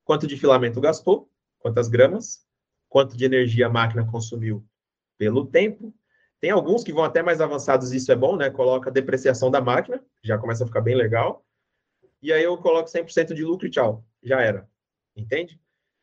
quanto 0.04 0.26
de 0.26 0.36
filamento 0.36 0.80
gastou, 0.80 1.30
quantas 1.58 1.88
gramas, 1.88 2.46
quanto 2.88 3.16
de 3.16 3.24
energia 3.24 3.66
a 3.66 3.70
máquina 3.70 4.06
consumiu 4.06 4.64
pelo 5.18 5.46
tempo. 5.46 5.94
Tem 6.40 6.50
alguns 6.50 6.82
que 6.82 6.92
vão 6.92 7.04
até 7.04 7.22
mais 7.22 7.40
avançados, 7.40 7.92
isso 7.92 8.10
é 8.12 8.16
bom, 8.16 8.36
né? 8.36 8.48
Coloca 8.48 8.88
a 8.88 8.92
depreciação 8.92 9.50
da 9.50 9.60
máquina, 9.60 10.02
já 10.22 10.38
começa 10.38 10.64
a 10.64 10.66
ficar 10.66 10.80
bem 10.80 10.94
legal. 10.94 11.44
E 12.22 12.32
aí 12.32 12.42
eu 12.42 12.56
coloco 12.56 12.88
100% 12.88 13.34
de 13.34 13.44
lucro 13.44 13.66
e 13.66 13.70
tchau, 13.70 14.04
já 14.22 14.40
era 14.40 14.66
entende? 15.16 15.60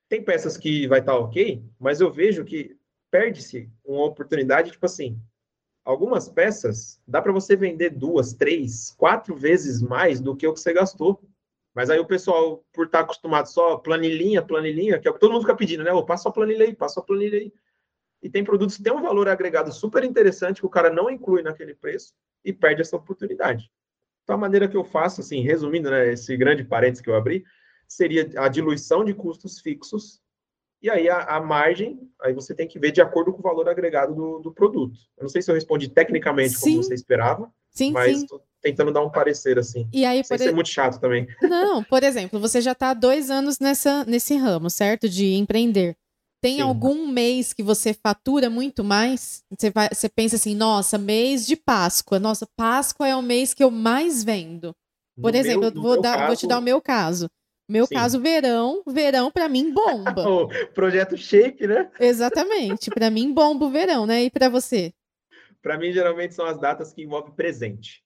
Tem 0.10 0.24
peças 0.24 0.58
que 0.58 0.88
vai 0.88 1.00
estar 1.00 1.14
tá 1.14 1.20
ok, 1.20 1.64
mas 1.80 2.02
eu 2.02 2.12
vejo 2.12 2.44
que 2.44 2.78
perde-se 3.14 3.70
uma 3.86 4.06
oportunidade, 4.06 4.72
tipo 4.72 4.88
assim, 4.88 5.22
algumas 5.86 6.28
peças 6.28 7.00
dá 7.08 7.22
para 7.22 7.32
você 7.32 7.56
vender 7.56 7.92
duas, 7.92 8.34
três, 8.34 8.90
quatro 8.98 9.36
vezes 9.36 9.84
mais 9.84 10.20
do 10.20 10.36
que 10.36 10.48
o 10.48 10.52
que 10.52 10.60
você 10.60 10.74
gastou. 10.74 11.22
Mas 11.76 11.92
aí 11.92 12.00
o 12.00 12.08
pessoal, 12.08 12.66
por 12.74 12.88
estar 12.88 12.98
tá 13.00 13.04
acostumado 13.04 13.46
só 13.46 13.78
planilhinha, 13.78 14.42
planilhinha, 14.42 15.00
que 15.00 15.08
é 15.08 15.12
o 15.12 15.14
que 15.14 15.20
todo 15.20 15.32
mundo 15.32 15.44
fica 15.44 15.56
pedindo, 15.56 15.84
né? 15.84 15.94
Oh, 15.94 16.04
passa 16.04 16.28
a 16.28 16.32
planilha 16.32 16.66
aí, 16.66 16.76
passa 16.76 17.02
a 17.02 17.04
planilha 17.04 17.38
aí. 17.38 17.54
E 18.20 18.28
tem 18.32 18.44
produtos 18.44 18.78
que 18.78 18.84
têm 18.84 18.94
um 18.94 19.02
valor 19.02 19.30
agregado 19.30 19.72
super 19.72 20.04
interessante 20.04 20.60
que 20.60 20.66
o 20.66 20.70
cara 20.70 20.90
não 20.90 21.08
inclui 21.08 21.44
naquele 21.44 21.76
preço 21.76 22.16
e 22.44 22.52
perde 22.52 22.82
essa 22.82 22.96
oportunidade. 22.96 23.72
Então, 24.24 24.38
a 24.38 24.40
maneira 24.40 24.68
que 24.68 24.78
eu 24.78 24.84
faço, 24.84 25.22
assim, 25.22 25.42
resumindo, 25.42 25.92
né, 25.92 26.14
esse 26.14 26.36
grande 26.36 26.64
parênteses 26.64 27.04
que 27.04 27.12
eu 27.12 27.16
abri, 27.16 27.46
seria 27.88 28.28
a 28.38 28.48
diluição 28.48 29.06
de 29.06 29.14
custos 29.14 29.60
fixos, 29.60 30.23
e 30.84 30.90
aí 30.90 31.08
a, 31.08 31.24
a, 31.24 31.40
margem, 31.40 31.98
aí 32.22 32.34
você 32.34 32.54
tem 32.54 32.68
que 32.68 32.78
ver 32.78 32.92
de 32.92 33.02
acordo 33.02 33.32
com 33.32 33.40
o 33.40 33.42
valor 33.42 33.70
agregado 33.70 34.14
do, 34.14 34.40
do 34.40 34.54
produto. 34.54 35.00
Eu 35.18 35.24
não 35.24 35.30
sei 35.30 35.42
se 35.42 35.50
eu 35.50 35.56
respondi 35.56 35.88
tecnicamente 35.88 36.56
sim. 36.56 36.72
como 36.72 36.84
você 36.84 36.94
esperava, 36.94 37.50
sim, 37.72 37.94
mas 37.94 38.20
sim. 38.20 38.28
tentando 38.62 38.92
dar 38.92 39.02
um 39.02 39.10
parecer 39.10 39.58
assim. 39.58 39.88
E 39.94 40.04
aí, 40.04 40.22
Sem 40.26 40.38
ser 40.38 40.54
muito 40.54 40.68
chato 40.68 41.00
também. 41.00 41.26
Não, 41.42 41.82
por 41.82 42.04
exemplo, 42.04 42.38
você 42.38 42.60
já 42.60 42.74
está 42.74 42.90
há 42.90 42.94
dois 42.94 43.32
anos 43.32 43.60
nessa, 43.60 44.04
nesse 44.04 44.36
ramo, 44.36 44.70
certo? 44.70 45.08
De 45.08 45.34
empreender. 45.36 45.96
Tem 46.44 46.58
Sim. 46.58 46.62
algum 46.64 47.08
mês 47.08 47.54
que 47.54 47.64
você 47.64 47.94
fatura 47.94 48.50
muito 48.50 48.84
mais? 48.84 49.42
Você, 49.58 49.70
vai, 49.70 49.88
você 49.90 50.10
pensa 50.10 50.36
assim, 50.36 50.54
nossa, 50.54 50.98
mês 50.98 51.48
de 51.48 51.56
Páscoa. 51.56 52.20
Nossa, 52.20 52.46
Páscoa 52.58 53.08
é 53.08 53.16
o 53.16 53.22
mês 53.22 53.54
que 53.54 53.64
eu 53.64 53.72
mais 53.72 54.26
vendo. 54.26 54.76
Por 55.22 55.32
no 55.32 55.38
exemplo, 55.38 55.72
meu, 55.74 55.82
vou, 55.82 56.02
dar, 56.02 56.16
caso... 56.16 56.28
vou 56.28 56.36
te 56.36 56.46
dar 56.46 56.60
o 56.60 56.62
meu 56.62 56.82
caso. 56.82 57.30
Meu 57.68 57.86
Sim. 57.86 57.96
caso, 57.96 58.20
verão, 58.20 58.84
verão 58.86 59.32
para 59.32 59.48
mim 59.48 59.74
bomba. 59.74 60.28
o 60.28 60.68
projeto 60.74 61.18
Shake, 61.18 61.66
né? 61.66 61.90
Exatamente, 62.00 62.90
para 62.92 63.10
mim 63.10 63.34
bomba 63.34 63.66
o 63.66 63.70
verão, 63.70 64.06
né? 64.06 64.24
E 64.24 64.30
para 64.30 64.50
você? 64.50 64.94
Para 65.62 65.78
mim 65.78 65.92
geralmente 65.92 66.36
são 66.36 66.46
as 66.46 66.60
datas 66.60 66.94
que 66.94 67.04
envolvem 67.04 67.34
presente. 67.34 68.04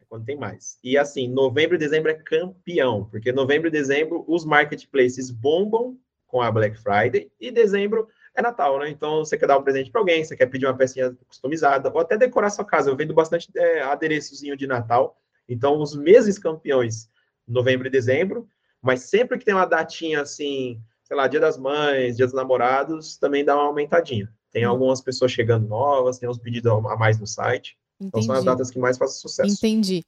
É 0.00 0.04
quando 0.08 0.24
tem 0.24 0.36
mais. 0.36 0.78
E 0.82 0.96
assim, 0.96 1.28
novembro 1.28 1.74
e 1.74 1.78
dezembro 1.78 2.10
é 2.10 2.14
campeão, 2.14 3.04
porque 3.04 3.32
novembro 3.32 3.68
e 3.68 3.70
dezembro 3.70 4.24
os 4.28 4.44
marketplaces 4.44 5.30
bombam 5.30 5.98
com 6.26 6.40
a 6.40 6.50
Black 6.50 6.78
Friday 6.78 7.30
e 7.40 7.50
dezembro 7.50 8.08
é 8.34 8.40
Natal, 8.40 8.78
né? 8.78 8.88
Então 8.88 9.18
você 9.18 9.36
quer 9.36 9.46
dar 9.46 9.58
um 9.58 9.62
presente 9.62 9.90
para 9.90 10.00
alguém, 10.00 10.24
você 10.24 10.36
quer 10.36 10.46
pedir 10.46 10.66
uma 10.66 10.76
pecinha 10.76 11.16
customizada, 11.26 11.90
ou 11.92 12.00
até 12.00 12.16
decorar 12.16 12.50
sua 12.50 12.64
casa. 12.64 12.90
Eu 12.90 12.96
vendo 12.96 13.12
bastante 13.12 13.48
é, 13.56 13.82
adereçozinho 13.82 14.56
de 14.56 14.66
Natal. 14.66 15.20
Então, 15.48 15.80
os 15.80 15.96
meses 15.96 16.38
campeões, 16.38 17.10
novembro 17.46 17.88
e 17.88 17.90
dezembro, 17.90 18.48
mas 18.82 19.02
sempre 19.02 19.38
que 19.38 19.44
tem 19.44 19.54
uma 19.54 19.66
datinha 19.66 20.22
assim, 20.22 20.80
sei 21.04 21.16
lá, 21.16 21.26
Dia 21.26 21.40
das 21.40 21.58
Mães, 21.58 22.16
Dia 22.16 22.26
dos 22.26 22.34
Namorados, 22.34 23.16
também 23.16 23.44
dá 23.44 23.54
uma 23.54 23.66
aumentadinha. 23.66 24.32
Tem 24.50 24.66
hum. 24.66 24.70
algumas 24.70 25.00
pessoas 25.00 25.32
chegando 25.32 25.68
novas, 25.68 26.18
tem 26.18 26.28
uns 26.28 26.38
pedidos 26.38 26.70
a 26.72 26.96
mais 26.96 27.18
no 27.18 27.26
site. 27.26 27.76
Entendi. 28.00 28.08
Então 28.08 28.22
são 28.22 28.34
as 28.34 28.44
datas 28.44 28.70
que 28.70 28.78
mais 28.78 28.96
fazem 28.96 29.20
sucesso. 29.20 29.52
Entendi. 29.52 30.02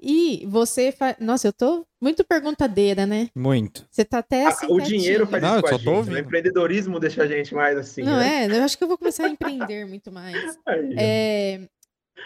E 0.00 0.46
você 0.46 0.90
faz. 0.90 1.16
Nossa, 1.20 1.48
eu 1.48 1.52
tô 1.52 1.86
muito 2.00 2.24
perguntadeira, 2.24 3.04
né? 3.04 3.28
Muito. 3.34 3.86
Você 3.90 4.02
tá 4.02 4.18
até 4.18 4.46
assim. 4.46 4.66
Ah, 4.66 4.72
o 4.72 4.80
dinheiro 4.80 5.26
faz 5.26 5.42
Não, 5.42 5.56
isso 5.56 5.62
com 5.62 5.68
a 5.68 5.78
gente. 5.78 6.10
Né? 6.10 6.16
O 6.16 6.18
empreendedorismo 6.20 6.98
deixa 6.98 7.22
a 7.22 7.26
gente 7.26 7.54
mais 7.54 7.76
assim. 7.76 8.02
Não 8.02 8.16
né? 8.16 8.46
é? 8.46 8.58
Eu 8.58 8.62
acho 8.62 8.78
que 8.78 8.84
eu 8.84 8.88
vou 8.88 8.96
começar 8.96 9.26
a 9.26 9.28
empreender 9.28 9.84
muito 9.86 10.10
mais. 10.10 10.58
Aí, 10.66 10.94
é... 10.98 11.68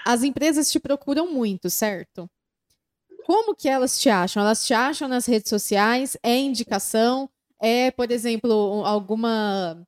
As 0.06 0.22
empresas 0.22 0.70
te 0.70 0.78
procuram 0.78 1.32
muito, 1.32 1.68
certo? 1.68 2.30
Como 3.28 3.54
que 3.54 3.68
elas 3.68 4.00
te 4.00 4.08
acham? 4.08 4.42
Elas 4.42 4.66
te 4.66 4.72
acham 4.72 5.06
nas 5.06 5.26
redes 5.26 5.50
sociais? 5.50 6.16
É 6.22 6.34
indicação? 6.34 7.28
É, 7.60 7.90
por 7.90 8.10
exemplo, 8.10 8.82
alguma 8.86 9.86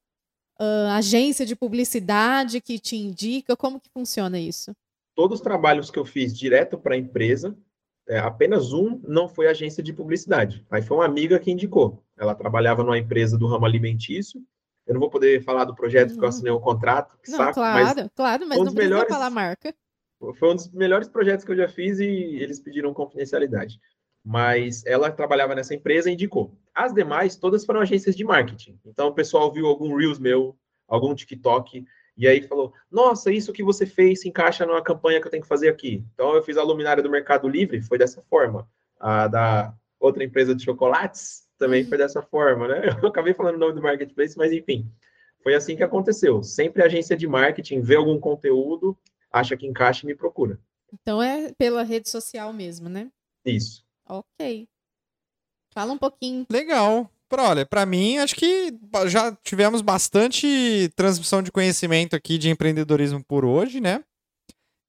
uh, 0.60 0.88
agência 0.90 1.46
de 1.46 1.56
publicidade 1.56 2.60
que 2.60 2.78
te 2.78 2.96
indica? 2.96 3.56
Como 3.56 3.80
que 3.80 3.88
funciona 3.88 4.38
isso? 4.38 4.72
Todos 5.16 5.38
os 5.38 5.42
trabalhos 5.42 5.90
que 5.90 5.98
eu 5.98 6.04
fiz 6.04 6.36
direto 6.36 6.76
para 6.76 6.94
a 6.94 6.98
empresa, 6.98 7.56
é, 8.06 8.18
apenas 8.18 8.74
um 8.74 9.00
não 9.08 9.26
foi 9.26 9.46
agência 9.48 9.82
de 9.82 9.94
publicidade. 9.94 10.62
Aí 10.70 10.82
foi 10.82 10.98
uma 10.98 11.06
amiga 11.06 11.38
que 11.38 11.50
indicou. 11.50 12.04
Ela 12.18 12.34
trabalhava 12.34 12.84
numa 12.84 12.98
empresa 12.98 13.38
do 13.38 13.46
ramo 13.46 13.64
alimentício. 13.64 14.38
Eu 14.86 14.92
não 14.92 15.00
vou 15.00 15.08
poder 15.08 15.42
falar 15.42 15.64
do 15.64 15.74
projeto 15.74 16.10
porque 16.10 16.24
eu 16.26 16.28
assinei 16.28 16.52
um 16.52 16.60
contrato. 16.60 17.16
não, 17.26 17.38
saco, 17.38 17.54
claro, 17.54 17.96
mas 17.96 18.08
claro, 18.14 18.46
mas 18.46 18.58
um 18.58 18.64
não 18.64 18.74
precisa 18.74 18.94
melhores... 18.96 19.08
falar 19.08 19.30
marca. 19.30 19.74
Foi 20.38 20.50
um 20.50 20.54
dos 20.54 20.70
melhores 20.70 21.08
projetos 21.08 21.44
que 21.44 21.52
eu 21.52 21.56
já 21.56 21.68
fiz 21.68 21.98
e 21.98 22.04
eles 22.04 22.60
pediram 22.60 22.92
confidencialidade. 22.92 23.80
Mas 24.22 24.84
ela 24.84 25.10
trabalhava 25.10 25.54
nessa 25.54 25.74
empresa 25.74 26.10
e 26.10 26.12
indicou. 26.12 26.54
As 26.74 26.92
demais, 26.92 27.36
todas 27.36 27.64
foram 27.64 27.80
agências 27.80 28.14
de 28.14 28.22
marketing. 28.22 28.78
Então 28.84 29.08
o 29.08 29.14
pessoal 29.14 29.50
viu 29.50 29.66
algum 29.66 29.96
Reels 29.96 30.18
meu, 30.18 30.54
algum 30.86 31.14
TikTok, 31.14 31.86
e 32.16 32.28
aí 32.28 32.42
falou: 32.42 32.74
Nossa, 32.90 33.32
isso 33.32 33.52
que 33.52 33.62
você 33.62 33.86
fez 33.86 34.20
se 34.20 34.28
encaixa 34.28 34.66
numa 34.66 34.82
campanha 34.82 35.20
que 35.20 35.26
eu 35.26 35.30
tenho 35.30 35.42
que 35.42 35.48
fazer 35.48 35.70
aqui. 35.70 36.04
Então 36.12 36.34
eu 36.34 36.42
fiz 36.42 36.58
a 36.58 36.62
luminária 36.62 37.02
do 37.02 37.10
Mercado 37.10 37.48
Livre, 37.48 37.80
foi 37.80 37.96
dessa 37.96 38.20
forma. 38.28 38.68
A 38.98 39.26
da 39.26 39.74
outra 39.98 40.22
empresa 40.22 40.54
de 40.54 40.62
chocolates 40.62 41.48
também 41.58 41.84
foi 41.84 41.96
dessa 41.96 42.20
forma, 42.20 42.68
né? 42.68 42.82
Eu 43.02 43.08
acabei 43.08 43.32
falando 43.32 43.56
o 43.56 43.58
nome 43.58 43.74
do 43.74 43.82
marketplace, 43.82 44.36
mas 44.36 44.52
enfim. 44.52 44.86
Foi 45.42 45.54
assim 45.54 45.74
que 45.74 45.82
aconteceu. 45.82 46.42
Sempre 46.42 46.82
agência 46.82 47.16
de 47.16 47.26
marketing 47.26 47.80
vê 47.80 47.96
algum 47.96 48.20
conteúdo 48.20 48.96
acha 49.32 49.56
que 49.56 49.66
encaixa 49.66 50.04
e 50.04 50.06
me 50.06 50.14
procura. 50.14 50.58
Então 50.92 51.22
é 51.22 51.52
pela 51.54 51.82
rede 51.82 52.08
social 52.08 52.52
mesmo, 52.52 52.88
né? 52.88 53.10
Isso. 53.44 53.84
Ok. 54.08 54.68
Fala 55.72 55.92
um 55.92 55.98
pouquinho. 55.98 56.46
Legal. 56.50 57.08
Pra, 57.28 57.48
olha, 57.50 57.64
para 57.64 57.86
mim, 57.86 58.18
acho 58.18 58.34
que 58.34 58.76
já 59.06 59.32
tivemos 59.36 59.82
bastante 59.82 60.90
transmissão 60.96 61.40
de 61.40 61.52
conhecimento 61.52 62.16
aqui 62.16 62.36
de 62.36 62.50
empreendedorismo 62.50 63.22
por 63.24 63.44
hoje, 63.44 63.80
né? 63.80 64.02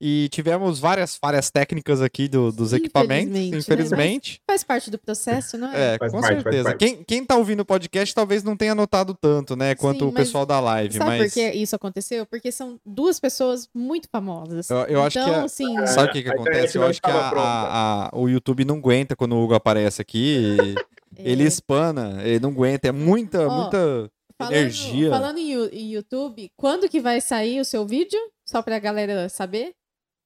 E 0.04 0.28
tivemos 0.30 0.80
várias 0.80 1.14
falhas 1.16 1.48
técnicas 1.48 2.02
aqui 2.02 2.26
do- 2.26 2.50
dos 2.50 2.72
equipamentos, 2.72 3.28
Infelizmente, 3.36 3.52
né? 3.52 3.58
infelizmente. 3.58 4.40
Faz 4.50 4.64
parte 4.64 4.90
do 4.90 4.98
processo, 4.98 5.56
não 5.56 5.72
é? 5.72 5.94
É, 5.94 5.98
Faz 5.98 6.10
com 6.10 6.20
parte, 6.20 6.42
certeza. 6.42 6.74
Quem, 6.74 7.04
quem 7.04 7.24
tá 7.24 7.36
ouvindo 7.36 7.60
o 7.60 7.64
podcast 7.64 8.12
talvez 8.12 8.42
não 8.42 8.56
tenha 8.56 8.74
notado 8.74 9.14
tanto, 9.14 9.54
né? 9.54 9.76
Quanto 9.76 10.00
Sim, 10.00 10.06
o 10.06 10.12
pessoal 10.12 10.44
da 10.44 10.58
live. 10.58 10.94
Sabe 10.98 11.08
mas 11.08 11.32
por 11.32 11.34
que 11.40 11.50
isso 11.52 11.76
aconteceu? 11.76 12.26
Porque 12.26 12.50
são 12.50 12.80
duas 12.84 13.20
pessoas 13.20 13.68
muito 13.72 14.08
famosas. 14.10 14.68
eu, 14.70 14.76
eu 14.86 15.02
acho 15.04 15.16
que. 15.18 15.24
então, 15.24 15.40
a- 15.40 15.44
assim, 15.44 15.86
Sabe 15.86 16.08
o 16.08 16.12
que, 16.12 16.22
que 16.24 16.28
internet 16.30 16.48
acontece? 16.50 16.78
Eu 16.78 16.86
acho 16.86 17.00
que 17.00 17.08
a- 17.10 17.14
a- 17.30 18.06
a- 18.06 18.10
o 18.12 18.28
YouTube 18.28 18.64
não 18.64 18.78
aguenta 18.78 19.14
quando 19.14 19.36
o 19.36 19.44
Hugo 19.44 19.54
aparece 19.54 20.02
aqui. 20.02 20.56
é, 21.16 21.30
Ele 21.30 21.44
espana, 21.44 22.20
ele 22.24 22.40
não 22.40 22.50
aguenta. 22.50 22.88
É 22.88 22.92
muita, 22.92 23.46
Ó, 23.46 23.60
muita 23.62 24.10
falando, 24.36 24.52
energia. 24.56 25.10
Falando 25.10 25.38
em 25.38 25.92
YouTube, 25.92 26.50
quando 26.56 26.88
que 26.88 27.00
vai 27.00 27.20
sair 27.20 27.60
o 27.60 27.64
seu 27.64 27.86
vídeo? 27.86 28.18
Só 28.44 28.60
pra 28.62 28.80
galera 28.80 29.28
saber? 29.28 29.72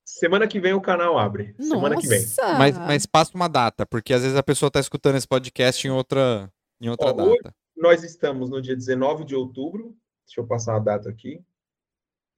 Semana 0.07 0.47
que 0.47 0.61
vem 0.61 0.73
o 0.73 0.81
canal 0.81 1.19
abre. 1.19 1.53
Semana 1.59 1.97
que 1.97 2.07
vem. 2.07 2.21
Nossa! 2.21 2.55
Mas, 2.57 2.79
mas 2.79 3.07
passa 3.07 3.33
uma 3.35 3.49
data, 3.49 3.85
porque 3.85 4.15
às 4.15 4.23
vezes 4.23 4.37
a 4.37 4.43
pessoa 4.43 4.71
tá 4.71 4.79
escutando 4.79 5.17
esse 5.17 5.27
podcast 5.27 5.85
em 5.85 5.91
outra, 5.91 6.49
em 6.81 6.89
outra 6.89 7.09
Ó, 7.09 7.13
data. 7.13 7.53
Nós 7.77 8.05
estamos 8.05 8.49
no 8.49 8.63
dia 8.63 8.77
19 8.77 9.25
de 9.25 9.35
outubro. 9.35 9.97
Deixa 10.25 10.41
eu 10.41 10.47
passar 10.47 10.77
a 10.77 10.79
data 10.79 11.11
aqui. 11.11 11.43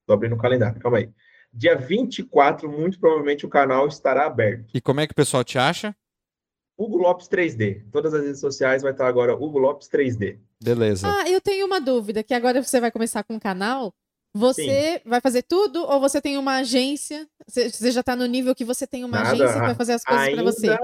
Tô 0.06 0.14
abrindo 0.14 0.34
o 0.34 0.38
calendário, 0.38 0.80
calma 0.80 0.96
aí. 0.96 1.10
Dia 1.52 1.76
24, 1.76 2.70
muito 2.70 2.98
provavelmente 2.98 3.44
o 3.44 3.50
canal 3.50 3.86
estará 3.86 4.26
aberto. 4.26 4.70
E 4.72 4.80
como 4.80 5.00
é 5.00 5.06
que 5.06 5.12
o 5.12 5.16
pessoal 5.16 5.44
te 5.44 5.58
acha? 5.58 5.94
Hugo 6.78 6.96
Lopes 6.96 7.28
3D. 7.28 7.84
Todas 7.92 8.14
as 8.14 8.22
redes 8.22 8.40
sociais 8.40 8.82
vai 8.82 8.92
estar 8.92 9.06
agora 9.06 9.34
Hugo 9.34 9.58
Lopes 9.58 9.88
3D. 9.88 10.38
Beleza. 10.62 11.06
Ah, 11.06 11.28
eu 11.28 11.40
tenho 11.40 11.66
uma 11.66 11.80
dúvida, 11.80 12.22
que 12.22 12.32
agora 12.32 12.62
você 12.62 12.80
vai 12.80 12.90
começar 12.90 13.22
com 13.24 13.36
o 13.36 13.40
canal. 13.40 13.92
Você 14.34 15.00
vai 15.04 15.20
fazer 15.20 15.42
tudo 15.42 15.82
ou 15.82 16.00
você 16.00 16.20
tem 16.20 16.36
uma 16.36 16.58
agência? 16.58 17.26
Você 17.46 17.90
já 17.90 18.02
tá 18.02 18.14
no 18.14 18.26
nível 18.26 18.54
que 18.54 18.64
você 18.64 18.86
tem 18.86 19.04
uma 19.04 19.18
Nada, 19.18 19.30
agência 19.30 19.54
que 19.54 19.66
vai 19.66 19.74
fazer 19.74 19.94
as 19.94 20.04
coisas 20.04 20.34
pra 20.34 20.42
você? 20.42 20.78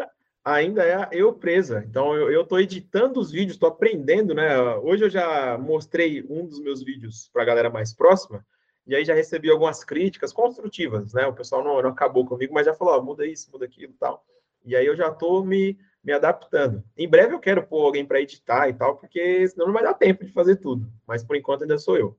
Ainda, 0.44 0.84
é 0.84 1.08
eu 1.12 1.32
presa. 1.32 1.84
Então 1.88 2.14
eu, 2.14 2.44
tô 2.44 2.58
editando 2.58 3.18
os 3.18 3.30
vídeos, 3.30 3.56
tô 3.56 3.66
aprendendo, 3.66 4.34
né? 4.34 4.58
Hoje 4.76 5.04
eu 5.04 5.10
já 5.10 5.56
mostrei 5.56 6.24
um 6.28 6.46
dos 6.46 6.60
meus 6.60 6.82
vídeos 6.82 7.30
para 7.32 7.42
a 7.42 7.46
galera 7.46 7.70
mais 7.70 7.94
próxima. 7.94 8.44
E 8.86 8.94
aí 8.94 9.04
já 9.04 9.14
recebi 9.14 9.50
algumas 9.50 9.82
críticas 9.82 10.32
construtivas, 10.32 11.14
né? 11.14 11.26
O 11.26 11.32
pessoal 11.32 11.64
não, 11.64 11.80
não 11.80 11.90
acabou 11.90 12.26
comigo, 12.26 12.52
mas 12.52 12.66
já 12.66 12.74
falou, 12.74 12.94
ó, 12.94 13.02
muda 13.02 13.26
isso, 13.26 13.50
muda 13.50 13.64
aquilo 13.64 13.92
e 13.92 13.96
tal. 13.96 14.22
E 14.66 14.76
aí 14.76 14.84
eu 14.84 14.94
já 14.94 15.10
tô 15.10 15.42
me, 15.42 15.78
me 16.02 16.12
adaptando. 16.12 16.84
Em 16.96 17.08
breve 17.08 17.34
eu 17.34 17.40
quero 17.40 17.66
pôr 17.66 17.82
alguém 17.86 18.04
para 18.04 18.20
editar 18.20 18.68
e 18.68 18.74
tal, 18.74 18.96
porque 18.96 19.48
senão 19.48 19.66
não 19.66 19.72
vai 19.72 19.82
dar 19.82 19.94
tempo 19.94 20.26
de 20.26 20.32
fazer 20.32 20.56
tudo. 20.56 20.92
Mas 21.06 21.24
por 21.24 21.36
enquanto 21.36 21.62
ainda 21.62 21.78
sou 21.78 21.96
eu. 21.96 22.18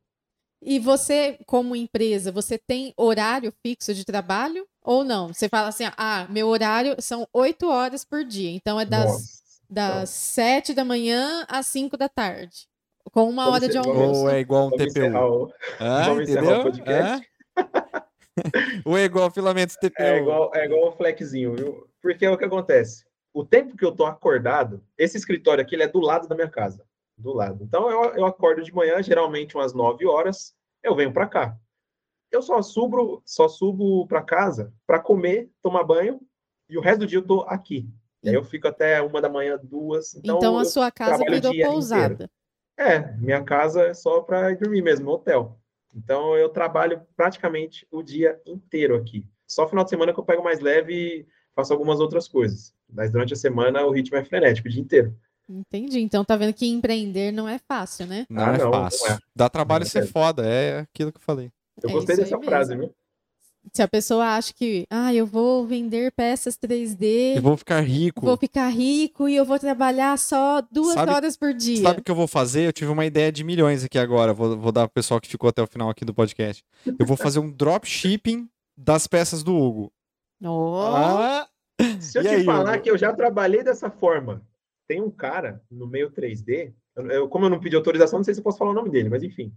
E 0.67 0.79
você, 0.79 1.37
como 1.45 1.75
empresa, 1.75 2.31
você 2.31 2.57
tem 2.57 2.91
horário 2.97 3.53
fixo 3.61 3.93
de 3.93 4.03
trabalho 4.03 4.65
ou 4.81 5.03
não? 5.03 5.27
Você 5.31 5.47
fala 5.47 5.67
assim, 5.67 5.83
ah, 5.95 6.25
meu 6.27 6.47
horário 6.47 6.95
são 6.99 7.27
oito 7.31 7.69
horas 7.69 8.03
por 8.03 8.23
dia, 8.25 8.49
então 8.49 8.79
é 8.79 8.85
das, 8.85 9.05
Nossa. 9.05 9.41
das 9.69 10.09
sete 10.09 10.73
da 10.73 10.83
manhã 10.83 11.45
às 11.47 11.67
cinco 11.67 11.95
da 11.95 12.09
tarde, 12.09 12.67
com 13.11 13.29
uma 13.29 13.45
Vamos 13.45 13.61
hora 13.61 13.69
de 13.71 13.77
almoço. 13.77 14.21
Ou 14.21 14.29
é 14.31 14.39
igual 14.39 14.65
um 14.65 14.69
Vamos 14.71 14.93
TPU? 14.93 15.17
o- 15.17 15.53
Ah, 15.79 16.03
vamos 16.05 16.23
encerrar 16.29 16.41
o 16.41 16.45
entendeu? 16.45 16.63
podcast? 16.63 17.29
Ah? 17.55 18.05
Ou 18.83 18.97
é 18.97 19.03
igual 19.03 19.29
filamentos 19.31 19.75
TPU? 19.75 20.01
É 20.01 20.17
igual, 20.17 20.51
é 20.55 20.65
igual 20.65 20.89
o 20.89 20.91
flexinho, 20.97 21.55
viu? 21.55 21.87
Porque 22.01 22.25
é 22.25 22.29
o 22.31 22.37
que 22.37 22.43
acontece. 22.45 23.05
O 23.33 23.45
tempo 23.45 23.77
que 23.77 23.85
eu 23.85 23.91
tô 23.91 24.05
acordado, 24.05 24.83
esse 24.97 25.15
escritório 25.15 25.61
aqui 25.61 25.75
ele 25.75 25.83
é 25.83 25.87
do 25.87 25.99
lado 25.99 26.27
da 26.27 26.33
minha 26.35 26.49
casa. 26.49 26.83
Do 27.17 27.33
lado. 27.33 27.63
Então 27.63 27.89
eu, 27.89 28.15
eu 28.15 28.25
acordo 28.25 28.61
de 28.63 28.73
manhã, 28.73 29.01
geralmente 29.01 29.55
umas 29.55 29.73
9 29.73 30.05
horas, 30.05 30.53
eu 30.83 30.95
venho 30.95 31.13
para 31.13 31.27
cá. 31.27 31.57
Eu 32.31 32.41
só 32.41 32.61
subo, 32.61 33.21
só 33.25 33.47
subo 33.47 34.05
para 34.07 34.21
casa 34.21 34.73
para 34.85 34.99
comer, 34.99 35.49
tomar 35.61 35.83
banho, 35.83 36.19
e 36.69 36.77
o 36.77 36.81
resto 36.81 36.99
do 37.01 37.07
dia 37.07 37.19
eu 37.19 37.25
tô 37.25 37.41
aqui. 37.41 37.87
E 38.21 38.29
aí 38.29 38.35
eu 38.35 38.43
fico 38.43 38.67
até 38.67 39.01
uma 39.01 39.21
da 39.21 39.29
manhã, 39.29 39.57
duas. 39.61 40.15
Então, 40.15 40.37
Então, 40.37 40.57
a 40.57 40.65
sua 40.65 40.91
casa 40.91 41.23
virou 41.23 41.53
pousada. 41.71 42.29
é, 42.77 43.13
minha 43.17 43.43
casa 43.43 43.83
é 43.83 43.93
só 43.93 44.21
para 44.21 44.51
ir 44.51 44.57
dormir 44.57 44.81
mesmo, 44.81 45.09
hotel. 45.11 45.59
Então 45.95 46.35
eu 46.35 46.49
trabalho 46.49 47.01
praticamente 47.15 47.87
o 47.89 48.03
dia 48.03 48.41
inteiro 48.45 48.95
aqui. 48.95 49.25
Só 49.47 49.67
final 49.67 49.83
de 49.83 49.91
semana 49.91 50.13
que 50.13 50.19
eu 50.19 50.25
pego 50.25 50.43
mais 50.43 50.59
leve 50.59 50.93
e 50.93 51.27
faço 51.55 51.71
algumas 51.71 51.99
outras 52.01 52.27
coisas. 52.27 52.75
Mas 52.89 53.11
durante 53.11 53.31
a 53.33 53.37
semana 53.37 53.85
o 53.85 53.91
ritmo 53.91 54.17
é 54.17 54.25
frenético, 54.25 54.67
o 54.67 54.71
dia 54.71 54.81
inteiro. 54.81 55.15
Entendi. 55.49 55.99
Então 56.01 56.23
tá 56.25 56.35
vendo 56.35 56.53
que 56.53 56.65
empreender 56.67 57.31
não 57.31 57.47
é 57.47 57.59
fácil, 57.59 58.07
né? 58.07 58.25
Não 58.29 58.43
Ah, 58.43 58.53
é 58.53 58.57
não, 58.57 58.65
não 58.65 58.71
fácil. 58.71 59.11
é. 59.11 59.17
Dá 59.35 59.47
trabalho 59.49 59.81
Não 59.83 59.87
é 59.87 59.89
ser 59.89 59.99
sério. 59.99 60.09
foda, 60.11 60.45
é 60.45 60.79
aquilo 60.79 61.11
que 61.11 61.17
eu 61.17 61.21
falei. 61.23 61.51
Eu 61.83 61.89
É 61.89 61.93
gostei 61.93 62.15
dessa 62.15 62.39
frase, 62.39 62.69
mesmo. 62.75 62.87
viu? 62.87 62.95
Se 63.73 63.81
a 63.81 63.87
pessoa 63.87 64.23
acha 64.37 64.53
que, 64.53 64.85
ah, 64.91 65.11
eu 65.11 65.25
vou 65.25 65.65
vender 65.65 66.11
peças 66.11 66.55
3D, 66.55 67.35
Eu 67.37 67.41
vou 67.41 67.57
ficar 67.57 67.81
rico. 67.81 68.21
vou 68.23 68.37
ficar 68.37 68.69
rico 68.69 69.27
e 69.27 69.35
eu 69.35 69.43
vou 69.43 69.57
trabalhar 69.57 70.15
só 70.19 70.61
duas 70.71 70.93
Sabe- 70.93 71.11
horas 71.11 71.35
por 71.35 71.51
dia. 71.51 71.81
Sabe 71.81 71.99
o 71.99 72.03
que 72.03 72.11
eu 72.11 72.15
vou 72.15 72.27
fazer? 72.27 72.67
Eu 72.67 72.71
tive 72.73 72.91
uma 72.91 73.05
ideia 73.07 73.31
de 73.31 73.43
milhões 73.43 73.83
aqui 73.83 73.97
agora. 73.97 74.33
Vou, 74.35 74.55
vou 74.55 74.71
dar 74.71 74.87
pro 74.87 74.93
pessoal 74.93 75.19
que 75.19 75.27
ficou 75.27 75.49
até 75.49 75.63
o 75.63 75.67
final 75.67 75.89
aqui 75.89 76.05
do 76.05 76.13
podcast. 76.13 76.63
Eu 76.99 77.05
vou 77.07 77.17
fazer 77.17 77.39
um 77.39 77.51
dropshipping 77.51 78.47
das 78.77 79.07
peças 79.07 79.41
do 79.41 79.55
Hugo. 79.55 79.91
Oh, 80.43 80.75
Ah, 80.85 81.47
Se 81.99 82.19
eu 82.19 82.21
E 82.21 82.25
te 82.27 82.35
aí, 82.35 82.43
falar 82.45 82.75
Hugo? 82.75 82.83
que 82.83 82.91
eu 82.91 82.97
já 82.97 83.11
trabalhei 83.13 83.63
dessa 83.63 83.89
forma, 83.89 84.43
tem 84.87 85.01
um 85.01 85.09
cara 85.11 85.61
no 85.69 85.87
meio 85.87 86.09
3D, 86.11 86.73
eu- 86.95 87.07
eu- 87.11 87.27
como 87.29 87.45
eu 87.45 87.49
não 87.49 87.59
pedi 87.59 87.75
autorização, 87.75 88.19
não 88.19 88.23
sei 88.23 88.33
se 88.33 88.39
eu 88.39 88.43
posso 88.43 88.57
falar 88.57 88.71
o 88.71 88.75
nome 88.75 88.89
dele, 88.89 89.09
mas 89.09 89.23
enfim. 89.23 89.53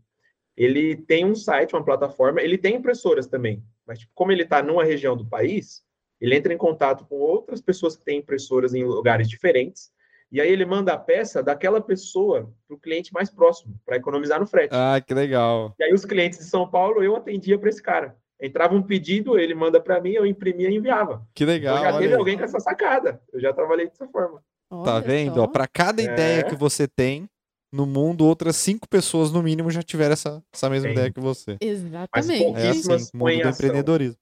Ele 0.56 0.96
tem 0.96 1.24
um 1.24 1.34
site, 1.34 1.74
uma 1.74 1.84
plataforma, 1.84 2.42
ele 2.42 2.58
tem 2.58 2.74
impressoras 2.76 3.26
também, 3.28 3.62
mas 3.86 4.00
tipo, 4.00 4.12
como 4.14 4.32
ele 4.32 4.42
está 4.42 4.62
numa 4.62 4.84
região 4.84 5.16
do 5.16 5.24
país, 5.26 5.82
ele 6.20 6.34
entra 6.34 6.52
em 6.52 6.58
contato 6.58 7.04
com 7.06 7.16
outras 7.16 7.60
pessoas 7.60 7.96
que 7.96 8.04
têm 8.04 8.18
impressoras 8.18 8.74
em 8.74 8.82
lugares 8.84 9.28
diferentes, 9.28 9.92
e 10.32 10.40
aí 10.40 10.50
ele 10.50 10.64
manda 10.66 10.92
a 10.92 10.98
peça 10.98 11.42
daquela 11.42 11.80
pessoa 11.80 12.52
para 12.66 12.74
o 12.76 12.78
cliente 12.80 13.12
mais 13.14 13.30
próximo, 13.30 13.80
para 13.86 13.96
economizar 13.96 14.40
no 14.40 14.46
frete. 14.46 14.74
ah, 14.74 15.00
que 15.00 15.14
legal. 15.14 15.74
E 15.78 15.84
aí 15.84 15.92
os 15.92 16.04
clientes 16.04 16.38
de 16.40 16.44
São 16.46 16.68
Paulo, 16.68 17.02
eu 17.04 17.14
atendia 17.14 17.56
para 17.58 17.68
esse 17.68 17.82
cara. 17.82 18.16
Entrava 18.40 18.74
um 18.74 18.82
pedido, 18.82 19.38
ele 19.38 19.54
manda 19.54 19.80
para 19.80 20.00
mim, 20.00 20.10
eu 20.10 20.26
imprimia 20.26 20.70
e 20.70 20.74
enviava. 20.76 21.26
Que 21.34 21.44
legal. 21.44 21.76
eu 21.76 21.82
já 21.82 21.98
teve 21.98 22.14
alguém 22.14 22.36
com 22.36 22.44
essa 22.44 22.60
sacada. 22.60 23.20
Eu 23.32 23.40
já 23.40 23.52
trabalhei 23.52 23.86
dessa 23.88 24.06
forma. 24.08 24.42
Tá 24.70 24.76
olha 24.96 25.00
vendo? 25.00 25.34
só. 25.36 25.42
Ó, 25.42 25.46
pra 25.46 25.66
cada 25.66 26.02
ideia 26.02 26.40
É. 26.40 26.42
que 26.42 26.54
você 26.54 26.86
tem, 26.86 27.28
no 27.72 27.86
mundo, 27.86 28.24
outras 28.24 28.56
cinco 28.56 28.88
pessoas, 28.88 29.30
no 29.32 29.42
mínimo, 29.42 29.70
já 29.70 29.82
tiveram 29.82 30.12
essa, 30.14 30.42
essa 30.52 30.68
mesma 30.70 30.88
Tem. 30.88 30.92
ideia 30.92 31.12
que 31.12 31.20
você. 31.20 31.56
Exatamente. 31.60 32.08
É 32.16 32.18
assim, 32.20 32.44
Pouquíssimas 32.44 33.02
mundo 33.12 33.20
põem 33.20 33.36
do 33.36 33.40
em 33.40 33.42
ação. 33.48 33.52
empreendedorismo. 33.66 34.18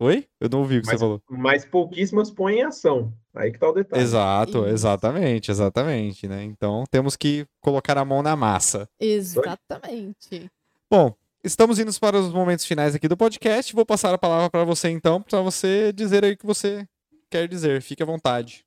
Oi? 0.00 0.26
Eu 0.40 0.48
não 0.50 0.58
ouvi 0.60 0.78
o 0.78 0.80
que 0.82 0.86
Mas, 0.88 0.96
você 0.96 1.00
falou. 1.00 1.22
mas 1.30 1.64
pouquíssimas 1.64 2.30
põem 2.30 2.58
em 2.58 2.62
ação. 2.64 3.12
Aí 3.34 3.52
que 3.52 3.58
tá 3.58 3.68
o 3.68 3.72
detalhe. 3.72 4.02
Exato, 4.02 4.58
Isso. 4.58 4.66
exatamente, 4.66 5.50
exatamente, 5.50 6.28
né? 6.28 6.42
Então 6.44 6.84
temos 6.90 7.16
que 7.16 7.46
colocar 7.60 7.96
a 7.96 8.04
mão 8.04 8.22
na 8.22 8.34
massa. 8.34 8.88
Exatamente. 9.00 10.50
Bom, 10.90 11.14
estamos 11.44 11.78
indo 11.78 11.92
para 12.00 12.18
os 12.18 12.32
momentos 12.32 12.64
finais 12.66 12.94
aqui 12.94 13.06
do 13.08 13.16
podcast. 13.16 13.72
Vou 13.74 13.86
passar 13.86 14.12
a 14.12 14.18
palavra 14.18 14.50
para 14.50 14.64
você 14.64 14.88
então, 14.90 15.22
para 15.22 15.40
você 15.40 15.92
dizer 15.92 16.24
aí 16.24 16.32
o 16.32 16.36
que 16.36 16.46
você 16.46 16.86
quer 17.34 17.48
dizer. 17.48 17.82
Fique 17.82 18.02
à 18.02 18.06
vontade. 18.06 18.64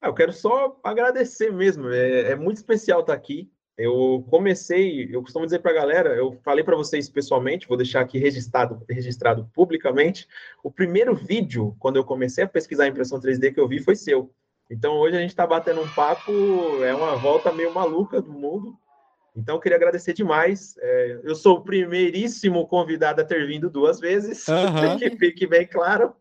Ah, 0.00 0.08
eu 0.08 0.14
quero 0.14 0.32
só 0.32 0.78
agradecer 0.82 1.52
mesmo. 1.52 1.90
É, 1.90 2.32
é 2.32 2.34
muito 2.34 2.56
especial 2.56 3.00
estar 3.00 3.12
aqui. 3.12 3.50
Eu 3.76 4.24
comecei, 4.30 5.08
eu 5.12 5.20
costumo 5.20 5.44
dizer 5.44 5.58
para 5.58 5.72
a 5.72 5.74
galera, 5.74 6.14
eu 6.14 6.38
falei 6.44 6.62
para 6.62 6.76
vocês 6.76 7.08
pessoalmente, 7.08 7.66
vou 7.66 7.76
deixar 7.76 8.00
aqui 8.00 8.18
registrado, 8.18 8.80
registrado 8.88 9.50
publicamente. 9.52 10.28
O 10.62 10.70
primeiro 10.70 11.14
vídeo, 11.14 11.74
quando 11.80 11.96
eu 11.96 12.04
comecei 12.04 12.44
a 12.44 12.48
pesquisar 12.48 12.86
impressão 12.86 13.20
3D 13.20 13.52
que 13.52 13.58
eu 13.58 13.66
vi, 13.66 13.80
foi 13.82 13.96
seu. 13.96 14.30
Então 14.70 14.94
hoje 14.94 15.16
a 15.16 15.20
gente 15.20 15.30
está 15.30 15.44
batendo 15.46 15.80
um 15.82 15.88
papo, 15.88 16.32
é 16.84 16.94
uma 16.94 17.16
volta 17.16 17.52
meio 17.52 17.74
maluca 17.74 18.22
do 18.22 18.32
mundo. 18.32 18.78
Então 19.36 19.56
eu 19.56 19.60
queria 19.60 19.76
agradecer 19.76 20.12
demais. 20.12 20.76
É, 20.78 21.20
eu 21.24 21.34
sou 21.34 21.56
o 21.56 21.60
primeiríssimo 21.60 22.66
convidado 22.68 23.20
a 23.20 23.24
ter 23.24 23.44
vindo 23.46 23.68
duas 23.68 23.98
vezes, 23.98 24.46
Aham. 24.48 24.96
que 24.98 25.10
fique 25.16 25.46
bem 25.46 25.66
claro. 25.66 26.14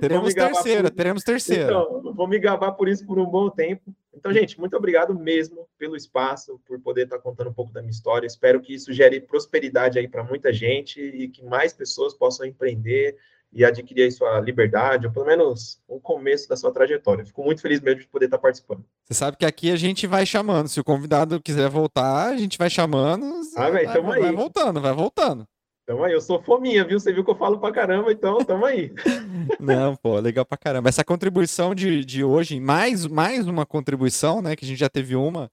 Teremos 0.00 0.32
terceira, 0.34 0.88
por- 0.90 0.96
teremos 0.96 1.22
terceira. 1.22 1.64
Então, 1.64 2.14
vou 2.14 2.28
me 2.28 2.38
gabar 2.38 2.72
por 2.72 2.88
isso 2.88 3.04
por 3.06 3.18
um 3.18 3.26
bom 3.26 3.50
tempo. 3.50 3.94
Então, 4.14 4.32
gente, 4.32 4.58
muito 4.58 4.76
obrigado 4.76 5.14
mesmo 5.14 5.66
pelo 5.78 5.96
espaço, 5.96 6.60
por 6.66 6.80
poder 6.80 7.04
estar 7.04 7.18
contando 7.18 7.50
um 7.50 7.54
pouco 7.54 7.72
da 7.72 7.80
minha 7.80 7.90
história. 7.90 8.26
Espero 8.26 8.60
que 8.60 8.74
isso 8.74 8.92
gere 8.92 9.20
prosperidade 9.20 9.98
aí 9.98 10.08
para 10.08 10.24
muita 10.24 10.52
gente 10.52 11.00
e 11.00 11.28
que 11.28 11.44
mais 11.44 11.72
pessoas 11.72 12.14
possam 12.14 12.46
empreender 12.46 13.16
e 13.52 13.64
adquirir 13.64 14.02
aí 14.04 14.10
sua 14.10 14.38
liberdade, 14.40 15.06
ou 15.06 15.12
pelo 15.12 15.24
menos 15.24 15.80
um 15.88 15.98
começo 16.00 16.48
da 16.48 16.56
sua 16.56 16.72
trajetória. 16.72 17.24
Fico 17.24 17.42
muito 17.42 17.62
feliz 17.62 17.80
mesmo 17.80 18.00
de 18.00 18.08
poder 18.08 18.26
estar 18.26 18.38
participando. 18.38 18.84
Você 19.04 19.14
sabe 19.14 19.36
que 19.36 19.46
aqui 19.46 19.70
a 19.70 19.76
gente 19.76 20.06
vai 20.06 20.26
chamando. 20.26 20.68
Se 20.68 20.80
o 20.80 20.84
convidado 20.84 21.40
quiser 21.40 21.68
voltar, 21.68 22.30
a 22.30 22.36
gente 22.36 22.58
vai 22.58 22.68
chamando. 22.68 23.24
Ah, 23.56 23.70
vai, 23.70 23.86
vai 23.86 24.22
aí. 24.24 24.34
voltando, 24.34 24.80
vai 24.80 24.92
voltando. 24.92 25.46
Então 25.88 26.02
aí, 26.02 26.12
eu 26.12 26.20
sou 26.20 26.42
fominha, 26.42 26.84
viu? 26.84 26.98
Você 26.98 27.12
viu 27.12 27.24
que 27.24 27.30
eu 27.30 27.36
falo 27.36 27.60
pra 27.60 27.70
caramba, 27.72 28.10
então 28.10 28.38
tamo 28.38 28.64
aí. 28.66 28.92
Não, 29.60 29.94
pô, 29.94 30.18
legal 30.18 30.44
pra 30.44 30.58
caramba. 30.58 30.88
Essa 30.88 31.04
contribuição 31.04 31.76
de, 31.76 32.04
de 32.04 32.24
hoje, 32.24 32.58
mais, 32.58 33.06
mais 33.06 33.46
uma 33.46 33.64
contribuição, 33.64 34.42
né? 34.42 34.56
Que 34.56 34.64
a 34.64 34.68
gente 34.68 34.78
já 34.78 34.88
teve 34.88 35.14
uma. 35.14 35.48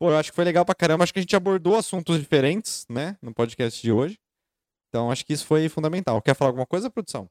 Pô, 0.00 0.10
eu 0.10 0.16
acho 0.16 0.32
que 0.32 0.34
foi 0.34 0.44
legal 0.44 0.64
pra 0.64 0.74
caramba. 0.74 1.04
Acho 1.04 1.12
que 1.12 1.20
a 1.20 1.22
gente 1.22 1.36
abordou 1.36 1.76
assuntos 1.76 2.18
diferentes, 2.18 2.84
né? 2.90 3.16
No 3.22 3.32
podcast 3.32 3.80
de 3.80 3.92
hoje. 3.92 4.18
Então, 4.88 5.08
acho 5.08 5.24
que 5.24 5.32
isso 5.32 5.46
foi 5.46 5.68
fundamental. 5.68 6.20
Quer 6.20 6.34
falar 6.34 6.48
alguma 6.48 6.66
coisa, 6.66 6.90
produção? 6.90 7.28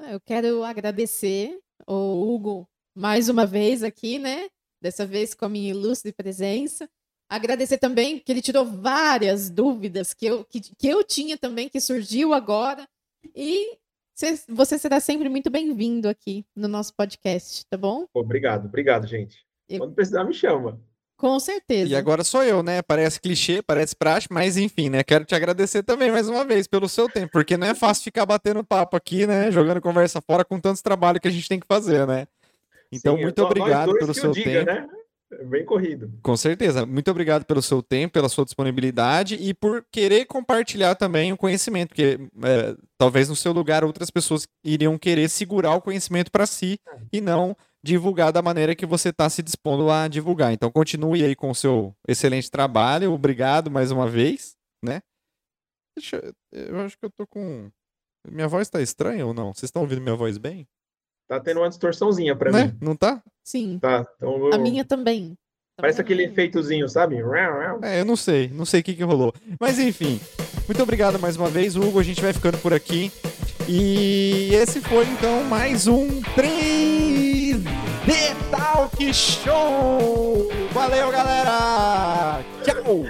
Ah, 0.00 0.12
Eu 0.12 0.20
quero 0.20 0.62
agradecer 0.62 1.58
o 1.84 2.32
Hugo 2.32 2.64
mais 2.96 3.28
uma 3.28 3.44
vez 3.44 3.82
aqui, 3.82 4.20
né? 4.20 4.46
Dessa 4.80 5.04
vez 5.04 5.34
com 5.34 5.46
a 5.46 5.48
minha 5.48 5.70
ilustre 5.70 6.12
presença. 6.12 6.88
Agradecer 7.28 7.78
também 7.78 8.18
que 8.18 8.32
ele 8.32 8.40
tirou 8.40 8.64
várias 8.64 9.50
dúvidas 9.50 10.14
que 10.14 10.26
eu, 10.26 10.44
que, 10.44 10.60
que 10.60 10.88
eu 10.88 11.04
tinha 11.04 11.36
também, 11.36 11.68
que 11.68 11.80
surgiu 11.80 12.32
agora. 12.32 12.88
E 13.34 13.76
cê- 14.14 14.40
você 14.48 14.78
será 14.78 14.98
sempre 14.98 15.28
muito 15.28 15.50
bem-vindo 15.50 16.08
aqui 16.08 16.44
no 16.56 16.66
nosso 16.68 16.94
podcast, 16.94 17.66
tá 17.68 17.76
bom? 17.76 18.06
Obrigado, 18.14 18.66
obrigado, 18.66 19.06
gente. 19.06 19.44
Eu- 19.68 19.80
Quando 19.80 19.94
precisar, 19.94 20.24
me 20.24 20.32
chama. 20.32 20.80
Com 21.18 21.38
certeza. 21.40 21.90
E 21.90 21.96
agora 21.96 22.22
sou 22.22 22.44
eu, 22.44 22.62
né? 22.62 22.80
Parece 22.80 23.20
clichê, 23.20 23.60
parece 23.60 23.94
praxe, 23.94 24.28
mas 24.30 24.56
enfim, 24.56 24.88
né? 24.88 25.02
Quero 25.02 25.24
te 25.24 25.34
agradecer 25.34 25.82
também 25.82 26.12
mais 26.12 26.28
uma 26.28 26.44
vez 26.44 26.68
pelo 26.68 26.88
seu 26.88 27.08
tempo, 27.10 27.32
porque 27.32 27.56
não 27.56 27.66
é 27.66 27.74
fácil 27.74 28.04
ficar 28.04 28.24
batendo 28.24 28.62
papo 28.64 28.96
aqui, 28.96 29.26
né? 29.26 29.50
Jogando 29.50 29.80
conversa 29.80 30.20
fora 30.22 30.44
com 30.44 30.60
tantos 30.60 30.80
trabalhos 30.80 31.20
que 31.20 31.26
a 31.26 31.30
gente 31.32 31.48
tem 31.48 31.58
que 31.58 31.66
fazer, 31.66 32.06
né? 32.06 32.26
Então, 32.92 33.16
Sim, 33.16 33.22
muito 33.24 33.42
obrigado 33.42 33.92
pelo 33.98 34.14
seu 34.14 34.30
diga, 34.30 34.64
tempo. 34.64 34.66
né? 34.66 34.88
É 35.30 35.44
Bem 35.44 35.64
corrido. 35.64 36.10
Com 36.22 36.36
certeza. 36.36 36.86
Muito 36.86 37.10
obrigado 37.10 37.44
pelo 37.44 37.60
seu 37.60 37.82
tempo, 37.82 38.14
pela 38.14 38.28
sua 38.30 38.44
disponibilidade 38.44 39.34
e 39.34 39.52
por 39.52 39.84
querer 39.92 40.24
compartilhar 40.24 40.94
também 40.94 41.32
o 41.32 41.36
conhecimento, 41.36 41.88
porque 41.90 42.18
é, 42.42 42.74
talvez 42.96 43.28
no 43.28 43.36
seu 43.36 43.52
lugar 43.52 43.84
outras 43.84 44.10
pessoas 44.10 44.48
iriam 44.64 44.96
querer 44.98 45.28
segurar 45.28 45.74
o 45.74 45.82
conhecimento 45.82 46.30
para 46.30 46.46
si 46.46 46.78
e 47.12 47.20
não 47.20 47.54
divulgar 47.84 48.32
da 48.32 48.40
maneira 48.42 48.74
que 48.74 48.86
você 48.86 49.10
está 49.10 49.28
se 49.28 49.42
dispondo 49.42 49.90
a 49.90 50.08
divulgar. 50.08 50.52
Então 50.52 50.70
continue 50.70 51.22
aí 51.22 51.36
com 51.36 51.50
o 51.50 51.54
seu 51.54 51.94
excelente 52.08 52.50
trabalho. 52.50 53.12
Obrigado 53.12 53.70
mais 53.70 53.90
uma 53.90 54.08
vez, 54.08 54.56
né? 54.82 55.00
Deixa, 55.96 56.16
eu- 56.52 56.62
eu 56.68 56.80
acho 56.80 56.96
que 56.98 57.04
eu 57.04 57.10
tô 57.10 57.26
com 57.26 57.70
minha 58.26 58.48
voz 58.48 58.68
tá 58.70 58.80
estranha 58.80 59.26
ou 59.26 59.34
não? 59.34 59.52
Vocês 59.52 59.64
estão 59.68 59.82
ouvindo 59.82 60.00
minha 60.00 60.16
voz 60.16 60.38
bem? 60.38 60.66
Tá 61.28 61.38
tendo 61.38 61.60
uma 61.60 61.68
distorçãozinha 61.68 62.34
pra 62.34 62.50
Né? 62.50 62.64
mim. 62.64 62.72
Não 62.80 62.96
tá? 62.96 63.22
Sim, 63.44 63.78
Tá. 63.80 64.06
Então, 64.16 64.46
eu- 64.46 64.54
a 64.54 64.58
minha 64.58 64.84
também. 64.84 65.30
Tá 65.76 65.82
Parece 65.82 66.00
aquele 66.00 66.24
efeitozinho, 66.24 66.88
sabe? 66.88 67.16
É, 67.82 68.00
eu 68.00 68.04
não 68.04 68.16
sei, 68.16 68.48
não 68.52 68.64
sei 68.64 68.80
o 68.80 68.82
que, 68.82 68.94
que 68.94 69.04
rolou. 69.04 69.32
Mas 69.60 69.78
enfim, 69.78 70.20
muito 70.66 70.82
obrigado 70.82 71.18
mais 71.20 71.36
uma 71.36 71.48
vez, 71.48 71.76
Hugo. 71.76 72.00
A 72.00 72.02
gente 72.02 72.20
vai 72.20 72.32
ficando 72.32 72.58
por 72.58 72.72
aqui. 72.74 73.12
E 73.68 74.48
esse 74.54 74.80
foi 74.80 75.04
então 75.06 75.44
mais 75.44 75.86
um 75.86 76.20
3D 76.34 77.62
Talk 78.50 79.12
Show! 79.14 80.48
Valeu, 80.72 81.10
galera! 81.12 82.40
Tchau! 82.64 83.04